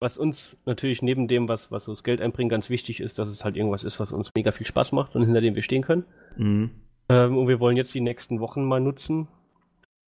was 0.00 0.18
uns 0.18 0.56
natürlich 0.66 1.02
neben 1.02 1.28
dem, 1.28 1.46
was, 1.46 1.70
was 1.70 1.84
so 1.84 1.92
das 1.92 2.02
Geld 2.02 2.20
einbringt, 2.20 2.50
ganz 2.50 2.68
wichtig 2.68 2.98
ist, 2.98 3.20
dass 3.20 3.28
es 3.28 3.44
halt 3.44 3.56
irgendwas 3.56 3.84
ist, 3.84 4.00
was 4.00 4.10
uns 4.10 4.32
mega 4.34 4.50
viel 4.50 4.66
Spaß 4.66 4.90
macht 4.90 5.14
und 5.14 5.24
hinter 5.24 5.40
dem 5.40 5.54
wir 5.54 5.62
stehen 5.62 5.82
können. 5.82 6.04
Mhm. 6.36 6.70
Ähm, 7.10 7.36
und 7.36 7.48
wir 7.48 7.58
wollen 7.58 7.76
jetzt 7.76 7.92
die 7.92 8.00
nächsten 8.00 8.38
Wochen 8.38 8.64
mal 8.64 8.80
nutzen. 8.80 9.26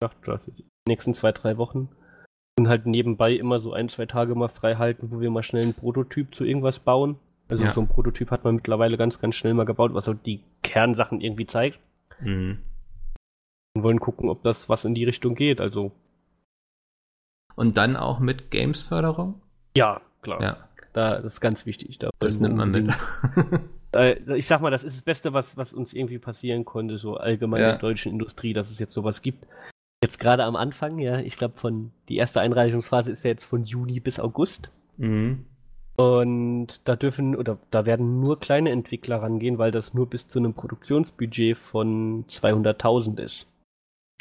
Dachte, 0.00 0.40
die 0.46 0.64
nächsten 0.86 1.14
zwei, 1.14 1.32
drei 1.32 1.58
Wochen. 1.58 1.88
Und 2.56 2.68
halt 2.68 2.86
nebenbei 2.86 3.32
immer 3.32 3.58
so 3.60 3.72
ein, 3.72 3.88
zwei 3.88 4.06
Tage 4.06 4.34
mal 4.36 4.48
frei 4.48 4.76
halten, 4.76 5.10
wo 5.10 5.20
wir 5.20 5.30
mal 5.30 5.42
schnell 5.42 5.64
einen 5.64 5.74
Prototyp 5.74 6.34
zu 6.34 6.44
irgendwas 6.44 6.78
bauen. 6.78 7.18
Also 7.48 7.64
ja. 7.64 7.72
so 7.72 7.80
ein 7.80 7.88
Prototyp 7.88 8.30
hat 8.30 8.44
man 8.44 8.54
mittlerweile 8.56 8.96
ganz, 8.96 9.18
ganz 9.18 9.34
schnell 9.34 9.52
mal 9.52 9.64
gebaut, 9.64 9.94
was 9.94 10.04
so 10.04 10.14
die 10.14 10.44
Kernsachen 10.62 11.20
irgendwie 11.20 11.46
zeigt. 11.46 11.80
Mhm. 12.20 12.60
Und 13.74 13.82
wollen 13.82 14.00
gucken, 14.00 14.28
ob 14.28 14.42
das 14.44 14.68
was 14.68 14.84
in 14.84 14.94
die 14.94 15.04
Richtung 15.04 15.34
geht. 15.34 15.60
Also. 15.60 15.90
Und 17.56 17.76
dann 17.78 17.96
auch 17.96 18.20
mit 18.20 18.50
Games-Förderung? 18.50 19.42
Ja, 19.76 20.00
klar. 20.22 20.40
Ja. 20.40 20.68
Da, 20.92 21.20
das 21.20 21.34
ist 21.34 21.40
ganz 21.40 21.66
wichtig. 21.66 21.98
Da 21.98 22.10
das 22.20 22.38
nimmt 22.38 22.56
man 22.56 22.70
mit. 22.70 22.94
ich 23.94 24.46
sag 24.46 24.60
mal, 24.60 24.70
das 24.70 24.84
ist 24.84 24.96
das 24.96 25.02
Beste, 25.02 25.32
was, 25.32 25.56
was 25.56 25.72
uns 25.72 25.92
irgendwie 25.92 26.18
passieren 26.18 26.64
konnte, 26.64 26.98
so 26.98 27.16
allgemein 27.16 27.60
ja. 27.60 27.66
in 27.70 27.72
der 27.74 27.80
deutschen 27.80 28.12
Industrie, 28.12 28.52
dass 28.52 28.70
es 28.70 28.78
jetzt 28.78 28.94
sowas 28.94 29.22
gibt. 29.22 29.46
Jetzt 30.02 30.18
gerade 30.18 30.44
am 30.44 30.56
Anfang, 30.56 30.98
ja, 30.98 31.20
ich 31.20 31.36
glaube, 31.36 31.58
von 31.58 31.92
die 32.08 32.16
erste 32.16 32.40
Einreichungsphase 32.40 33.10
ist 33.10 33.22
ja 33.24 33.30
jetzt 33.30 33.44
von 33.44 33.64
Juni 33.64 34.00
bis 34.00 34.18
August. 34.18 34.70
Mhm. 34.96 35.46
Und 35.96 36.88
da 36.88 36.96
dürfen 36.96 37.36
oder 37.36 37.58
da 37.70 37.84
werden 37.84 38.20
nur 38.20 38.40
kleine 38.40 38.70
Entwickler 38.70 39.22
rangehen, 39.22 39.58
weil 39.58 39.70
das 39.70 39.94
nur 39.94 40.08
bis 40.08 40.26
zu 40.26 40.38
einem 40.38 40.54
Produktionsbudget 40.54 41.56
von 41.56 42.24
200.000 42.26 43.20
ist. 43.20 43.46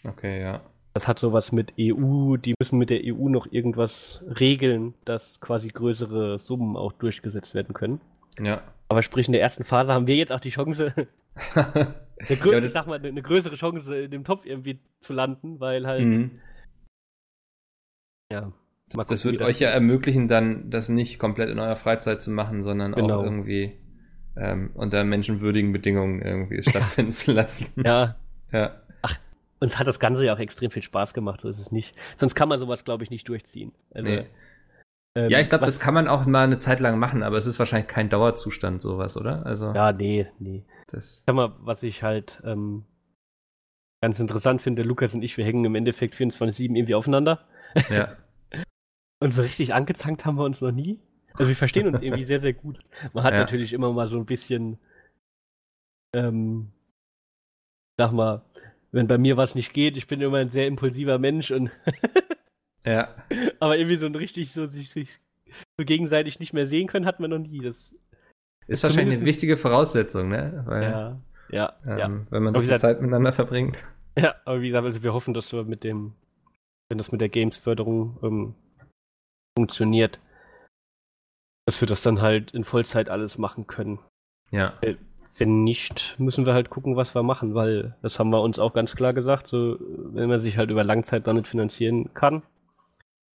Okay, 0.04 0.42
ja. 0.42 0.62
Das 0.94 1.08
hat 1.08 1.20
sowas 1.20 1.54
mit 1.54 1.74
EU, 1.80 2.36
die 2.36 2.54
müssen 2.60 2.78
mit 2.78 2.90
der 2.90 3.02
EU 3.06 3.30
noch 3.30 3.48
irgendwas 3.50 4.22
regeln, 4.40 4.94
dass 5.06 5.40
quasi 5.40 5.70
größere 5.70 6.38
Summen 6.40 6.76
auch 6.76 6.92
durchgesetzt 6.92 7.56
werden 7.56 7.74
können. 7.74 8.02
Ja. 8.40 8.64
Aber 8.90 9.04
sprich, 9.04 9.28
in 9.28 9.34
der 9.34 9.42
ersten 9.42 9.64
Phase 9.64 9.94
haben 9.94 10.08
wir 10.08 10.16
jetzt 10.16 10.32
auch 10.32 10.40
die 10.40 10.50
Chance, 10.50 10.94
eine, 11.56 12.38
grö 12.40 12.54
ja, 12.54 12.60
ich 12.60 12.72
sag 12.72 12.88
mal, 12.88 13.00
eine, 13.00 13.08
eine, 13.08 13.22
größere 13.22 13.56
Chance 13.56 13.96
in 13.96 14.12
dem 14.12 14.24
Topf 14.24 14.46
irgendwie 14.46 14.80
zu 15.00 15.14
landen, 15.14 15.60
weil 15.60 15.88
halt. 15.88 16.06
Mhm. 16.06 16.32
Ja. 18.32 18.52
Gucken, 18.92 19.06
das 19.08 19.24
wird 19.24 19.42
euch 19.42 19.48
das 19.48 19.60
ja 19.60 19.70
ermöglichen, 19.70 20.28
dann 20.28 20.70
das 20.70 20.90
nicht 20.90 21.20
komplett 21.20 21.50
in 21.50 21.60
eurer 21.60 21.78
Freizeit 21.78 22.22
zu 22.22 22.32
machen, 22.32 22.62
sondern 22.62 22.92
genau. 22.92 23.20
auch 23.20 23.24
irgendwie 23.24 23.78
ähm, 24.36 24.72
unter 24.74 25.04
menschenwürdigen 25.04 25.72
Bedingungen 25.72 26.22
irgendwie 26.22 26.62
stattfinden 26.70 27.12
zu 27.12 27.32
lassen. 27.32 27.68
Ja. 27.82 28.18
Ja. 28.52 28.82
Ach, 29.02 29.16
uns 29.60 29.80
hat 29.80 29.88
das 29.88 30.00
Ganze 30.00 30.26
ja 30.26 30.34
auch 30.34 30.40
extrem 30.40 30.72
viel 30.72 30.84
Spaß 30.84 31.14
gemacht, 31.14 31.42
so 31.42 31.50
ist 31.50 31.60
es 31.60 31.72
nicht. 31.72 31.96
Sonst 32.18 32.36
kann 32.36 32.50
man 32.50 32.60
sowas, 32.60 32.84
glaube 32.84 33.04
ich, 33.06 33.10
nicht 33.10 33.28
durchziehen. 33.30 33.72
Also, 33.94 34.10
nee. 34.10 34.26
Ähm, 35.16 35.30
ja, 35.30 35.40
ich 35.40 35.50
glaube, 35.50 35.66
das 35.66 35.80
kann 35.80 35.94
man 35.94 36.08
auch 36.08 36.26
mal 36.26 36.46
eine 36.46 36.60
Zeit 36.60 36.80
lang 36.80 36.98
machen, 36.98 37.22
aber 37.24 37.38
es 37.38 37.46
ist 37.46 37.60
wahrscheinlich 37.60 37.90
kein 37.90 38.10
Dauerzustand, 38.10 38.82
sowas, 38.82 39.18
oder? 39.18 39.46
Also, 39.46 39.74
ja, 39.74 39.92
nee, 39.92 40.28
nee. 40.40 40.66
Das 40.88 41.24
Sag 41.26 41.36
mal, 41.36 41.54
was 41.60 41.84
ich 41.84 42.04
halt 42.04 42.42
ähm, 42.46 42.86
ganz 44.02 44.20
interessant 44.20 44.62
finde, 44.62 44.84
Lukas 44.84 45.14
und 45.14 45.22
ich, 45.22 45.38
wir 45.38 45.46
hängen 45.46 45.66
im 45.66 45.76
Endeffekt 45.76 46.16
24-7 46.16 46.76
irgendwie 46.76 46.96
aufeinander. 46.96 47.46
Ja. 47.90 48.16
und 49.20 49.34
so 49.34 49.42
richtig 49.42 49.74
angezankt 49.74 50.26
haben 50.26 50.38
wir 50.38 50.46
uns 50.46 50.62
noch 50.62 50.72
nie. 50.72 51.00
Also 51.34 51.48
wir 51.48 51.56
verstehen 51.56 51.88
uns 51.88 52.02
irgendwie 52.02 52.24
sehr, 52.24 52.42
sehr 52.42 52.54
gut. 52.54 52.80
Man 53.14 53.24
hat 53.24 53.34
ja. 53.34 53.40
natürlich 53.40 53.74
immer 53.74 53.92
mal 53.94 54.08
so 54.08 54.18
ein 54.18 54.26
bisschen, 54.26 54.80
ähm, 56.16 56.72
sag 57.98 58.12
mal, 58.12 58.44
wenn 58.92 59.08
bei 59.08 59.18
mir 59.18 59.38
was 59.38 59.56
nicht 59.56 59.74
geht, 59.74 59.96
ich 59.96 60.08
bin 60.08 60.20
immer 60.22 60.40
ein 60.40 60.50
sehr 60.50 60.68
impulsiver 60.68 61.20
Mensch 61.20 61.52
und 61.52 61.72
Ja. 62.86 63.16
Aber 63.60 63.78
irgendwie 63.78 63.98
so 63.98 64.06
ein 64.06 64.16
richtig 64.16 64.52
so 64.52 64.68
sich, 64.68 64.92
so 64.92 65.86
gegenseitig 65.86 66.40
nicht 66.40 66.54
mehr 66.54 66.68
sehen 66.68 66.88
können, 66.88 67.06
hat 67.06 67.20
man 67.20 67.30
noch 67.30 67.40
nie. 67.40 67.62
Das 67.62 67.76
ist 68.68 68.84
wahrscheinlich 68.84 69.18
eine 69.18 69.26
wichtige 69.26 69.58
Voraussetzung, 69.58 70.30
ne? 70.30 70.64
Weil, 70.66 70.84
ja, 70.84 71.22
ja, 71.50 71.74
ähm, 71.86 71.98
ja. 71.98 72.32
Wenn 72.32 72.44
man 72.44 72.56
so 72.56 72.62
viel 72.62 72.78
Zeit 72.80 73.02
miteinander 73.02 73.34
verbringt. 73.34 73.78
Ja, 74.18 74.36
aber 74.46 74.62
wie 74.62 74.68
gesagt, 74.68 74.86
also 74.86 75.04
wir 75.04 75.14
hoffen, 75.14 75.34
dass 75.34 75.52
wir 75.52 75.64
mit 75.64 75.84
dem, 75.84 76.14
wenn 76.90 76.98
das 76.98 77.12
mit 77.12 77.22
der 77.22 77.30
Games-Förderung 77.30 78.20
ähm, 78.24 78.56
funktioniert, 79.58 80.20
dass 81.66 81.80
wir 81.82 81.88
das 81.88 82.02
dann 82.02 82.22
halt 82.22 82.52
in 82.52 82.64
Vollzeit 82.64 83.10
alles 83.10 83.38
machen 83.38 83.68
können. 83.68 84.00
Ja. 84.52 84.74
Äh, 84.82 84.96
wenn 85.38 85.64
nicht, 85.64 86.20
müssen 86.20 86.46
wir 86.46 86.54
halt 86.54 86.70
gucken, 86.70 86.96
was 86.96 87.16
wir 87.16 87.24
machen, 87.24 87.56
weil 87.56 87.96
das 88.02 88.20
haben 88.20 88.32
wir 88.32 88.42
uns 88.42 88.60
auch 88.60 88.74
ganz 88.74 88.96
klar 88.96 89.14
gesagt, 89.14 89.48
so 89.48 89.78
wenn 89.80 90.30
man 90.30 90.42
sich 90.42 90.58
halt 90.58 90.70
über 90.70 90.84
Langzeit 90.84 91.26
damit 91.26 91.48
finanzieren 91.48 92.14
kann, 92.14 92.44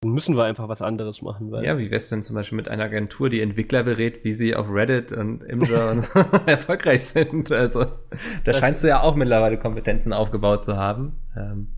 Dann 0.03 0.13
müssen 0.13 0.37
wir 0.37 0.45
einfach 0.45 0.69
was 0.69 0.83
anderes 0.83 1.23
machen. 1.23 1.53
Ja, 1.65 1.79
wie 1.79 1.91
wär's 1.91 2.11
denn 2.11 2.23
zum 2.23 2.37
Beispiel 2.37 2.57
mit 2.57 2.69
einer 2.69 2.85
Agentur, 2.85 3.31
die 3.31 3.41
Entwickler 3.41 3.83
berät, 3.83 4.25
wie 4.25 4.35
sie 4.35 4.55
auf 4.55 4.69
Reddit 4.69 5.13
und 5.13 5.43
Imgur 5.43 5.91
und 5.91 6.09
erfolgreich 6.47 7.07
sind? 7.07 7.51
Also, 7.51 7.85
da 7.85 7.97
das 8.45 8.59
scheinst 8.59 8.85
du 8.85 8.89
ja 8.89 9.01
auch 9.01 9.17
mittlerweile 9.17 9.59
Kompetenzen 9.59 10.13
aufgebaut 10.13 10.65
zu 10.67 10.77
haben. 10.77 11.23
Ähm, 11.35 11.69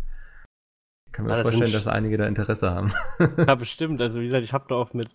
kann 1.12 1.26
mir 1.26 1.36
ja, 1.36 1.42
vorstellen, 1.42 1.72
dass 1.72 1.86
einige 1.86 2.18
da 2.18 2.26
Interesse 2.26 2.72
haben. 2.72 2.92
ja, 3.38 3.54
bestimmt. 3.54 4.00
Also, 4.00 4.18
wie 4.18 4.24
gesagt, 4.24 4.44
ich 4.44 4.52
habe 4.52 4.66
da 4.68 4.74
auch 4.74 4.92
mit 4.94 5.10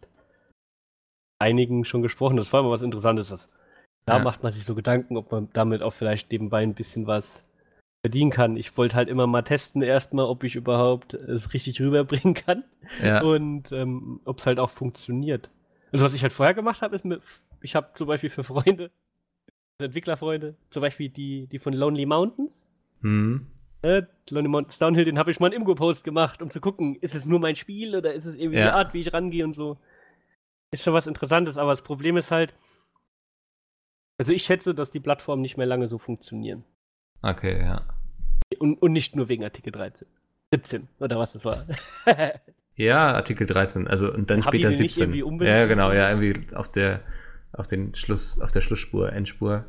einigen 1.40 1.84
schon 1.84 2.02
gesprochen. 2.02 2.38
Das 2.38 2.54
war 2.54 2.62
immer 2.62 2.72
was 2.72 2.82
Interessantes. 2.82 3.50
Da 4.06 4.18
ja. 4.18 4.24
macht 4.24 4.44
man 4.44 4.54
sich 4.54 4.66
so 4.66 4.76
Gedanken, 4.76 5.18
ob 5.18 5.32
man 5.32 5.50
damit 5.54 5.82
auch 5.82 5.94
vielleicht 5.94 6.32
nebenbei 6.32 6.64
ein 6.64 6.74
bisschen 6.74 7.06
was 7.06 7.44
verdienen 8.04 8.32
kann. 8.32 8.58
Ich 8.58 8.76
wollte 8.78 8.96
halt 8.96 9.08
immer 9.08 9.28
mal 9.28 9.44
testen 9.44 9.82
erstmal, 9.82 10.26
ob 10.26 10.44
ich 10.44 10.56
überhaupt 10.56 11.14
es 11.14 11.54
richtig 11.54 11.80
rüberbringen 11.80 12.34
kann 12.34 12.66
ja. 13.02 13.22
und 13.22 13.72
ähm, 13.72 14.20
ob 14.26 14.40
es 14.40 14.46
halt 14.46 14.60
auch 14.60 14.72
funktioniert. 14.72 15.50
Also 15.94 16.06
was 16.06 16.14
ich 16.14 16.22
halt 16.22 16.34
vorher 16.34 16.54
gemacht 16.54 16.82
habe, 16.82 16.98
ist, 16.98 17.06
mit, 17.06 17.22
ich 17.62 17.76
habe 17.76 17.92
zum 17.96 18.08
Beispiel 18.08 18.30
für 18.30 18.44
Freunde, 18.44 18.92
Entwicklerfreunde, 19.78 20.56
zum 20.70 20.82
Beispiel 20.82 21.10
die, 21.10 21.48
die 21.48 21.60
von 21.60 21.72
Lonely 21.74 22.06
Mountains, 22.06 22.66
mhm. 23.00 23.48
äh, 23.84 24.02
Lonely 24.30 24.50
Mountains 24.50 24.80
Downhill, 24.80 25.06
den 25.06 25.18
habe 25.18 25.32
ich 25.32 25.40
mal 25.40 25.48
einen 25.48 25.62
Imgo-Post 25.62 26.04
gemacht, 26.04 26.42
um 26.42 26.52
zu 26.52 26.60
gucken, 26.60 26.98
ist 26.98 27.16
es 27.16 27.26
nur 27.26 27.40
mein 27.40 27.56
Spiel 27.56 27.96
oder 27.96 28.14
ist 28.14 28.26
es 28.26 28.36
irgendwie 28.36 28.60
ja. 28.60 28.64
eine 28.64 28.74
Art, 28.74 28.94
wie 28.94 29.00
ich 29.00 29.14
rangehe 29.14 29.46
und 29.46 29.56
so. 29.56 29.78
Ist 30.72 30.84
schon 30.84 30.94
was 30.94 31.08
Interessantes, 31.08 31.58
aber 31.58 31.72
das 31.72 31.84
Problem 31.84 32.18
ist 32.18 32.32
halt, 32.32 32.54
also 34.18 34.34
ich 34.34 34.44
schätze, 34.44 34.76
dass 34.76 34.92
die 34.92 35.00
Plattformen 35.00 35.42
nicht 35.42 35.56
mehr 35.56 35.68
lange 35.68 35.88
so 35.88 35.98
funktionieren. 35.98 36.66
Okay, 37.24 37.60
ja. 37.60 37.82
Und, 38.60 38.82
und 38.82 38.92
nicht 38.92 39.16
nur 39.16 39.30
wegen 39.30 39.44
Artikel 39.44 39.72
13. 39.72 40.08
17, 40.54 40.88
oder 41.00 41.18
was 41.18 41.34
das 41.34 41.44
war. 41.46 41.66
ja, 42.76 43.14
Artikel 43.14 43.48
13, 43.48 43.88
also 43.88 44.14
und 44.14 44.30
dann 44.30 44.42
Hab 44.42 44.54
später 44.54 44.72
17. 44.72 45.14
Ja, 45.42 45.66
genau, 45.66 45.92
ja, 45.92 46.10
irgendwie 46.10 46.56
auf 46.56 46.72
der 46.72 47.02
auf 47.54 47.68
den 47.68 47.94
Schluss, 47.96 48.40
auf 48.40 48.52
der 48.52 48.62
Schlussspur, 48.62 49.12
Endspur. 49.12 49.66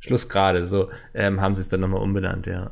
Schlussgrade, 0.00 0.66
so 0.66 0.90
ähm, 1.14 1.40
haben 1.40 1.54
sie 1.54 1.62
es 1.62 1.68
dann 1.68 1.80
nochmal 1.80 2.02
umbenannt, 2.02 2.46
ja. 2.46 2.70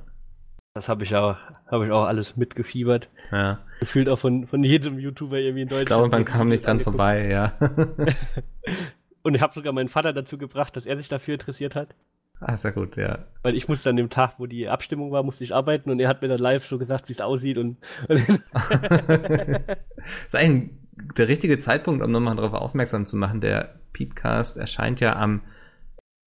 Das 0.74 0.88
habe 0.88 1.04
ich 1.04 1.14
auch, 1.14 1.36
habe 1.70 1.86
ich 1.86 1.92
auch 1.92 2.04
alles 2.04 2.36
mitgefiebert. 2.36 3.08
Ja. 3.30 3.60
Gefühlt 3.80 4.08
auch 4.08 4.18
von, 4.18 4.46
von 4.46 4.62
jedem 4.62 4.98
YouTuber 4.98 5.38
irgendwie 5.38 5.62
in 5.62 5.68
Deutschland. 5.68 5.82
Ich 5.82 5.86
glaube, 5.86 6.08
man 6.08 6.24
kam 6.24 6.48
nicht 6.48 6.66
dran 6.66 6.72
angeguckt. 6.72 6.96
vorbei, 6.96 7.28
ja. 7.28 7.52
Und 9.22 9.34
ich 9.34 9.40
habe 9.40 9.54
sogar 9.54 9.72
meinen 9.72 9.88
Vater 9.88 10.12
dazu 10.12 10.36
gebracht, 10.36 10.76
dass 10.76 10.84
er 10.84 10.96
sich 10.96 11.08
dafür 11.08 11.34
interessiert 11.34 11.74
hat. 11.74 11.94
Ah, 12.40 12.56
sehr 12.56 12.72
gut, 12.72 12.96
ja. 12.96 13.26
Weil 13.42 13.54
ich 13.54 13.68
musste 13.68 13.90
an 13.90 13.96
dem 13.96 14.10
Tag, 14.10 14.34
wo 14.38 14.46
die 14.46 14.68
Abstimmung 14.68 15.12
war, 15.12 15.22
musste 15.22 15.44
ich 15.44 15.54
arbeiten 15.54 15.90
und 15.90 16.00
er 16.00 16.08
hat 16.08 16.20
mir 16.20 16.28
dann 16.28 16.38
live 16.38 16.66
so 16.66 16.78
gesagt, 16.78 17.08
wie 17.08 17.12
es 17.12 17.20
aussieht 17.20 17.58
und. 17.58 17.78
das 18.08 18.22
ist 20.26 20.36
eigentlich 20.36 20.70
der 21.16 21.28
richtige 21.28 21.58
Zeitpunkt, 21.58 22.02
um 22.02 22.10
nochmal 22.10 22.36
darauf 22.36 22.52
aufmerksam 22.54 23.06
zu 23.06 23.16
machen. 23.16 23.40
Der 23.40 23.76
Podcast 23.92 24.56
erscheint 24.56 25.00
ja 25.00 25.16
am 25.16 25.42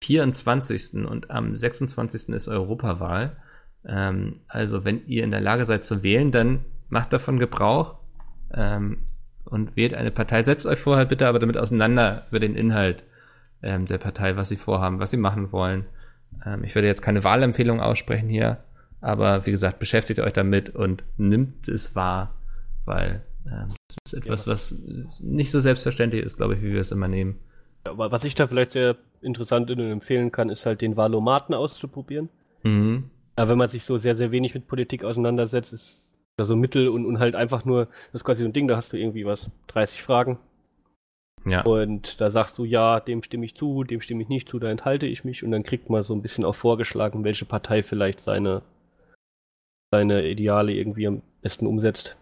24. 0.04 1.06
und 1.06 1.32
am 1.32 1.56
26. 1.56 2.30
ist 2.30 2.48
Europawahl. 2.48 3.38
Ähm, 3.86 4.42
also, 4.48 4.86
wenn 4.86 5.06
ihr 5.08 5.24
in 5.24 5.32
der 5.32 5.42
Lage 5.42 5.66
seid 5.66 5.86
zu 5.86 6.04
wählen, 6.04 6.32
dann 6.32 6.66
macht 6.90 7.14
davon 7.14 7.40
Gebrauch 7.40 8.00
ähm, 8.54 9.00
und 9.46 9.76
wählt 9.76 9.94
eine 9.94 10.12
Partei. 10.12 10.42
Setzt 10.42 10.66
euch 10.66 10.80
vorher 10.80 11.06
bitte 11.06 11.28
aber 11.28 11.40
damit 11.40 11.58
auseinander 11.58 12.26
über 12.30 12.40
den 12.40 12.56
Inhalt 12.56 13.04
ähm, 13.62 13.86
der 13.88 13.98
Partei, 13.98 14.36
was 14.36 14.50
sie 14.50 14.56
vorhaben, 14.56 15.00
was 15.00 15.12
sie 15.12 15.18
machen 15.18 15.52
wollen. 15.52 15.86
Ähm, 16.46 16.64
ich 16.64 16.76
werde 16.76 16.88
jetzt 16.88 17.02
keine 17.02 17.24
Wahlempfehlung 17.24 17.80
aussprechen 17.80 18.30
hier, 18.30 18.58
aber 19.02 19.46
wie 19.46 19.52
gesagt, 19.52 19.80
beschäftigt 19.80 20.20
euch 20.20 20.34
damit 20.34 20.70
und 20.70 21.04
nimmt 21.18 21.68
es 21.68 21.96
wahr, 21.96 22.34
weil 22.86 23.22
ähm, 23.46 23.70
das 23.88 23.98
ist 24.06 24.14
etwas, 24.14 24.48
was 24.48 24.76
nicht 25.20 25.52
so 25.52 25.60
selbstverständlich 25.60 26.24
ist, 26.24 26.38
glaube 26.38 26.56
ich, 26.56 26.62
wie 26.62 26.74
wir 26.74 26.82
es 26.82 26.92
immer 26.92 27.08
nehmen. 27.08 27.40
Aber 27.86 28.12
was 28.12 28.24
ich 28.24 28.36
da 28.36 28.48
vielleicht 28.48 28.72
sehr 28.72 28.98
interessant 29.22 29.72
und 29.72 29.80
empfehlen 29.80 30.32
kann, 30.32 30.50
ist 30.50 30.66
halt 30.66 30.82
den 30.82 30.98
Wahlomaten 30.98 31.54
auszuprobieren. 31.54 32.30
Mhm. 32.64 33.10
Ja, 33.38 33.48
wenn 33.48 33.58
man 33.58 33.70
sich 33.70 33.86
so 33.86 33.98
sehr, 33.98 34.16
sehr 34.16 34.32
wenig 34.32 34.54
mit 34.54 34.68
Politik 34.68 35.04
auseinandersetzt, 35.04 35.74
ist 35.74 36.14
da 36.38 36.46
so 36.46 36.56
Mittel 36.56 36.90
und, 36.90 37.06
und 37.06 37.20
halt 37.20 37.36
einfach 37.36 37.66
nur, 37.66 37.86
das 38.12 38.22
ist 38.22 38.24
quasi 38.24 38.44
so 38.44 38.50
ein 38.50 38.54
Ding, 38.54 38.68
da 38.68 38.76
hast 38.76 38.94
du 38.94 38.98
irgendwie 38.98 39.26
was, 39.26 39.50
30 39.68 40.02
Fragen, 40.02 40.38
ja. 41.48 41.62
Und 41.62 42.20
da 42.22 42.32
sagst 42.32 42.58
du, 42.58 42.66
ja, 42.66 43.00
dem 43.00 43.24
stimme 43.24 43.46
ich 43.46 43.56
zu, 43.56 43.84
dem 43.84 44.02
stimme 44.02 44.24
ich 44.24 44.30
nicht 44.30 44.50
zu, 44.50 44.60
da 44.60 44.70
enthalte 44.70 45.06
ich 45.06 45.24
mich 45.24 45.44
und 45.44 45.52
dann 45.52 45.64
kriegt 45.64 45.90
man 45.90 46.04
so 46.04 46.14
ein 46.14 46.22
bisschen 46.22 46.46
auch 46.46 46.56
vorgeschlagen, 46.56 47.24
welche 47.24 47.46
Partei 47.46 47.84
vielleicht 47.84 48.22
seine, 48.22 48.62
seine 49.92 50.28
Ideale 50.28 50.74
irgendwie 50.74 51.08
am 51.08 51.22
besten 51.42 51.68
umsetzt. 51.68 52.18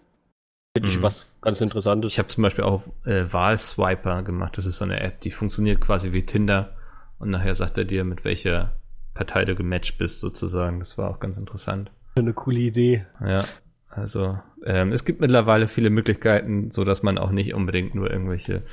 Finde 0.76 0.90
ich 0.90 0.98
mhm. 0.98 1.04
was 1.04 1.32
ganz 1.42 1.62
Interessantes. 1.62 2.14
Ich 2.14 2.20
habe 2.20 2.28
zum 2.28 2.42
Beispiel 2.42 2.66
auch 2.66 2.84
äh, 3.06 3.32
Wahlswiper 3.32 4.24
gemacht. 4.24 4.58
Das 4.58 4.66
ist 4.66 4.78
so 4.78 4.86
eine 4.86 5.00
App, 5.00 5.22
die 5.22 5.32
funktioniert 5.32 5.80
quasi 5.80 6.12
wie 6.12 6.26
Tinder 6.26 6.76
und 7.18 7.30
nachher 7.30 7.56
sagt 7.56 7.78
er 7.78 7.86
dir, 7.86 8.04
mit 8.04 8.26
welcher 8.26 8.74
Partei 9.14 9.46
du 9.46 9.56
gematcht 9.56 9.98
bist, 9.98 10.20
sozusagen. 10.20 10.80
Das 10.80 10.98
war 10.98 11.10
auch 11.10 11.20
ganz 11.20 11.38
interessant. 11.38 11.92
Eine 12.16 12.34
coole 12.34 12.60
Idee. 12.60 13.06
Ja. 13.26 13.46
Also 13.90 14.38
ähm, 14.66 14.92
es 14.92 15.06
gibt 15.06 15.22
mittlerweile 15.22 15.68
viele 15.68 15.90
Möglichkeiten, 15.90 16.70
so 16.70 16.84
dass 16.84 17.02
man 17.02 17.18
auch 17.18 17.32
nicht 17.32 17.54
unbedingt 17.54 17.96
nur 17.96 18.12
irgendwelche 18.12 18.64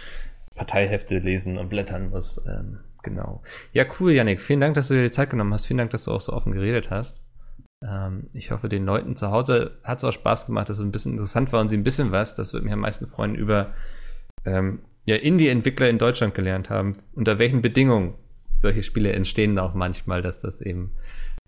Parteihefte 0.55 1.19
lesen 1.19 1.59
und 1.59 1.69
blättern 1.69 2.11
muss. 2.11 2.41
Ähm, 2.47 2.79
genau. 3.03 3.43
Ja, 3.73 3.85
cool, 3.99 4.13
Yannick. 4.13 4.41
Vielen 4.41 4.61
Dank, 4.61 4.75
dass 4.75 4.89
du 4.89 4.95
dir 4.95 5.05
die 5.05 5.11
Zeit 5.11 5.31
genommen 5.31 5.53
hast. 5.53 5.67
Vielen 5.67 5.79
Dank, 5.79 5.91
dass 5.91 6.05
du 6.05 6.13
auch 6.13 6.21
so 6.21 6.33
offen 6.33 6.53
geredet 6.53 6.91
hast. 6.91 7.23
Ähm, 7.83 8.29
ich 8.33 8.51
hoffe, 8.51 8.69
den 8.69 8.85
Leuten 8.85 9.17
zu 9.17 9.31
Hause 9.31 9.79
hat 9.83 9.99
es 9.99 10.05
auch 10.05 10.13
Spaß 10.13 10.47
gemacht, 10.47 10.69
dass 10.69 10.79
es 10.79 10.85
ein 10.85 10.93
bisschen 10.93 11.13
interessant 11.13 11.53
war 11.53 11.61
und 11.61 11.69
sie 11.69 11.77
ein 11.77 11.85
bisschen 11.85 12.13
was, 12.13 12.35
das 12.35 12.53
würde 12.53 12.65
mich 12.65 12.73
am 12.73 12.81
meisten 12.81 13.07
freuen, 13.07 13.35
über 13.35 13.75
ähm, 14.45 14.81
ja, 15.05 15.17
Indie-Entwickler 15.17 15.89
in 15.89 15.99
Deutschland 15.99 16.35
gelernt 16.35 16.71
haben. 16.71 16.99
Unter 17.15 17.39
welchen 17.39 17.63
Bedingungen 17.63 18.15
solche 18.59 18.83
Spiele 18.83 19.13
entstehen 19.13 19.59
auch 19.59 19.75
manchmal, 19.75 20.23
dass 20.23 20.41
das 20.41 20.61
eben 20.61 20.93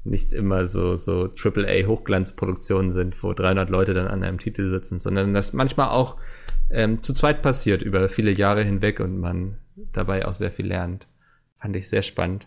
nicht 0.03 0.33
immer 0.33 0.67
so, 0.67 0.97
so 0.97 1.31
AAA-Hochglanzproduktionen 1.33 2.91
sind, 2.91 3.23
wo 3.23 3.33
300 3.33 3.71
Leute 3.71 3.95
dann 3.95 4.09
an 4.09 4.23
einem 4.23 4.39
Titel 4.39 4.69
sitzen, 4.69 4.99
sondern 4.99 5.33
dass 5.33 5.53
manchmal 5.55 5.89
auch 5.89 6.19
ähm, 6.71 7.03
zu 7.03 7.13
zweit 7.13 7.43
passiert 7.43 7.83
über 7.83 8.09
viele 8.09 8.31
Jahre 8.31 8.63
hinweg 8.63 9.01
und 9.01 9.19
man 9.19 9.59
dabei 9.93 10.27
auch 10.27 10.33
sehr 10.33 10.51
viel 10.51 10.67
lernt. 10.67 11.07
Fand 11.61 11.77
ich 11.77 11.89
sehr 11.89 12.03
spannend. 12.03 12.47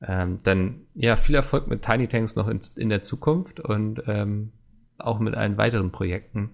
Ähm, 0.00 0.38
dann 0.44 0.86
ja, 0.94 1.16
viel 1.16 1.34
Erfolg 1.34 1.66
mit 1.66 1.82
Tiny 1.82 2.06
Tanks 2.06 2.36
noch 2.36 2.48
in, 2.48 2.60
in 2.76 2.88
der 2.88 3.02
Zukunft 3.02 3.58
und 3.60 4.02
ähm, 4.06 4.52
auch 4.98 5.18
mit 5.18 5.34
allen 5.34 5.56
weiteren 5.56 5.90
Projekten. 5.90 6.50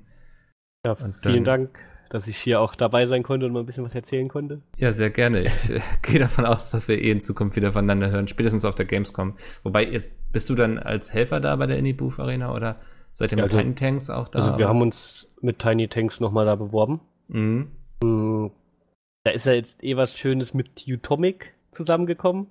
Ja, 0.86 0.94
vielen 0.94 1.44
dann, 1.44 1.44
Dank, 1.44 1.78
dass 2.10 2.26
ich 2.28 2.38
hier 2.38 2.60
auch 2.60 2.74
dabei 2.74 3.06
sein 3.06 3.22
konnte 3.22 3.46
und 3.46 3.52
mal 3.52 3.60
ein 3.60 3.66
bisschen 3.66 3.84
was 3.84 3.94
erzählen 3.94 4.28
konnte. 4.28 4.62
Ja, 4.76 4.92
sehr 4.92 5.10
gerne. 5.10 5.42
Ich 5.42 5.70
äh, 5.70 5.80
gehe 6.02 6.20
davon 6.20 6.46
aus, 6.46 6.70
dass 6.70 6.88
wir 6.88 7.00
eh 7.00 7.10
in 7.10 7.20
Zukunft 7.20 7.56
wieder 7.56 7.72
voneinander 7.72 8.10
hören, 8.10 8.28
spätestens 8.28 8.64
auf 8.64 8.74
der 8.74 8.86
Gamescom. 8.86 9.36
Wobei, 9.62 9.84
jetzt 9.84 10.14
bist 10.32 10.48
du 10.48 10.54
dann 10.54 10.78
als 10.78 11.12
Helfer 11.12 11.40
da 11.40 11.54
bei 11.56 11.66
der 11.66 11.78
Indie 11.78 11.92
Booth 11.92 12.18
Arena 12.18 12.54
oder 12.54 12.80
seid 13.14 13.32
ihr 13.32 13.38
ja, 13.38 13.44
mit 13.44 13.52
also, 13.52 13.62
Tiny 13.62 13.74
Tanks 13.74 14.10
auch 14.10 14.28
da? 14.28 14.40
Also 14.40 14.58
wir 14.58 14.68
haben 14.68 14.82
uns 14.82 15.28
mit 15.40 15.58
Tiny 15.58 15.88
Tanks 15.88 16.20
nochmal 16.20 16.44
da 16.44 16.56
beworben. 16.56 17.00
Mhm. 17.28 17.70
Mm, 18.02 18.50
da 19.24 19.30
ist 19.32 19.46
ja 19.46 19.52
jetzt 19.52 19.82
eh 19.82 19.96
was 19.96 20.16
Schönes 20.16 20.52
mit 20.52 20.84
Utomic 20.86 21.54
zusammengekommen. 21.72 22.48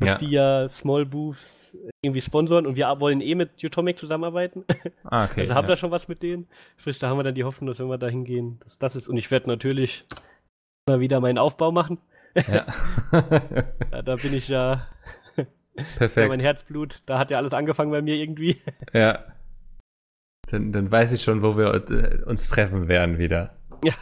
Dass 0.00 0.08
ja. 0.08 0.16
die 0.16 0.30
ja 0.30 0.68
Small 0.68 1.06
Booths 1.06 1.76
irgendwie 2.02 2.20
sponsoren 2.20 2.66
und 2.66 2.76
wir 2.76 2.86
wollen 3.00 3.20
eh 3.20 3.34
mit 3.34 3.62
Utomic 3.62 3.98
zusammenarbeiten. 3.98 4.64
Ah, 5.04 5.26
okay. 5.26 5.42
Also 5.42 5.54
haben 5.54 5.66
ja. 5.66 5.72
da 5.72 5.76
schon 5.76 5.90
was 5.90 6.08
mit 6.08 6.22
denen. 6.22 6.48
Sprich, 6.78 6.98
da 6.98 7.08
haben 7.08 7.18
wir 7.18 7.22
dann 7.22 7.34
die 7.34 7.44
Hoffnung, 7.44 7.68
dass 7.68 7.78
wenn 7.78 7.88
wir 7.88 7.98
da 7.98 8.08
hingehen, 8.08 8.58
dass 8.64 8.78
das 8.78 8.96
ist. 8.96 9.06
Und 9.06 9.18
ich 9.18 9.30
werde 9.30 9.48
natürlich 9.48 10.06
mal 10.88 10.98
wieder 10.98 11.20
meinen 11.20 11.38
Aufbau 11.38 11.70
machen. 11.70 11.98
Ja. 12.34 12.66
da, 13.90 14.02
da 14.02 14.16
bin 14.16 14.32
ich 14.32 14.48
ja. 14.48 14.86
Perfekt. 15.98 16.28
mein 16.28 16.40
Herzblut, 16.40 17.02
da 17.06 17.18
hat 17.18 17.30
ja 17.30 17.36
alles 17.36 17.52
angefangen 17.52 17.90
bei 17.90 18.00
mir 18.00 18.16
irgendwie. 18.16 18.56
Ja. 18.92 19.24
Dann, 20.50 20.72
dann 20.72 20.90
weiß 20.90 21.12
ich 21.12 21.22
schon, 21.22 21.42
wo 21.42 21.56
wir 21.56 21.74
äh, 21.90 22.22
uns 22.24 22.48
treffen 22.48 22.88
werden 22.88 23.18
wieder. 23.18 23.56
Ja. 23.84 23.94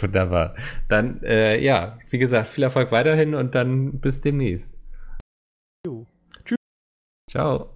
Wunderbar. 0.00 0.54
Dann, 0.88 1.22
äh, 1.22 1.58
ja, 1.60 1.98
wie 2.10 2.18
gesagt, 2.18 2.48
viel 2.48 2.64
Erfolg 2.64 2.92
weiterhin 2.92 3.34
und 3.34 3.54
dann 3.54 4.00
bis 4.00 4.20
demnächst. 4.20 4.78
Jo. 5.86 6.06
Tschüss. 6.44 6.58
Ciao. 7.30 7.74